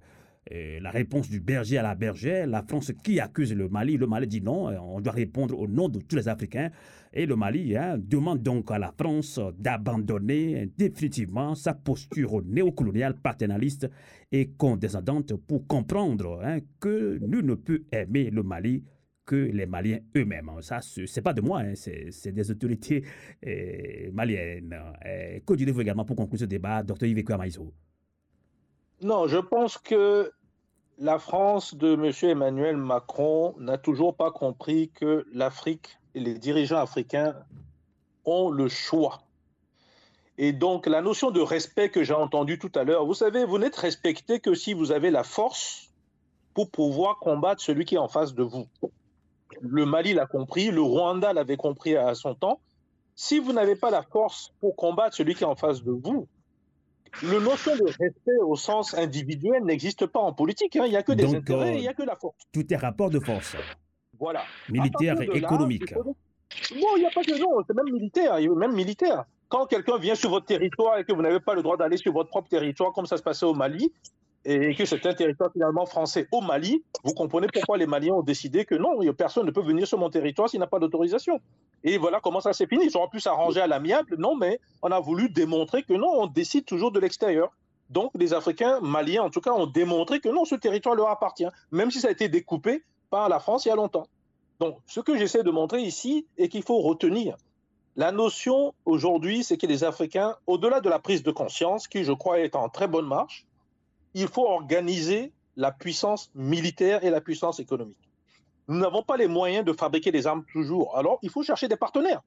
la 0.51 0.90
réponse 0.90 1.28
du 1.28 1.40
berger 1.40 1.78
à 1.78 1.82
la 1.82 1.94
bergère, 1.94 2.47
la 2.47 2.62
France 2.62 2.93
qui 3.05 3.20
accuse 3.20 3.55
le 3.55 3.68
Mali, 3.68 3.97
le 3.97 4.06
Mali 4.06 4.27
dit 4.27 4.40
non, 4.40 4.66
on 4.66 5.01
doit 5.01 5.12
répondre 5.12 5.59
au 5.59 5.68
nom 5.68 5.89
de 5.89 6.01
tous 6.01 6.16
les 6.16 6.28
Africains. 6.28 6.70
Et 7.12 7.27
le 7.27 7.36
Mali 7.36 7.77
hein, 7.77 7.98
demande 7.98 8.43
donc 8.43 8.70
à 8.70 8.78
la 8.78 8.93
France 8.93 9.40
d'abandonner 9.59 10.70
définitivement 10.78 11.55
sa 11.55 11.74
posture 11.74 12.43
néocoloniale, 12.44 13.16
paternaliste 13.16 13.89
et 14.31 14.51
condescendante 14.51 15.35
pour 15.35 15.66
comprendre 15.66 16.40
hein, 16.44 16.59
que 16.78 17.18
nul 17.20 17.44
ne 17.47 17.55
peut 17.55 17.85
aimer 17.93 18.31
le 18.31 18.43
Mali 18.43 18.85
que 19.27 19.36
les 19.36 19.66
Maliens 19.66 20.01
eux-mêmes. 20.16 20.51
Ça, 20.60 20.81
c'est 20.81 21.22
pas 21.22 21.32
de 21.32 21.40
moi, 21.40 21.60
hein, 21.60 21.74
c'est 21.74 22.32
des 22.32 22.51
autorités 22.51 23.05
eh, 23.43 24.10
maliennes. 24.12 24.77
Que 25.47 25.55
direz-vous 25.55 25.82
également 25.82 26.05
pour 26.05 26.16
conclure 26.16 26.40
ce 26.40 26.47
débat, 26.47 26.82
Dr 26.82 27.06
Yves 27.06 27.24
Maïso 27.39 27.72
Non, 29.02 29.28
je 29.28 29.39
pense 29.39 29.78
que 29.78 30.32
la 31.01 31.18
France 31.18 31.74
de 31.74 31.94
M. 31.94 32.12
Emmanuel 32.31 32.77
Macron 32.77 33.55
n'a 33.59 33.78
toujours 33.78 34.14
pas 34.14 34.31
compris 34.31 34.90
que 34.90 35.27
l'Afrique 35.32 35.98
et 36.14 36.20
les 36.20 36.35
dirigeants 36.35 36.78
africains 36.78 37.35
ont 38.27 38.51
le 38.51 38.68
choix. 38.68 39.22
Et 40.36 40.52
donc 40.52 40.86
la 40.86 41.01
notion 41.01 41.31
de 41.31 41.40
respect 41.40 41.89
que 41.89 42.05
j'ai 42.05 42.12
entendue 42.12 42.59
tout 42.59 42.70
à 42.74 42.85
l'heure, 42.85 43.06
vous 43.06 43.14
savez, 43.14 43.47
vous 43.47 43.59
n'êtes 43.59 43.77
respecté 43.77 44.40
que 44.40 44.55
si 44.55 44.74
vous 44.74 44.93
avez 44.93 45.10
la 45.10 45.24
force 45.24 45.90
pour 46.52 46.70
pouvoir 46.70 47.18
combattre 47.18 47.62
celui 47.62 47.86
qui 47.86 47.94
est 47.94 47.98
en 47.98 48.09
face 48.09 48.35
de 48.35 48.43
vous. 48.43 48.66
Le 49.62 49.86
Mali 49.86 50.12
l'a 50.12 50.27
compris, 50.27 50.70
le 50.70 50.82
Rwanda 50.82 51.32
l'avait 51.32 51.56
compris 51.56 51.97
à 51.97 52.14
son 52.14 52.35
temps. 52.35 52.60
Si 53.16 53.39
vous 53.39 53.55
n'avez 53.55 53.74
pas 53.74 53.90
la 53.90 54.02
force 54.02 54.52
pour 54.60 54.77
combattre 54.77 55.16
celui 55.16 55.35
qui 55.35 55.44
est 55.44 55.47
en 55.47 55.56
face 55.56 55.82
de 55.82 55.93
vous, 55.93 56.28
le 57.23 57.41
notion 57.41 57.77
de 57.77 57.85
respect 57.85 58.39
au 58.43 58.57
sens 58.57 58.95
individuel 58.95 59.65
n'existe 59.65 60.07
pas 60.07 60.20
en 60.20 60.32
politique. 60.32 60.77
Hein. 60.77 60.85
Il 60.87 60.91
n'y 60.91 60.97
a 60.97 61.03
que 61.03 61.12
des 61.12 61.35
intérêts, 61.35 61.77
il 61.77 61.81
n'y 61.81 61.89
a 61.89 61.95
que 61.95 62.03
la 62.03 62.16
force. 62.16 62.37
Tout 62.53 62.73
est 62.73 62.77
rapport 62.77 63.11
de 63.11 63.20
force. 63.20 63.57
Voilà. 64.19 64.43
Militaire 64.69 65.20
et 65.20 65.37
économique. 65.37 65.95
Non, 65.95 66.97
il 66.97 67.01
n'y 67.01 67.07
a 67.07 67.11
pas 67.11 67.23
que 67.23 67.39
non, 67.39 67.62
c'est 67.66 67.74
même 67.74 67.93
militaire, 67.93 68.39
même 68.57 68.74
militaire. 68.74 69.24
Quand 69.49 69.66
quelqu'un 69.66 69.99
vient 69.99 70.15
sur 70.15 70.31
votre 70.31 70.47
territoire 70.47 70.99
et 70.99 71.05
que 71.05 71.12
vous 71.12 71.23
n'avez 71.23 71.41
pas 71.41 71.55
le 71.55 71.62
droit 71.62 71.77
d'aller 71.77 71.97
sur 71.97 72.12
votre 72.12 72.28
propre 72.28 72.49
territoire, 72.49 72.93
comme 72.93 73.07
ça 73.07 73.16
se 73.16 73.23
passait 73.23 73.47
au 73.47 73.55
Mali, 73.55 73.93
et 74.45 74.75
que 74.75 74.87
c'est 74.87 75.05
un 75.05 75.15
territoire 75.15 75.51
finalement 75.53 75.85
français 75.85 76.27
au 76.33 76.41
Mali, 76.41 76.83
vous 77.05 77.12
comprenez 77.12 77.47
pourquoi 77.53 77.77
les 77.77 77.87
Maliens 77.87 78.15
ont 78.15 78.23
décidé 78.23 78.65
que 78.65 78.75
non, 78.75 79.01
personne 79.12 79.45
ne 79.47 79.51
peut 79.51 79.61
venir 79.61 79.87
sur 79.87 79.99
mon 79.99 80.09
territoire 80.09 80.49
s'il 80.49 80.61
n'a 80.61 80.67
pas 80.67 80.79
d'autorisation. 80.79 81.41
Et 81.85 81.99
voilà 81.99 82.21
comment 82.21 82.41
ça 82.41 82.53
s'est 82.53 82.67
fini. 82.67 82.87
Ils 82.87 82.97
auraient 82.97 83.11
pu 83.11 83.21
s'arranger 83.21 83.61
à 83.61 83.67
l'amiable, 83.67 84.17
non, 84.19 84.37
mais 84.37 84.61
on 84.83 84.91
a 84.91 85.01
voulu 85.01 85.29
démontrer 85.29 85.83
que 85.83 85.93
non, 85.93 86.09
on 86.09 86.27
décide 86.27 86.65
toujours 86.65 86.91
de 86.91 87.01
l'extérieur. 87.01 87.51
Donc 87.91 88.12
les 88.15 88.33
Africains 88.33 88.81
maliens, 88.81 89.25
en 89.25 89.31
tout 89.31 89.41
cas, 89.41 89.53
ont 89.53 89.67
démontré 89.67 90.21
que 90.21 90.29
non, 90.29 90.45
ce 90.45 90.55
territoire 90.55 90.95
leur 90.95 91.09
appartient, 91.09 91.49
même 91.71 91.91
si 91.91 92.01
ça 92.01 92.09
a 92.09 92.11
été 92.11 92.29
découpé 92.29 92.83
par 93.11 93.29
la 93.29 93.41
France 93.41 93.67
il 93.67 93.69
y 93.69 93.73
a 93.73 93.77
longtemps. 93.77 94.07
Donc 94.59 94.79
ce 94.87 95.01
que 95.01 95.19
j'essaie 95.19 95.43
de 95.43 95.51
montrer 95.51 95.83
ici 95.83 96.27
est 96.39 96.49
qu'il 96.49 96.62
faut 96.62 96.81
retenir. 96.81 97.37
La 97.97 98.12
notion 98.12 98.73
aujourd'hui, 98.85 99.43
c'est 99.43 99.57
que 99.57 99.67
les 99.67 99.85
Africains, 99.85 100.37
au-delà 100.47 100.81
de 100.81 100.89
la 100.89 100.99
prise 100.99 101.23
de 101.23 101.31
conscience, 101.33 101.89
qui 101.89 102.05
je 102.05 102.12
crois 102.12 102.39
est 102.39 102.55
en 102.55 102.69
très 102.69 102.87
bonne 102.87 103.07
marche, 103.07 103.47
il 104.15 104.28
faut 104.28 104.47
organiser 104.47 105.32
la 105.57 105.73
puissance 105.73 106.31
militaire 106.35 107.05
et 107.05 107.11
la 107.11 107.20
puissance 107.20 107.61
économique. 107.61 107.97
Nous 108.69 108.78
n'avons 108.78 109.03
pas 109.03 109.16
les 109.16 109.28
moyens 109.28 109.65
de 109.65 109.73
fabriquer 109.73 110.12
des 110.12 110.27
armes 110.27 110.45
toujours. 110.53 110.97
Alors, 110.97 111.19
il 111.23 111.31
faut 111.31 111.43
chercher 111.43 111.69
des 111.69 111.77
partenaires. 111.77 112.23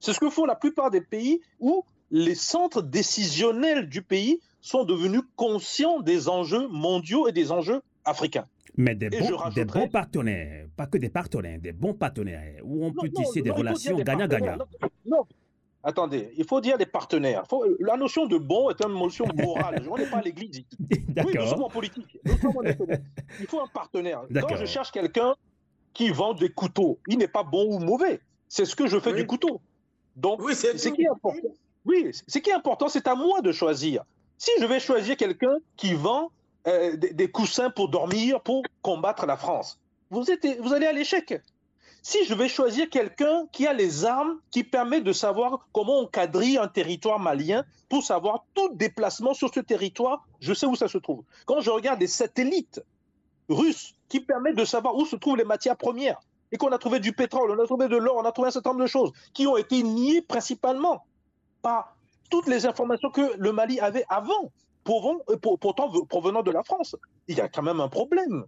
C'est 0.00 0.12
ce 0.12 0.20
que 0.20 0.30
font 0.30 0.44
la 0.44 0.56
plupart 0.56 0.90
des 0.90 1.00
pays 1.00 1.40
où 1.60 1.84
les 2.10 2.34
centres 2.34 2.82
décisionnels 2.82 3.88
du 3.88 4.02
pays 4.02 4.40
sont 4.60 4.84
devenus 4.84 5.22
conscients 5.36 6.00
des 6.00 6.28
enjeux 6.28 6.66
mondiaux 6.68 7.28
et 7.28 7.32
des 7.32 7.52
enjeux 7.52 7.82
africains. 8.04 8.46
Mais 8.76 8.94
des, 8.94 9.10
bons, 9.10 9.88
partenaires, 9.88 10.66
pas 10.76 10.86
que 10.86 10.96
des 10.96 11.08
partenaires, 11.08 11.58
des 11.60 11.72
bons 11.72 11.94
partenaires, 11.94 12.60
où 12.64 12.84
on 12.84 12.92
peut 12.92 13.10
tisser 13.10 13.42
des 13.42 13.50
relations 13.50 13.96
gagnant-gagnant. 13.98 14.58
Non, 15.04 15.26
Attendez, 15.82 16.32
il 16.36 16.44
faut 16.44 16.60
dire 16.60 16.76
des 16.76 16.86
partenaires. 16.86 17.44
la 17.78 17.96
notion 17.96 18.26
de 18.26 18.36
bon 18.36 18.70
est 18.70 18.84
une 18.84 18.92
notion 18.92 19.26
morale. 19.34 19.86
On 19.90 19.96
n'est 19.96 20.06
pas 20.06 20.18
à 20.18 20.22
l'église 20.22 20.62
Oui, 20.90 21.34
nous 21.34 21.46
sommes 21.46 21.62
en 21.62 21.70
politique. 21.70 22.18
il 22.24 23.46
faut 23.46 23.60
un 23.60 23.66
partenaire. 23.66 24.22
Quand 24.40 24.56
je 24.56 24.66
cherche 24.66 24.90
quelqu'un 24.90 25.34
qui 25.94 26.10
vend 26.10 26.34
des 26.34 26.50
couteaux, 26.50 26.98
il 27.06 27.18
n'est 27.18 27.28
pas 27.28 27.42
bon 27.42 27.76
ou 27.76 27.78
mauvais. 27.78 28.20
C'est 28.48 28.64
ce 28.64 28.76
que 28.76 28.86
je 28.86 28.98
fais 28.98 29.12
du 29.12 29.26
couteau. 29.26 29.60
Donc, 30.16 30.40
oui, 30.42 30.54
c'est 30.54 30.76
ce 30.76 30.88
qui 30.88 31.02
est 31.02 31.08
important. 31.08 31.48
Oui, 31.86 32.10
ce 32.12 32.38
qui 32.38 32.50
est 32.50 32.54
important, 32.54 32.88
c'est 32.88 33.06
à 33.08 33.14
moi 33.14 33.40
de 33.40 33.52
choisir. 33.52 34.04
Si 34.36 34.50
je 34.60 34.66
vais 34.66 34.80
choisir 34.80 35.16
quelqu'un 35.16 35.56
qui 35.76 35.94
vend 35.94 36.30
euh, 36.66 36.96
des, 36.96 37.30
coussins 37.30 37.70
pour 37.70 37.88
dormir, 37.88 38.42
pour 38.42 38.62
combattre 38.82 39.24
la 39.24 39.36
France, 39.36 39.78
vous, 40.10 40.30
êtes, 40.30 40.46
vous 40.60 40.74
allez 40.74 40.86
à 40.86 40.92
l'échec. 40.92 41.40
Si 42.02 42.24
je 42.24 42.34
vais 42.34 42.48
choisir 42.48 42.88
quelqu'un 42.88 43.46
qui 43.52 43.66
a 43.66 43.72
les 43.72 44.04
armes 44.04 44.38
qui 44.50 44.64
permet 44.64 45.00
de 45.00 45.12
savoir 45.12 45.66
comment 45.72 46.00
on 46.00 46.06
quadrille 46.06 46.56
un 46.56 46.68
territoire 46.68 47.18
malien 47.18 47.64
pour 47.88 48.02
savoir 48.02 48.44
tout 48.54 48.70
déplacement 48.74 49.34
sur 49.34 49.52
ce 49.52 49.60
territoire, 49.60 50.26
je 50.40 50.54
sais 50.54 50.66
où 50.66 50.76
ça 50.76 50.88
se 50.88 50.98
trouve. 50.98 51.24
Quand 51.44 51.60
je 51.60 51.70
regarde 51.70 51.98
des 51.98 52.06
satellites 52.06 52.82
russes 53.48 53.94
qui 54.08 54.20
permettent 54.20 54.56
de 54.56 54.64
savoir 54.64 54.96
où 54.96 55.04
se 55.04 55.16
trouvent 55.16 55.36
les 55.36 55.44
matières 55.44 55.76
premières 55.76 56.18
et 56.52 56.56
qu'on 56.56 56.72
a 56.72 56.78
trouvé 56.78 57.00
du 57.00 57.12
pétrole, 57.12 57.50
on 57.50 57.62
a 57.62 57.66
trouvé 57.66 57.88
de 57.88 57.96
l'or, 57.96 58.16
on 58.16 58.24
a 58.24 58.32
trouvé 58.32 58.48
un 58.48 58.52
certain 58.52 58.70
nombre 58.70 58.82
de 58.82 58.88
choses 58.88 59.12
qui 59.34 59.46
ont 59.46 59.56
été 59.56 59.82
niées 59.82 60.22
principalement 60.22 61.04
par 61.60 61.96
toutes 62.30 62.46
les 62.46 62.64
informations 62.64 63.10
que 63.10 63.36
le 63.36 63.52
Mali 63.52 63.78
avait 63.78 64.04
avant, 64.08 64.50
pourtant 64.84 65.90
provenant 66.08 66.42
de 66.42 66.50
la 66.50 66.62
France. 66.62 66.96
Il 67.28 67.36
y 67.36 67.40
a 67.40 67.48
quand 67.48 67.62
même 67.62 67.80
un 67.80 67.88
problème. 67.88 68.46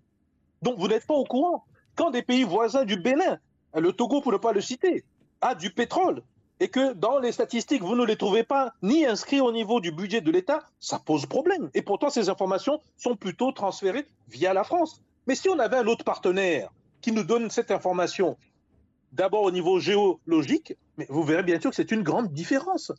Donc 0.63 0.79
vous 0.79 0.89
n'êtes 0.89 1.07
pas 1.07 1.15
au 1.15 1.25
courant. 1.25 1.65
Quand 1.95 2.11
des 2.11 2.23
pays 2.23 2.45
voisins 2.45 2.85
du 2.85 2.97
Bénin, 2.97 3.39
le 3.75 3.93
Togo 3.93 4.21
pour 4.21 4.33
ne 4.33 4.39
pas 4.39 4.53
le 4.53 4.61
citer, 4.61 5.05
a 5.41 5.55
du 5.55 5.71
pétrole, 5.71 6.23
et 6.61 6.69
que 6.69 6.93
dans 6.93 7.19
les 7.19 7.33
statistiques, 7.33 7.83
vous 7.83 7.97
ne 7.97 8.05
les 8.05 8.17
trouvez 8.17 8.45
pas 8.45 8.73
ni 8.83 9.05
inscrits 9.05 9.41
au 9.41 9.53
niveau 9.53 9.81
du 9.81 9.91
budget 9.91 10.21
de 10.21 10.31
l'État, 10.31 10.61
ça 10.79 10.99
pose 10.99 11.27
problème. 11.27 11.71
Et 11.75 11.83
pourtant, 11.83 12.09
ces 12.09 12.29
informations 12.29 12.81
sont 12.97 13.17
plutôt 13.17 13.51
transférées 13.53 14.07
via 14.29 14.55
la 14.55 14.63
France. 14.63 15.03
Mais 15.27 15.35
si 15.35 15.49
on 15.49 15.59
avait 15.59 15.77
un 15.77 15.87
autre 15.87 16.05
partenaire 16.05 16.71
qui 17.01 17.13
nous 17.13 17.25
donne 17.25 17.51
cette 17.51 17.73
information, 17.73 18.37
d'abord 19.11 19.43
au 19.43 19.51
niveau 19.51 19.81
géologique, 19.81 20.77
mais 20.97 21.07
vous 21.09 21.25
verrez 21.25 21.43
bien 21.43 21.61
sûr 21.61 21.71
que 21.71 21.77
c'est 21.77 21.91
une 21.91 22.03
grande 22.03 22.33
différence. 22.33 22.93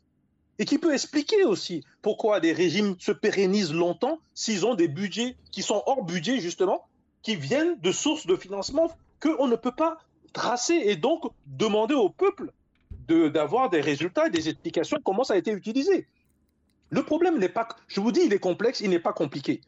Et 0.60 0.65
qui 0.65 0.78
peut 0.78 0.94
expliquer 0.94 1.45
aussi 1.45 1.84
pourquoi 2.02 2.40
des 2.40 2.53
régimes 2.53 2.95
se 2.99 3.11
pérennisent 3.11 3.74
longtemps 3.74 4.20
s'ils 4.34 4.65
ont 4.65 4.76
des 4.76 4.88
budgets 4.88 5.36
qui 5.52 5.64
sont 5.64 5.82
hors 5.88 6.03
budget, 6.03 6.40
justement, 6.40 6.86
qui 7.24 7.36
viennent 7.36 7.80
de 7.80 7.91
sources 7.91 8.28
de 8.28 8.36
financement 8.36 8.91
qu'on 9.20 9.48
ne 9.48 9.56
peut 9.56 9.72
pas 9.72 9.98
tracer 10.34 10.76
et 10.76 10.95
donc 10.95 11.24
demander 11.48 11.95
au 11.95 12.10
peuple 12.10 12.52
d'avoir 13.08 13.70
des 13.70 13.82
résultats 13.82 14.28
et 14.28 14.30
des 14.30 14.50
explications 14.50 14.98
de 14.98 15.04
comment 15.04 15.24
ça 15.24 15.34
a 15.34 15.38
été 15.38 15.52
utilisé. 15.52 16.08
Le 16.90 17.04
problème 17.04 17.40
n'est 17.40 17.50
pas, 17.50 17.68
je 17.88 18.00
vous 18.02 18.12
dis, 18.12 18.22
il 18.24 18.34
est 18.34 18.40
complexe, 18.40 18.82
il 18.82 18.90
n'est 18.90 19.00
pas 19.00 19.14
compliqué, 19.14 19.62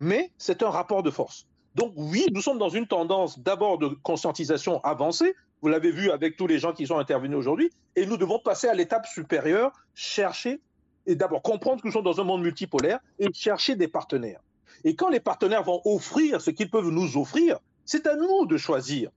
mais 0.00 0.32
c'est 0.38 0.62
un 0.62 0.70
rapport 0.70 1.02
de 1.02 1.10
force. 1.10 1.46
Donc 1.74 1.92
oui, 1.96 2.26
nous 2.32 2.40
sommes 2.40 2.58
dans 2.58 2.68
une 2.68 2.86
tendance 2.86 3.38
d'abord 3.38 3.78
de 3.78 3.88
conscientisation 3.88 4.80
avancée, 4.82 5.34
vous 5.62 5.68
l'avez 5.68 5.90
vu 5.90 6.10
avec 6.10 6.36
tous 6.36 6.46
les 6.46 6.58
gens 6.58 6.72
qui 6.72 6.86
sont 6.86 6.98
intervenus 6.98 7.36
aujourd'hui, 7.36 7.70
et 7.96 8.06
nous 8.06 8.16
devons 8.16 8.38
passer 8.38 8.68
à 8.68 8.74
l'étape 8.74 9.06
supérieure, 9.06 9.72
chercher 9.94 10.60
et 11.06 11.16
d'abord 11.16 11.42
comprendre 11.42 11.82
que 11.82 11.86
nous 11.86 11.92
sommes 11.92 12.04
dans 12.04 12.20
un 12.20 12.24
monde 12.24 12.42
multipolaire 12.42 13.00
et 13.18 13.28
chercher 13.32 13.76
des 13.76 13.88
partenaires. 13.88 14.40
Et 14.84 14.94
quand 14.94 15.08
les 15.08 15.20
partenaires 15.20 15.62
vont 15.62 15.80
offrir 15.84 16.40
ce 16.40 16.50
qu'ils 16.50 16.70
peuvent 16.70 16.90
nous 16.90 17.16
offrir, 17.16 17.58
c'est 17.84 18.06
à 18.06 18.16
nous 18.16 18.46
de 18.46 18.56
choisir 18.56 19.10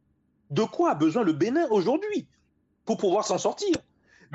de 0.50 0.64
quoi 0.64 0.92
a 0.92 0.96
besoin 0.96 1.24
le 1.24 1.34
Bénin 1.34 1.68
aujourd'hui 1.70 2.28
pour 2.86 2.98
pouvoir 2.98 3.26
s'en 3.26 3.38
sortir. 3.38 3.76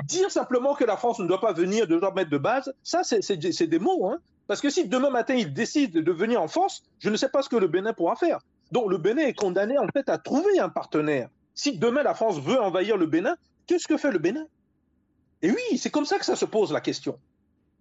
Dire 0.05 0.31
simplement 0.31 0.75
que 0.75 0.83
la 0.83 0.97
France 0.97 1.19
ne 1.19 1.27
doit 1.27 1.41
pas 1.41 1.53
venir, 1.53 1.87
doit 1.87 2.13
mettre 2.13 2.29
de 2.29 2.37
base, 2.37 2.73
ça, 2.83 3.03
c'est 3.03 3.67
des 3.67 3.79
mots. 3.79 4.07
Hein. 4.07 4.19
Parce 4.47 4.61
que 4.61 4.69
si 4.69 4.87
demain 4.87 5.09
matin, 5.09 5.35
il 5.35 5.53
décide 5.53 5.93
de 5.93 6.11
venir 6.11 6.41
en 6.41 6.47
France, 6.47 6.83
je 6.99 7.09
ne 7.09 7.15
sais 7.15 7.29
pas 7.29 7.41
ce 7.41 7.49
que 7.49 7.55
le 7.55 7.67
Bénin 7.67 7.93
pourra 7.93 8.15
faire. 8.15 8.39
Donc 8.71 8.89
le 8.89 8.97
Bénin 8.97 9.23
est 9.23 9.33
condamné 9.33 9.77
en 9.77 9.87
fait 9.87 10.09
à 10.09 10.17
trouver 10.17 10.59
un 10.59 10.69
partenaire. 10.69 11.29
Si 11.53 11.77
demain 11.77 12.03
la 12.03 12.15
France 12.15 12.39
veut 12.39 12.59
envahir 12.59 12.97
le 12.97 13.05
Bénin, 13.05 13.35
qu'est-ce 13.67 13.87
que 13.87 13.97
fait 13.97 14.11
le 14.11 14.19
Bénin? 14.19 14.45
Et 15.41 15.51
oui, 15.51 15.77
c'est 15.77 15.91
comme 15.91 16.05
ça 16.05 16.17
que 16.17 16.25
ça 16.25 16.35
se 16.35 16.45
pose 16.45 16.71
la 16.71 16.81
question. 16.81 17.19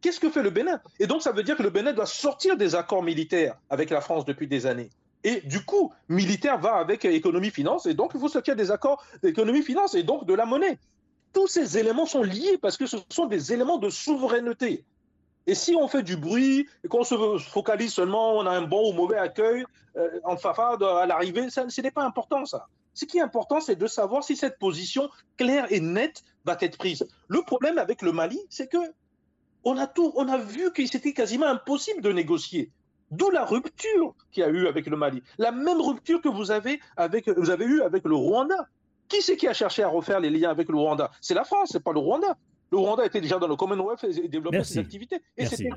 Qu'est-ce 0.03 0.21
que 0.21 0.31
fait 0.31 0.43
le 0.43 0.51
Bénin? 0.51 0.81
Et 0.99 1.07
donc 1.07 1.23
ça 1.23 1.31
veut 1.31 1.45
dire 1.45 1.57
que 1.57 1.63
le 1.63 1.71
Bénin 1.71 1.93
doit 1.93 2.07
sortir 2.07 2.57
des 2.57 2.75
accords 2.75 3.05
militaires 3.05 3.57
avec 3.71 3.89
la 3.89 4.01
France 4.01 4.25
depuis 4.25 4.49
des 4.49 4.67
années. 4.67 4.91
Et 5.25 5.41
du 5.43 5.65
coup, 5.65 5.93
militaire 6.09 6.59
va 6.59 6.75
avec 6.75 7.05
économie-finance, 7.05 7.87
et 7.87 7.95
donc 7.95 8.11
il 8.15 8.21
faut 8.21 8.29
sortir 8.29 8.57
des 8.57 8.73
accords 8.73 9.03
d'économie-finance, 9.23 9.95
et 9.95 10.03
donc 10.03 10.27
de 10.27 10.35
la 10.35 10.45
monnaie. 10.45 10.79
Tous 11.33 11.47
ces 11.47 11.79
éléments 11.79 12.07
sont 12.07 12.25
liés 12.25 12.59
parce 12.61 12.77
que 12.77 12.87
ce 12.87 12.97
sont 13.09 13.27
des 13.27 13.53
éléments 13.53 13.79
de 13.79 13.89
souveraineté. 13.89 14.85
Et 15.47 15.55
si 15.55 15.75
on 15.75 15.89
fait 15.89 16.03
du 16.03 16.17
bruit 16.17 16.69
et 16.85 16.89
qu'on 16.89 17.05
se 17.05 17.39
focalise 17.39 17.93
seulement, 17.93 18.37
on 18.37 18.47
a 18.47 18.51
un 18.51 18.63
bon 18.63 18.91
ou 18.91 18.93
mauvais 18.93 19.19
accueil 19.19 19.65
euh, 19.97 20.21
en 20.25 20.37
fafa 20.37 20.77
à 20.81 21.07
l'arrivée, 21.07 21.49
ce 21.51 21.81
n'est 21.81 21.91
pas 21.91 22.05
important 22.05 22.45
ça. 22.45 22.67
Ce 22.95 23.05
qui 23.05 23.19
est 23.19 23.23
important, 23.23 23.61
c'est 23.61 23.77
de 23.77 23.87
savoir 23.87 24.23
si 24.23 24.37
cette 24.37 24.59
position 24.59 25.09
claire 25.37 25.67
et 25.71 25.81
nette 25.81 26.23
va 26.45 26.57
être 26.61 26.77
prise. 26.77 27.07
Le 27.29 27.43
problème 27.43 27.79
avec 27.79 28.03
le 28.03 28.13
Mali, 28.13 28.39
c'est 28.51 28.67
que 28.67 28.79
on 29.65 29.77
a 29.77 30.39
vu 30.39 30.73
que 30.73 30.85
c'était 30.87 31.13
quasiment 31.13 31.47
impossible 31.47 32.03
de 32.03 32.13
négocier. 32.13 32.71
D'où 33.13 33.31
la 33.31 33.45
rupture 33.45 34.15
qu'il 34.31 34.43
y 34.43 34.47
a 34.47 34.49
eu 34.49 34.67
avec 34.67 34.87
le 34.87 34.97
Mali. 34.97 35.23
La 35.37 35.53
même 35.53 35.81
rupture 35.81 36.23
que 36.23 36.31
vous 36.31 36.51
avez, 36.51 36.81
avec, 36.97 37.29
vous 37.29 37.51
avez 37.51 37.67
eu 37.67 37.83
avec 37.83 38.05
le 38.05 38.15
Rwanda. 38.15 38.69
Qui 39.09 39.21
c'est 39.21 39.37
qui 39.37 39.47
a 39.47 39.53
cherché 39.53 39.83
à 39.83 39.89
refaire 39.89 40.21
les 40.21 40.31
liens 40.31 40.49
avec 40.49 40.71
le 40.71 40.79
Rwanda? 40.79 41.11
C'est 41.21 41.35
la 41.35 41.45
France, 41.45 41.69
c'est 41.73 41.83
pas 41.85 41.93
le 41.93 41.99
Rwanda. 41.99 42.39
Le 42.73 42.79
Rwanda 42.79 43.05
était 43.05 43.21
déjà 43.21 43.39
dans 43.39 43.49
le 43.49 43.55
Commonwealth 43.55 44.03
et 44.03 44.29
développait 44.29 44.65
ses 44.65 44.79
activités. 44.79 45.21
Et 45.37 45.45
c'était 45.45 45.69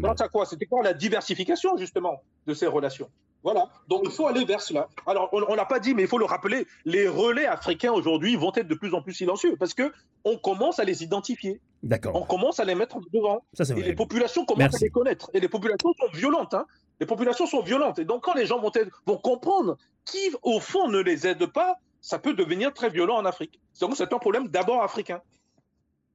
grâce 0.00 0.20
à 0.20 0.28
quoi? 0.28 0.44
C'était 0.46 0.66
quoi 0.66 0.82
la 0.82 0.92
diversification, 0.92 1.76
justement, 1.76 2.22
de 2.44 2.54
ces 2.54 2.66
relations? 2.66 3.08
Voilà. 3.44 3.68
Donc 3.86 4.02
il 4.04 4.10
faut 4.10 4.26
aller 4.26 4.44
vers 4.44 4.60
cela. 4.60 4.88
Alors 5.06 5.30
on 5.32 5.54
n'a 5.54 5.64
pas 5.64 5.78
dit, 5.78 5.94
mais 5.94 6.02
il 6.02 6.08
faut 6.08 6.18
le 6.18 6.24
rappeler, 6.24 6.66
les 6.84 7.06
relais 7.06 7.46
africains 7.46 7.92
aujourd'hui 7.92 8.34
vont 8.34 8.50
être 8.56 8.66
de 8.66 8.74
plus 8.74 8.94
en 8.94 9.00
plus 9.00 9.14
silencieux 9.14 9.54
parce 9.56 9.74
que 9.74 9.92
on 10.24 10.36
commence 10.36 10.80
à 10.80 10.84
les 10.84 11.04
identifier. 11.04 11.60
D'accord. 11.84 12.16
On 12.16 12.26
commence 12.26 12.58
à 12.58 12.64
les 12.64 12.74
mettre 12.74 12.98
devant. 13.12 13.44
Ça, 13.52 13.62
et 13.76 13.80
les 13.80 13.94
populations 13.94 14.44
commencent 14.44 14.74
à 14.74 14.78
les 14.84 14.90
connaître. 14.90 15.30
Et 15.34 15.40
les 15.40 15.48
populations 15.48 15.92
sont 16.00 16.18
violentes. 16.18 16.52
Hein. 16.52 16.66
Les 16.98 17.06
populations 17.06 17.46
sont 17.46 17.62
violentes. 17.62 18.00
Et 18.00 18.04
donc 18.04 18.24
quand 18.24 18.34
les 18.34 18.46
gens 18.46 18.58
vont, 18.58 18.72
être, 18.74 18.90
vont 19.06 19.18
comprendre 19.18 19.76
qui, 20.04 20.32
au 20.42 20.58
fond, 20.58 20.88
ne 20.88 20.98
les 20.98 21.28
aide 21.28 21.46
pas, 21.46 21.76
ça 22.00 22.18
peut 22.18 22.34
devenir 22.34 22.74
très 22.74 22.90
violent 22.90 23.18
en 23.18 23.24
Afrique. 23.24 23.60
Donc 23.80 23.94
c'est 23.96 24.12
un 24.12 24.18
problème 24.18 24.48
d'abord 24.48 24.82
africain. 24.82 25.20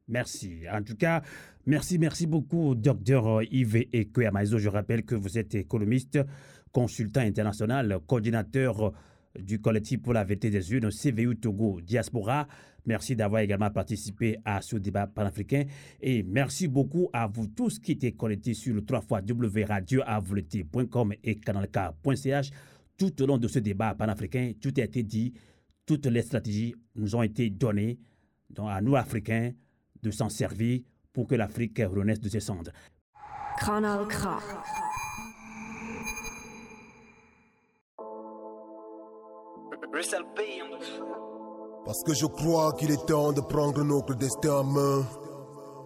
Merci. 0.07 0.63
En 0.71 0.83
tout 0.83 0.95
cas, 0.95 1.21
merci, 1.65 1.97
merci 1.97 2.27
beaucoup, 2.27 2.75
docteur 2.75 3.41
Yves 3.43 3.87
Ekoyamazo. 3.93 4.57
Je 4.57 4.69
rappelle 4.69 5.03
que 5.03 5.15
vous 5.15 5.37
êtes 5.37 5.55
économiste, 5.55 6.19
consultant 6.71 7.21
international, 7.21 7.99
coordinateur 8.05 8.91
du 9.39 9.59
collectif 9.61 10.01
pour 10.01 10.13
la 10.13 10.23
vérité 10.23 10.49
des 10.49 10.73
urnes, 10.73 10.89
CVU 10.91 11.37
Togo 11.37 11.79
Diaspora. 11.81 12.47
Merci 12.85 13.15
d'avoir 13.15 13.41
également 13.41 13.71
participé 13.71 14.37
à 14.43 14.61
ce 14.61 14.75
débat 14.75 15.07
panafricain 15.07 15.63
et 16.01 16.21
merci 16.21 16.67
beaucoup 16.67 17.09
à 17.13 17.27
vous 17.27 17.47
tous 17.47 17.79
qui 17.79 17.93
étaient 17.93 18.11
connectés 18.11 18.53
sur 18.53 18.75
le 18.75 18.83
3 18.83 19.01
et 21.23 21.35
canalk.ch 21.39 22.49
tout 22.97 23.21
au 23.21 23.25
long 23.25 23.37
de 23.37 23.47
ce 23.47 23.59
débat 23.59 23.95
panafricain. 23.95 24.51
Tout 24.61 24.73
a 24.77 24.81
été 24.81 25.01
dit, 25.01 25.33
toutes 25.85 26.07
les 26.07 26.21
stratégies 26.23 26.75
nous 26.95 27.15
ont 27.15 27.23
été 27.23 27.49
données 27.49 27.97
à 28.57 28.81
nous 28.81 28.97
Africains 28.97 29.53
de 30.03 30.11
s'en 30.11 30.29
servir 30.29 30.81
pour 31.13 31.27
que 31.27 31.35
l'Afrique 31.35 31.79
renaisse 31.79 32.19
de 32.19 32.29
ses 32.29 32.39
cendres. 32.39 32.71
Canal 33.59 34.07
K. 34.07 34.27
Parce 41.85 42.03
que 42.03 42.13
je 42.13 42.25
crois 42.25 42.73
qu'il 42.73 42.91
est 42.91 43.05
temps 43.05 43.31
de 43.31 43.41
prendre 43.41 43.83
notre 43.83 44.15
destin 44.15 44.57
en 44.59 44.63
main 44.63 45.05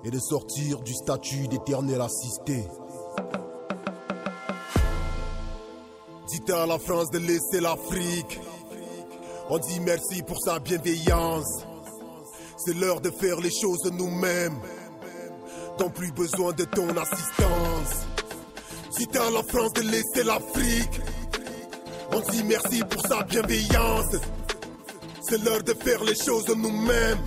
et 0.04 0.10
de 0.10 0.20
sortir 0.20 0.82
du 0.82 0.94
statut 0.94 1.48
d'éternel 1.48 2.02
assisté. 2.02 2.64
Dites 6.28 6.50
à 6.50 6.66
la 6.66 6.80
France 6.80 7.10
de 7.12 7.20
laisser 7.20 7.60
l'Afrique. 7.60 8.40
On 9.50 9.60
dit 9.60 9.80
merci 9.80 10.24
pour 10.24 10.40
sa 10.42 10.60
bienveillance. 10.60 11.66
C'est 12.58 12.74
l'heure 12.74 13.02
de 13.02 13.12
faire 13.12 13.40
les 13.40 13.52
choses 13.52 13.90
nous-mêmes. 13.92 14.60
T'as 15.78 15.90
plus 15.90 16.12
besoin 16.12 16.54
de 16.54 16.66
ton 16.66 16.90
assistance. 16.98 18.08
Dites 18.98 19.16
à 19.16 19.30
la 19.30 19.44
France 19.44 19.74
de 19.74 19.82
laisser 19.82 20.24
l'Afrique. 20.24 21.02
On 22.12 22.20
dit 22.32 22.44
merci 22.44 22.84
pour 22.90 23.02
sa 23.06 23.24
bienveillance. 23.24 24.16
C'est 25.22 25.44
l'heure 25.44 25.64
de 25.64 25.74
faire 25.74 26.04
les 26.04 26.16
choses 26.16 26.48
nous-mêmes. 26.48 27.20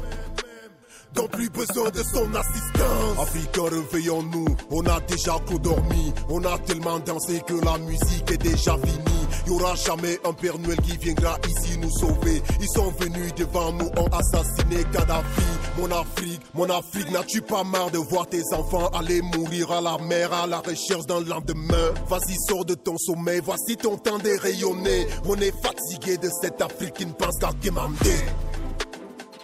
T'as 1.15 1.29
plus 1.29 1.51
besoin 1.51 1.91
de 1.91 2.03
son 2.03 2.35
assistance. 2.35 3.19
Africains, 3.19 3.65
réveillons-nous. 3.65 4.57
On 4.71 4.87
a 4.87 5.01
déjà 5.01 5.39
trop 5.47 5.59
dormi. 5.59 6.13
On 6.29 6.45
a 6.45 6.59
tellement 6.59 6.99
dansé 7.01 7.41
que 7.47 7.55
la 7.65 7.79
musique 7.79 8.31
est 8.31 8.43
déjà 8.43 8.77
finie. 8.79 9.21
Y 9.47 9.51
aura 9.51 9.75
jamais 9.75 10.19
un 10.25 10.33
Père 10.33 10.59
Noël 10.59 10.81
qui 10.81 10.97
viendra 10.97 11.37
ici 11.49 11.79
nous 11.79 11.91
sauver. 11.91 12.43
Ils 12.61 12.69
sont 12.69 12.93
venus 13.01 13.35
devant 13.35 13.73
nous, 13.73 13.87
ont 13.97 14.09
assassiné 14.13 14.85
Kadhafi. 14.93 15.43
Mon 15.79 15.91
Afrique, 15.91 16.41
mon 16.55 16.69
Afrique, 16.71 17.11
n'as-tu 17.11 17.41
pas 17.41 17.65
marre 17.65 17.91
de 17.91 17.99
voir 17.99 18.27
tes 18.27 18.43
enfants 18.53 18.89
aller 18.89 19.23
mourir 19.23 19.73
à 19.73 19.81
la 19.81 19.99
mer 19.99 20.33
à 20.33 20.47
la 20.47 20.59
recherche 20.59 21.07
d'un 21.07 21.21
lendemain? 21.21 21.91
Vas-y, 22.09 22.37
sors 22.49 22.65
de 22.65 22.75
ton 22.75 22.97
sommeil, 22.99 23.41
voici 23.45 23.77
ton 23.77 23.97
temps 23.97 24.19
de 24.19 24.31
rayonner. 24.41 25.07
On 25.27 25.37
est 25.37 25.55
fatigué 25.63 26.19
de 26.19 26.29
cette 26.41 26.61
Afrique 26.61 26.95
qui 26.95 27.07
ne 27.07 27.13
pense 27.13 27.39
qu'à 27.39 27.51
demander. 27.63 28.19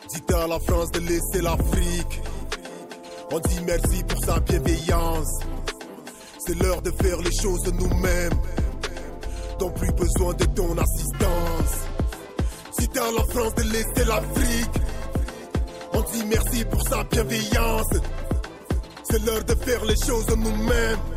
Dites 0.08 0.32
à 0.32 0.46
la 0.46 0.58
France 0.60 0.90
de 0.92 1.00
laisser 1.00 1.42
l'Afrique. 1.42 2.22
On 3.32 3.40
dit 3.40 3.60
merci 3.66 4.04
pour 4.04 4.24
sa 4.24 4.38
bienveillance. 4.40 5.40
C'est 6.38 6.54
l'heure 6.62 6.80
de 6.82 6.90
faire 6.92 7.20
les 7.20 7.34
choses 7.42 7.72
nous-mêmes. 7.72 8.38
T'as 9.58 9.70
plus 9.70 9.92
besoin 9.92 10.34
de 10.34 10.44
ton 10.44 10.76
assistance. 10.78 11.74
Si 12.78 12.88
t'es 12.88 13.00
à 13.00 13.10
la 13.10 13.24
France 13.24 13.54
de 13.56 13.62
laisser 13.62 14.04
l'Afrique, 14.06 14.82
on 15.92 16.00
dit 16.02 16.24
merci 16.26 16.64
pour 16.66 16.82
sa 16.86 17.02
bienveillance. 17.04 17.90
C'est 19.10 19.24
l'heure 19.24 19.44
de 19.44 19.54
faire 19.54 19.84
les 19.86 19.96
choses 19.96 20.28
nous-mêmes 20.36 21.15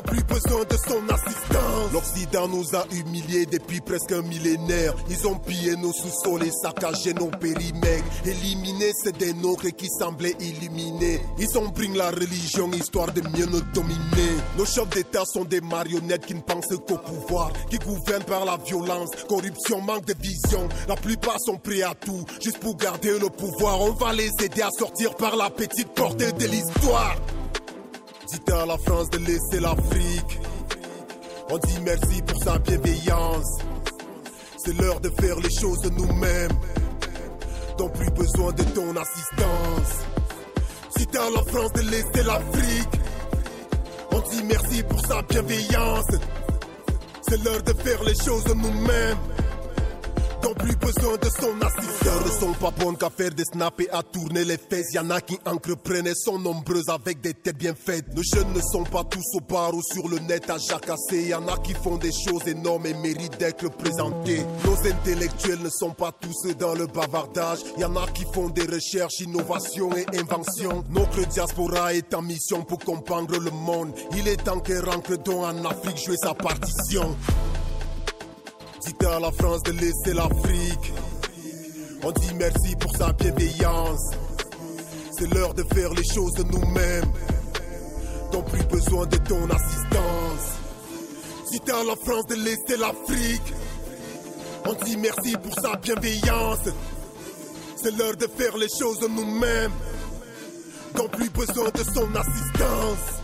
plus 0.00 0.22
besoin 0.24 0.64
de 0.64 0.76
son 0.88 1.08
assistance. 1.08 1.92
L'Occident 1.92 2.48
nous 2.48 2.74
a 2.74 2.86
humiliés 2.92 3.46
depuis 3.46 3.80
presque 3.80 4.12
un 4.12 4.22
millénaire. 4.22 4.94
Ils 5.10 5.26
ont 5.26 5.38
pillé 5.38 5.76
nos 5.76 5.92
sous-sols 5.92 6.44
et 6.44 6.50
saccagé 6.50 7.12
nos 7.14 7.28
périmètres. 7.28 8.04
Éliminés, 8.24 8.92
c'est 9.02 9.16
des 9.18 9.34
nôtres 9.34 9.74
qui 9.76 9.88
semblaient 9.88 10.36
illuminés. 10.40 11.20
Ils 11.38 11.58
ont 11.58 11.70
pris 11.70 11.88
la 11.88 12.10
religion 12.10 12.70
histoire 12.72 13.12
de 13.12 13.20
mieux 13.36 13.46
nous 13.46 13.60
dominer. 13.74 14.32
Nos 14.56 14.64
chefs 14.64 14.88
d'État 14.90 15.24
sont 15.24 15.44
des 15.44 15.60
marionnettes 15.60 16.26
qui 16.26 16.34
ne 16.34 16.40
pensent 16.40 16.74
qu'au 16.86 16.98
pouvoir, 16.98 17.52
qui 17.70 17.78
gouvernent 17.78 18.24
par 18.24 18.44
la 18.44 18.56
violence, 18.56 19.10
corruption, 19.28 19.80
manque 19.80 20.06
de 20.06 20.14
vision. 20.20 20.68
La 20.88 20.96
plupart 20.96 21.40
sont 21.40 21.56
prêts 21.56 21.82
à 21.82 21.94
tout, 21.94 22.24
juste 22.40 22.58
pour 22.58 22.76
garder 22.76 23.18
le 23.18 23.28
pouvoir. 23.28 23.80
On 23.80 23.92
va 23.92 24.12
les 24.12 24.30
aider 24.42 24.62
à 24.62 24.70
sortir 24.70 25.14
par 25.16 25.36
la 25.36 25.50
petite 25.50 25.88
porte 25.88 26.18
de 26.18 26.46
l'histoire. 26.46 27.16
Dites 28.32 28.50
à 28.50 28.64
la 28.64 28.78
France 28.78 29.10
de 29.10 29.18
laisser 29.18 29.60
l'Afrique. 29.60 30.40
On 31.50 31.58
dit 31.58 31.78
merci 31.84 32.22
pour 32.22 32.42
sa 32.42 32.58
bienveillance. 32.60 33.58
C'est 34.56 34.72
l'heure 34.80 35.00
de 35.00 35.10
faire 35.10 35.38
les 35.38 35.50
choses 35.50 35.84
nous-mêmes. 35.90 36.52
T'as 37.76 37.88
plus 37.90 38.10
besoin 38.12 38.52
de 38.52 38.62
ton 38.62 38.96
assistance. 38.96 40.06
Dites 40.96 41.14
à 41.14 41.28
la 41.28 41.42
France 41.42 41.72
de 41.74 41.82
laisser 41.82 42.22
l'Afrique. 42.24 43.00
On 44.12 44.20
dit 44.30 44.42
merci 44.44 44.82
pour 44.84 45.04
sa 45.04 45.20
bienveillance. 45.22 46.06
C'est 47.28 47.44
l'heure 47.44 47.62
de 47.62 47.72
faire 47.74 48.02
les 48.02 48.14
choses 48.14 48.46
nous-mêmes 48.46 49.18
n'ont 50.42 50.54
plus 50.54 50.76
besoin 50.76 51.16
de 51.16 51.28
son 51.40 51.60
assistant. 51.60 52.20
ne 52.24 52.40
sont 52.40 52.52
pas 52.54 52.70
bonnes 52.70 52.96
qu'à 52.96 53.10
faire 53.10 53.30
des 53.30 53.44
snaps 53.44 53.84
et 53.84 53.90
à 53.90 54.02
tourner 54.02 54.44
les 54.44 54.58
fesses. 54.58 54.92
Y'en 54.94 55.10
a 55.10 55.20
qui 55.20 55.38
entreprennent 55.46 56.06
et 56.06 56.14
sont 56.14 56.38
nombreuses 56.38 56.88
avec 56.88 57.20
des 57.20 57.34
têtes 57.34 57.56
bien 57.56 57.74
faites. 57.74 58.06
Nos 58.14 58.22
jeunes 58.22 58.52
ne 58.54 58.60
sont 58.60 58.84
pas 58.84 59.04
tous 59.04 59.24
au 59.34 59.40
bar 59.40 59.74
ou 59.74 59.82
sur 59.82 60.08
le 60.08 60.18
net 60.20 60.48
à 60.50 60.58
jacasser. 60.58 61.28
Y'en 61.28 61.46
a 61.48 61.58
qui 61.58 61.74
font 61.74 61.96
des 61.96 62.12
choses 62.12 62.46
énormes 62.46 62.86
et 62.86 62.94
méritent 62.94 63.38
d'être 63.38 63.68
présentés. 63.70 64.42
Nos 64.64 64.90
intellectuels 64.90 65.60
ne 65.62 65.70
sont 65.70 65.92
pas 65.92 66.12
tous 66.12 66.54
dans 66.58 66.74
le 66.74 66.86
bavardage. 66.86 67.60
Y'en 67.78 67.94
a 67.96 68.06
qui 68.08 68.24
font 68.32 68.48
des 68.48 68.66
recherches, 68.66 69.20
innovations 69.20 69.90
et 69.96 70.06
inventions. 70.18 70.84
Notre 70.90 71.26
diaspora 71.28 71.94
est 71.94 72.14
en 72.14 72.22
mission 72.22 72.62
pour 72.62 72.78
comprendre 72.78 73.38
le 73.38 73.50
monde. 73.50 73.92
Il 74.16 74.28
est 74.28 74.42
temps 74.44 74.60
que 74.60 74.72
rentre 74.84 75.16
donc 75.16 75.44
en 75.44 75.64
Afrique 75.64 75.98
jouer 75.98 76.16
sa 76.16 76.34
partition. 76.34 77.16
Dites 78.84 79.04
à 79.04 79.20
la 79.20 79.30
France 79.30 79.62
de 79.62 79.72
laisser 79.72 80.12
l'Afrique. 80.12 80.92
On 82.02 82.10
dit 82.10 82.34
merci 82.34 82.74
pour 82.76 82.96
sa 82.96 83.12
bienveillance. 83.12 84.10
C'est 85.16 85.32
l'heure 85.32 85.54
de 85.54 85.62
faire 85.62 85.94
les 85.94 86.04
choses 86.04 86.44
nous-mêmes. 86.50 87.12
N'ont 88.32 88.42
plus 88.42 88.64
besoin 88.64 89.06
de 89.06 89.16
ton 89.18 89.48
assistance. 89.50 90.58
Dites 91.52 91.70
à 91.70 91.84
la 91.84 91.94
France 91.94 92.26
de 92.26 92.34
laisser 92.34 92.76
l'Afrique. 92.76 93.54
On 94.66 94.72
dit 94.84 94.96
merci 94.96 95.36
pour 95.36 95.54
sa 95.54 95.76
bienveillance. 95.76 96.68
C'est 97.76 97.96
l'heure 97.96 98.16
de 98.16 98.26
faire 98.26 98.56
les 98.56 98.68
choses 98.68 99.00
nous-mêmes. 99.08 99.72
N'ont 100.96 101.08
plus 101.08 101.30
besoin 101.30 101.68
de 101.70 101.84
son 101.94 102.14
assistance. 102.16 103.22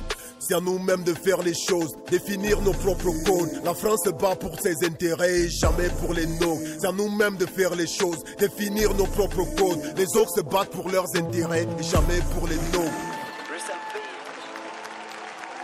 C'est 0.49 0.55
à 0.55 0.61
nous-mêmes 0.61 1.05
de 1.05 1.13
faire 1.13 1.43
les 1.43 1.53
choses, 1.53 1.95
définir 2.11 2.63
nos 2.63 2.73
propres 2.73 3.13
codes. 3.27 3.61
La 3.65 3.75
France 3.75 4.01
se 4.07 4.09
bat 4.09 4.35
pour 4.35 4.59
ses 4.59 4.83
intérêts 4.83 5.41
et 5.41 5.51
jamais 5.51 5.91
pour 6.01 6.15
les 6.15 6.27
nôtres. 6.27 6.63
C'est 6.81 6.87
à 6.87 6.93
nous-mêmes 6.93 7.37
de 7.37 7.45
faire 7.45 7.75
les 7.75 7.87
choses, 7.87 8.25
définir 8.39 8.95
nos 8.95 9.05
propres 9.05 9.45
codes. 9.59 9.93
Les 9.99 10.17
autres 10.17 10.31
se 10.37 10.41
battent 10.41 10.71
pour 10.71 10.89
leurs 10.89 11.15
intérêts 11.15 11.65
et 11.79 11.83
jamais 11.83 12.21
pour 12.35 12.49
les 12.49 12.57
nôtres. 12.73 12.91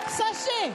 Sachez, 0.06 0.72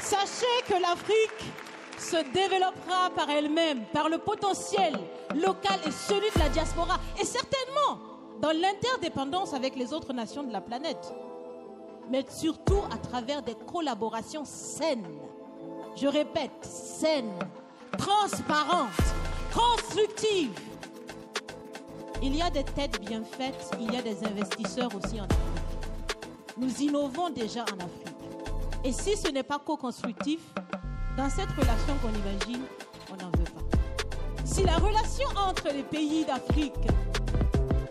sachez 0.00 0.56
que 0.66 0.82
l'Afrique 0.82 1.52
se 2.00 2.16
développera 2.32 3.10
par 3.14 3.30
elle-même, 3.30 3.84
par 3.92 4.08
le 4.08 4.18
potentiel 4.18 4.92
local 5.36 5.78
et 5.86 5.92
celui 5.92 6.30
de 6.34 6.40
la 6.40 6.48
diaspora, 6.48 6.98
et 7.20 7.24
certainement 7.24 8.00
dans 8.40 8.50
l'interdépendance 8.50 9.54
avec 9.54 9.76
les 9.76 9.92
autres 9.92 10.12
nations 10.12 10.42
de 10.42 10.52
la 10.52 10.60
planète 10.60 11.14
mais 12.10 12.24
surtout 12.28 12.82
à 12.92 12.98
travers 12.98 13.42
des 13.42 13.54
collaborations 13.54 14.44
saines. 14.44 15.06
Je 15.96 16.06
répète, 16.06 16.52
saines, 16.62 17.38
transparentes, 17.98 18.90
constructives. 19.52 20.58
Il 22.22 22.34
y 22.34 22.42
a 22.42 22.50
des 22.50 22.64
têtes 22.64 23.00
bien 23.00 23.22
faites, 23.24 23.70
il 23.80 23.92
y 23.92 23.96
a 23.96 24.02
des 24.02 24.24
investisseurs 24.24 24.90
aussi 24.94 25.20
en 25.20 25.24
Afrique. 25.24 26.18
Nous 26.56 26.82
innovons 26.82 27.30
déjà 27.30 27.62
en 27.62 27.84
Afrique. 27.84 28.16
Et 28.84 28.92
si 28.92 29.16
ce 29.16 29.28
n'est 29.28 29.42
pas 29.42 29.58
co-constructif, 29.58 30.40
dans 31.16 31.28
cette 31.28 31.50
relation 31.50 31.94
qu'on 32.02 32.10
imagine, 32.10 32.62
on 33.10 33.16
n'en 33.22 33.30
veut 33.30 33.44
pas. 33.44 34.44
Si 34.44 34.62
la 34.62 34.76
relation 34.76 35.28
entre 35.36 35.68
les 35.72 35.82
pays 35.82 36.24
d'Afrique 36.24 36.74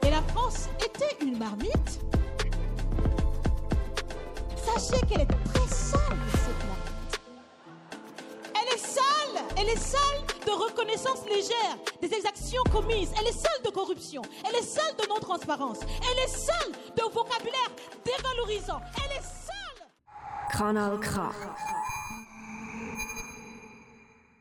et 0.05 0.09
la 0.09 0.21
France 0.21 0.69
était 0.83 1.23
une 1.23 1.37
marmite, 1.37 1.99
Sachez 4.65 5.01
qu'elle 5.05 5.21
est 5.21 5.25
très 5.25 5.67
sale, 5.67 6.17
cette 6.31 6.57
planète. 6.57 7.19
Elle 8.55 8.69
est 8.73 8.79
sale. 8.79 9.43
Elle 9.57 9.69
est 9.69 9.77
sale 9.77 10.23
de 10.45 10.51
reconnaissance 10.51 11.23
légère 11.25 11.77
des 12.01 12.13
exactions 12.13 12.63
commises. 12.71 13.11
Elle 13.19 13.27
est 13.27 13.31
sale 13.31 13.61
de 13.63 13.69
corruption. 13.69 14.21
Elle 14.47 14.55
est 14.55 14.63
sale 14.63 14.95
de 15.01 15.07
non-transparence. 15.07 15.79
Elle 15.81 16.19
est 16.23 16.27
sale 16.27 16.71
de 16.97 17.03
vocabulaire 17.13 17.71
dévalorisant. 18.03 18.81
Elle 18.97 19.11
est 19.17 19.21
sale. 19.21 19.87
Canal 20.51 20.99
K. 20.99 21.19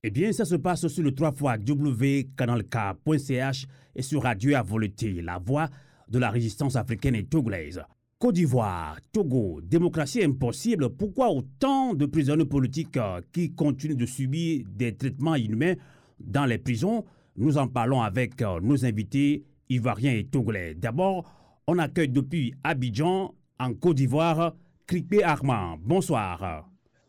Eh 0.06 0.10
bien, 0.10 0.32
ça 0.32 0.44
se 0.44 0.56
passe 0.56 0.86
sur 0.88 1.02
le 1.02 1.14
3 1.14 1.32
fois 1.32 1.56
www.canalk.ch 1.56 3.66
et 3.94 4.02
sur 4.02 4.22
Radio 4.22 4.54
à 4.56 4.62
la 5.22 5.38
voix 5.38 5.70
de 6.08 6.18
la 6.18 6.28
résistance 6.30 6.76
africaine 6.76 7.14
et 7.14 7.24
togolaise. 7.24 7.82
Côte 8.24 8.36
d'Ivoire, 8.36 8.96
Togo, 9.12 9.60
démocratie 9.62 10.24
impossible, 10.24 10.88
pourquoi 10.88 11.28
autant 11.28 11.92
de 11.92 12.06
prisonniers 12.06 12.46
politiques 12.46 12.96
euh, 12.96 13.20
qui 13.30 13.54
continuent 13.54 13.98
de 13.98 14.06
subir 14.06 14.64
des 14.66 14.96
traitements 14.96 15.34
inhumains 15.34 15.74
dans 16.18 16.46
les 16.46 16.56
prisons? 16.56 17.04
Nous 17.36 17.58
en 17.58 17.68
parlons 17.68 18.00
avec 18.00 18.40
euh, 18.40 18.60
nos 18.62 18.82
invités 18.86 19.44
ivoiriens 19.68 20.14
et 20.14 20.24
togolais. 20.24 20.74
D'abord, 20.74 21.30
on 21.66 21.76
accueille 21.76 22.08
depuis 22.08 22.54
Abidjan, 22.64 23.34
en 23.60 23.74
Côte 23.74 23.98
d'Ivoire, 23.98 24.56
Krikpe 24.86 25.20
Armand. 25.22 25.76
Bonsoir. 25.82 26.66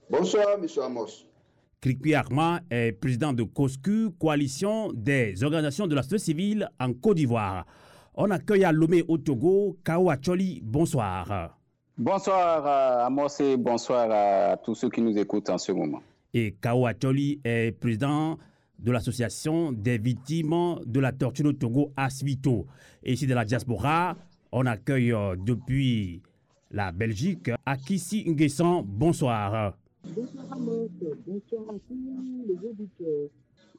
Bonsoir, 0.10 0.60
M. 0.62 0.68
Amos. 0.84 1.26
Krikpe 1.80 2.14
Armand 2.14 2.60
est 2.70 2.92
président 2.92 3.32
de 3.32 3.44
COSCU, 3.44 4.10
coalition 4.20 4.92
des 4.92 5.42
organisations 5.46 5.88
de 5.88 5.96
la 5.96 6.04
société 6.04 6.26
civile 6.26 6.70
en 6.78 6.92
Côte 6.92 7.16
d'Ivoire. 7.16 7.66
On 8.18 8.32
accueille 8.32 8.64
à 8.64 8.72
Lomé 8.72 9.04
au 9.10 9.18
Togo, 9.18 9.78
Kao 9.84 10.10
Acholi, 10.10 10.62
bonsoir. 10.64 11.58
Bonsoir 11.98 12.66
à 12.66 13.06
Amos 13.08 13.42
et 13.42 13.58
bonsoir 13.58 14.08
à 14.10 14.56
tous 14.56 14.74
ceux 14.74 14.90
qui 14.90 15.02
nous 15.02 15.18
écoutent 15.18 15.50
en 15.50 15.58
ce 15.58 15.74
moment. 15.74 16.02
Et 16.34 16.56
Kao 16.62 16.86
Acholi 16.86 17.42
est 17.44 17.78
président 17.78 18.38
de 18.80 18.92
l'association 18.94 19.74
des 19.74 19.98
victimes 19.98 20.76
de 20.86 21.00
la 21.02 21.12
torture 21.12 21.48
au 21.48 21.52
Togo, 21.52 21.92
Asvito. 21.98 22.68
Et 23.04 23.14
ici 23.14 23.28
de 23.28 23.34
la 23.34 23.44
diaspora, 23.44 24.16
on 24.54 24.66
accueille 24.66 25.12
euh, 25.12 25.36
depuis 25.36 26.22
la 26.72 26.94
Belgique 26.94 27.52
Akissi 27.66 28.24
Nguessan, 28.30 28.82
bonsoir. 28.86 29.74
Bonsoir 30.06 30.46
Amos, 30.54 30.88
bonsoir 31.28 31.64
à 31.68 31.74
tous 31.86 32.46
les 32.48 32.70
auditeurs. 32.70 33.30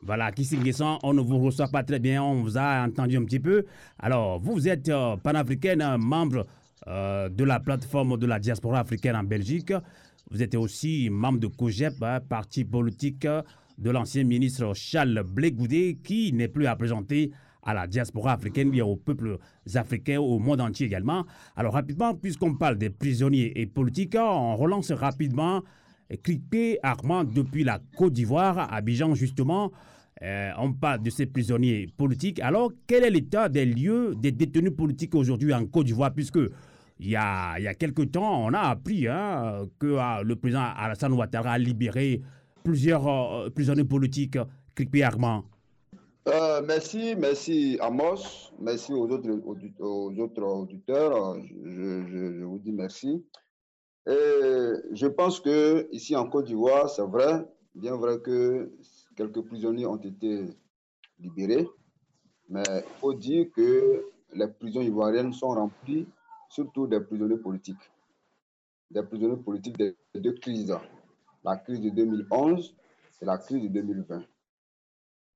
Voilà, 0.02 0.30
Kissing 0.32 0.72
on 1.02 1.14
ne 1.14 1.20
vous 1.20 1.38
reçoit 1.38 1.68
pas 1.68 1.82
très 1.82 1.98
bien, 1.98 2.22
on 2.22 2.42
vous 2.42 2.58
a 2.58 2.84
entendu 2.84 3.16
un 3.16 3.24
petit 3.24 3.40
peu. 3.40 3.64
Alors, 3.98 4.38
vous 4.38 4.68
êtes 4.68 4.88
euh, 4.88 5.16
panafricaine, 5.16 5.84
membre 5.98 6.46
euh, 6.86 7.28
de 7.28 7.44
la 7.44 7.60
plateforme 7.60 8.16
de 8.16 8.26
la 8.26 8.38
diaspora 8.38 8.80
africaine 8.80 9.16
en 9.16 9.24
Belgique. 9.24 9.72
Vous 10.30 10.42
êtes 10.42 10.54
aussi 10.54 11.08
membre 11.10 11.40
de 11.40 11.46
COGEP, 11.46 12.02
hein, 12.02 12.20
parti 12.28 12.64
politique 12.64 13.26
de 13.78 13.90
l'ancien 13.90 14.24
ministre 14.24 14.74
Charles 14.74 15.22
Blé 15.22 15.54
qui 16.02 16.32
n'est 16.32 16.48
plus 16.48 16.66
à 16.66 16.76
présenter 16.76 17.30
à 17.62 17.74
la 17.74 17.86
diaspora 17.86 18.32
africaine, 18.34 18.70
bien 18.70 18.84
aux 18.84 18.96
peuples 18.96 19.38
africains, 19.74 20.20
au 20.20 20.38
monde 20.38 20.60
entier 20.60 20.86
également. 20.86 21.26
Alors 21.56 21.72
rapidement, 21.74 22.14
puisqu'on 22.14 22.54
parle 22.54 22.78
des 22.78 22.90
prisonniers 22.90 23.52
et 23.60 23.66
politiques, 23.66 24.16
on 24.18 24.56
relance 24.56 24.92
rapidement 24.92 25.62
Cliqué 26.22 26.78
Armand 26.82 27.24
depuis 27.24 27.64
la 27.64 27.80
Côte 27.96 28.12
d'Ivoire, 28.12 28.58
à 28.58 28.74
Abidjan 28.74 29.14
justement. 29.14 29.72
Euh, 30.22 30.50
on 30.58 30.72
parle 30.72 31.02
de 31.02 31.10
ces 31.10 31.26
prisonniers 31.26 31.88
politiques. 31.96 32.40
Alors, 32.40 32.72
quel 32.86 33.04
est 33.04 33.10
l'état 33.10 33.48
des 33.48 33.66
lieux 33.66 34.14
des 34.14 34.32
détenus 34.32 34.74
politiques 34.74 35.14
aujourd'hui 35.14 35.52
en 35.52 35.66
Côte 35.66 35.86
d'Ivoire? 35.86 36.12
Puisque 36.14 36.38
il 36.98 37.10
y, 37.10 37.16
a, 37.16 37.58
y 37.58 37.66
a 37.66 37.74
quelque 37.74 38.02
temps, 38.02 38.46
on 38.46 38.54
a 38.54 38.60
appris 38.60 39.06
hein, 39.08 39.66
que 39.78 39.96
ah, 39.98 40.22
le 40.24 40.36
président 40.36 40.64
Alassane 40.76 41.12
Ouattara 41.12 41.52
a 41.52 41.58
libéré 41.58 42.22
plusieurs 42.64 43.06
euh, 43.08 43.50
prisonniers 43.50 43.84
politiques. 43.84 44.38
Cliqué 44.74 45.02
Armand. 45.02 45.44
Euh, 46.28 46.60
merci, 46.66 47.14
merci 47.16 47.78
Amos, 47.80 48.50
merci 48.60 48.92
aux 48.92 49.08
autres 49.08 49.30
auditeurs. 50.40 51.36
je, 51.64 52.42
vous 52.42 52.58
dis 52.58 52.72
merci. 52.72 53.24
Et 54.06 54.72
je 54.92 55.06
pense 55.06 55.40
que 55.40 55.88
ici 55.90 56.14
en 56.14 56.28
Côte 56.28 56.46
d'Ivoire, 56.46 56.88
c'est 56.88 57.02
vrai, 57.02 57.44
bien 57.74 57.96
vrai 57.96 58.20
que 58.20 58.72
quelques 59.16 59.42
prisonniers 59.42 59.86
ont 59.86 59.96
été 59.96 60.44
libérés, 61.18 61.66
mais 62.48 62.62
il 62.68 62.98
faut 63.00 63.14
dire 63.14 63.46
que 63.54 64.04
les 64.34 64.46
prisons 64.46 64.82
ivoiriennes 64.82 65.32
sont 65.32 65.48
remplies 65.48 66.06
surtout 66.48 66.86
des 66.86 67.00
prisonniers 67.00 67.38
politiques, 67.38 67.90
des 68.90 69.02
prisonniers 69.02 69.42
politiques 69.42 69.76
des 69.76 69.96
deux 70.14 70.34
crises, 70.34 70.76
la 71.44 71.56
crise 71.56 71.80
de 71.80 71.90
2011 71.90 72.76
et 73.22 73.24
la 73.24 73.38
crise 73.38 73.62
de 73.62 73.68
2020. 73.68 74.22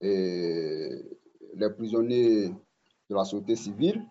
Et 0.02 1.18
les 1.54 1.70
prisonniers 1.70 2.48
de 2.48 3.14
la 3.14 3.24
société 3.24 3.56
civile 3.56 4.06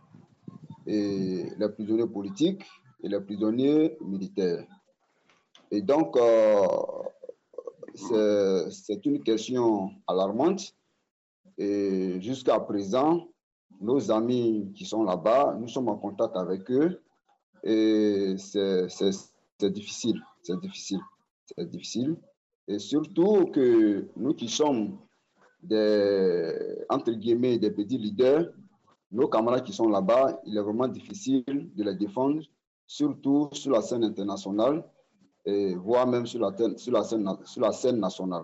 et 0.85 1.45
les 1.57 1.69
prisonniers 1.69 2.07
politiques 2.07 2.65
et 3.03 3.07
les 3.07 3.19
prisonniers 3.19 3.97
militaires. 4.01 4.65
Et 5.71 5.81
donc, 5.81 6.17
euh, 6.17 6.67
c'est 8.69 9.05
une 9.05 9.23
question 9.23 9.91
alarmante. 10.07 10.73
Et 11.57 12.21
jusqu'à 12.21 12.59
présent, 12.59 13.27
nos 13.81 14.11
amis 14.11 14.71
qui 14.75 14.85
sont 14.85 15.03
là-bas, 15.03 15.57
nous 15.59 15.67
sommes 15.67 15.89
en 15.89 15.97
contact 15.97 16.35
avec 16.35 16.69
eux. 16.71 17.01
Et 17.63 18.35
c'est 18.37 19.69
difficile, 19.69 20.21
c'est 20.41 20.59
difficile, 20.59 21.01
c'est 21.45 21.69
difficile. 21.69 22.15
Et 22.67 22.79
surtout 22.79 23.47
que 23.47 24.07
nous 24.15 24.33
qui 24.33 24.47
sommes 24.47 24.97
des, 25.61 26.85
entre 26.89 27.11
guillemets, 27.11 27.57
des 27.57 27.71
petits 27.71 27.97
leaders, 27.97 28.45
nos 29.11 29.27
camarades 29.27 29.63
qui 29.63 29.73
sont 29.73 29.89
là-bas, 29.89 30.39
il 30.45 30.57
est 30.57 30.61
vraiment 30.61 30.87
difficile 30.87 31.43
de 31.47 31.83
les 31.83 31.95
défendre, 31.95 32.41
surtout 32.89 33.49
sur 33.51 33.71
la 33.71 33.83
scène 33.83 34.03
internationale, 34.03 34.83
et 35.45 35.75
voire 35.75 36.07
même 36.07 36.25
sur 36.25 36.39
la, 36.39 36.51
sur 36.75 36.91
la, 36.91 37.03
scène, 37.03 37.29
sur 37.45 37.61
la 37.61 37.71
scène 37.71 37.99
nationale. 37.99 38.43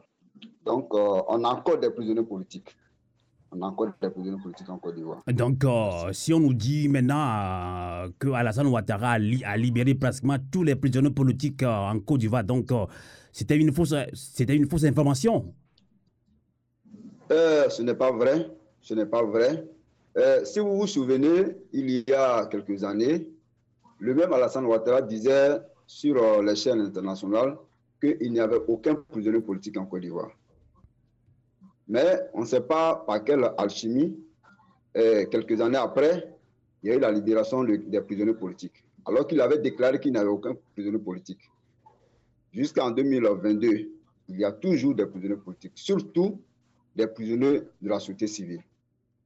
Donc, 0.64 0.94
euh, 0.94 1.22
on 1.28 1.44
a 1.44 1.50
encore 1.50 1.80
des 1.80 1.90
prisonniers 1.90 2.24
politiques. 2.24 2.70
On 3.52 3.60
a 3.64 3.66
encore 3.66 3.88
des 4.00 4.10
prisonniers 4.10 4.42
politiques 4.42 4.70
en 4.70 4.78
Côte 4.78 4.96
d'Ivoire. 4.96 5.24
Donc, 5.34 5.64
euh, 5.64 6.14
si 6.14 6.32
on 6.32 6.40
nous 6.40 6.54
dit 6.54 6.88
maintenant 6.88 7.26
euh, 7.28 8.10
que 8.20 8.28
Alassane 8.30 8.68
Ouattara 8.68 9.14
a, 9.14 9.58
libéré 9.58 9.96
pratiquement 9.96 10.38
tous 10.52 10.62
les 10.62 10.76
prisonniers 10.76 11.10
politiques 11.10 11.64
en 11.64 12.00
Côte 12.00 12.20
d'Ivoire, 12.20 12.44
donc 12.44 12.70
c'était 13.32 13.58
une, 13.58 13.74
fausse, 13.74 13.96
une 14.48 14.70
fausse 14.70 14.84
information 14.84 15.56
Ce 17.30 17.82
n'est 17.82 17.96
pas 17.96 18.12
vrai. 18.12 18.48
Ce 18.80 18.94
n'est 18.94 19.08
pas 19.08 19.24
vrai. 19.24 19.68
si 20.44 20.60
vous 20.60 20.78
vous 20.78 20.88
souvenez, 20.88 21.58
il 21.74 21.90
y 22.08 22.14
a 22.14 22.46
quelques 22.46 22.84
années, 22.84 23.28
le 24.00 24.14
même 24.14 24.34
Alassane 24.34 24.66
Ouattara 24.66 25.02
disait 25.02 25.60
sur 25.88 26.42
les 26.42 26.56
chaînes 26.56 26.82
internationales 26.82 27.58
qu'il 28.02 28.32
n'y 28.32 28.40
avait 28.40 28.60
aucun 28.68 28.96
prisonnier 28.96 29.42
politique 29.42 29.78
en 29.78 29.86
Côte 29.86 30.02
d'Ivoire. 30.02 30.32
Mais 31.88 32.20
on 32.34 32.42
ne 32.42 32.46
sait 32.46 32.62
pas 32.62 32.96
par 33.08 33.24
quelle 33.24 33.50
alchimie, 33.58 34.18
quelques 34.94 35.62
années 35.62 35.78
après, 35.78 36.36
il 36.82 36.90
y 36.90 36.92
a 36.92 36.96
eu 36.96 37.00
la 37.00 37.12
libération 37.12 37.64
des 37.64 38.02
prisonniers 38.02 38.34
politiques, 38.34 38.84
alors 39.06 39.28
qu'il 39.28 39.42
avait 39.42 39.60
déclaré 39.60 40.00
qu'il 40.00 40.14
n'avait 40.14 40.30
aucun 40.30 40.56
prisonnier 40.74 41.00
politique. 41.00 41.42
Jusqu'en 42.52 42.92
2022, 42.92 43.92
il 44.30 44.40
y 44.40 44.46
a 44.46 44.52
toujours 44.52 44.96
des 44.96 45.06
prisonniers 45.06 45.36
politiques, 45.36 45.74
surtout 45.76 46.42
des 46.96 47.08
prisonniers 47.08 47.62
de 47.82 47.90
la 47.90 48.00
société 48.00 48.28
civile. 48.28 48.64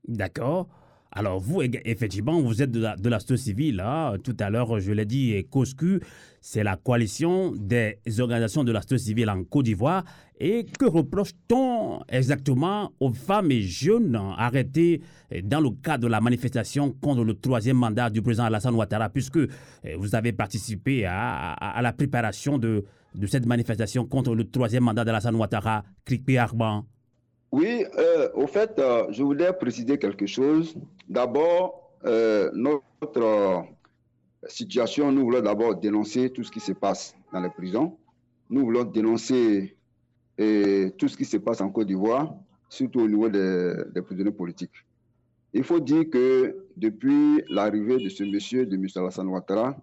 D'accord. 0.07 0.67
Alors 1.11 1.39
vous, 1.39 1.61
effectivement, 1.61 2.39
vous 2.39 2.61
êtes 2.61 2.71
de 2.71 3.09
la, 3.09 3.19
société 3.19 3.37
civile. 3.37 3.83
Tout 4.23 4.37
à 4.39 4.49
l'heure, 4.49 4.79
je 4.79 4.91
l'ai 4.91 5.05
dit, 5.05 5.43
COSCU, 5.49 6.01
c'est 6.39 6.63
la 6.63 6.75
coalition 6.75 7.51
des 7.55 7.99
organisations 8.19 8.63
de 8.63 8.71
la 8.71 8.81
société 8.81 9.03
civile 9.05 9.29
en 9.29 9.43
Côte 9.43 9.65
d'Ivoire. 9.65 10.03
Et 10.39 10.65
que 10.65 10.85
reproche-t-on 10.85 12.01
exactement 12.07 12.93
aux 12.99 13.11
femmes 13.11 13.51
et 13.51 13.61
jeunes 13.61 14.15
arrêtés 14.37 15.01
dans 15.43 15.59
le 15.59 15.71
cadre 15.71 16.03
de 16.03 16.07
la 16.07 16.21
manifestation 16.21 16.91
contre 16.91 17.23
le 17.23 17.33
troisième 17.33 17.75
mandat 17.77 18.09
du 18.09 18.21
président 18.21 18.45
Alassane 18.45 18.75
Ouattara, 18.75 19.09
puisque 19.09 19.39
eh, 19.83 19.95
vous 19.95 20.15
avez 20.15 20.31
participé 20.31 21.05
à, 21.05 21.79
la 21.81 21.91
préparation 21.91 22.57
de, 22.57 22.85
cette 23.27 23.45
manifestation 23.47 24.05
contre 24.05 24.33
le 24.33 24.49
troisième 24.49 24.83
mandat 24.83 25.03
d'Alassane 25.03 25.35
Ouattara, 25.35 25.83
Krikpe 26.05 26.37
Arban? 26.37 26.85
Oui, 27.51 27.83
euh, 27.97 28.29
au 28.35 28.45
fait, 28.45 28.77
euh, 28.77 29.07
je 29.09 29.23
voulais 29.23 29.51
préciser 29.53 29.97
quelque 29.97 30.27
chose. 30.27 30.75
D'abord, 31.07 31.91
euh, 32.05 32.51
notre 32.53 33.65
situation, 34.47 35.11
nous 35.11 35.23
voulons 35.23 35.41
d'abord 35.41 35.75
dénoncer 35.75 36.29
tout 36.29 36.43
ce 36.43 36.51
qui 36.51 36.59
se 36.59 36.73
passe 36.73 37.15
dans 37.33 37.41
les 37.41 37.49
prisons. 37.49 37.97
Nous 38.49 38.61
voulons 38.61 38.83
dénoncer 38.83 39.75
tout 40.37 41.09
ce 41.09 41.17
qui 41.17 41.25
se 41.25 41.35
passe 41.37 41.59
en 41.59 41.69
Côte 41.69 41.87
d'Ivoire, 41.87 42.33
surtout 42.69 43.01
au 43.01 43.07
niveau 43.09 43.27
des, 43.27 43.73
des, 43.93 44.01
prisonniers 44.01 44.31
politiques. 44.31 44.85
Il 45.53 45.65
faut 45.65 45.81
dire 45.81 46.09
que 46.09 46.65
depuis 46.77 47.43
l'arrivée 47.49 47.97
de 47.97 48.07
ce 48.07 48.23
monsieur, 48.23 48.65
de 48.65 48.75
M. 48.75 48.87
Alassane 48.95 49.27
Ouattara, 49.27 49.75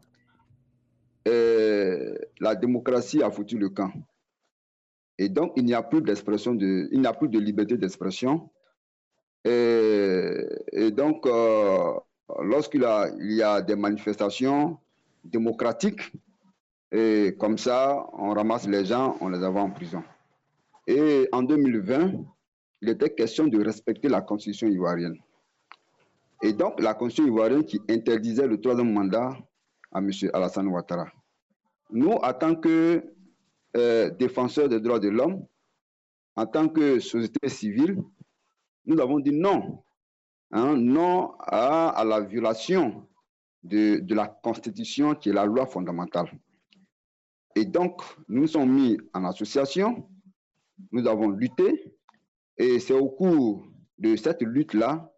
la 1.27 2.55
démocratie 2.55 3.23
a 3.23 3.31
foutu 3.31 3.59
le 3.59 3.69
camp. 3.69 3.91
Et 5.19 5.29
donc, 5.29 5.53
il 5.57 5.65
n'y 5.65 5.75
a 5.75 5.83
plus 5.83 6.03
d'expression, 6.03 6.55
de, 6.55 6.89
il 6.93 7.01
n'y 7.01 7.07
a 7.07 7.13
plus 7.13 7.29
de 7.29 7.39
liberté 7.39 7.77
d'expression. 7.77 8.51
Et, 9.45 10.91
donc, 10.93 11.27
euh, 11.27 11.95
lorsqu'il 12.43 12.83
y 12.83 13.43
a 13.43 13.63
des 13.63 13.77
manifestations 13.77 14.79
démocratiques, 15.25 16.13
comme 17.39 17.59
ça, 17.59 18.07
on 18.13 18.31
ramasse 18.31 18.67
les 18.67 18.85
gens, 18.85 19.17
on 19.21 19.29
les 19.29 19.45
envoie 19.45 19.63
en 19.63 19.71
prison. 19.71 20.03
Et 20.87 21.29
en 21.33 21.43
2020, 21.43 22.13
il 22.83 22.89
était 22.89 23.11
question 23.11 23.47
de 23.47 23.63
respecter 23.63 24.09
la 24.09 24.21
constitution 24.21 24.69
ivoirienne. 24.69 25.17
Et 26.43 26.53
donc, 26.53 26.81
la 26.81 26.95
constitution 26.95 27.33
ivoirienne 27.33 27.65
qui 27.65 27.81
interdisait 27.89 28.47
le 28.47 28.61
troisième 28.61 28.93
mandat 28.93 29.37
à 29.93 29.99
M. 29.99 30.11
Alassane 30.33 30.69
Ouattara. 30.69 31.07
Nous, 31.91 32.11
en 32.11 32.33
tant 32.33 32.55
que 32.55 33.03
euh, 33.77 34.11
défenseurs 34.11 34.69
des 34.69 34.81
droits 34.81 35.01
de 35.01 35.09
l'homme, 35.09 35.45
en 36.35 36.47
tant 36.47 36.69
que 36.69 36.99
société 36.99 37.49
civile, 37.49 38.03
nous 38.87 39.01
avons 39.01 39.19
dit 39.19 39.33
non. 39.33 39.83
Hein, 40.53 40.77
non 40.77 41.33
à, 41.41 42.05
la 42.07 42.21
violation 42.21 43.07
de, 43.65 44.01
la 44.15 44.29
Constitution 44.29 45.15
qui 45.15 45.31
est 45.31 45.33
la 45.33 45.45
loi 45.45 45.67
fondamentale. 45.67 46.31
Et 47.55 47.65
donc, 47.65 48.01
nous 48.29 48.43
nous 48.43 48.47
sommes 48.47 48.73
mis 48.73 48.97
en 49.13 49.25
association, 49.25 50.09
nous 50.93 51.07
avons 51.07 51.29
lutté, 51.29 51.97
et 52.59 52.79
c'est 52.79 52.95
au 52.95 53.09
cours 53.09 53.67
de 53.99 54.15
cette 54.17 54.43
lutte-là, 54.43 55.13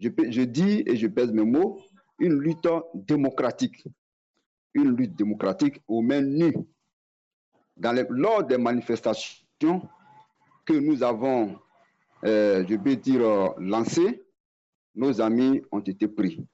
je 0.00 0.42
dis 0.42 0.82
et 0.86 0.96
je 0.96 1.06
pèse 1.06 1.32
mes 1.32 1.44
mots, 1.44 1.80
une 2.18 2.38
lutte 2.38 2.68
démocratique. 2.94 3.86
Une 4.74 4.96
lutte 4.96 5.14
démocratique 5.14 5.80
aux 5.86 6.02
mains 6.02 6.20
nues 6.20 6.54
lors 7.76 8.44
des 8.44 8.58
manifestations 8.58 9.88
que 10.64 10.72
nous 10.72 11.02
avons, 11.02 11.58
euh, 12.24 12.64
je 12.68 12.76
peux 12.76 12.96
dire, 12.96 13.54
lancées, 13.58 14.22
nos 14.94 15.20
amis 15.20 15.62
ont 15.72 15.80
été 15.80 16.08
pris. 16.08 16.46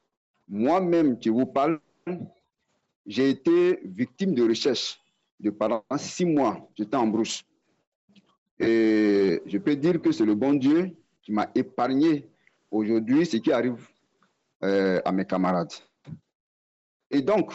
Moi-même, 0.49 1.19
qui 1.19 1.29
vous 1.29 1.47
parle, 1.47 1.81
j'ai 3.07 3.31
été 3.31 3.81
victime 3.85 4.35
de 4.35 4.49
recherche 4.49 5.01
de 5.39 5.51
pendant 5.51 5.85
six 5.97 6.25
mois. 6.25 6.69
J'étais 6.77 6.97
en 6.97 7.07
brousse. 7.07 7.43
Et 8.59 9.43
je 9.47 9.59
peux 9.59 9.77
dire 9.77 10.01
que 10.01 10.13
c'est 10.13 10.25
le 10.27 10.35
bon 10.35 10.55
Dieu 10.55 10.97
qui 11.23 11.33
m'a 11.33 11.51
épargné 11.55 12.29
aujourd'hui 12.71 13.25
ce 13.25 13.39
qui 13.39 13.53
arrive 13.53 13.89
euh, 14.63 15.01
à 15.05 15.13
mes 15.13 15.25
camarades. 15.25 15.73
Et 17.11 17.23
donc, 17.23 17.53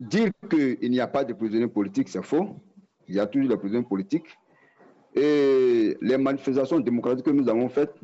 Dire 0.00 0.30
qu'il 0.48 0.90
n'y 0.90 1.00
a 1.00 1.08
pas 1.08 1.24
de 1.24 1.32
prisonniers 1.32 1.68
politiques, 1.68 2.08
c'est 2.08 2.22
faux. 2.22 2.60
Il 3.08 3.16
y 3.16 3.20
a 3.20 3.26
toujours 3.26 3.48
des 3.48 3.56
prisonniers 3.56 3.86
politiques. 3.86 4.26
Et 5.14 5.96
les 6.00 6.18
manifestations 6.18 6.78
démocratiques 6.78 7.24
que 7.24 7.30
nous 7.30 7.48
avons 7.48 7.68
faites, 7.68 7.94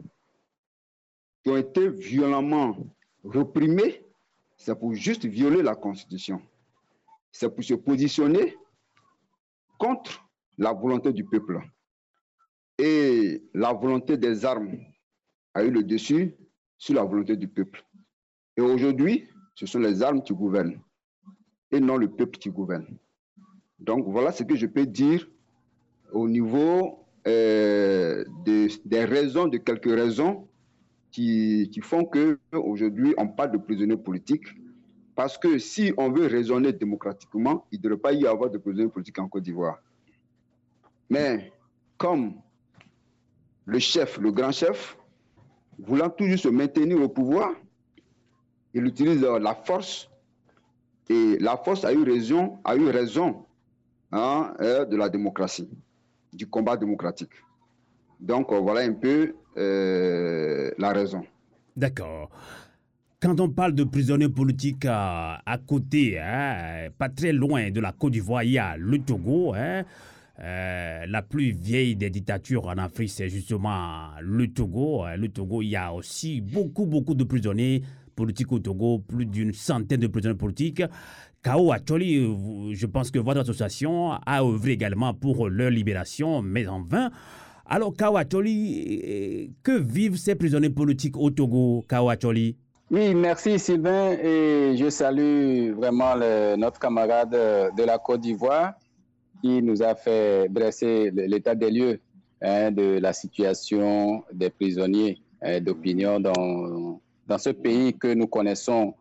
qui 1.42 1.50
ont 1.50 1.56
été 1.56 1.88
violemment 1.88 2.76
reprimées, 3.22 4.04
c'est 4.56 4.78
pour 4.78 4.94
juste 4.94 5.24
violer 5.24 5.62
la 5.62 5.74
Constitution. 5.74 6.40
C'est 7.30 7.54
pour 7.54 7.62
se 7.62 7.74
positionner 7.74 8.56
contre 9.78 10.24
la 10.58 10.72
volonté 10.72 11.12
du 11.12 11.24
peuple. 11.24 11.60
Et 12.78 13.42
la 13.52 13.72
volonté 13.72 14.16
des 14.16 14.44
armes 14.44 14.78
a 15.52 15.62
eu 15.62 15.70
le 15.70 15.84
dessus 15.84 16.34
sur 16.76 16.94
la 16.94 17.04
volonté 17.04 17.36
du 17.36 17.46
peuple. 17.46 17.84
Et 18.56 18.60
aujourd'hui, 18.60 19.28
ce 19.54 19.66
sont 19.66 19.78
les 19.78 20.02
armes 20.02 20.22
qui 20.22 20.32
gouvernent 20.32 20.80
et 21.74 21.80
non 21.80 21.96
le 21.96 22.08
peuple 22.08 22.38
qui 22.38 22.50
gouverne. 22.50 22.86
Donc 23.80 24.06
voilà 24.06 24.32
ce 24.32 24.44
que 24.44 24.56
je 24.56 24.66
peux 24.66 24.86
dire 24.86 25.28
au 26.12 26.28
niveau 26.28 27.04
euh, 27.26 28.24
des 28.46 29.04
raisons, 29.04 29.48
de 29.48 29.58
quelques 29.58 29.90
raisons 29.90 30.48
qui, 31.10 31.68
qui 31.72 31.80
font 31.80 32.04
qu'aujourd'hui 32.04 33.14
on 33.18 33.28
parle 33.28 33.52
de 33.52 33.58
prisonniers 33.58 33.96
politiques. 33.96 34.46
Parce 35.16 35.38
que 35.38 35.58
si 35.58 35.92
on 35.96 36.10
veut 36.10 36.26
raisonner 36.26 36.72
démocratiquement, 36.72 37.66
il 37.70 37.78
ne 37.78 37.82
devrait 37.84 37.98
pas 37.98 38.12
y 38.12 38.26
avoir 38.26 38.50
de 38.50 38.58
prisonniers 38.58 38.88
politiques 38.88 39.18
en 39.18 39.28
Côte 39.28 39.44
d'Ivoire. 39.44 39.78
Mais 41.08 41.52
comme 41.98 42.34
le 43.64 43.78
chef, 43.78 44.18
le 44.18 44.32
grand 44.32 44.52
chef, 44.52 44.96
voulant 45.78 46.10
toujours 46.10 46.38
se 46.38 46.48
maintenir 46.48 47.00
au 47.00 47.08
pouvoir, 47.08 47.52
il 48.72 48.84
utilise 48.86 49.20
la 49.22 49.54
force 49.54 50.10
et 51.08 51.38
la 51.38 51.56
force 51.56 51.84
a 51.84 51.92
eu 51.92 52.02
raison, 52.02 52.58
a 52.64 52.76
eu 52.76 52.88
raison 52.88 53.44
hein, 54.12 54.54
euh, 54.60 54.84
de 54.84 54.96
la 54.96 55.08
démocratie, 55.08 55.68
du 56.32 56.46
combat 56.46 56.76
démocratique. 56.76 57.32
Donc 58.20 58.52
euh, 58.52 58.58
voilà 58.58 58.80
un 58.80 58.94
peu 58.94 59.34
euh, 59.56 60.70
la 60.78 60.92
raison. 60.92 61.22
D'accord. 61.76 62.30
Quand 63.20 63.40
on 63.40 63.48
parle 63.48 63.74
de 63.74 63.84
prisonniers 63.84 64.28
politiques 64.28 64.84
à, 64.86 65.58
côté, 65.66 66.18
hein, 66.20 66.90
pas 66.98 67.08
très 67.08 67.32
loin 67.32 67.70
de 67.70 67.80
la 67.80 67.92
Côte 67.92 68.12
d'Ivoire, 68.12 68.42
il 68.42 68.52
y 68.52 68.58
a 68.58 68.76
le 68.76 68.98
Togo. 68.98 69.54
Hein, 69.54 69.84
la 70.36 71.22
plus 71.22 71.52
vieille 71.52 71.96
des 71.96 72.10
dictatures 72.10 72.66
en 72.66 72.76
Afrique, 72.76 73.08
c'est 73.08 73.30
justement 73.30 74.10
le 74.20 74.48
Togo. 74.48 75.04
Le 75.16 75.28
Togo, 75.28 75.62
il 75.62 75.68
y 75.68 75.76
a 75.76 75.94
aussi 75.94 76.42
beaucoup, 76.42 76.84
beaucoup 76.84 77.14
de 77.14 77.24
prisonniers 77.24 77.82
politiques 78.14 78.52
au 78.52 78.58
Togo, 78.58 78.98
plus 78.98 79.26
d'une 79.26 79.52
centaine 79.52 80.00
de 80.00 80.06
prisonniers 80.06 80.36
politiques. 80.36 80.82
Kao 81.42 81.72
Acholi, 81.72 82.26
je 82.72 82.86
pense 82.86 83.10
que 83.10 83.18
votre 83.18 83.40
association 83.40 84.12
a 84.12 84.42
œuvré 84.42 84.72
également 84.72 85.12
pour 85.12 85.48
leur 85.48 85.70
libération, 85.70 86.40
mais 86.42 86.66
en 86.66 86.82
vain. 86.82 87.10
Alors, 87.66 87.94
Kao 87.96 88.16
Acholi, 88.16 89.52
que 89.62 89.78
vivent 89.78 90.16
ces 90.16 90.34
prisonniers 90.34 90.70
politiques 90.70 91.16
au 91.16 91.30
Togo, 91.30 91.84
Kao 91.88 92.08
Acholi 92.08 92.56
oui, 92.90 93.14
merci 93.14 93.58
Sylvain 93.58 94.12
et 94.12 94.76
je 94.76 94.90
salue 94.90 95.72
vraiment 95.72 96.14
notre 96.56 96.78
camarade 96.78 97.30
de 97.30 97.82
la 97.82 97.98
Côte 97.98 98.20
d'Ivoire 98.20 98.74
qui 99.40 99.62
nous 99.62 99.82
a 99.82 99.94
fait 99.94 100.48
dresser 100.50 101.10
l'état 101.10 101.54
des 101.54 101.70
lieux 101.70 102.00
hein, 102.42 102.70
de 102.70 102.98
la 102.98 103.12
situation 103.12 104.22
des 104.32 104.50
prisonniers 104.50 105.18
hein, 105.40 105.60
d'opinion 105.60 106.20
dans, 106.20 107.00
dans 107.26 107.38
ce 107.38 107.50
pays 107.50 107.94
que 107.96 108.12
nous 108.12 108.26
connaissons 108.26 108.94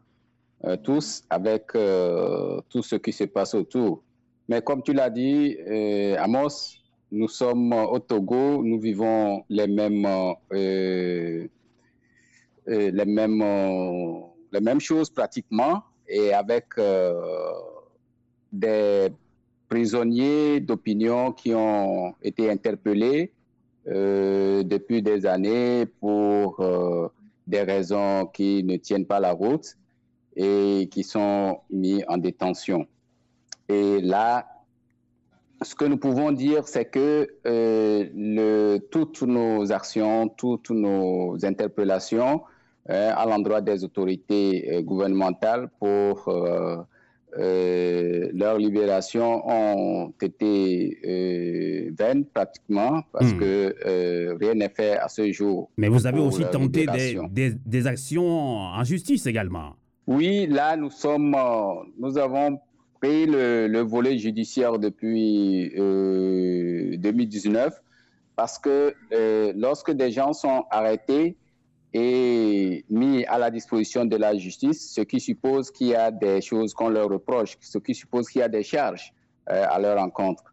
euh, 0.65 0.77
tous 0.77 1.23
avec 1.29 1.75
euh, 1.75 2.61
tout 2.69 2.81
ce 2.81 2.95
qui 2.95 3.11
se 3.11 3.25
passe 3.25 3.53
autour. 3.53 4.01
Mais 4.47 4.61
comme 4.61 4.81
tu 4.81 4.93
l'as 4.93 5.09
dit, 5.09 5.57
euh, 5.67 6.15
Amos, 6.19 6.77
nous 7.11 7.27
sommes 7.27 7.73
au 7.73 7.99
Togo, 7.99 8.63
nous 8.63 8.79
vivons 8.79 9.43
les 9.49 9.67
mêmes 9.67 10.07
les, 10.51 11.49
mêmes, 13.05 13.43
les 14.51 14.59
mêmes 14.61 14.79
choses 14.79 15.09
pratiquement 15.09 15.83
et 16.07 16.33
avec 16.33 16.65
des 18.51 19.09
prisonniers 19.67 20.61
d'opinion 20.61 21.33
qui 21.33 21.53
ont 21.53 22.15
été 22.21 22.49
interpellés 22.49 23.31
depuis 23.85 25.01
des 25.03 25.25
années 25.25 25.85
pour 25.99 26.63
des 27.47 27.61
raisons 27.61 28.25
qui 28.27 28.63
ne 28.63 28.77
tiennent 28.77 29.05
pas 29.05 29.19
la 29.19 29.31
route 29.31 29.75
et 30.35 30.89
qui 30.91 31.03
sont 31.03 31.59
mis 31.69 32.03
en 32.07 32.17
détention. 32.17 32.87
Et 33.69 34.01
là, 34.01 34.47
ce 35.61 35.75
que 35.75 35.85
nous 35.85 35.97
pouvons 35.97 36.31
dire, 36.31 36.67
c'est 36.67 36.85
que 36.85 37.27
le, 37.45 38.77
toutes 38.91 39.21
nos 39.21 39.71
actions, 39.71 40.27
toutes 40.27 40.71
nos 40.71 41.37
interpellations 41.45 42.41
euh, 42.89 43.13
à 43.15 43.25
l'endroit 43.25 43.61
des 43.61 43.85
autorités 43.85 44.69
euh, 44.73 44.81
gouvernementales 44.81 45.69
pour 45.79 46.27
euh, 47.37 48.29
leur 48.33 48.57
libération 48.57 49.41
ont 49.47 50.13
été 50.21 51.91
vaines 51.97 52.25
pratiquement 52.25 53.01
parce 53.11 53.33
hmm. 53.33 53.39
que 53.39 54.37
rien 54.39 54.53
n'est 54.55 54.69
fait 54.69 54.97
à 54.97 55.07
ce 55.07 55.31
jour. 55.31 55.69
Mais 55.77 55.87
vous 55.87 56.05
avez 56.05 56.19
aussi 56.19 56.43
tenté 56.51 56.85
des, 57.31 57.55
des, 57.65 57.87
actions 57.87 58.57
en 58.57 58.83
justice 58.83 59.25
également. 59.25 59.75
Oui, 60.05 60.47
là 60.47 60.75
nous 60.75 60.91
sommes, 60.91 61.35
nous 61.99 62.17
avons 62.17 62.59
pris 63.01 63.25
le, 63.25 63.67
le 63.67 63.79
volet 63.79 64.17
judiciaire 64.17 64.77
depuis 64.79 65.71
2019 65.75 67.73
parce 68.35 68.59
que 68.59 68.93
lorsque 69.55 69.91
des 69.91 70.11
gens 70.11 70.33
sont 70.33 70.65
arrêtés, 70.69 71.37
et 71.93 72.85
mis 72.89 73.23
à 73.25 73.37
la 73.37 73.51
disposition 73.51 74.05
de 74.05 74.15
la 74.15 74.35
justice, 74.35 74.93
ce 74.93 75.01
qui 75.01 75.19
suppose 75.19 75.69
qu'il 75.69 75.87
y 75.87 75.95
a 75.95 76.09
des 76.09 76.41
choses 76.41 76.73
qu'on 76.73 76.89
leur 76.89 77.07
reproche, 77.07 77.55
ce 77.61 77.77
qui 77.77 77.93
suppose 77.93 78.27
qu'il 78.29 78.39
y 78.39 78.43
a 78.43 78.49
des 78.49 78.63
charges 78.63 79.13
euh, 79.49 79.65
à 79.69 79.79
leur 79.79 79.99
encontre. 80.01 80.43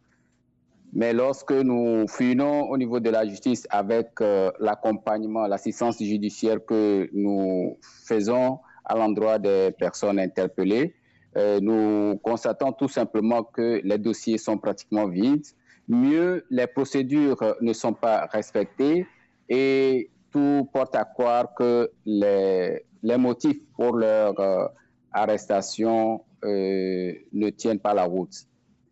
Mais 0.93 1.13
lorsque 1.13 1.51
nous 1.51 2.05
fuyons 2.07 2.69
au 2.69 2.77
niveau 2.77 2.99
de 2.99 3.09
la 3.09 3.25
justice 3.25 3.65
avec 3.69 4.09
euh, 4.21 4.51
l'accompagnement, 4.59 5.47
l'assistance 5.47 5.97
judiciaire 6.03 6.63
que 6.63 7.09
nous 7.13 7.77
faisons 8.05 8.59
à 8.85 8.95
l'endroit 8.95 9.39
des 9.39 9.71
personnes 9.79 10.19
interpellées, 10.19 10.93
euh, 11.37 11.59
nous 11.61 12.17
constatons 12.17 12.73
tout 12.73 12.89
simplement 12.89 13.41
que 13.43 13.79
les 13.83 13.97
dossiers 13.97 14.37
sont 14.37 14.57
pratiquement 14.57 15.07
vides. 15.07 15.45
Mieux, 15.87 16.45
les 16.49 16.67
procédures 16.67 17.55
ne 17.61 17.73
sont 17.73 17.93
pas 17.93 18.25
respectées 18.25 19.07
et 19.49 20.09
tout 20.31 20.69
porte 20.73 20.95
à 20.95 21.03
croire 21.05 21.53
que 21.53 21.91
les, 22.05 22.85
les 23.03 23.17
motifs 23.17 23.59
pour 23.75 23.95
leur 23.97 24.39
euh, 24.39 24.67
arrestation 25.11 26.23
euh, 26.43 27.13
ne 27.33 27.49
tiennent 27.49 27.79
pas 27.79 27.93
la 27.93 28.03
route. 28.03 28.33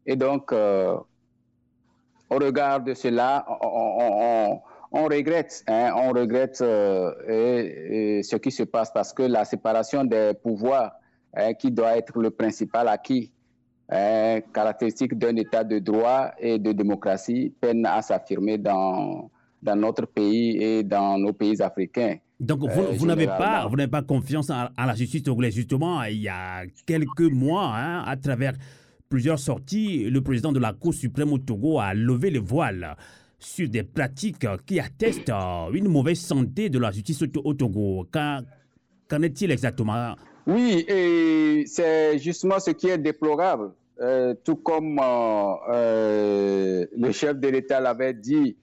Et 0.06 0.16
donc, 0.16 0.52
euh, 0.52 0.96
au 2.30 2.36
regard 2.36 2.82
de 2.82 2.94
cela, 2.94 3.46
on, 4.92 5.04
regrette, 5.06 5.64
hein, 5.68 5.94
on 5.96 6.12
regrette 6.12 6.58
ce 6.58 8.36
qui 8.36 8.52
se 8.52 8.64
passe 8.64 8.92
parce 8.92 9.14
que 9.14 9.24
la 9.24 9.46
séparation 9.46 10.04
des 10.04 10.34
pouvoirs, 10.42 10.92
hein, 11.34 11.54
qui 11.54 11.72
doit 11.72 11.98
être 11.98 12.20
le 12.20 12.30
principal 12.30 12.88
acquis, 12.88 13.32
hein, 13.90 14.42
caractéristique 14.54 15.18
d'un 15.18 15.36
État 15.38 15.64
de 15.64 15.80
droit 15.80 16.32
et 16.38 16.60
de 16.60 16.72
démocratie, 16.72 17.54
peine 17.60 17.86
à 17.86 18.02
s'affirmer 18.02 18.58
dans 18.58 19.30
dans 19.62 19.76
notre 19.76 20.06
pays 20.06 20.62
et 20.62 20.84
dans 20.84 21.18
nos 21.18 21.34
pays 21.34 21.62
africains. 21.62 22.18
Donc, 22.40 22.62
vous, 22.62 23.04
euh, 23.04 23.08
n'avez 23.08 23.28
pas, 23.28 23.68
vous 23.68 23.76
n'avez 23.76 23.90
pas 23.90 24.02
confiance 24.02 24.50
en, 24.50 24.70
la 24.78 24.96
justice 24.96 25.24
togolaise. 25.24 25.56
Justement, 25.56 26.04
il 26.04 26.22
y 26.22 26.30
a 26.30 26.64
quelques 26.86 27.20
mois, 27.22 27.74
hein, 27.76 28.04
à 28.06 28.16
travers 28.16 28.54
plusieurs 29.10 29.40
sorties, 29.40 30.10
le 30.10 30.22
président 30.22 30.52
de 30.52 30.60
la 30.60 30.72
Cour 30.72 30.94
suprême 30.94 31.34
au 31.34 31.40
Togo 31.40 31.80
a 31.80 31.94
levé 31.94 32.30
le 32.30 32.40
voile 32.40 32.96
sur 33.40 33.68
des 33.68 33.84
pratiques 33.84 34.46
qui 34.66 34.80
attestent 34.80 35.32
une 35.74 35.90
mauvaise 35.90 36.20
santé 36.20 36.70
de 36.70 36.80
la 36.80 36.92
justice 36.92 37.24
au, 37.44 37.54
Togo. 37.54 38.08
Qu'en 38.12 39.22
est-il 39.22 39.52
exactement? 39.52 40.16
Oui, 40.46 40.86
et 40.88 41.64
c'est 41.68 42.20
justement 42.20 42.60
ce 42.60 42.72
qui 42.72 42.88
est 42.88 42.98
déplorable. 42.98 43.72
Euh, 44.02 44.34
tout 44.46 44.56
comme 44.56 45.00
euh, 45.70 46.86
le 46.98 47.12
chef 47.12 47.38
de 47.38 47.50
l'État 47.50 47.82
l'avait 47.82 48.14
dit 48.14 48.56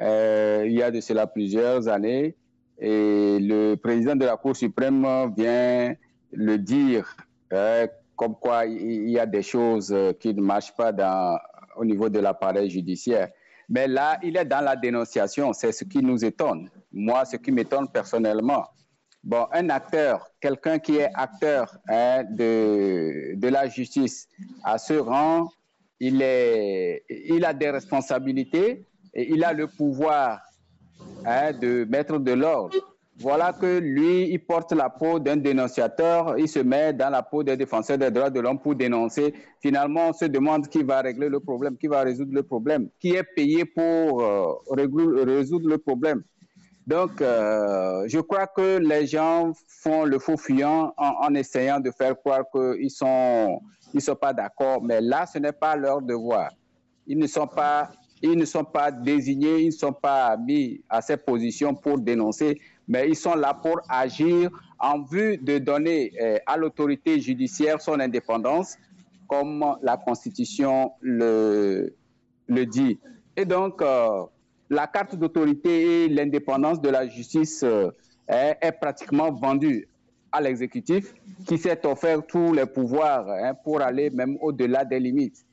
euh, 0.00 0.64
il 0.66 0.72
y 0.72 0.82
a 0.82 0.90
de 0.90 1.00
cela 1.00 1.26
plusieurs 1.26 1.88
années. 1.88 2.36
Et 2.78 3.38
le 3.40 3.74
président 3.76 4.14
de 4.16 4.24
la 4.24 4.36
Cour 4.36 4.54
suprême 4.56 5.06
vient 5.36 5.94
le 6.32 6.58
dire, 6.58 7.16
euh, 7.52 7.86
comme 8.14 8.34
quoi 8.34 8.66
il 8.66 9.08
y 9.08 9.18
a 9.18 9.26
des 9.26 9.42
choses 9.42 9.94
qui 10.20 10.34
ne 10.34 10.42
marchent 10.42 10.74
pas 10.74 10.92
au 11.76 11.84
niveau 11.84 12.08
de 12.08 12.18
l'appareil 12.18 12.70
judiciaire. 12.70 13.28
Mais 13.68 13.88
là, 13.88 14.18
il 14.22 14.36
est 14.36 14.44
dans 14.44 14.60
la 14.60 14.76
dénonciation, 14.76 15.52
c'est 15.52 15.72
ce 15.72 15.84
qui 15.84 15.98
nous 15.98 16.24
étonne. 16.24 16.70
Moi, 16.92 17.24
ce 17.24 17.36
qui 17.36 17.50
m'étonne 17.50 17.88
personnellement, 17.88 18.64
bon, 19.24 19.46
un 19.52 19.68
acteur, 19.70 20.30
quelqu'un 20.40 20.78
qui 20.78 20.96
est 20.96 21.10
acteur 21.14 21.76
hein, 21.88 22.24
de, 22.30 23.48
la 23.48 23.68
justice, 23.68 24.28
à 24.62 24.78
ce 24.78 24.94
rang, 24.94 25.48
il 25.98 26.22
a 26.22 27.52
des 27.54 27.70
responsabilités, 27.70 28.86
et 29.16 29.32
il 29.32 29.42
a 29.42 29.52
le 29.54 29.66
pouvoir 29.66 30.40
hein, 31.24 31.52
de 31.52 31.86
mettre 31.88 32.18
de 32.18 32.32
l'ordre. 32.32 32.76
Voilà 33.18 33.54
que 33.54 33.78
lui, 33.78 34.30
il 34.30 34.38
porte 34.44 34.72
la 34.72 34.90
peau 34.90 35.18
d'un 35.18 35.38
dénonciateur, 35.38 36.38
il 36.38 36.48
se 36.48 36.58
met 36.58 36.92
dans 36.92 37.08
la 37.08 37.22
peau 37.22 37.42
des 37.42 37.56
défenseurs 37.56 37.96
des 37.96 38.10
droits 38.10 38.28
de 38.28 38.40
l'homme 38.40 38.58
pour 38.58 38.74
dénoncer. 38.74 39.32
Finalement, 39.62 40.10
on 40.10 40.12
se 40.12 40.26
demande 40.26 40.68
qui 40.68 40.82
va 40.82 41.00
régler 41.00 41.30
le 41.30 41.40
problème, 41.40 41.78
qui 41.78 41.86
va 41.86 42.02
résoudre 42.02 42.34
le 42.34 42.42
problème, 42.42 42.90
qui 43.00 43.14
est 43.14 43.22
payé 43.22 43.64
pour 43.64 44.22
euh, 44.22 44.52
résoudre 44.68 45.66
le 45.66 45.78
problème. 45.78 46.22
Donc, 46.86 47.22
euh, 47.22 48.04
je 48.06 48.20
crois 48.20 48.46
que 48.48 48.78
les 48.78 49.06
gens 49.06 49.52
font 49.82 50.04
le 50.04 50.18
faux 50.18 50.36
fuyant 50.36 50.92
en, 50.98 51.34
essayant 51.34 51.80
de 51.80 51.90
faire 51.90 52.16
croire 52.18 52.44
qu'ils 52.52 52.84
ne 52.84 54.00
sont 54.00 54.16
pas 54.20 54.34
d'accord, 54.34 54.82
mais 54.82 55.00
là, 55.00 55.24
ce 55.24 55.38
n'est 55.38 55.52
pas 55.52 55.74
leur 55.74 56.02
devoir. 56.02 56.50
Ils 57.06 57.18
ne 57.18 57.26
sont 57.26 57.46
pas 57.46 57.90
ils 58.22 58.36
ne 58.36 58.44
sont 58.44 58.64
pas 58.64 58.90
désignés, 58.90 59.62
ils 59.62 59.66
ne 59.66 59.70
sont 59.70 59.92
pas 59.92 60.36
mis 60.36 60.80
à 60.88 61.02
cette 61.02 61.24
position 61.24 61.74
pour 61.74 61.98
dénoncer, 61.98 62.60
mais 62.88 63.08
ils 63.08 63.16
sont 63.16 63.34
là 63.34 63.54
pour 63.54 63.80
agir 63.88 64.50
en 64.78 65.02
vue 65.02 65.38
de 65.38 65.58
donner 65.58 66.12
euh, 66.20 66.38
à 66.46 66.56
l'autorité 66.56 67.20
judiciaire 67.20 67.80
son 67.80 68.00
indépendance, 68.00 68.76
comme 69.28 69.64
la 69.82 69.96
Constitution 69.96 70.92
le, 71.00 71.92
dit. 72.48 72.98
Et 73.36 73.44
donc, 73.44 73.82
euh, 73.82 74.24
la 74.70 74.86
carte 74.86 75.16
d'autorité 75.16 76.04
et 76.04 76.08
l'indépendance 76.08 76.80
de 76.80 76.88
la 76.88 77.06
justice 77.06 77.62
euh, 77.62 77.90
est, 78.28 78.56
est, 78.60 78.72
pratiquement 78.72 79.30
vendue 79.32 79.88
à 80.32 80.40
l'exécutif 80.40 81.14
qui 81.46 81.58
s'est 81.58 81.86
offert 81.86 82.24
tous 82.26 82.52
les 82.52 82.66
pouvoirs 82.66 83.28
hein, 83.28 83.54
pour 83.54 83.80
aller 83.80 84.10
même 84.10 84.36
au-delà 84.40 84.84
des 84.84 85.00
limites. 85.00 85.45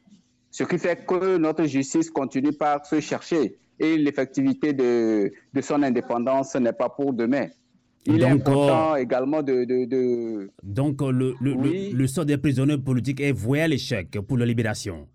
Ce 0.53 0.63
qui 0.63 0.77
fait 0.77 1.03
que 1.03 1.37
notre 1.37 1.63
justice 1.65 2.11
continue 2.11 2.53
par 2.53 2.85
se 2.85 2.99
chercher 2.99 3.57
et 3.79 3.97
l'effectivité 3.97 4.71
de, 4.71 5.31
de, 5.51 5.61
son 5.61 5.81
indépendance 5.81 6.53
n'est 6.53 6.73
pas 6.73 6.89
pour 6.89 7.11
demain. 7.11 7.47
Il 8.05 8.21
est 8.21 8.25
important 8.25 8.95
également 8.95 9.41
de, 9.41 9.63
de, 9.65 10.51
Donc, 10.61 11.01
le, 11.01 11.33
le, 11.41 11.91
le, 11.91 12.07
sort 12.07 12.25
des 12.25 12.37
prisonniers 12.37 12.77
politiques 12.77 13.19
est 13.21 13.31
voué 13.31 13.63
à 13.63 13.67
l'échec 13.67 14.11
pour 14.27 14.37
la 14.37 14.45
libération. 14.45 15.07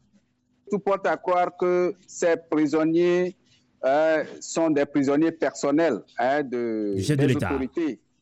Tout 0.72 0.80
porte 0.80 1.06
à 1.06 1.16
croire 1.16 1.56
que 1.56 1.94
ces 2.04 2.34
prisonniers 2.50 3.36
euh, 3.84 4.24
sont 4.40 4.70
des 4.70 4.86
prisonniers 4.86 5.30
personnels 5.30 6.00
hein, 6.18 6.42
de, 6.42 6.94
du 6.96 7.02
chef 7.04 7.16
de 7.16 7.26
l'État. 7.26 7.56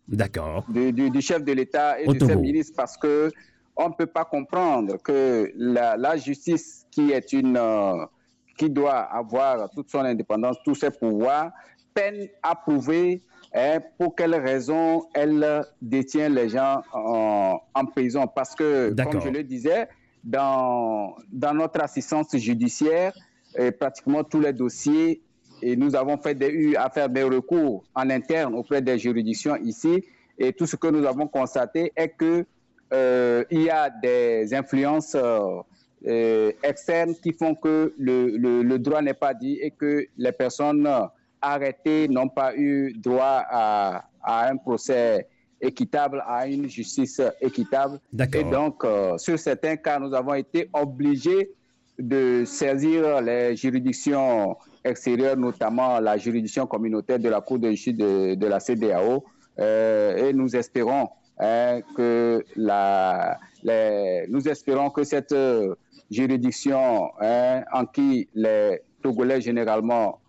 D'accord. 0.07 0.67
Du, 0.69 0.93
du, 0.93 1.21
chef 1.23 1.43
de 1.43 1.53
l'État 1.53 1.99
et 1.99 2.07
de 2.07 2.27
ses 2.27 2.37
ministres 2.37 2.75
parce 2.77 2.99
que 2.99 3.31
on 3.77 3.89
ne 3.89 3.95
peut 3.95 4.07
pas 4.07 4.25
comprendre 4.25 4.97
que 5.03 5.53
la, 5.57 6.17
justice 6.17 6.87
qui 6.91 7.13
est 7.13 7.33
une 7.33 7.61
qui 8.57 8.71
doit 8.71 9.01
avoir 9.01 9.69
toute 9.71 9.91
son 9.91 9.99
indépendance, 9.99 10.57
tous 10.65 10.75
ses 10.75 10.91
pouvoirs, 10.91 11.53
peine 11.93 12.29
à 12.43 12.55
prouver 12.55 13.23
hein, 13.55 13.81
pour 13.99 14.15
quelles 14.15 14.35
raisons 14.35 15.07
elle 15.13 15.65
détient 15.83 16.31
les 16.31 16.49
gens 16.49 16.83
en, 16.93 17.85
prison. 17.87 18.27
Parce 18.27 18.55
que, 18.55 18.95
comme 18.95 19.21
je 19.21 19.29
le 19.29 19.43
disais, 19.43 19.89
dans, 20.25 21.17
dans 21.31 21.53
notre 21.53 21.83
assistance 21.83 22.35
judiciaire, 22.37 23.13
pratiquement 23.79 24.25
tous 24.25 24.41
les 24.41 24.55
dossiers, 24.55 25.23
et 25.63 25.77
nous 25.77 25.95
avons 25.97 26.17
fait 26.19 26.35
des, 26.35 26.49
eu 26.49 26.77
à 26.77 26.91
faire 26.91 27.09
des 27.09 27.23
recours 27.23 27.85
en 27.95 28.11
interne 28.11 28.55
auprès 28.55 28.83
des 28.83 28.99
juridictions 28.99 29.57
ici, 29.57 30.03
et 30.39 30.53
tout 30.53 30.67
ce 30.67 30.77
que 30.77 30.89
nous 30.89 31.05
avons 31.07 31.27
constaté 31.29 31.93
est 31.97 32.09
que 32.09 32.45
euh, 32.93 33.45
il 33.51 33.63
y 33.63 33.71
a 33.71 33.91
des 33.91 34.55
influences 34.55 35.15
euh, 35.15 35.61
euh, 36.07 36.53
externes 36.63 37.15
qui 37.23 37.33
font 37.33 37.55
que 37.55 37.93
le, 37.99 38.37
le, 38.37 38.79
droit 38.79 39.03
n'est 39.03 39.15
pas 39.15 39.35
dit 39.35 39.59
et 39.61 39.71
que 39.71 40.07
les 40.17 40.33
personnes 40.33 40.89
arrêtées 41.41 42.09
n'ont 42.09 42.29
pas 42.29 42.55
eu 42.57 42.93
droit 42.95 43.45
à, 43.49 44.05
à, 44.23 44.49
un 44.49 44.57
procès 44.57 45.27
équitable, 45.61 46.23
à 46.27 46.47
une 46.47 46.69
justice 46.69 47.21
équitable. 47.41 47.99
Et 48.35 48.45
donc, 48.45 48.85
euh, 48.85 49.17
sur 49.19 49.39
certains 49.39 49.77
cas, 49.77 49.99
nous 49.99 50.15
avons 50.15 50.35
été 50.35 50.69
obligés 50.73 51.51
de 51.99 52.45
saisir 52.45 53.21
les 53.23 53.57
juridictions 53.57 54.57
extérieures, 54.85 55.37
notamment 55.37 55.99
la 55.99 56.17
juridiction 56.19 56.67
communautaire 56.67 57.19
de 57.19 57.29
la 57.29 57.41
Cour 57.41 57.59
de 57.59 57.71
justice 57.71 57.97
de, 57.97 58.35
de 58.35 58.47
la 58.47 58.61
CDAO. 58.61 59.25
Euh, 59.59 60.29
et 60.29 60.33
nous 60.35 60.55
espérons 60.55 61.09
hein, 61.39 61.81
que 61.97 62.45
la, 62.57 63.39
les, 63.63 64.27
nous 64.29 64.47
espérons 64.49 64.91
que 64.91 65.05
cette 65.05 65.35
juridiction 66.11 67.11
hein, 67.21 67.63
en 67.73 67.87
qui 67.87 68.29
les 68.35 68.81
Togolais 69.03 69.41
généralement, 69.41 70.21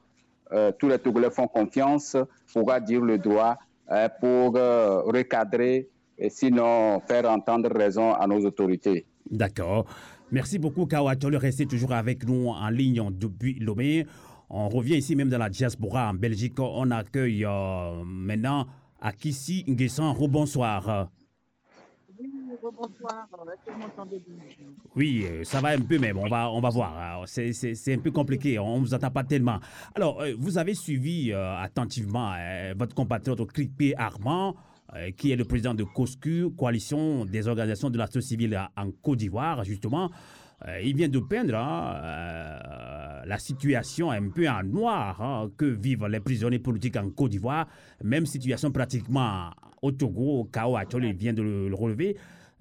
euh, 0.52 0.72
tous 0.78 0.88
les 0.88 1.00
Togolais 1.00 1.32
font 1.32 1.48
confiance, 1.48 2.16
pourra 2.54 2.80
dire 2.80 3.02
le 3.02 3.18
droit 3.18 3.58
hein, 3.90 4.10
pour 4.20 4.56
euh, 4.56 5.02
recadrer 5.02 5.88
et 6.18 6.30
sinon 6.30 7.00
faire 7.08 7.30
entendre 7.30 7.70
raison 7.76 8.14
à 8.14 8.28
nos 8.28 8.40
autorités. 8.46 9.06
D'accord. 9.30 9.86
Merci 10.32 10.60
beaucoup, 10.60 10.86
Kawachole. 10.86 11.38
Restez 11.38 11.66
toujours 11.66 11.94
avec 11.94 12.28
nous 12.28 12.50
en 12.50 12.70
ligne 12.70 13.02
depuis 13.12 13.60
Lomé. 13.60 14.06
On 14.50 14.70
revient 14.70 14.96
ici 14.96 15.16
même 15.16 15.30
dans 15.30 15.38
la 15.38 15.50
diaspora 15.50 16.10
en 16.10 16.14
Belgique. 16.14 16.60
On 16.60 16.92
accueille 16.92 17.46
euh, 17.46 18.04
maintenant 18.06 18.66
Akissi 19.02 19.64
Nguessan. 19.68 20.14
Rebonsoir. 20.14 21.10
Bonsoir, 22.62 23.28
Oui, 24.96 25.26
euh, 25.26 25.44
ça 25.44 25.62
va 25.62 25.70
un 25.70 25.82
peu, 25.82 26.00
mais 26.00 26.12
on 26.14 26.28
va, 26.28 26.52
on 26.52 26.60
va 26.60 26.70
voir. 26.70 27.24
C'est 27.28 27.94
un 27.94 28.00
peu 28.00 28.12
compliqué, 28.12 28.58
on 28.60 28.80
ne 28.80 28.86
vous 28.86 28.94
attend 28.94 29.12
pas 29.12 29.24
tellement. 29.24 29.60
Alors, 29.96 30.22
euh, 30.22 30.34
vous 30.38 30.58
avez 30.58 30.74
suivi 30.74 31.32
euh, 31.32 31.58
attentivement 31.58 32.34
votre 32.76 32.96
compatriote 32.96 33.46
Krikpe 33.52 33.94
Armand, 33.98 34.56
qui 35.18 35.32
est 35.32 35.36
le 35.36 35.46
président 35.46 35.74
de 35.74 35.84
COSCU, 35.84 36.50
Coalition 36.58 37.26
des 37.26 37.48
organisations 37.48 37.90
de 37.90 37.98
la 37.98 38.08
société 38.08 38.28
civile 38.28 38.70
en 38.76 38.92
Côte 38.92 39.20
d'Ivoire, 39.20 39.64
justement. 39.64 40.10
Il 40.82 40.96
vient 40.96 41.10
de 41.10 41.20
peindre 41.20 41.56
hein, 41.56 43.24
la 43.26 43.38
situation 43.38 44.12
un 44.12 44.30
peu 44.30 44.50
en 44.50 44.64
noir 44.64 45.22
hein, 45.22 45.52
que 45.58 45.66
vivent 45.66 46.08
les 46.08 46.20
prisonniers 46.20 46.60
politiques 46.60 46.98
en 46.98 47.10
Côte 47.10 47.32
d'Ivoire, 47.32 47.68
même 48.04 48.26
situation 48.26 48.72
pratiquement 48.72 49.52
au 49.82 49.92
Togo, 49.92 50.50
Kao 50.52 50.76
Achole 50.76 51.14
vient 51.14 51.34
de 51.34 51.42
le 51.42 51.76
relever. 51.76 52.16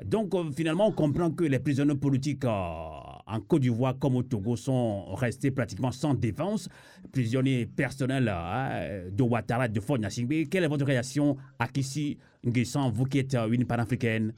Donc 0.04 0.34
euh, 0.34 0.50
finalement, 0.52 0.88
on 0.88 0.92
comprend 0.92 1.30
que 1.30 1.44
les 1.44 1.58
prisonniers 1.58 1.94
politiques 1.94 2.44
euh, 2.44 2.48
en 2.48 3.40
Côte 3.40 3.62
d'Ivoire 3.62 3.98
comme 3.98 4.16
au 4.16 4.22
Togo 4.22 4.56
sont 4.56 5.14
restés 5.14 5.50
pratiquement 5.50 5.90
sans 5.90 6.14
défense. 6.14 6.68
Prisonniers 7.12 7.66
personnels 7.66 8.30
euh, 8.30 9.10
de 9.10 9.22
Ouattara, 9.22 9.68
de 9.68 9.80
Fort 9.80 9.98
Nassingbe. 9.98 10.48
Quelle 10.50 10.64
est 10.64 10.68
votre 10.68 10.84
réaction 10.84 11.36
à 11.58 11.68
Kissi 11.68 12.18
Nguessan, 12.44 12.90
vous 12.90 13.04
qui 13.04 13.18
êtes 13.20 13.36
une 13.50 13.64
panafricaine? 13.64 14.32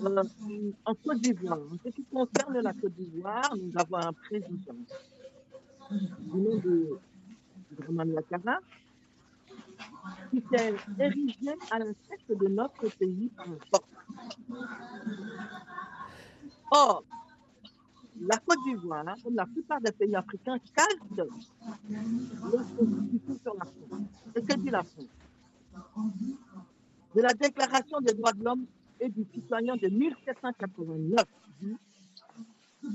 En 0.00 0.94
Côte 0.94 1.20
d'Ivoire, 1.20 1.58
en 1.58 1.76
ce 1.84 1.88
qui 1.90 2.04
concerne 2.04 2.60
la 2.60 2.72
Côte 2.72 2.92
d'Ivoire, 2.94 3.52
nous 3.56 3.72
avons 3.74 3.96
un 3.96 4.12
président 4.12 4.76
du 5.90 6.36
nom 6.36 6.56
de 6.58 6.98
Roman 7.84 8.04
Ouattara 8.04 8.60
qui 10.30 10.40
s'est 10.50 10.74
érigé 11.00 11.50
à 11.72 11.78
tête 11.80 12.38
de 12.38 12.48
notre 12.48 12.88
pays 12.96 13.30
par 13.36 13.46
force. 13.70 13.84
Or, 16.70 17.02
la 18.20 18.36
Côte 18.38 18.58
d'Ivoire, 18.66 19.16
comme 19.24 19.34
la 19.34 19.46
plupart 19.46 19.80
des 19.80 19.92
pays 19.92 20.14
africains, 20.14 20.58
leur 21.16 21.26
constitution 22.76 23.38
sur 23.42 23.54
la 23.54 23.64
France. 23.64 24.08
Et 24.36 24.42
que 24.42 24.54
dit 24.54 24.70
la 24.70 24.84
France? 24.84 25.06
De 27.16 27.20
la 27.22 27.34
Déclaration 27.34 28.00
des 28.00 28.14
droits 28.14 28.32
de 28.32 28.44
l'homme 28.44 28.66
et 29.00 29.08
du 29.08 29.24
citoyen 29.32 29.76
de 29.76 29.88
1789 29.88 31.24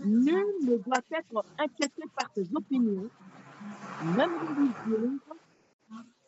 Nul 0.06 0.46
ne 0.64 0.78
doit 0.78 1.02
être 1.12 1.46
inquiété 1.60 2.04
par 2.16 2.32
ses 2.34 2.48
opinions, 2.56 3.10
même 4.16 4.32
religieuses, 4.48 5.20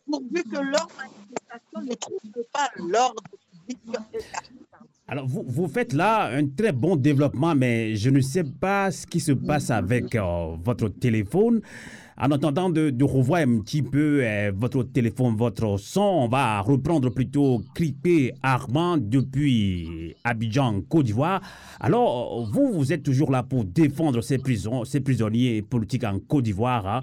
pourvu 0.06 0.44
que 0.44 0.58
leur 0.58 0.88
manifestation 0.98 1.80
ne 1.80 1.94
trouve 1.94 2.44
pas 2.52 2.70
l'ordre 2.76 3.22
public 3.22 3.46
alors, 5.08 5.26
vous, 5.26 5.44
vous, 5.46 5.68
faites 5.68 5.92
là 5.92 6.26
un 6.26 6.46
très 6.48 6.72
bon 6.72 6.96
développement, 6.96 7.54
mais 7.54 7.94
je 7.96 8.10
ne 8.10 8.20
sais 8.20 8.44
pas 8.44 8.90
ce 8.90 9.06
qui 9.06 9.20
se 9.20 9.32
passe 9.32 9.70
avec 9.70 10.14
euh, 10.14 10.56
votre 10.62 10.88
téléphone. 10.88 11.60
En 12.18 12.30
attendant 12.30 12.70
de, 12.70 13.04
revoir 13.04 13.42
un 13.42 13.60
petit 13.60 13.82
peu 13.82 14.20
euh, 14.22 14.50
votre 14.56 14.82
téléphone, 14.84 15.36
votre 15.36 15.76
son, 15.76 16.00
on 16.00 16.28
va 16.28 16.62
reprendre 16.62 17.10
plutôt 17.10 17.62
Crippé 17.74 18.32
Armand 18.42 18.96
depuis 18.96 20.14
Abidjan, 20.24 20.80
Côte 20.88 21.04
d'Ivoire. 21.04 21.42
Alors, 21.78 22.48
vous, 22.50 22.72
vous 22.72 22.90
êtes 22.90 23.02
toujours 23.02 23.30
là 23.30 23.42
pour 23.42 23.66
défendre 23.66 24.22
ces, 24.22 24.38
prisonniers 24.38 25.60
politiques 25.60 26.04
en 26.04 26.18
Côte 26.18 26.44
d'Ivoire. 26.44 26.86
Hein. 26.86 27.00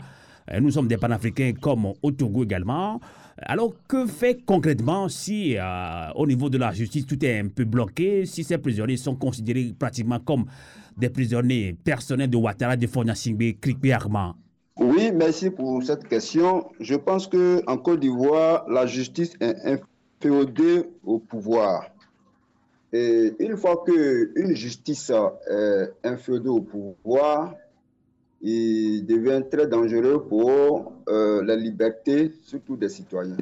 Euh, 0.52 0.60
nous 0.60 0.72
sommes 0.72 0.88
des 0.88 0.98
panafricains 0.98 1.54
comme 1.62 1.94
au 2.02 2.12
Togo 2.12 2.44
également. 2.44 3.00
Alors, 3.38 3.72
que 3.88 4.08
fait 4.08 4.44
concrètement 4.44 5.10
si, 5.10 5.56
euh, 5.60 6.12
au 6.16 6.26
niveau 6.26 6.50
de 6.50 6.58
la 6.58 6.72
justice, 6.72 7.06
tout 7.06 7.24
est 7.24 7.40
un 7.40 7.50
peu 7.50 7.66
bloqué, 7.66 8.26
si 8.26 8.44
ces 8.44 8.58
prisonniers 8.58 8.98
sont 8.98 9.16
considérés 9.16 9.76
pratiquement 9.78 10.20
comme 10.20 10.46
des 10.98 11.10
prisonniers 11.10 11.76
personnels 11.84 12.32
de 12.32 12.38
Ouattara, 12.38 12.76
de 12.76 12.88
Singbe, 13.14 13.60
Krikpe 13.62 13.92
Armand? 13.94 14.34
Oui, 14.78 15.12
merci 15.12 15.52
pour 15.52 15.84
cette 15.84 16.08
question. 16.08 16.72
Je 16.80 16.96
pense 16.96 17.28
qu'en 17.28 17.78
Côte 17.78 18.00
d'Ivoire, 18.00 18.68
la 18.68 18.88
justice 18.88 19.34
est 19.40 19.56
inféodée 19.66 20.90
au 21.04 21.20
pouvoir. 21.20 21.92
Et 22.92 23.34
une 23.40 23.56
fois 23.56 23.84
qu'une 23.86 24.56
justice 24.56 25.12
est 25.12 25.92
inféodée 26.04 26.50
au 26.50 26.62
pouvoir, 26.62 27.54
il 28.42 29.06
devient 29.06 29.44
très 29.50 29.68
dangereux 29.68 30.26
pour 30.28 30.92
euh, 31.08 31.44
la 31.44 31.56
liberté, 31.56 32.32
surtout 32.44 32.76
des 32.76 32.90
citoyens. 32.90 33.38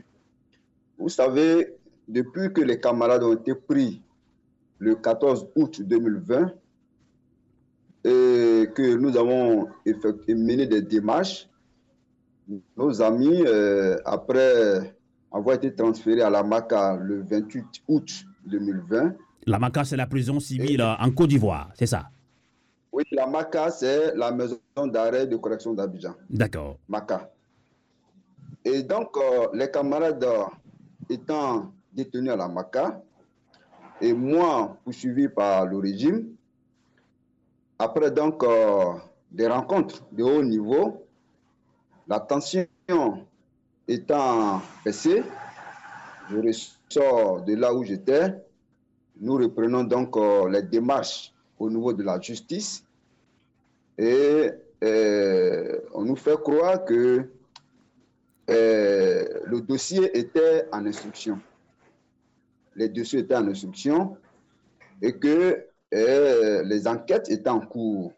Vous 0.97 1.09
savez, 1.09 1.75
depuis 2.07 2.51
que 2.53 2.61
les 2.61 2.79
camarades 2.79 3.23
ont 3.23 3.33
été 3.33 3.55
pris 3.55 4.01
le 4.79 4.95
14 4.95 5.47
août 5.55 5.81
2020 5.81 6.53
et 8.03 8.69
que 8.73 8.95
nous 8.95 9.15
avons 9.17 9.67
mené 10.27 10.65
des 10.65 10.81
démarches, 10.81 11.47
nos 12.75 13.01
amis, 13.01 13.43
euh, 13.45 13.97
après 14.05 14.95
avoir 15.31 15.55
été 15.55 15.73
transférés 15.73 16.21
à 16.21 16.29
la 16.29 16.43
MACA 16.43 16.97
le 16.97 17.23
28 17.23 17.65
août 17.87 18.25
2020. 18.45 19.13
La 19.47 19.59
MACA, 19.59 19.83
c'est 19.85 19.97
la 19.97 20.07
prison 20.07 20.39
civile 20.39 20.81
en 20.81 21.11
Côte 21.11 21.29
d'Ivoire, 21.29 21.71
c'est 21.75 21.85
ça? 21.85 22.09
Oui, 22.91 23.03
la 23.11 23.27
MACA, 23.27 23.69
c'est 23.71 24.15
la 24.15 24.31
maison 24.31 24.57
d'arrêt 24.87 25.27
de 25.27 25.37
correction 25.37 25.73
d'Abidjan. 25.73 26.15
D'accord. 26.29 26.77
MACA. 26.89 27.31
Et 28.65 28.83
donc, 28.83 29.15
euh, 29.17 29.47
les 29.53 29.71
camarades 29.71 30.25
étant 31.09 31.71
détenus 31.93 32.31
à 32.31 32.35
la 32.35 32.47
MACA, 32.47 33.01
et 34.01 34.13
moi 34.13 34.77
poursuivi 34.83 35.29
par 35.29 35.65
le 35.67 35.77
régime, 35.77 36.35
après 37.81 38.11
donc 38.11 38.43
euh, 38.43 38.93
des 39.31 39.47
rencontres 39.47 40.03
de 40.11 40.23
haut 40.23 40.43
niveau, 40.43 41.03
la 42.07 42.19
tension 42.19 42.67
étant 43.87 44.61
baissée, 44.85 45.23
je 46.29 46.37
ressors 46.37 47.41
de 47.41 47.55
là 47.55 47.73
où 47.73 47.83
j'étais, 47.83 48.35
nous 49.19 49.33
reprenons 49.35 49.83
donc 49.83 50.15
euh, 50.15 50.47
les 50.49 50.61
démarches 50.61 51.33
au 51.57 51.69
niveau 51.71 51.91
de 51.91 52.03
la 52.03 52.19
justice 52.21 52.85
et 53.97 54.51
euh, 54.83 55.79
on 55.95 56.03
nous 56.03 56.15
fait 56.15 56.39
croire 56.39 56.85
que 56.85 57.27
le 58.47 59.59
dossier 59.61 60.17
était 60.17 60.67
en 60.71 60.85
instruction. 60.85 61.39
Les 62.75 62.89
dossiers 62.89 63.19
étaient 63.19 63.35
en 63.35 63.47
instruction 63.47 64.17
et 65.01 65.13
que 65.13 65.70
euh, 65.93 66.63
les 66.63 66.87
enquêtes 66.87 67.29
étaient 67.29 67.49
en 67.49 67.61
cours. 67.61 68.13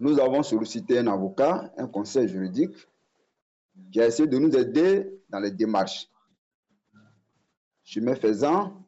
Nous 0.00 0.20
avons 0.20 0.42
sollicité 0.42 0.98
un 0.98 1.06
avocat, 1.08 1.72
un 1.76 1.86
conseil 1.86 2.28
juridique, 2.28 2.74
qui 3.90 4.00
a 4.00 4.06
essayé 4.06 4.28
de 4.28 4.38
nous 4.38 4.54
aider 4.56 5.10
dans 5.28 5.40
les 5.40 5.50
démarches. 5.50 6.08
Chemin 7.84 8.14
faisant, 8.14 8.84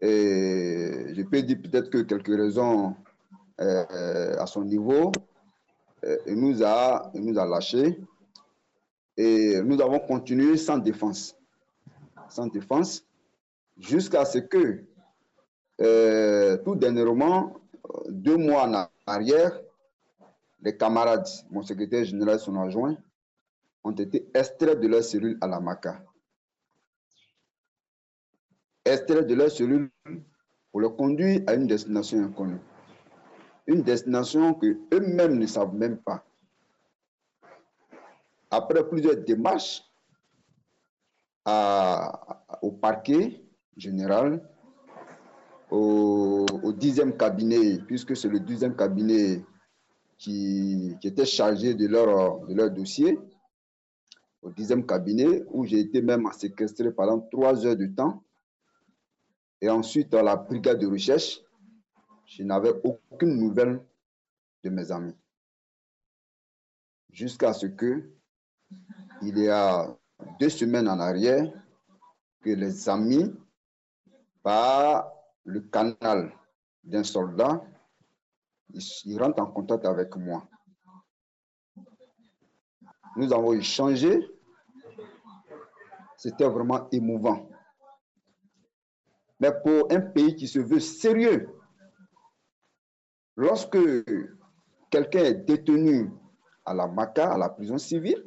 et 0.00 1.12
je 1.14 1.22
peux 1.22 1.42
dire 1.42 1.58
peut-être 1.62 1.90
que 1.90 1.98
quelques 1.98 2.34
raisons 2.34 2.96
euh, 3.60 4.36
à 4.38 4.46
son 4.46 4.64
niveau, 4.64 5.12
euh, 6.04 6.16
nous 6.28 6.62
a, 6.64 7.10
il 7.14 7.24
nous 7.26 7.38
a 7.38 7.44
lâchés 7.44 8.00
et 9.18 9.60
nous 9.60 9.80
avons 9.82 9.98
continué 10.00 10.56
sans 10.56 10.78
défense. 10.78 11.36
Sans 12.30 12.46
défense, 12.46 13.04
jusqu'à 13.78 14.24
ce 14.24 14.38
que, 14.38 14.84
euh, 15.82 16.56
tout 16.58 16.74
dernièrement, 16.74 17.60
deux 18.08 18.36
mois 18.36 18.68
en 18.68 18.88
arrière, 19.06 19.58
les 20.62 20.76
camarades, 20.76 21.26
mon 21.50 21.62
secrétaire 21.62 22.04
général 22.04 22.36
et 22.36 22.38
son 22.38 22.56
adjoint, 22.56 22.96
ont 23.82 23.92
été 23.92 24.28
extraits 24.34 24.78
de 24.78 24.88
leur 24.88 25.02
cellule 25.02 25.38
à 25.40 25.46
la 25.46 25.58
MACA. 25.60 26.02
Extraits 28.84 29.26
de 29.26 29.34
leur 29.34 29.50
cellule 29.50 29.90
pour 30.70 30.80
le 30.80 30.90
conduire 30.90 31.42
à 31.46 31.54
une 31.54 31.66
destination 31.66 32.22
inconnue. 32.24 32.60
Une 33.66 33.82
destination 33.82 34.54
que 34.54 34.78
eux-mêmes 34.92 35.38
ne 35.38 35.46
savent 35.46 35.74
même 35.74 35.96
pas. 35.98 36.24
Après 38.50 38.86
plusieurs 38.86 39.16
démarches 39.16 39.82
au 42.62 42.72
parquet 42.72 43.42
général, 43.76 44.46
au, 45.70 46.72
dixième 46.72 47.16
cabinet, 47.16 47.78
puisque 47.86 48.16
c'est 48.16 48.28
le 48.28 48.40
dixième 48.40 48.74
cabinet 48.74 49.44
qui, 50.18 50.96
était 51.02 51.26
chargé 51.26 51.74
de 51.74 51.86
leur, 51.86 52.46
de 52.46 52.54
leur 52.54 52.70
dossier, 52.70 53.18
au 54.42 54.50
dixième 54.50 54.86
cabinet, 54.86 55.44
où 55.48 55.64
j'ai 55.64 55.80
été 55.80 56.02
même 56.02 56.30
séquestré 56.32 56.92
pendant 56.92 57.20
trois 57.20 57.66
heures 57.66 57.76
de 57.76 57.86
temps. 57.86 58.22
Et 59.60 59.68
ensuite, 59.68 60.08
dans 60.08 60.22
la 60.22 60.36
brigade 60.36 60.78
de 60.78 60.86
recherche, 60.86 61.40
je 62.26 62.42
n'avais 62.42 62.72
aucune 62.82 63.36
nouvelle 63.36 63.84
de 64.64 64.70
mes 64.70 64.90
amis. 64.90 65.14
Jusqu'à 67.12 67.52
ce 67.52 67.66
que, 67.66 68.10
il 69.22 69.38
y 69.38 69.48
a 69.48 69.94
deux 70.38 70.48
semaines 70.48 70.88
en 70.88 70.98
arrière, 70.98 71.52
que 72.40 72.50
les 72.50 72.88
amis, 72.88 73.30
par 74.42 75.12
le 75.44 75.60
canal 75.60 76.32
d'un 76.84 77.04
soldat, 77.04 77.62
ils 79.04 79.18
rentrent 79.18 79.42
en 79.42 79.50
contact 79.50 79.84
avec 79.84 80.16
moi. 80.16 80.46
Nous 83.16 83.32
avons 83.32 83.52
échangé. 83.52 84.20
C'était 86.16 86.48
vraiment 86.48 86.88
émouvant. 86.90 87.48
Mais 89.40 89.52
pour 89.62 89.90
un 89.90 90.00
pays 90.00 90.36
qui 90.36 90.46
se 90.46 90.58
veut 90.58 90.80
sérieux, 90.80 91.48
lorsque 93.36 93.78
quelqu'un 94.90 95.24
est 95.24 95.34
détenu 95.46 96.10
à 96.64 96.74
la 96.74 96.86
MACA, 96.86 97.32
à 97.32 97.38
la 97.38 97.48
prison 97.48 97.78
civile, 97.78 98.22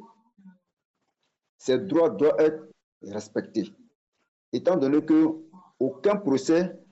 ses 1.56 1.78
droits 1.78 2.10
doivent 2.10 2.40
être 2.40 2.68
respectés. 3.02 3.72
Étant 4.52 4.76
donné 4.76 5.04
que 5.04 5.40
aucun 5.78 6.16
procès 6.16 6.83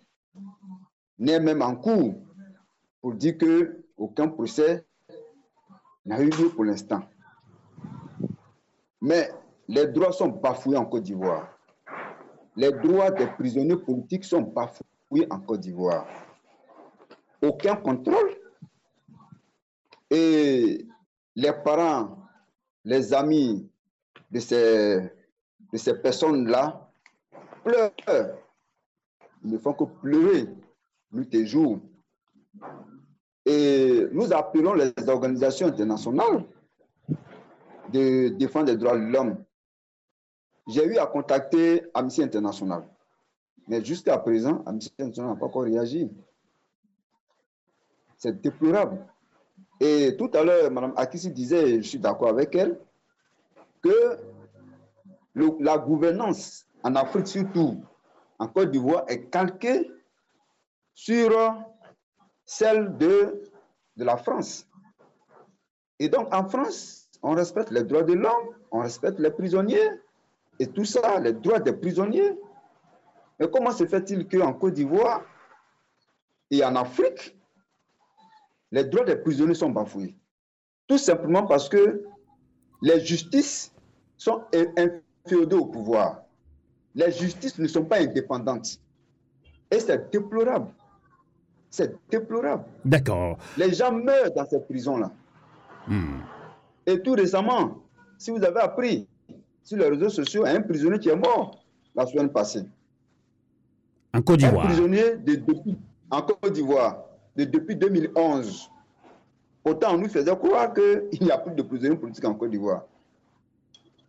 n'est 1.18 1.40
même 1.40 1.62
en 1.62 1.76
cours 1.76 2.14
pour 3.00 3.14
dire 3.14 3.38
que 3.38 3.84
aucun 3.96 4.28
procès 4.28 4.84
n'a 6.04 6.20
eu 6.20 6.30
lieu 6.30 6.48
pour 6.50 6.64
l'instant. 6.64 7.02
Mais 9.00 9.30
les 9.68 9.86
droits 9.88 10.12
sont 10.12 10.28
bafoués 10.28 10.76
en 10.76 10.84
Côte 10.84 11.04
d'Ivoire. 11.04 11.48
Les 12.56 12.72
droits 12.72 13.10
des 13.10 13.26
prisonniers 13.26 13.76
politiques 13.76 14.24
sont 14.24 14.42
bafoués 14.42 15.26
en 15.30 15.40
Côte 15.40 15.60
d'Ivoire. 15.60 16.06
Aucun 17.40 17.76
contrôle. 17.76 18.36
Et 20.10 20.86
les 21.34 21.52
parents, 21.64 22.18
les 22.84 23.14
amis 23.14 23.68
de 24.30 24.38
ces, 24.40 25.00
de 25.72 25.78
ces 25.78 25.94
personnes-là 25.94 26.90
pleurent. 27.64 27.92
Ils 29.44 29.50
ne 29.50 29.58
font 29.58 29.72
que 29.72 29.84
pleurer 29.84 30.46
nuit 31.12 31.28
et 31.34 31.46
jour. 31.46 31.78
Et 33.44 34.06
nous 34.12 34.32
appelons 34.32 34.74
les 34.74 34.92
organisations 35.08 35.66
internationales 35.66 36.44
de 37.92 38.28
défense 38.28 38.64
des 38.64 38.76
droits 38.76 38.96
de 38.96 39.04
l'homme. 39.04 39.44
J'ai 40.68 40.84
eu 40.86 40.96
à 40.98 41.06
contacter 41.06 41.82
Amnesty 41.92 42.22
International. 42.22 42.84
Mais 43.68 43.84
jusqu'à 43.84 44.18
présent, 44.18 44.62
Amnesty 44.64 44.92
International 44.98 45.34
n'a 45.34 45.40
pas 45.40 45.46
encore 45.46 45.64
réagi. 45.64 46.10
C'est 48.16 48.40
déplorable. 48.40 49.04
Et 49.80 50.16
tout 50.16 50.30
à 50.34 50.44
l'heure, 50.44 50.70
Mme 50.70 50.92
Akissi 50.96 51.30
disait, 51.32 51.82
je 51.82 51.88
suis 51.88 51.98
d'accord 51.98 52.28
avec 52.28 52.54
elle, 52.54 52.78
que 53.82 54.16
la 55.34 55.78
gouvernance 55.78 56.66
en 56.84 56.94
Afrique, 56.94 57.26
surtout 57.26 57.82
en 58.38 58.46
Côte 58.46 58.70
d'Ivoire, 58.70 59.04
est 59.08 59.24
calquée 59.28 59.90
sur 60.94 61.32
celle 62.44 62.96
de, 62.98 63.42
la 63.96 64.16
France. 64.16 64.66
Et 65.98 66.08
donc, 66.08 66.32
en 66.34 66.48
France, 66.48 67.08
on 67.22 67.32
respecte 67.32 67.70
les 67.70 67.84
droits 67.84 68.02
de 68.02 68.14
l'homme, 68.14 68.56
on 68.70 68.80
respecte 68.80 69.18
les 69.18 69.30
prisonniers, 69.30 69.90
et 70.58 70.66
tout 70.66 70.84
ça, 70.84 71.20
les 71.20 71.32
droits 71.32 71.60
des 71.60 71.72
prisonniers. 71.72 72.38
Mais 73.38 73.50
comment 73.50 73.70
se 73.70 73.86
fait-il 73.86 74.26
qu'en 74.28 74.54
Côte 74.54 74.74
d'Ivoire 74.74 75.22
et 76.50 76.64
en 76.64 76.74
Afrique, 76.76 77.36
les 78.70 78.84
droits 78.84 79.04
des 79.04 79.16
prisonniers 79.16 79.54
sont 79.54 79.70
bafoués? 79.70 80.16
Tout 80.88 80.98
simplement 80.98 81.46
parce 81.46 81.68
que 81.68 82.04
les 82.80 83.00
justices 83.04 83.72
sont 84.16 84.44
inféodées 84.52 85.56
au 85.56 85.66
pouvoir. 85.66 86.22
Les 86.94 87.12
justices 87.12 87.58
ne 87.58 87.68
sont 87.68 87.84
pas 87.84 88.00
indépendantes. 88.00 88.78
Et 89.70 89.80
c'est 89.80 90.10
déplorable. 90.10 90.72
C'est 91.72 91.96
déplorable. 92.10 92.64
D'accord. 92.84 93.38
Les 93.56 93.72
gens 93.72 93.90
meurent 93.90 94.30
dans 94.36 94.44
ces 94.44 94.60
prisons-là. 94.60 95.10
Hmm. 95.88 96.18
Et 96.86 97.00
tout 97.00 97.12
récemment, 97.12 97.78
si 98.18 98.30
vous 98.30 98.44
avez 98.44 98.60
appris 98.60 99.08
sur 99.64 99.78
les 99.78 99.88
réseaux 99.88 100.10
sociaux, 100.10 100.44
un 100.44 100.60
prisonnier 100.60 100.98
qui 100.98 101.08
est 101.08 101.16
mort 101.16 101.64
la 101.94 102.04
semaine 102.06 102.28
passée. 102.28 102.64
En 104.12 104.20
Côte 104.20 104.40
d'Ivoire. 104.40 104.66
Un 104.66 104.68
prisonnier 104.68 105.16
de, 105.16 105.36
depuis, 105.36 105.78
en 106.10 106.20
Côte 106.20 106.52
d'Ivoire, 106.52 107.04
de, 107.34 107.44
depuis 107.44 107.74
2011. 107.74 108.70
Autant 109.64 109.94
on 109.94 109.98
nous 109.98 110.10
faisait 110.10 110.36
croire 110.36 110.74
qu'il 110.74 111.08
n'y 111.22 111.30
a 111.30 111.38
plus 111.38 111.54
de 111.54 111.62
prisonniers 111.62 111.96
politiques 111.96 112.26
en 112.26 112.34
Côte 112.34 112.50
d'Ivoire. 112.50 112.84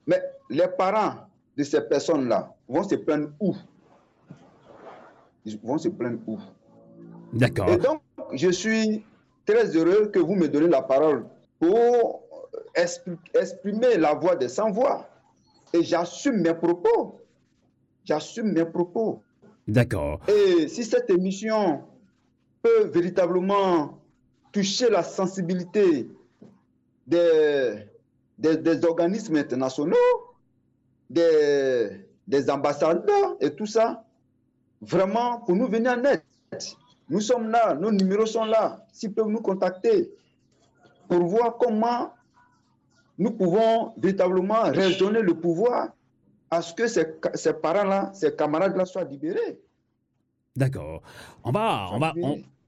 Mais 0.05 0.21
les 0.49 0.67
parents 0.67 1.15
de 1.55 1.63
ces 1.63 1.79
personnes-là 1.79 2.53
vont 2.67 2.83
se 2.83 2.95
plaindre 2.95 3.29
où? 3.39 3.55
Ils 5.45 5.57
vont 5.59 5.77
se 5.77 5.87
plaindre 5.87 6.19
où? 6.27 6.37
D'accord. 7.33 7.69
Et 7.69 7.77
donc, 7.77 8.01
je 8.33 8.49
suis 8.49 9.03
très 9.45 9.75
heureux 9.75 10.07
que 10.07 10.19
vous 10.19 10.35
me 10.35 10.47
donnez 10.47 10.67
la 10.67 10.81
parole 10.81 11.25
pour 11.59 12.23
exprimer 13.33 13.97
la 13.97 14.13
voix 14.13 14.35
des 14.35 14.47
sans-voix. 14.47 15.07
Et 15.73 15.83
j'assume 15.83 16.41
mes 16.41 16.53
propos. 16.53 17.19
J'assume 18.05 18.51
mes 18.53 18.65
propos. 18.65 19.21
D'accord. 19.67 20.19
Et 20.27 20.67
si 20.67 20.83
cette 20.83 21.09
émission 21.09 21.83
peut 22.61 22.85
véritablement 22.93 23.99
toucher 24.51 24.89
la 24.89 25.03
sensibilité 25.03 26.09
des, 27.07 27.87
des, 28.37 28.85
organismes 28.85 29.35
internationaux, 29.37 29.95
des, 31.09 32.05
des 32.27 32.49
ambassadeurs 32.49 33.35
et 33.39 33.55
tout 33.55 33.65
ça, 33.65 34.05
vraiment 34.81 35.39
pour 35.39 35.55
nous 35.55 35.67
venir 35.67 35.93
en 35.93 36.03
aide. 36.03 36.21
Nous 37.09 37.21
sommes 37.21 37.49
là, 37.49 37.75
nos 37.75 37.91
numéros 37.91 38.25
sont 38.25 38.45
là. 38.45 38.85
S'ils 38.91 39.13
peuvent 39.13 39.27
nous 39.27 39.41
contacter 39.41 40.11
pour 41.07 41.23
voir 41.25 41.57
comment 41.57 42.13
nous 43.17 43.31
pouvons 43.31 43.93
véritablement 43.97 44.63
raisonner 44.63 45.21
le 45.21 45.35
pouvoir 45.35 45.89
à 46.49 46.61
ce 46.61 46.73
que 46.73 46.87
ces, 46.87 47.05
ces 47.33 47.53
parents-là, 47.53 48.11
ces 48.13 48.35
camarades-là 48.35 48.85
soient 48.85 49.03
libérés. 49.03 49.59
D'accord. 50.55 51.01
On 51.43 51.51
va, 51.51 51.89
on 51.91 51.99
va, 51.99 52.13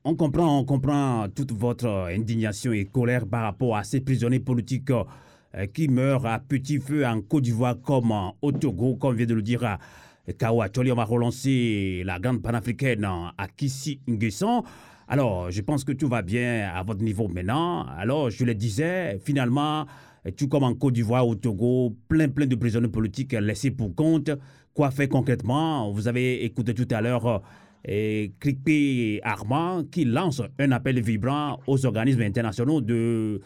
on, 0.04 0.16
comprend, 0.16 0.60
on 0.60 0.66
comprend 0.66 1.28
toute 1.34 1.52
votre 1.52 1.88
indignation 1.88 2.74
et 2.74 2.86
colère 2.86 3.28
par 3.28 3.44
rapport 3.44 3.76
à 3.78 3.84
ces 3.84 4.02
prisonniers 4.02 4.40
politiques 4.40 4.90
euh, 4.92 5.68
qui 5.68 5.88
meurent 5.88 6.26
à 6.26 6.40
petit 6.40 6.80
feu 6.80 7.06
en 7.06 7.22
Côte 7.22 7.44
d'Ivoire 7.44 7.76
comme 7.82 8.12
au 8.42 8.52
Togo, 8.52 8.96
comme 8.96 9.16
vient 9.16 9.28
de 9.28 9.36
le 9.36 9.44
dire 9.44 9.78
Kawa 10.34 10.70
Choli, 10.74 10.92
on 10.92 10.96
va 10.96 11.06
relancer 11.06 12.04
la 12.06 12.20
grande 12.20 12.42
panafricaine 12.42 13.06
à 13.06 13.48
Kissi 13.48 14.00
Nguesson. 14.08 14.64
Alors, 15.08 15.52
je 15.52 15.62
pense 15.62 15.84
que 15.84 15.92
tout 15.92 16.08
va 16.08 16.24
bien 16.24 16.72
à 16.74 16.82
votre 16.82 17.04
niveau 17.04 17.28
maintenant. 17.28 17.86
Alors, 17.98 18.32
je 18.32 18.44
le 18.44 18.56
disais, 18.56 19.20
finalement, 19.24 19.86
tout 20.36 20.48
comme 20.48 20.64
en 20.64 20.74
Côte 20.74 20.96
d'Ivoire, 20.96 21.28
au 21.28 21.36
Togo, 21.36 21.96
plein, 22.08 22.28
plein 22.28 22.48
de 22.48 22.56
prisonniers 22.56 22.88
politiques 22.88 23.34
laissés 23.34 23.70
pour 23.70 23.94
compte. 23.94 24.32
Quoi 24.74 24.90
faire 24.90 25.08
concrètement? 25.08 25.92
Vous 25.92 26.08
avez 26.08 26.44
écouté 26.44 26.74
tout 26.74 26.88
à 26.90 27.02
l'heure 27.02 27.44
et 27.88 28.34
Krikpi 28.40 29.20
Armand 29.24 29.84
qui 29.84 30.06
lance 30.06 30.42
un 30.58 30.72
appel 30.72 31.00
vibrant 31.02 31.60
aux 31.68 31.86
organismes 31.86 32.24
internationaux 32.24 32.82
de, 32.82 33.40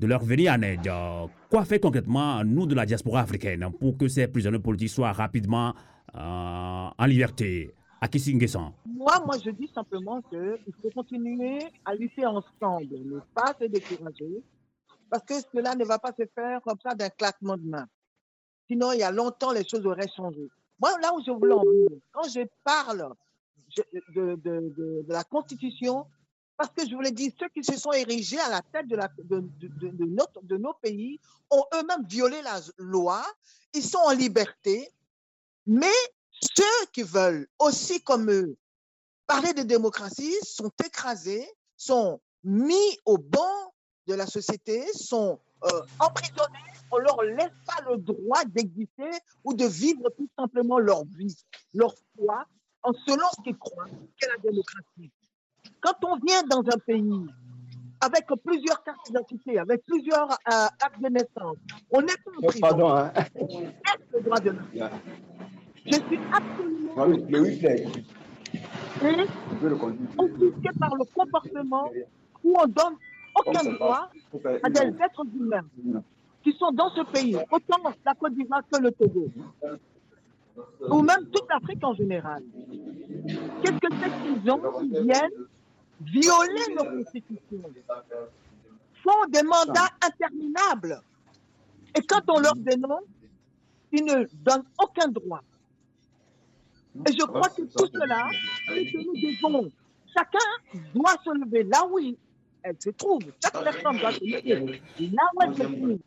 de 0.00 0.06
leur 0.06 0.24
venir 0.24 0.52
en 0.52 0.62
aide. 0.62 0.90
Quoi 1.48 1.64
faire 1.64 1.80
concrètement, 1.80 2.42
nous 2.44 2.66
de 2.66 2.74
la 2.74 2.86
diaspora 2.86 3.20
africaine, 3.20 3.64
pour 3.78 3.96
que 3.96 4.08
ces 4.08 4.26
prisonniers 4.26 4.58
politiques 4.58 4.90
soient 4.90 5.12
rapidement 5.12 5.68
euh, 5.68 5.72
en 6.12 7.06
liberté 7.06 7.74
à 8.04 8.08
Moi, 8.86 9.22
moi, 9.24 9.36
je 9.42 9.50
dis 9.50 9.70
simplement 9.74 10.20
qu'il 10.22 10.74
faut 10.82 10.90
continuer 10.94 11.58
à 11.86 11.94
lutter 11.94 12.26
ensemble, 12.26 12.88
ne 12.90 13.20
pas 13.34 13.54
se 13.58 13.64
décourager, 13.64 14.42
parce 15.08 15.24
que 15.24 15.34
cela 15.54 15.74
ne 15.74 15.84
va 15.84 15.98
pas 15.98 16.12
se 16.12 16.26
faire 16.34 16.60
comme 16.62 16.78
ça 16.82 16.94
d'un 16.94 17.08
claquement 17.08 17.56
de 17.56 17.66
main. 17.66 17.86
Sinon, 18.68 18.92
il 18.92 18.98
y 18.98 19.02
a 19.02 19.10
longtemps, 19.10 19.52
les 19.52 19.66
choses 19.66 19.86
auraient 19.86 20.10
changé. 20.14 20.50
Moi, 20.78 20.90
là 21.00 21.14
où 21.14 21.22
je 21.24 21.30
voulais 21.30 21.54
en 21.54 21.62
venir, 21.62 21.88
quand 22.12 22.28
je 22.28 22.40
parle 22.62 23.14
de, 24.14 25.04
la 25.08 25.24
Constitution, 25.24 26.06
parce 26.58 26.70
que 26.70 26.86
je 26.86 26.94
voulais 26.94 27.10
dire, 27.10 27.32
ceux 27.38 27.48
qui 27.48 27.64
se 27.64 27.78
sont 27.78 27.92
érigés 27.92 28.40
à 28.40 28.50
la 28.50 28.60
tête 28.60 28.86
de, 28.86 28.96
notre, 30.06 30.42
de 30.42 30.56
nos 30.58 30.74
pays 30.74 31.18
ont 31.50 31.64
eux-mêmes 31.74 32.06
violé 32.06 32.42
la 32.42 32.60
loi, 32.76 33.22
ils 33.72 33.82
sont 33.82 33.98
en 34.04 34.12
liberté, 34.12 34.90
mais 35.66 35.86
ceux 36.40 36.86
qui 36.92 37.02
veulent 37.02 37.46
aussi 37.58 38.02
comme 38.02 38.30
eux 38.30 38.56
parler 39.26 39.52
de 39.54 39.62
démocratie 39.62 40.34
sont 40.42 40.70
écrasés, 40.84 41.46
sont 41.76 42.20
mis 42.42 42.98
au 43.06 43.18
banc 43.18 43.74
de 44.06 44.14
la 44.14 44.26
société, 44.26 44.84
sont 44.92 45.40
euh, 45.64 45.80
emprisonnés, 45.98 46.58
on 46.90 46.98
leur 46.98 47.22
laisse 47.22 47.52
pas 47.66 47.82
le 47.90 47.96
droit 47.96 48.44
d'exister 48.44 49.10
ou 49.44 49.54
de 49.54 49.64
vivre 49.64 50.10
tout 50.16 50.28
simplement 50.38 50.78
leur 50.78 51.04
vie, 51.04 51.36
leur 51.72 51.94
foi, 52.16 52.44
en 52.82 52.92
selon 53.06 53.26
ce 53.36 53.42
qu'ils 53.42 53.56
croient 53.56 53.86
qu'est 54.18 54.28
la 54.28 54.36
démocratie. 54.36 55.10
Quand 55.80 56.04
on 56.04 56.16
vient 56.18 56.42
dans 56.42 56.60
un 56.60 56.78
pays 56.86 57.26
avec 58.00 58.26
plusieurs 58.44 58.82
cartes 58.84 59.06
d'identité, 59.06 59.58
avec 59.58 59.82
plusieurs 59.86 60.30
euh, 60.30 60.66
actes 60.80 61.00
de 61.00 61.08
naissance, 61.08 61.56
on 61.90 62.02
n'est 62.02 62.08
pas 62.08 62.30
en 62.36 62.46
prison. 62.46 62.60
Pardon, 62.60 62.90
hein. 62.90 63.12
On 63.34 63.46
le 64.12 64.20
droit 64.20 64.40
de 64.40 64.50
naissance. 64.50 64.90
Je 65.86 65.94
suis 65.94 66.18
absolument. 66.32 66.92
Ah 66.96 67.06
oui, 67.08 67.24
mais 67.28 67.38
oui, 67.40 67.60
Et 69.02 69.26
offusqué 70.18 70.70
par 70.78 70.94
le 70.94 71.04
comportement 71.14 71.90
où 72.42 72.56
on 72.58 72.66
donne 72.66 72.96
aucun 73.36 73.72
droit 73.72 74.10
à 74.62 74.70
des 74.70 74.80
êtres 74.80 75.26
humains 75.34 75.66
qui 76.42 76.52
sont 76.52 76.70
dans 76.72 76.90
ce 76.90 77.02
pays, 77.10 77.36
autant 77.50 77.78
la 78.04 78.14
Côte 78.14 78.34
d'Ivoire 78.34 78.62
que 78.70 78.80
le 78.80 78.92
Togo, 78.92 79.28
ou 80.88 81.02
même 81.02 81.26
toute 81.32 81.48
l'Afrique 81.50 81.82
en 81.82 81.94
général. 81.94 82.42
Qu'est-ce 83.62 83.78
que 83.78 83.88
c'est 84.00 84.22
qu'ils 84.22 84.50
ont 84.50 84.60
qui 84.80 84.88
viennent 84.88 85.30
violer 86.00 86.74
nos 86.76 86.84
constitutions, 86.84 87.62
font 89.02 89.26
des 89.30 89.42
mandats 89.42 89.90
interminables, 90.04 91.00
et 91.96 92.02
quand 92.02 92.22
on 92.28 92.40
leur 92.40 92.56
dénonce, 92.56 93.04
ils 93.92 94.04
ne 94.04 94.26
donnent 94.44 94.64
aucun 94.82 95.08
droit. 95.08 95.42
Et 97.06 97.12
je 97.12 97.24
crois 97.24 97.48
que 97.48 97.62
tout 97.62 97.86
cela, 97.92 98.28
c'est 98.68 98.84
que 98.86 98.98
nous 98.98 99.14
devons, 99.14 99.70
chacun 100.16 100.78
doit 100.94 101.16
se 101.24 101.30
lever 101.30 101.64
là 101.64 101.86
où 101.90 101.98
elle 102.62 102.76
se 102.78 102.90
trouve. 102.90 103.22
Chaque 103.42 103.64
personne 103.64 103.98
doit 103.98 104.12
se 104.12 104.24
lever 104.24 104.80
là 105.12 105.22
où 105.34 105.42
elle 105.42 105.54
se 105.56 105.62
trouve. 105.62 105.98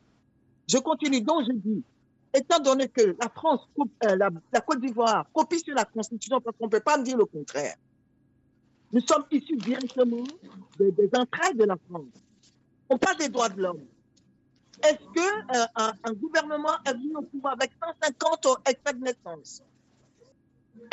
Je 0.67 0.77
continue, 0.77 1.21
donc 1.21 1.43
je 1.47 1.53
dis, 1.53 1.83
étant 2.33 2.59
donné 2.59 2.87
que 2.87 3.15
la 3.21 3.29
France, 3.29 3.67
euh, 3.79 4.15
la, 4.15 4.61
Côte 4.61 4.81
d'Ivoire 4.81 5.25
copie 5.33 5.59
sur 5.59 5.75
la 5.75 5.85
Constitution, 5.85 6.41
parce 6.41 6.57
qu'on 6.57 6.65
ne 6.65 6.71
peut 6.71 6.79
pas 6.79 6.97
me 6.97 7.03
dire 7.03 7.17
le 7.17 7.25
contraire, 7.25 7.75
nous 8.91 9.01
sommes 9.01 9.25
issus 9.31 9.57
directement 9.57 10.23
des, 10.79 11.09
entrailles 11.15 11.55
de 11.55 11.65
la 11.65 11.75
France. 11.89 12.05
On 12.89 12.97
parle 12.97 13.17
des 13.17 13.29
droits 13.29 13.49
de 13.49 13.61
l'homme. 13.61 13.83
Est-ce 14.83 15.03
qu'un 15.13 15.55
euh, 15.55 15.91
un, 16.03 16.13
gouvernement 16.13 16.77
est 16.85 16.93
venu 16.93 17.15
au 17.15 17.21
pouvoir 17.23 17.53
avec 17.53 17.71
150 17.81 18.59
extraits 18.69 18.99
de 18.99 19.03
naissance 19.03 19.63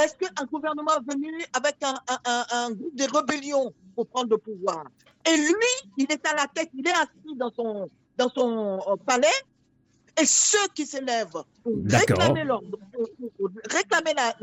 est-ce 0.03 0.15
qu'un 0.17 0.45
gouvernement 0.47 0.93
est 0.97 1.13
venu 1.13 1.33
avec 1.53 1.77
un, 1.83 2.71
groupe 2.71 2.97
de 2.97 3.17
rébellions 3.17 3.73
pour 3.95 4.07
prendre 4.07 4.31
le 4.31 4.39
pouvoir? 4.39 4.85
Et 5.27 5.37
lui, 5.37 5.91
il 5.97 6.11
est 6.11 6.27
à 6.27 6.35
la 6.35 6.47
tête, 6.47 6.71
il 6.75 6.87
est 6.87 6.93
assis 6.93 7.37
dans 7.37 7.51
son, 7.51 7.89
dans 8.17 8.29
son 8.29 8.81
euh, 8.87 8.97
palais, 9.07 9.27
et 10.21 10.27
ceux 10.27 10.69
qui 10.75 10.87
s'élèvent 10.87 11.43
pour 11.63 11.73
réclamer, 11.87 12.45
réclamer 13.71 14.15
la, 14.15 14.35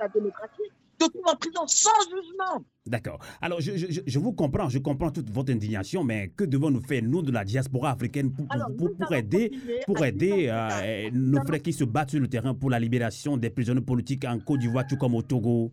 la, 0.00 0.08
démocratie 0.08 0.62
trouvent 1.04 1.26
en 1.26 1.36
prison 1.36 1.66
sans 1.66 1.90
jugement. 2.04 2.64
D'accord. 2.86 3.18
Alors, 3.40 3.60
je, 3.60 3.76
je, 3.76 4.00
je, 4.04 4.18
vous 4.18 4.32
comprends, 4.32 4.68
je 4.68 4.78
comprends 4.78 5.10
toute 5.10 5.30
votre 5.30 5.52
indignation, 5.52 6.02
mais 6.02 6.30
que 6.36 6.44
devons-nous 6.44 6.82
faire, 6.82 7.02
nous, 7.02 7.22
de 7.22 7.30
la 7.30 7.44
diaspora 7.44 7.90
africaine, 7.90 8.32
pour, 8.32 8.46
pour, 8.76 8.90
pour, 8.96 9.14
aider, 9.14 9.52
pour 9.86 10.04
aider 10.04 10.48
euh, 10.50 11.10
nos 11.12 11.40
frères 11.44 11.62
qui 11.62 11.72
se 11.72 11.84
battent 11.84 12.10
sur 12.10 12.20
le 12.20 12.28
terrain 12.28 12.54
pour 12.54 12.70
la 12.70 12.80
libération 12.80 13.36
des 13.36 13.50
prisonniers 13.50 13.82
politiques 13.82 14.24
en 14.24 14.38
Côte 14.40 14.60
d'Ivoire, 14.60 14.86
tout 14.86 14.96
comme 14.96 15.14
au 15.14 15.22
Togo? 15.22 15.72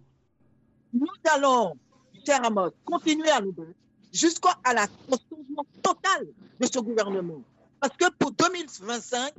Nous 0.93 1.07
allons, 1.35 1.73
cher 2.25 2.43
Amos, 2.45 2.71
continuer 2.85 3.29
à 3.29 3.41
nous 3.41 3.53
battre 3.53 3.71
jusqu'à 4.13 4.55
la 4.65 4.85
changement 5.09 5.65
total 5.81 6.27
de 6.59 6.65
ce 6.65 6.79
gouvernement. 6.79 7.41
Parce 7.79 7.95
que 7.95 8.11
pour 8.17 8.31
2025, 8.31 9.33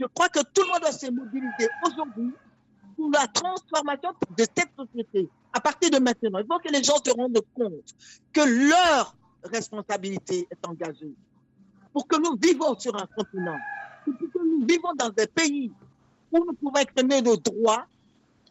je 0.00 0.06
crois 0.06 0.28
que 0.28 0.40
tout 0.40 0.62
le 0.62 0.68
monde 0.68 0.80
doit 0.80 0.92
se 0.92 1.10
mobiliser 1.10 1.68
aujourd'hui 1.86 2.32
la 3.10 3.26
transformation 3.28 4.10
de 4.36 4.44
cette 4.56 4.70
société. 4.76 5.28
À 5.52 5.60
partir 5.60 5.90
de 5.90 5.98
maintenant, 5.98 6.38
il 6.38 6.46
faut 6.46 6.58
que 6.58 6.72
les 6.72 6.82
gens 6.82 6.96
se 7.04 7.10
rendent 7.12 7.40
compte 7.54 7.94
que 8.32 8.40
leur 8.40 9.14
responsabilité 9.44 10.46
est 10.50 10.66
engagée. 10.66 11.14
Pour 11.92 12.06
que 12.06 12.16
nous 12.16 12.36
vivons 12.40 12.78
sur 12.78 12.94
un 12.96 13.06
continent, 13.06 13.58
pour 14.04 14.14
que 14.14 14.38
nous 14.38 14.66
vivons 14.66 14.94
dans 14.94 15.10
des 15.10 15.26
pays 15.26 15.70
où 16.30 16.38
nous 16.38 16.54
pouvons 16.54 16.80
exprimer 16.80 17.20
nos 17.20 17.36
droits, 17.36 17.86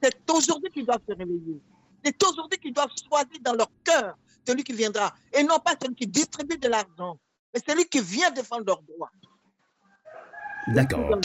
c'est 0.02 0.16
aujourd'hui 0.30 0.70
qu'ils 0.72 0.86
doivent 0.86 1.02
se 1.08 1.16
réveiller. 1.16 1.60
C'est 2.04 2.24
aujourd'hui 2.24 2.60
qu'ils 2.60 2.74
doivent 2.74 2.94
choisir 3.08 3.40
dans 3.42 3.54
leur 3.54 3.70
cœur 3.84 4.16
celui 4.48 4.64
qui 4.64 4.74
viendra, 4.74 5.14
et 5.34 5.44
non 5.44 5.60
pas 5.60 5.74
celui 5.80 5.96
qui 5.96 6.08
distribue 6.08 6.58
de 6.58 6.68
l'argent, 6.68 7.18
mais 7.54 7.62
celui 7.68 7.86
qui 7.86 8.02
vient 8.02 8.32
défendre 8.32 8.64
leurs 8.66 8.82
droits. 8.82 9.12
D'accord. 10.68 11.20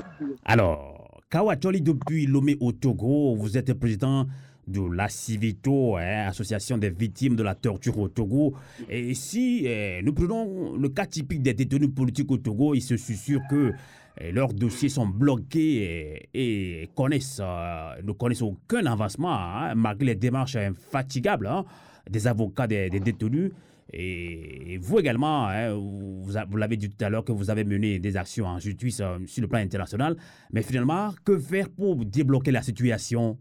Alors, 0.44 0.95
Kawacholi, 1.36 1.82
depuis 1.82 2.24
Lomé 2.24 2.56
au 2.60 2.72
Togo, 2.72 3.34
vous 3.34 3.58
êtes 3.58 3.74
président 3.74 4.26
de 4.66 4.80
la 4.80 5.06
Civito, 5.10 5.96
hein, 5.98 6.28
association 6.28 6.78
des 6.78 6.88
victimes 6.88 7.36
de 7.36 7.42
la 7.42 7.54
torture 7.54 7.98
au 7.98 8.08
Togo. 8.08 8.54
Et 8.88 9.12
si 9.12 9.66
eh, 9.66 10.00
nous 10.02 10.14
prenons 10.14 10.78
le 10.78 10.88
cas 10.88 11.04
typique 11.04 11.42
des 11.42 11.52
détenus 11.52 11.90
politiques 11.94 12.30
au 12.30 12.38
Togo, 12.38 12.74
il 12.74 12.80
se 12.80 12.96
sûr 12.96 13.42
que 13.50 13.74
eh, 14.18 14.32
leurs 14.32 14.54
dossiers 14.54 14.88
sont 14.88 15.06
bloqués 15.06 16.26
et, 16.32 16.88
connaissent, 16.94 17.42
euh, 17.44 18.00
ne 18.02 18.12
connaissent 18.12 18.40
aucun 18.40 18.86
avancement, 18.86 19.36
hein, 19.38 19.74
malgré 19.74 20.06
les 20.06 20.14
démarches 20.14 20.56
infatigables 20.56 21.48
hein, 21.48 21.66
des 22.10 22.26
avocats 22.26 22.66
des 22.66 22.88
détenus. 22.88 23.50
Et 23.92 24.78
vous 24.80 24.98
également, 24.98 25.46
hein, 25.46 25.74
vous, 25.74 26.56
l'avez 26.56 26.76
dit 26.76 26.90
tout 26.90 27.04
à 27.04 27.08
l'heure 27.08 27.24
que 27.24 27.32
vous 27.32 27.50
avez 27.50 27.64
mené 27.64 27.98
des 27.98 28.16
actions 28.16 28.46
en 28.46 28.58
justice 28.58 29.00
euh, 29.00 29.18
sur 29.26 29.42
le 29.42 29.48
plan 29.48 29.60
international. 29.60 30.16
Mais 30.52 30.62
finalement, 30.62 31.10
que 31.24 31.38
faire 31.38 31.68
pour 31.70 32.04
débloquer 32.04 32.50
la 32.50 32.62
situation? 32.62 33.38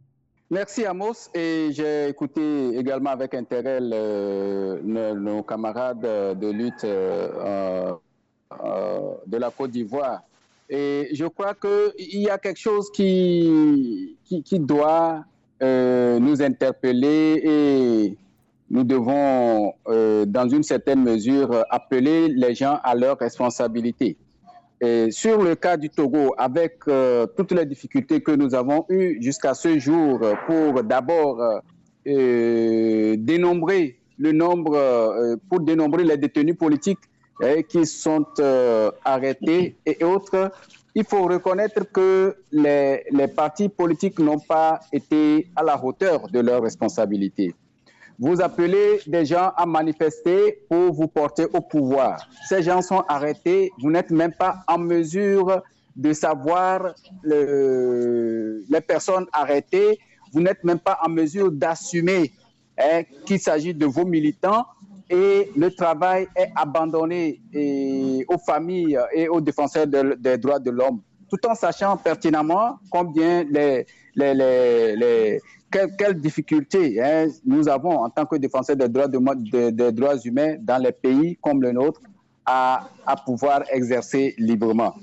Merci 0.51 0.85
Amos. 0.85 1.29
Et 1.33 1.69
j'ai 1.71 2.09
écouté 2.09 2.77
également 2.77 3.09
avec 3.09 3.33
intérêt 3.33 3.81
nos, 3.81 5.43
camarades 5.43 6.01
de 6.39 6.51
lutte 6.51 6.83
euh, 6.83 7.91
euh, 8.63 8.99
de 9.25 9.37
la 9.37 9.49
Côte 9.49 9.71
d'Ivoire. 9.71 10.21
Et 10.69 11.09
je 11.13 11.25
crois 11.25 11.55
qu'il 11.55 12.21
y 12.21 12.29
a 12.29 12.37
quelque 12.37 12.59
chose 12.59 12.91
qui, 12.91 14.15
qui, 14.23 14.43
qui 14.43 14.59
doit 14.59 15.25
nous 15.61 16.41
interpeller 16.41 17.41
et 17.43 18.17
nous 18.69 18.83
devons, 18.83 19.73
euh, 19.87 20.25
dans 20.25 20.49
une 20.49 20.63
certaine 20.63 21.03
mesure, 21.03 21.63
appeler 21.69 22.29
les 22.29 22.55
gens 22.55 22.79
à 22.83 22.95
leurs 22.95 23.17
responsabilités. 23.17 24.17
Sur 25.09 25.41
le 25.41 25.55
cas 25.55 25.77
du 25.77 25.89
Togo, 25.89 26.35
avec 26.37 26.79
euh, 26.87 27.25
toutes 27.35 27.53
les 27.53 27.65
difficultés 27.65 28.21
que 28.21 28.31
nous 28.31 28.53
avons 28.53 28.85
eues 28.89 29.17
jusqu'à 29.19 29.55
ce 29.55 29.79
jour 29.79 30.19
pour 30.45 30.83
d'abord 30.83 31.41
euh, 32.05 33.15
dénombrer 33.17 33.97
le 34.19 34.31
nombre, 34.31 35.37
pour 35.49 35.61
dénombrer 35.61 36.03
les 36.03 36.17
détenus 36.17 36.55
politiques 36.55 36.99
eh, 37.41 37.63
qui 37.63 37.85
sont 37.87 38.27
arrêtés 39.03 39.75
et 39.87 40.03
autres, 40.03 40.51
il 40.93 41.03
faut 41.03 41.23
reconnaître 41.23 41.91
que 41.91 42.35
les 42.51 43.27
partis 43.35 43.69
politiques 43.69 44.19
n'ont 44.19 44.39
pas 44.39 44.81
été 44.93 45.47
à 45.55 45.63
la 45.63 45.83
hauteur 45.83 46.27
de 46.29 46.41
leurs 46.41 46.61
responsabilités. 46.61 47.55
Vous 48.17 48.41
appelez 48.41 48.99
des 49.07 49.25
gens 49.25 49.51
à 49.57 49.65
manifester 49.65 50.59
pour 50.69 50.93
vous 50.93 51.07
porter 51.07 51.45
au 51.53 51.61
pouvoir. 51.61 52.27
Ces 52.47 52.63
gens 52.63 52.81
sont 52.81 53.03
arrêtés. 53.09 53.71
Vous 53.81 53.91
n'êtes 53.91 54.09
même 54.11 54.31
pas 54.33 54.63
en 54.67 54.77
mesure 54.77 55.61
de 55.95 56.13
savoir 56.13 56.93
le, 57.23 58.63
les 58.69 58.81
personnes 58.81 59.25
arrêtées. 59.33 59.99
Vous 60.33 60.41
n'êtes 60.41 60.63
même 60.63 60.79
pas 60.79 60.99
en 61.05 61.09
mesure 61.09 61.51
d'assumer 61.51 62.31
hein, 62.77 63.03
qu'il 63.25 63.39
s'agit 63.39 63.73
de 63.73 63.85
vos 63.85 64.05
militants 64.05 64.65
et 65.09 65.51
le 65.55 65.69
travail 65.71 66.27
est 66.35 66.49
abandonné 66.55 67.39
et 67.53 68.25
aux 68.27 68.37
familles 68.39 68.97
et 69.13 69.27
aux 69.29 69.39
défenseurs 69.41 69.87
de- 69.87 70.17
des 70.19 70.37
droits 70.37 70.59
de 70.59 70.71
l'homme, 70.71 71.01
tout 71.29 71.37
en 71.47 71.53
sachant 71.55 71.95
pertinemment 71.97 72.79
combien 72.89 73.43
les, 73.43 73.85
les, 74.15 74.33
les- 74.33 75.41
quelles, 75.75 75.95
quelles 75.97 76.21
difficultés 76.21 77.01
hein, 77.03 77.27
nous 77.45 77.67
avons 77.67 77.97
en 77.97 78.09
tant 78.09 78.25
que 78.25 78.37
défenseurs 78.37 78.77
des 78.77 78.87
droits, 78.87 80.17
humains 80.23 80.55
dans 80.61 80.81
les 80.81 80.93
pays 80.93 81.37
comme 81.41 81.61
le 81.61 81.73
nôtre 81.73 81.99
à, 82.45 82.87
pouvoir 83.25 83.63
exercer 83.71 84.35
librement. 84.37 84.93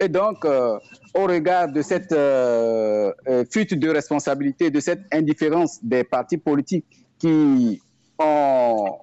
Et 0.00 0.08
donc, 0.08 0.44
euh, 0.44 0.78
au 1.14 1.24
regard 1.24 1.72
de 1.72 1.82
cette 1.82 2.12
euh, 2.12 3.12
euh, 3.28 3.44
fuite 3.50 3.74
de 3.74 3.88
responsabilité, 3.88 4.70
de 4.70 4.78
cette 4.78 5.02
indifférence 5.12 5.82
des 5.82 6.04
partis 6.04 6.38
politiques 6.38 6.86
qui 7.18 7.80
ont, 8.18 8.98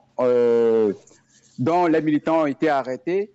dont 1.57 1.87
les 1.87 2.01
militants 2.01 2.43
ont 2.43 2.45
été 2.45 2.69
arrêtés, 2.69 3.31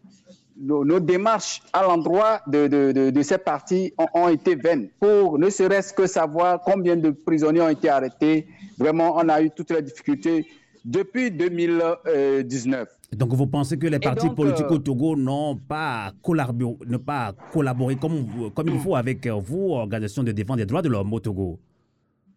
nos, 0.56 0.84
nos 0.84 1.00
démarches 1.00 1.62
à 1.72 1.82
l'endroit 1.82 2.40
de, 2.46 2.66
de- 2.68 2.92
de- 2.92 3.10
de 3.10 3.22
ces 3.22 3.38
partis 3.38 3.92
ont, 3.98 4.06
ont 4.14 4.28
été 4.28 4.54
vaines. 4.54 4.88
Pour 5.00 5.38
ne 5.38 5.50
serait-ce 5.50 5.92
que 5.92 6.06
savoir 6.06 6.60
combien 6.60 6.96
de 6.96 7.10
prisonniers 7.10 7.60
ont 7.62 7.68
été 7.68 7.88
arrêtés, 7.88 8.46
vraiment, 8.78 9.16
on 9.16 9.28
a 9.28 9.42
eu 9.42 9.50
toutes 9.50 9.70
les 9.70 9.82
difficultés 9.82 10.46
depuis 10.84 11.30
2019. 11.30 12.88
Donc 13.12 13.32
vous 13.32 13.46
pensez 13.46 13.78
que 13.78 13.86
les 13.86 13.98
partis 13.98 14.26
donc, 14.26 14.36
politiques 14.36 14.66
euh, 14.70 14.74
au 14.74 14.78
Togo 14.78 15.16
n'ont 15.16 15.56
pas 15.56 16.12
collaboré, 16.22 16.76
ne 16.86 16.96
pas 16.96 17.32
collaboré 17.52 17.96
comme, 17.96 18.50
comme 18.54 18.68
il 18.68 18.78
faut 18.80 18.96
avec 18.96 19.26
euh, 19.26 19.34
vous, 19.34 19.70
organisation 19.72 20.22
de 20.22 20.32
défense 20.32 20.56
des 20.56 20.66
droits 20.66 20.82
de 20.82 20.88
l'homme 20.88 21.12
au 21.12 21.20
Togo, 21.20 21.58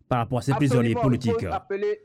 par 0.07 0.19
rapport 0.19 0.39
à 0.39 0.41
ces 0.41 0.53
prisonniers 0.53 0.94
politiques 0.95 1.34
Il 1.39 1.48
faut, 1.48 1.53
appeler, 1.53 1.99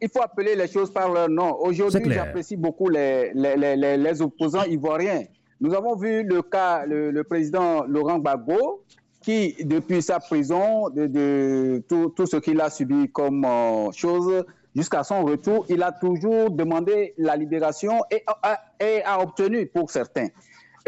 il 0.00 0.08
faut 0.08 0.22
appeler 0.22 0.56
les 0.56 0.68
choses 0.68 0.90
par 0.92 1.12
leur 1.12 1.28
nom. 1.28 1.54
Aujourd'hui, 1.60 2.00
j'apprécie 2.14 2.56
beaucoup 2.56 2.88
les, 2.88 3.32
les, 3.34 3.56
les- 3.56 3.76
les- 3.76 3.96
les 3.98 4.22
opposants 4.22 4.64
ivoiriens. 4.64 5.24
Nous 5.60 5.72
avons 5.74 5.96
vu 5.96 6.22
le 6.24 6.42
cas, 6.42 6.84
le, 6.86 7.10
le 7.10 7.24
président 7.24 7.84
Laurent 7.84 8.18
Gbagbo, 8.18 8.82
qui, 9.22 9.54
depuis 9.64 10.02
sa 10.02 10.20
prison, 10.20 10.90
de, 10.90 11.06
de 11.06 11.82
tout, 11.88 12.12
tout 12.14 12.26
ce 12.26 12.36
qu'il 12.36 12.60
a 12.60 12.68
subi 12.70 13.10
comme 13.10 13.44
euh, 13.44 13.90
chose, 13.92 14.44
jusqu'à 14.76 15.02
son 15.04 15.24
retour, 15.24 15.64
il 15.70 15.82
a 15.82 15.92
toujours 15.92 16.50
demandé 16.50 17.14
la 17.16 17.34
libération 17.36 18.00
et 18.10 18.22
a, 18.42 18.60
et 18.80 19.02
a 19.04 19.20
obtenu 19.22 19.66
pour 19.66 19.90
certains. 19.90 20.26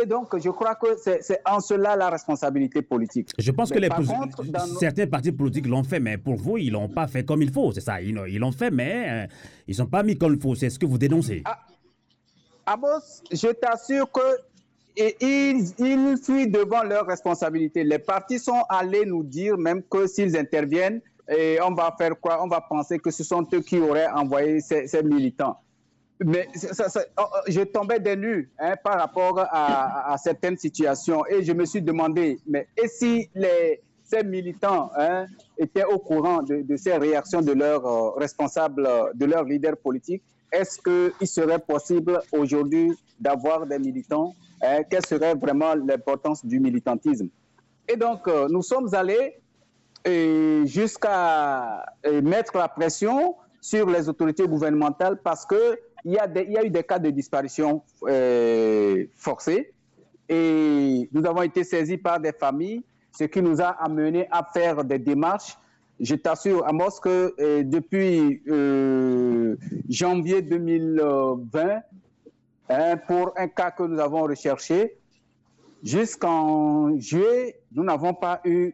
Et 0.02 0.04
donc, 0.04 0.38
je 0.38 0.50
crois 0.50 0.74
que 0.74 0.88
c'est 0.98 1.40
en 1.46 1.60
cela 1.60 1.96
la 1.96 2.10
responsabilité 2.10 2.82
politique. 2.82 3.30
Je 3.38 3.50
pense 3.50 3.70
Mais 3.70 3.76
que 3.76 3.80
les 3.80 3.88
contre, 3.88 4.44
nos- 4.44 4.78
certains 4.78 5.06
partis 5.06 5.32
politiques 5.32 5.66
l'ont 5.66 5.84
fait, 5.84 6.00
mais 6.00 6.18
pour 6.18 6.34
vous, 6.34 6.58
ils 6.58 6.70
l'ont 6.70 6.90
pas 6.90 7.06
fait 7.06 7.24
comme 7.24 7.40
il 7.40 7.50
faut, 7.50 7.72
c'est 7.72 7.80
ça. 7.80 8.02
Ils 8.02 8.12
l'ont- 8.38 8.52
fait, 8.52 8.70
mais 8.70 9.06
euh, 9.08 9.26
ils 9.66 9.74
sont 9.74 9.86
pas 9.86 10.02
mis 10.02 10.18
comme 10.18 10.34
il 10.34 10.40
faut. 10.40 10.54
C'est 10.54 10.68
ce 10.68 10.78
que 10.78 10.84
vous 10.84 10.98
dénoncez. 10.98 11.42
Amos, 12.66 13.22
je 13.32 13.48
t'assure 13.52 14.10
que 14.12 14.20
et 14.96 15.16
ils, 15.20 16.16
fuient 16.22 16.48
devant 16.48 16.82
leurs 16.82 17.06
responsabilités. 17.06 17.84
Les 17.84 17.98
partis 17.98 18.38
sont 18.38 18.62
allés 18.68 19.04
nous 19.04 19.22
dire 19.22 19.58
même 19.58 19.82
que 19.82 20.06
s'ils 20.06 20.36
interviennent, 20.36 21.00
on 21.28 21.74
va 21.74 21.94
faire 21.98 22.18
quoi? 22.20 22.42
On 22.42 22.48
va 22.48 22.60
penser 22.60 22.98
que 22.98 23.10
ce 23.10 23.22
sont 23.22 23.46
eux 23.52 23.60
qui 23.60 23.78
auraient 23.78 24.08
envoyé 24.08 24.60
ces, 24.60 25.02
militants. 25.02 25.58
Mais 26.24 26.48
oh, 26.54 27.02
oh, 27.18 27.24
je 27.46 27.60
tombais 27.60 28.00
des 28.00 28.16
hein, 28.58 28.74
par 28.82 28.98
rapport 28.98 29.38
à, 29.38 30.16
certaines 30.18 30.56
situations 30.56 31.26
et 31.26 31.42
je 31.42 31.52
me 31.52 31.66
suis 31.66 31.82
demandé, 31.82 32.38
mais 32.46 32.66
et 32.82 32.88
si 32.88 33.28
ces 34.02 34.22
militants 34.24 34.90
hein, 34.96 35.26
étaient 35.58 35.84
au 35.84 35.98
courant 35.98 36.42
de, 36.42 36.76
ces 36.76 36.96
réactions 36.96 37.42
de 37.42 37.52
leurs 37.52 37.84
euh, 37.84 38.10
responsables, 38.12 38.88
de 39.14 39.26
leurs 39.26 39.44
leaders 39.44 39.76
politiques, 39.76 40.22
est-ce 40.52 40.78
qu'il 40.80 41.28
serait 41.28 41.58
possible 41.58 42.20
aujourd'hui 42.32 42.92
d'avoir 43.20 43.66
des 43.66 43.78
militants 43.78 44.32
hein, 44.62 44.82
Quelle 44.88 45.04
serait 45.06 45.34
vraiment 45.34 45.74
l'importance 45.74 46.44
du 46.44 46.60
militantisme? 46.60 47.28
Et 47.88 47.96
donc, 47.96 48.26
euh, 48.28 48.48
nous 48.50 48.62
sommes 48.62 48.94
allés 48.94 49.38
jusqu'à 50.66 51.84
euh, 52.06 52.22
mettre 52.22 52.56
la 52.56 52.68
pression 52.68 53.34
sur 53.60 53.90
les 53.90 54.08
autorités 54.08 54.46
gouvernementales 54.46 55.18
parce 55.22 55.44
que 55.44 55.78
il 56.04 56.12
y 56.12 56.18
a, 56.18 56.28
y 56.28 56.56
a 56.56 56.64
eu 56.64 56.70
des 56.70 56.84
cas 56.84 57.00
de 57.00 57.10
disparition 57.10 57.82
euh, 58.04 59.06
forcée 59.16 59.72
et 60.28 61.08
nous 61.12 61.26
avons 61.26 61.42
été 61.42 61.64
saisis 61.64 61.96
par 61.96 62.20
des 62.20 62.32
familles, 62.32 62.84
ce 63.10 63.24
qui 63.24 63.42
nous 63.42 63.60
a 63.60 63.70
amené 63.70 64.28
à 64.30 64.44
faire 64.44 64.84
des 64.84 65.00
démarches. 65.00 65.56
Je 65.98 66.14
t'assure, 66.14 66.66
Amos, 66.68 67.00
que 67.02 67.34
euh, 67.40 67.62
depuis 67.64 68.42
euh, 68.48 69.56
janvier 69.88 70.42
2020, 70.42 71.80
hein, 72.68 72.96
pour 73.06 73.32
un 73.36 73.48
cas 73.48 73.70
que 73.70 73.82
nous 73.82 73.98
avons 74.00 74.22
recherché, 74.22 74.96
jusqu'en 75.82 76.98
juillet, 76.98 77.60
nous 77.72 77.84
n'avons 77.84 78.14
pas 78.14 78.40
eu 78.44 78.72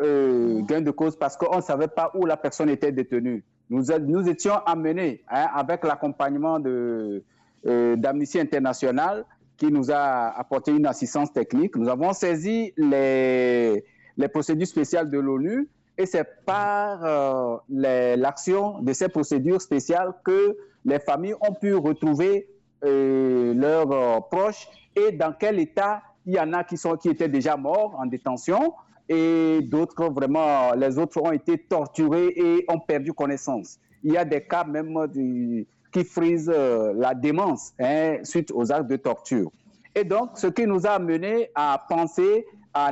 euh, 0.00 0.62
gain 0.62 0.80
de 0.80 0.90
cause 0.90 1.16
parce 1.16 1.36
qu'on 1.36 1.56
ne 1.56 1.62
savait 1.62 1.88
pas 1.88 2.10
où 2.14 2.26
la 2.26 2.36
personne 2.36 2.68
était 2.68 2.92
détenue. 2.92 3.44
Nous, 3.70 4.28
étions 4.28 4.56
amenés, 4.66 5.22
hein, 5.30 5.46
avec 5.54 5.84
l'accompagnement 5.84 6.58
euh, 6.66 7.20
d'Amnesty 7.64 8.38
International, 8.38 9.24
qui 9.56 9.70
nous 9.70 9.90
a 9.90 10.38
apporté 10.38 10.72
une 10.72 10.86
assistance 10.86 11.32
technique. 11.32 11.76
Nous 11.76 11.88
avons 11.88 12.12
saisi 12.12 12.72
les, 12.76 13.84
procédures 14.32 14.66
spéciales 14.66 15.08
de 15.08 15.18
l'ONU 15.18 15.68
et 15.96 16.06
c'est 16.06 16.26
par 16.44 17.04
euh, 17.04 17.56
l'action 17.68 18.80
de 18.80 18.92
ces 18.92 19.08
procédures 19.08 19.62
spéciales 19.62 20.12
que 20.24 20.56
les 20.84 20.98
familles 20.98 21.36
ont 21.40 21.54
pu 21.54 21.74
retrouver 21.74 22.48
euh, 22.84 23.54
leurs 23.54 23.92
euh, 23.92 24.20
proches 24.20 24.68
et 24.96 25.12
dans 25.12 25.32
quel 25.32 25.60
état 25.60 26.02
il 26.26 26.34
y 26.34 26.40
en 26.40 26.52
a 26.52 26.64
qui, 26.64 26.76
sont, 26.76 26.96
qui 26.96 27.08
étaient 27.08 27.28
déjà 27.28 27.56
morts 27.56 27.96
en 27.98 28.06
détention 28.06 28.74
et 29.08 29.60
d'autres 29.62 30.08
vraiment, 30.10 30.72
les 30.72 30.98
autres 30.98 31.20
ont 31.22 31.32
été 31.32 31.58
torturés 31.58 32.32
et 32.36 32.64
ont 32.68 32.78
perdu 32.78 33.12
connaissance. 33.12 33.78
Il 34.02 34.12
y 34.12 34.16
a 34.16 34.24
des 34.24 34.42
cas 34.42 34.64
même 34.64 34.96
qui 35.92 36.04
frisent 36.04 36.52
euh, 36.52 36.92
la 36.96 37.14
démence 37.14 37.72
hein, 37.78 38.18
suite 38.22 38.50
aux 38.52 38.72
actes 38.72 38.88
de 38.88 38.96
torture. 38.96 39.50
Et 39.94 40.04
donc, 40.04 40.30
ce 40.34 40.46
qui 40.46 40.66
nous 40.66 40.86
a 40.86 40.90
amené 40.90 41.50
à 41.54 41.84
penser, 41.88 42.46
à, 42.72 42.90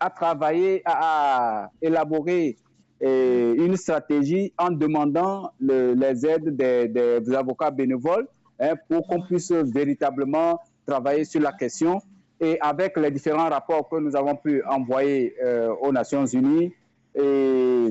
à 0.00 0.10
travailler, 0.10 0.82
à 0.84 1.70
élaborer 1.80 2.56
euh, 3.02 3.54
une 3.56 3.76
stratégie 3.76 4.52
en 4.58 4.70
demandant 4.70 5.50
le- 5.60 5.94
les 5.94 6.26
aides 6.26 6.56
des, 6.56 7.34
avocats 7.34 7.70
bénévoles 7.70 8.26
hein, 8.58 8.74
pour 8.88 9.06
qu'on 9.06 9.20
puisse 9.22 9.52
véritablement 9.52 10.58
travailler 10.86 11.24
sur 11.24 11.40
la 11.40 11.52
question. 11.52 12.00
Et 12.40 12.58
avec 12.60 12.96
les 12.98 13.10
différents 13.10 13.48
rapports 13.48 13.88
que 13.88 13.96
nous 13.96 14.14
avons 14.14 14.36
pu 14.36 14.62
envoyer 14.64 15.34
euh, 15.42 15.74
aux 15.80 15.92
Nations 15.92 16.26
Unies 16.26 16.72
et 17.14 17.88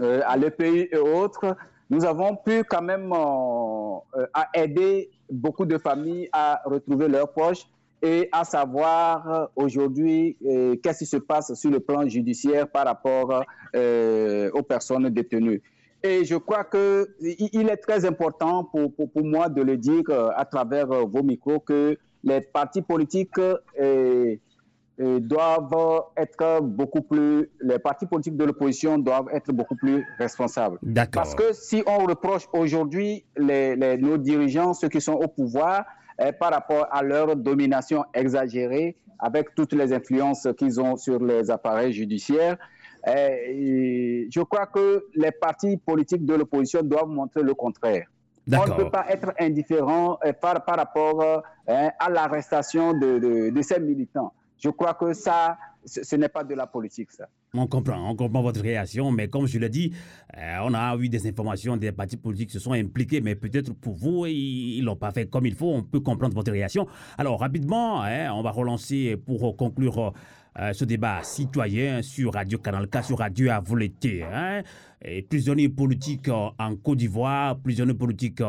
euh, 0.00 0.20
à 0.26 0.36
l'EPI 0.36 0.88
et 0.92 0.98
autres, 0.98 1.56
nous 1.88 2.04
avons 2.04 2.36
pu 2.36 2.62
quand 2.64 2.82
même 2.82 3.10
euh, 3.12 4.26
aider 4.54 5.10
beaucoup 5.30 5.64
de 5.64 5.78
familles 5.78 6.28
à 6.32 6.60
retrouver 6.66 7.08
leurs 7.08 7.30
proches 7.32 7.64
et 8.02 8.28
à 8.32 8.44
savoir 8.44 9.50
aujourd'hui 9.54 10.36
euh, 10.44 10.74
qu'est-ce 10.82 11.00
qui 11.00 11.06
se 11.06 11.18
passe 11.18 11.54
sur 11.54 11.70
le 11.70 11.78
plan 11.80 12.08
judiciaire 12.08 12.68
par 12.68 12.84
rapport 12.86 13.44
euh, 13.76 14.50
aux 14.52 14.62
personnes 14.62 15.08
détenues? 15.10 15.62
Et 16.02 16.24
je 16.24 16.34
crois 16.34 16.64
qu'il 16.64 17.06
il 17.20 17.68
est 17.68 17.76
très 17.76 18.04
important 18.04 18.64
pour, 18.64 18.92
pour, 18.92 19.08
pour 19.10 19.24
moi 19.24 19.48
de 19.48 19.62
le 19.62 19.76
dire 19.76 20.02
euh, 20.08 20.30
à 20.34 20.44
travers 20.44 20.88
vos 20.88 21.22
micros 21.22 21.60
que 21.60 21.96
les 22.24 22.40
partis 22.40 22.82
politiques 22.82 23.38
doivent 24.98 26.02
être 26.16 26.60
beaucoup 26.60 27.02
plus, 27.02 27.50
les 27.60 27.78
partis 27.78 28.06
politiques 28.06 28.36
de 28.36 28.44
l'opposition 28.44 28.98
doivent 28.98 29.28
être 29.32 29.50
beaucoup 29.52 29.74
plus 29.76 30.04
responsables. 30.18 30.78
Parce 31.12 31.34
que 31.34 31.52
si 31.52 31.82
on 31.86 32.04
reproche 32.04 32.46
aujourd'hui 32.52 33.24
les, 33.36 33.74
les- 33.74 33.96
nos 33.96 34.18
dirigeants, 34.18 34.74
ceux 34.74 34.88
qui 34.88 35.00
sont 35.00 35.14
au 35.14 35.28
pouvoir, 35.28 35.84
par 36.38 36.52
rapport 36.52 36.86
à 36.90 37.02
leur 37.02 37.34
domination 37.36 38.04
exagérée, 38.14 38.96
avec 39.18 39.54
toutes 39.54 39.72
les 39.72 39.92
influences 39.92 40.48
qu'ils 40.58 40.80
ont 40.80 40.96
sur 40.96 41.22
les 41.22 41.50
appareils 41.50 41.92
judiciaires, 41.92 42.56
et 43.06 44.28
je 44.30 44.40
crois 44.42 44.66
que 44.66 45.06
les 45.14 45.32
partis 45.32 45.76
politiques 45.76 46.24
de 46.24 46.34
l'opposition 46.34 46.82
doivent 46.82 47.08
montrer 47.08 47.42
le 47.42 47.54
contraire. 47.54 48.06
On 48.50 48.66
ne 48.66 48.74
peut 48.74 48.90
pas 48.90 49.06
être 49.08 49.32
indifférent 49.38 50.18
euh, 50.24 50.32
par, 50.32 50.64
par 50.64 50.76
rapport 50.76 51.22
euh, 51.22 51.88
à 51.98 52.10
l'arrestation 52.10 52.92
de, 52.92 53.50
de, 53.50 53.62
ces 53.62 53.78
militants. 53.78 54.32
Je 54.58 54.68
crois 54.70 54.94
que 54.94 55.12
ça, 55.12 55.56
ce, 55.84 56.16
n'est 56.16 56.28
pas 56.28 56.42
de 56.42 56.54
la 56.54 56.66
politique, 56.66 57.12
ça. 57.12 57.28
On 57.54 57.66
comprend, 57.66 58.08
on 58.08 58.16
comprend 58.16 58.40
votre 58.40 58.62
réaction, 58.62 59.12
mais 59.12 59.28
comme 59.28 59.46
je 59.46 59.58
l'ai 59.58 59.68
dit, 59.68 59.92
euh, 60.38 60.56
on 60.62 60.72
a 60.72 60.96
eu 60.96 61.10
des 61.10 61.26
informations 61.26 61.76
des 61.76 61.92
partis 61.92 62.16
politiques 62.16 62.50
se 62.50 62.58
sont 62.58 62.72
impliqués, 62.72 63.20
mais 63.20 63.34
peut-être 63.34 63.74
pour 63.74 63.94
vous, 63.94 64.24
ils 64.24 64.80
l'ont 64.80 64.96
pas 64.96 65.10
fait 65.10 65.28
comme 65.28 65.44
il 65.44 65.54
faut. 65.54 65.70
On 65.70 65.82
peut 65.82 66.00
comprendre 66.00 66.34
votre 66.34 66.50
réaction. 66.50 66.86
Alors, 67.18 67.38
rapidement, 67.38 68.00
hein, 68.04 68.32
on 68.32 68.40
va 68.40 68.52
relancer 68.52 69.18
pour 69.18 69.54
conclure 69.54 70.14
euh, 70.58 70.72
ce 70.72 70.86
débat 70.86 71.22
citoyen 71.24 72.00
sur 72.00 72.32
Radio 72.32 72.56
Canal 72.56 72.88
K, 72.88 73.04
sur 73.04 73.18
Radio 73.18 73.50
à 73.50 73.62
hein, 73.62 74.62
prisonniers 75.28 75.68
politiques 75.68 76.28
euh, 76.30 76.48
en 76.58 76.74
Côte 76.76 76.96
d'Ivoire, 76.96 77.58
prisonniers 77.58 77.92
politiques 77.92 78.40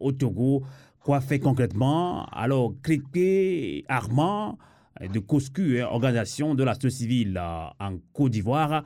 au 0.00 0.12
Togo. 0.12 0.62
Quoi 1.00 1.20
fait 1.20 1.38
concrètement? 1.38 2.24
Alors, 2.32 2.72
Criquet, 2.82 3.84
Armand, 3.88 4.56
de 5.00 5.18
COSCU, 5.18 5.80
hein, 5.80 5.88
organisation 5.90 6.54
de 6.54 6.64
la 6.64 6.74
société 6.74 6.90
civile 6.90 7.38
en 7.38 7.98
Côte 8.12 8.32
d'Ivoire, 8.32 8.84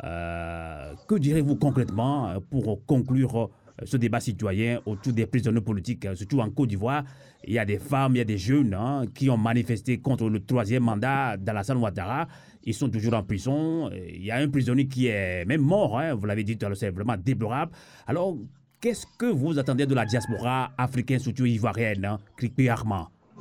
que 0.00 1.18
direz-vous 1.18 1.56
concrètement 1.56 2.40
pour 2.50 2.84
conclure 2.86 3.50
ce 3.82 3.96
débat 3.96 4.20
citoyen 4.20 4.80
autour 4.84 5.12
des 5.12 5.26
prisonniers 5.26 5.60
politiques, 5.60 6.06
surtout 6.14 6.40
en 6.40 6.50
Côte 6.50 6.68
d'Ivoire? 6.68 7.04
Il 7.44 7.54
y 7.54 7.58
a 7.58 7.64
des 7.64 7.78
femmes, 7.78 8.14
il 8.14 8.18
y 8.18 8.20
a 8.20 8.24
des 8.24 8.36
jeunes 8.36 8.74
hein, 8.74 9.04
qui 9.14 9.30
ont 9.30 9.38
manifesté 9.38 9.98
contre 9.98 10.28
le 10.28 10.44
troisième 10.44 10.82
mandat 10.82 11.38
d'Alassane 11.38 11.78
Ouattara. 11.78 12.28
Ils 12.64 12.74
sont 12.74 12.90
toujours 12.90 13.14
en 13.14 13.22
prison. 13.22 13.90
Il 13.90 14.22
y 14.22 14.30
a 14.30 14.36
un 14.36 14.48
prisonnier 14.48 14.86
qui 14.86 15.06
est 15.06 15.46
même 15.46 15.62
mort, 15.62 15.98
hein, 15.98 16.12
vous 16.12 16.26
l'avez 16.26 16.44
dit 16.44 16.58
tout 16.58 16.66
à 16.66 16.68
l'heure, 16.68 16.76
c'est 16.76 16.90
vraiment 16.90 17.16
déplorable. 17.16 17.72
Alors, 18.06 18.36
qu'est-ce 18.82 19.06
que 19.18 19.24
vous 19.24 19.58
attendez 19.58 19.86
de 19.86 19.94
la 19.94 20.04
diaspora 20.04 20.72
africaine, 20.76 21.18
surtout 21.18 21.46
ivoirienne, 21.46 22.04
hein, 22.04 22.18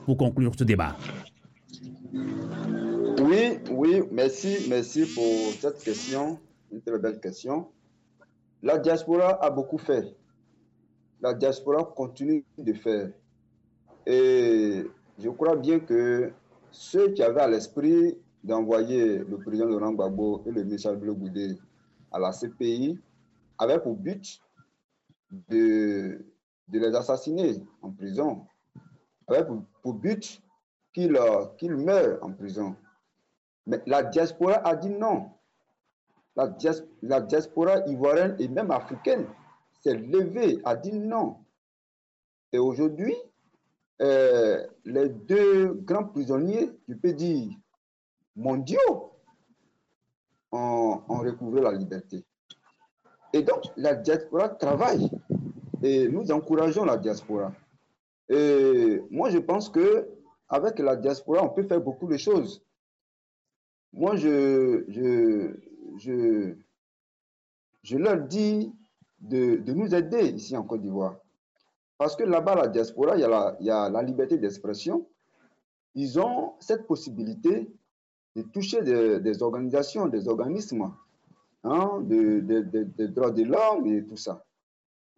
pour 0.05 0.15
conclure 0.15 0.53
ce 0.57 0.63
débat? 0.63 0.95
Oui, 2.11 3.59
oui, 3.71 4.01
merci, 4.11 4.67
merci 4.69 5.05
pour 5.13 5.53
cette 5.59 5.83
question, 5.83 6.39
une 6.71 6.81
très 6.81 6.97
belle 6.97 7.19
question. 7.19 7.67
La 8.63 8.77
diaspora 8.77 9.43
a 9.43 9.49
beaucoup 9.49 9.77
fait. 9.77 10.15
La 11.21 11.33
diaspora 11.33 11.83
continue 11.83 12.43
de 12.57 12.73
faire. 12.73 13.11
Et 14.05 14.85
je 15.19 15.29
crois 15.29 15.55
bien 15.55 15.79
que 15.79 16.31
ceux 16.71 17.09
qui 17.13 17.21
avaient 17.21 17.41
à 17.41 17.47
l'esprit 17.47 18.17
d'envoyer 18.43 19.19
le 19.19 19.37
président 19.37 19.65
Laurent 19.65 19.91
Gbagbo 19.91 20.43
et 20.45 20.51
le 20.51 20.63
Michel 20.63 20.95
Bleu 20.95 21.13
Goudé 21.13 21.57
à 22.11 22.19
la 22.19 22.31
CPI 22.31 22.97
avaient 23.57 23.79
pour 23.79 23.95
but 23.95 24.41
de 25.49 26.25
les 26.71 26.95
assassiner 26.95 27.61
en 27.81 27.91
prison, 27.91 28.45
avaient 29.27 29.45
pour, 29.83 29.93
but 29.93 30.41
qu'ils 30.93 31.75
meurent 31.75 32.19
en 32.23 32.31
prison. 32.31 32.75
Mais 33.67 33.81
la 33.85 34.03
diaspora 34.03 34.55
a 34.65 34.75
dit 34.75 34.89
non. 34.89 35.31
La, 36.35 36.55
la 37.01 37.21
diaspora 37.21 37.85
ivoirienne 37.87 38.35
et 38.39 38.47
même 38.47 38.71
africaine 38.71 39.25
s'est 39.81 39.95
levée, 39.95 40.59
a 40.63 40.75
dit 40.75 40.93
non. 40.93 41.37
Et 42.51 42.57
aujourd'hui, 42.59 43.15
euh, 44.01 44.65
les 44.85 45.09
deux 45.09 45.73
grands 45.73 46.05
prisonniers, 46.05 46.71
je 46.87 46.93
peux 46.95 47.13
dire, 47.13 47.51
mondiaux, 48.35 49.11
ont, 50.51 51.01
recouvré 51.07 51.61
la 51.61 51.71
liberté. 51.73 52.23
Et 53.33 53.43
donc, 53.43 53.63
la 53.77 53.93
diaspora 53.93 54.49
travaille 54.49 55.09
et 55.83 56.07
nous 56.07 56.31
encourageons 56.31 56.85
la 56.85 56.97
diaspora. 56.97 57.53
Et 58.29 59.01
moi, 59.11 59.29
je 59.29 59.37
pense 59.37 59.69
que 59.69 60.07
avec 60.49 60.79
la 60.79 60.95
diaspora, 60.95 61.43
on 61.43 61.49
peut 61.49 61.63
faire 61.63 61.81
beaucoup 61.81 62.07
de 62.07 62.17
choses. 62.17 62.63
Moi, 63.93 64.15
je, 64.15 64.83
je, 64.87 66.55
je, 67.83 67.97
leur 67.97 68.21
dis 68.27 68.73
de, 69.19 69.57
de 69.57 69.73
nous 69.73 69.93
aider 69.93 70.29
ici 70.29 70.57
en 70.57 70.63
Côte 70.63 70.81
d'Ivoire. 70.81 71.17
Parce 71.97 72.15
que 72.15 72.23
là-bas, 72.23 72.55
la 72.55 72.67
diaspora, 72.67 73.15
il 73.15 73.21
y 73.21 73.23
a 73.23 73.27
la, 73.27 73.57
il 73.59 73.65
y 73.65 73.71
a 73.71 73.89
la 73.89 74.01
liberté 74.01 74.37
d'expression. 74.37 75.07
Ils 75.95 76.19
ont 76.19 76.53
cette 76.59 76.87
possibilité 76.87 77.69
de 78.35 78.41
toucher 78.43 78.81
des, 78.81 79.43
organisations, 79.43 80.07
des 80.07 80.27
organismes, 80.27 80.93
hein, 81.63 81.99
de, 82.01 82.39
de, 82.39 83.07
droits 83.07 83.31
de 83.31 83.43
l'homme 83.43 83.87
et 83.87 84.05
tout 84.05 84.15
ça, 84.15 84.45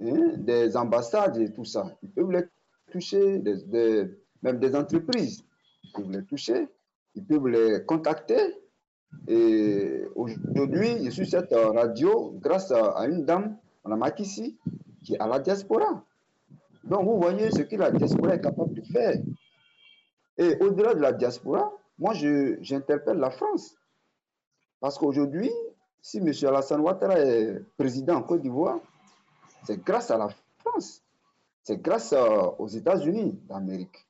hein, 0.01 0.33
des 0.37 0.75
ambassades 0.77 1.37
et 1.37 1.51
tout 1.53 1.65
ça. 1.65 1.95
Ils 2.01 2.09
peuvent 2.09 2.31
les 2.31 2.43
toucher, 2.89 3.39
des, 3.39 4.09
même 4.41 4.59
des 4.59 4.75
entreprises, 4.75 5.43
peuvent 5.93 6.11
les 6.11 6.23
toucher, 6.25 6.67
ils 7.15 7.25
peuvent 7.25 7.47
les 7.47 7.83
contacter. 7.85 8.57
Et 9.27 10.05
aujourd'hui, 10.15 11.05
je 11.05 11.09
suis 11.09 11.27
cette 11.27 11.53
radio 11.53 12.31
grâce 12.39 12.71
à 12.71 13.05
une 13.07 13.25
dame, 13.25 13.57
Mme 13.83 13.99
Makissi, 13.99 14.57
qui 15.03 15.15
est 15.15 15.19
à 15.19 15.27
la 15.27 15.39
diaspora. 15.39 16.03
Donc, 16.83 17.05
vous 17.05 17.19
voyez 17.19 17.51
ce 17.51 17.61
que 17.61 17.75
la 17.75 17.91
diaspora 17.91 18.35
est 18.35 18.41
capable 18.41 18.73
de 18.73 18.81
faire. 18.81 19.21
Et 20.37 20.55
au-delà 20.59 20.95
de 20.95 21.01
la 21.01 21.11
diaspora, 21.11 21.71
moi, 21.99 22.13
j'interpelle 22.13 23.17
la 23.17 23.29
France. 23.29 23.75
Parce 24.79 24.97
qu'aujourd'hui, 24.97 25.51
si 26.01 26.17
M. 26.17 26.31
Alassane 26.47 26.81
Ouattara 26.81 27.19
est 27.19 27.59
président 27.77 28.15
en 28.15 28.23
Côte 28.23 28.41
d'Ivoire, 28.41 28.79
c'est 29.65 29.83
grâce 29.83 30.09
à 30.09 30.17
la 30.17 30.29
France. 30.57 31.03
C'est 31.63 31.79
grâce 31.79 32.15
aux 32.57 32.67
États-Unis 32.67 33.39
d'Amérique. 33.47 34.07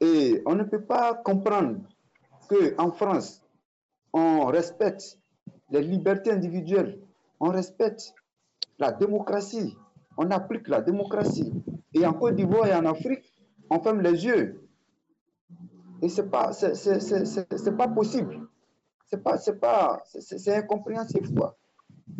Et 0.00 0.42
on 0.46 0.54
ne 0.54 0.64
peut 0.64 0.82
pas 0.82 1.14
comprendre 1.14 1.78
qu'en 2.48 2.92
France, 2.92 3.42
on 4.12 4.46
respecte 4.46 5.18
les 5.70 5.82
libertés 5.82 6.30
individuelles, 6.30 7.00
on 7.40 7.50
respecte 7.50 8.14
la 8.78 8.92
démocratie, 8.92 9.76
on 10.16 10.30
applique 10.30 10.68
la 10.68 10.80
démocratie. 10.80 11.52
Et 11.94 12.06
en 12.06 12.12
Côte 12.12 12.36
d'Ivoire 12.36 12.66
et 12.68 12.74
en 12.74 12.86
Afrique, 12.86 13.32
on 13.70 13.80
ferme 13.80 14.00
les 14.00 14.24
yeux. 14.24 14.68
Et 16.00 16.08
ce 16.08 16.22
n'est 16.22 16.28
pas, 16.28 16.52
pas 17.76 17.88
possible. 17.88 18.48
C'est, 19.06 20.38
c'est, 20.38 20.54
incompréhensible. 20.54 21.28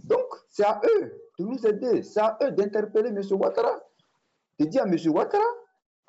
Donc, 0.05 0.27
c'est 0.49 0.65
à 0.65 0.81
eux 0.85 1.13
de 1.39 1.45
nous 1.45 1.67
aider. 1.67 2.03
C'est 2.03 2.21
à 2.21 2.39
eux 2.43 2.51
d'interpeller 2.51 3.11
M. 3.11 3.21
Ouattara. 3.33 3.79
De 4.59 4.65
dire 4.65 4.83
à 4.83 4.89
M. 4.89 4.97
Ouattara, 5.09 5.45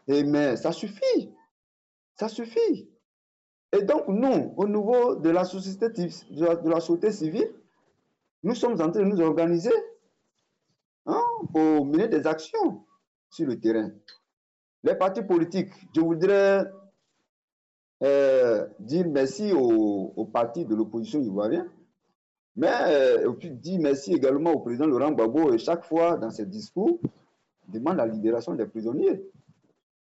eh, 0.07 0.23
mais 0.23 0.55
ça 0.55 0.71
suffit. 0.71 1.31
Ça 2.19 2.27
suffit. 2.27 2.89
Et 3.71 3.81
donc, 3.83 4.09
nous, 4.09 4.53
au 4.57 4.67
niveau 4.67 5.15
de 5.15 5.29
la 5.29 5.45
société, 5.45 5.87
de 5.87 6.69
la 6.69 6.81
société 6.81 7.13
civile, 7.13 7.49
nous 8.43 8.55
sommes 8.55 8.73
en 8.73 8.91
train 8.91 9.03
de 9.03 9.05
nous 9.05 9.21
organiser 9.21 9.71
hein, 11.05 11.23
pour 11.53 11.85
mener 11.85 12.09
des 12.09 12.27
actions 12.27 12.83
sur 13.29 13.47
le 13.47 13.57
terrain. 13.57 13.91
Les 14.83 14.95
partis 14.95 15.21
politiques, 15.21 15.71
je 15.95 16.01
voudrais 16.01 16.65
euh, 18.03 18.67
dire 18.79 19.07
merci 19.07 19.53
aux, 19.53 20.25
partis 20.25 20.65
de 20.65 20.75
l'opposition 20.75 21.21
ivoirienne, 21.21 21.69
mais 22.57 22.73
euh, 22.87 23.33
dire 23.43 23.79
merci 23.79 24.13
également 24.13 24.51
au 24.51 24.59
président 24.59 24.87
Laurent 24.87 25.11
Gbagbo 25.11 25.53
et 25.53 25.57
chaque 25.57 25.85
fois 25.85 26.17
dans 26.17 26.31
ses 26.31 26.45
discours, 26.45 26.99
demande 27.69 27.95
la 27.95 28.07
libération 28.07 28.55
des 28.55 28.65
prisonniers. 28.65 29.23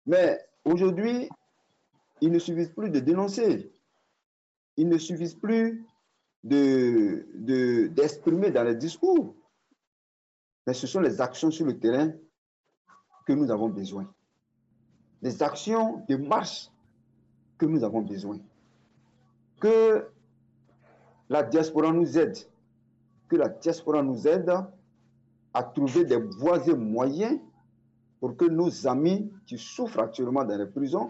Mais 0.05 0.39
aujourd'hui, 0.63 1.27
il 2.21 2.31
ne 2.31 2.39
suffit 2.39 2.67
plus 2.67 2.89
de 2.89 2.99
dénoncer. 2.99 3.71
Il 4.77 4.87
ne 4.87 4.97
suffit 4.97 5.35
plus 5.35 5.85
d'exprimer 6.43 8.49
de, 8.49 8.53
dans 8.53 8.63
les 8.63 8.75
discours. 8.75 9.35
Mais 10.65 10.73
ce 10.73 10.87
sont 10.87 11.01
les 11.01 11.21
actions 11.21 11.51
sur 11.51 11.65
le 11.65 11.77
terrain 11.79 12.11
que 13.25 13.33
nous 13.33 13.51
avons 13.51 13.69
besoin. 13.69 14.11
Des 15.21 15.43
actions 15.43 16.05
de 16.07 16.15
marche 16.15 16.69
que 17.57 17.65
nous 17.65 17.83
avons 17.83 18.01
besoin. 18.01 18.39
Que 19.59 20.07
la 21.29 21.43
diaspora 21.43 21.91
nous 21.91 22.17
aide. 22.17 22.37
Que 23.27 23.35
la 23.35 23.49
diaspora 23.49 24.01
nous 24.01 24.27
aide 24.27 24.53
à 25.53 25.63
trouver 25.63 26.05
des 26.05 26.17
voies 26.17 26.65
et 26.67 26.73
moyens 26.73 27.39
pour 28.19 28.37
que 28.37 28.45
nos 28.45 28.87
amis 28.87 29.31
qui 29.45 29.57
souffrent 29.57 29.99
actuellement 29.99 30.43
dans 30.43 30.57
les 30.57 30.67
prisons 30.67 31.09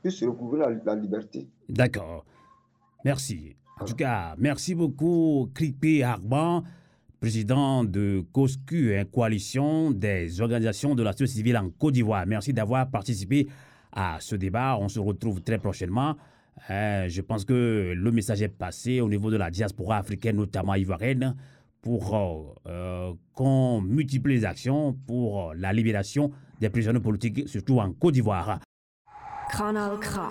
puissent 0.00 0.22
recouvrir 0.22 0.68
la, 0.84 0.94
liberté. 0.94 1.48
D'accord. 1.68 2.24
Merci. 3.04 3.56
En 3.80 3.84
tout 3.84 3.94
cas, 3.94 4.34
merci 4.38 4.74
beaucoup, 4.74 5.50
Kripé 5.54 6.02
Arban 6.02 6.64
président 7.20 7.84
de 7.84 8.24
COSCU, 8.32 8.96
une 8.96 9.04
coalition 9.04 9.90
des 9.90 10.40
organisations 10.40 10.94
de 10.94 11.02
la 11.02 11.12
société 11.12 11.38
civile 11.38 11.56
en 11.56 11.70
Côte 11.70 11.94
d'Ivoire. 11.94 12.24
Merci 12.26 12.52
d'avoir 12.52 12.88
participé 12.88 13.48
à 13.92 14.18
ce 14.20 14.36
débat. 14.36 14.76
On 14.80 14.88
se 14.88 15.00
retrouve 15.00 15.42
très 15.42 15.58
prochainement. 15.58 16.16
Euh, 16.70 17.08
je 17.08 17.20
pense 17.20 17.44
que 17.44 17.92
le 17.96 18.12
message 18.12 18.42
est 18.42 18.48
passé 18.48 19.00
au 19.00 19.08
niveau 19.08 19.30
de 19.30 19.36
la 19.36 19.50
diaspora 19.50 19.98
africaine, 19.98 20.36
notamment 20.36 20.74
ivoirienne, 20.74 21.34
pour 21.80 22.60
euh, 22.66 23.12
qu'on 23.34 23.80
multiplie 23.80 24.34
les 24.34 24.44
actions 24.44 24.92
pour 25.06 25.54
la 25.54 25.72
libération 25.72 26.30
des 26.60 26.70
prisonniers 26.70 27.00
politiques, 27.00 27.48
surtout 27.48 27.78
en 27.78 27.92
Côte 27.92 28.14
d'Ivoire. 28.14 28.60
Kanal 29.50 29.98
K. 29.98 30.30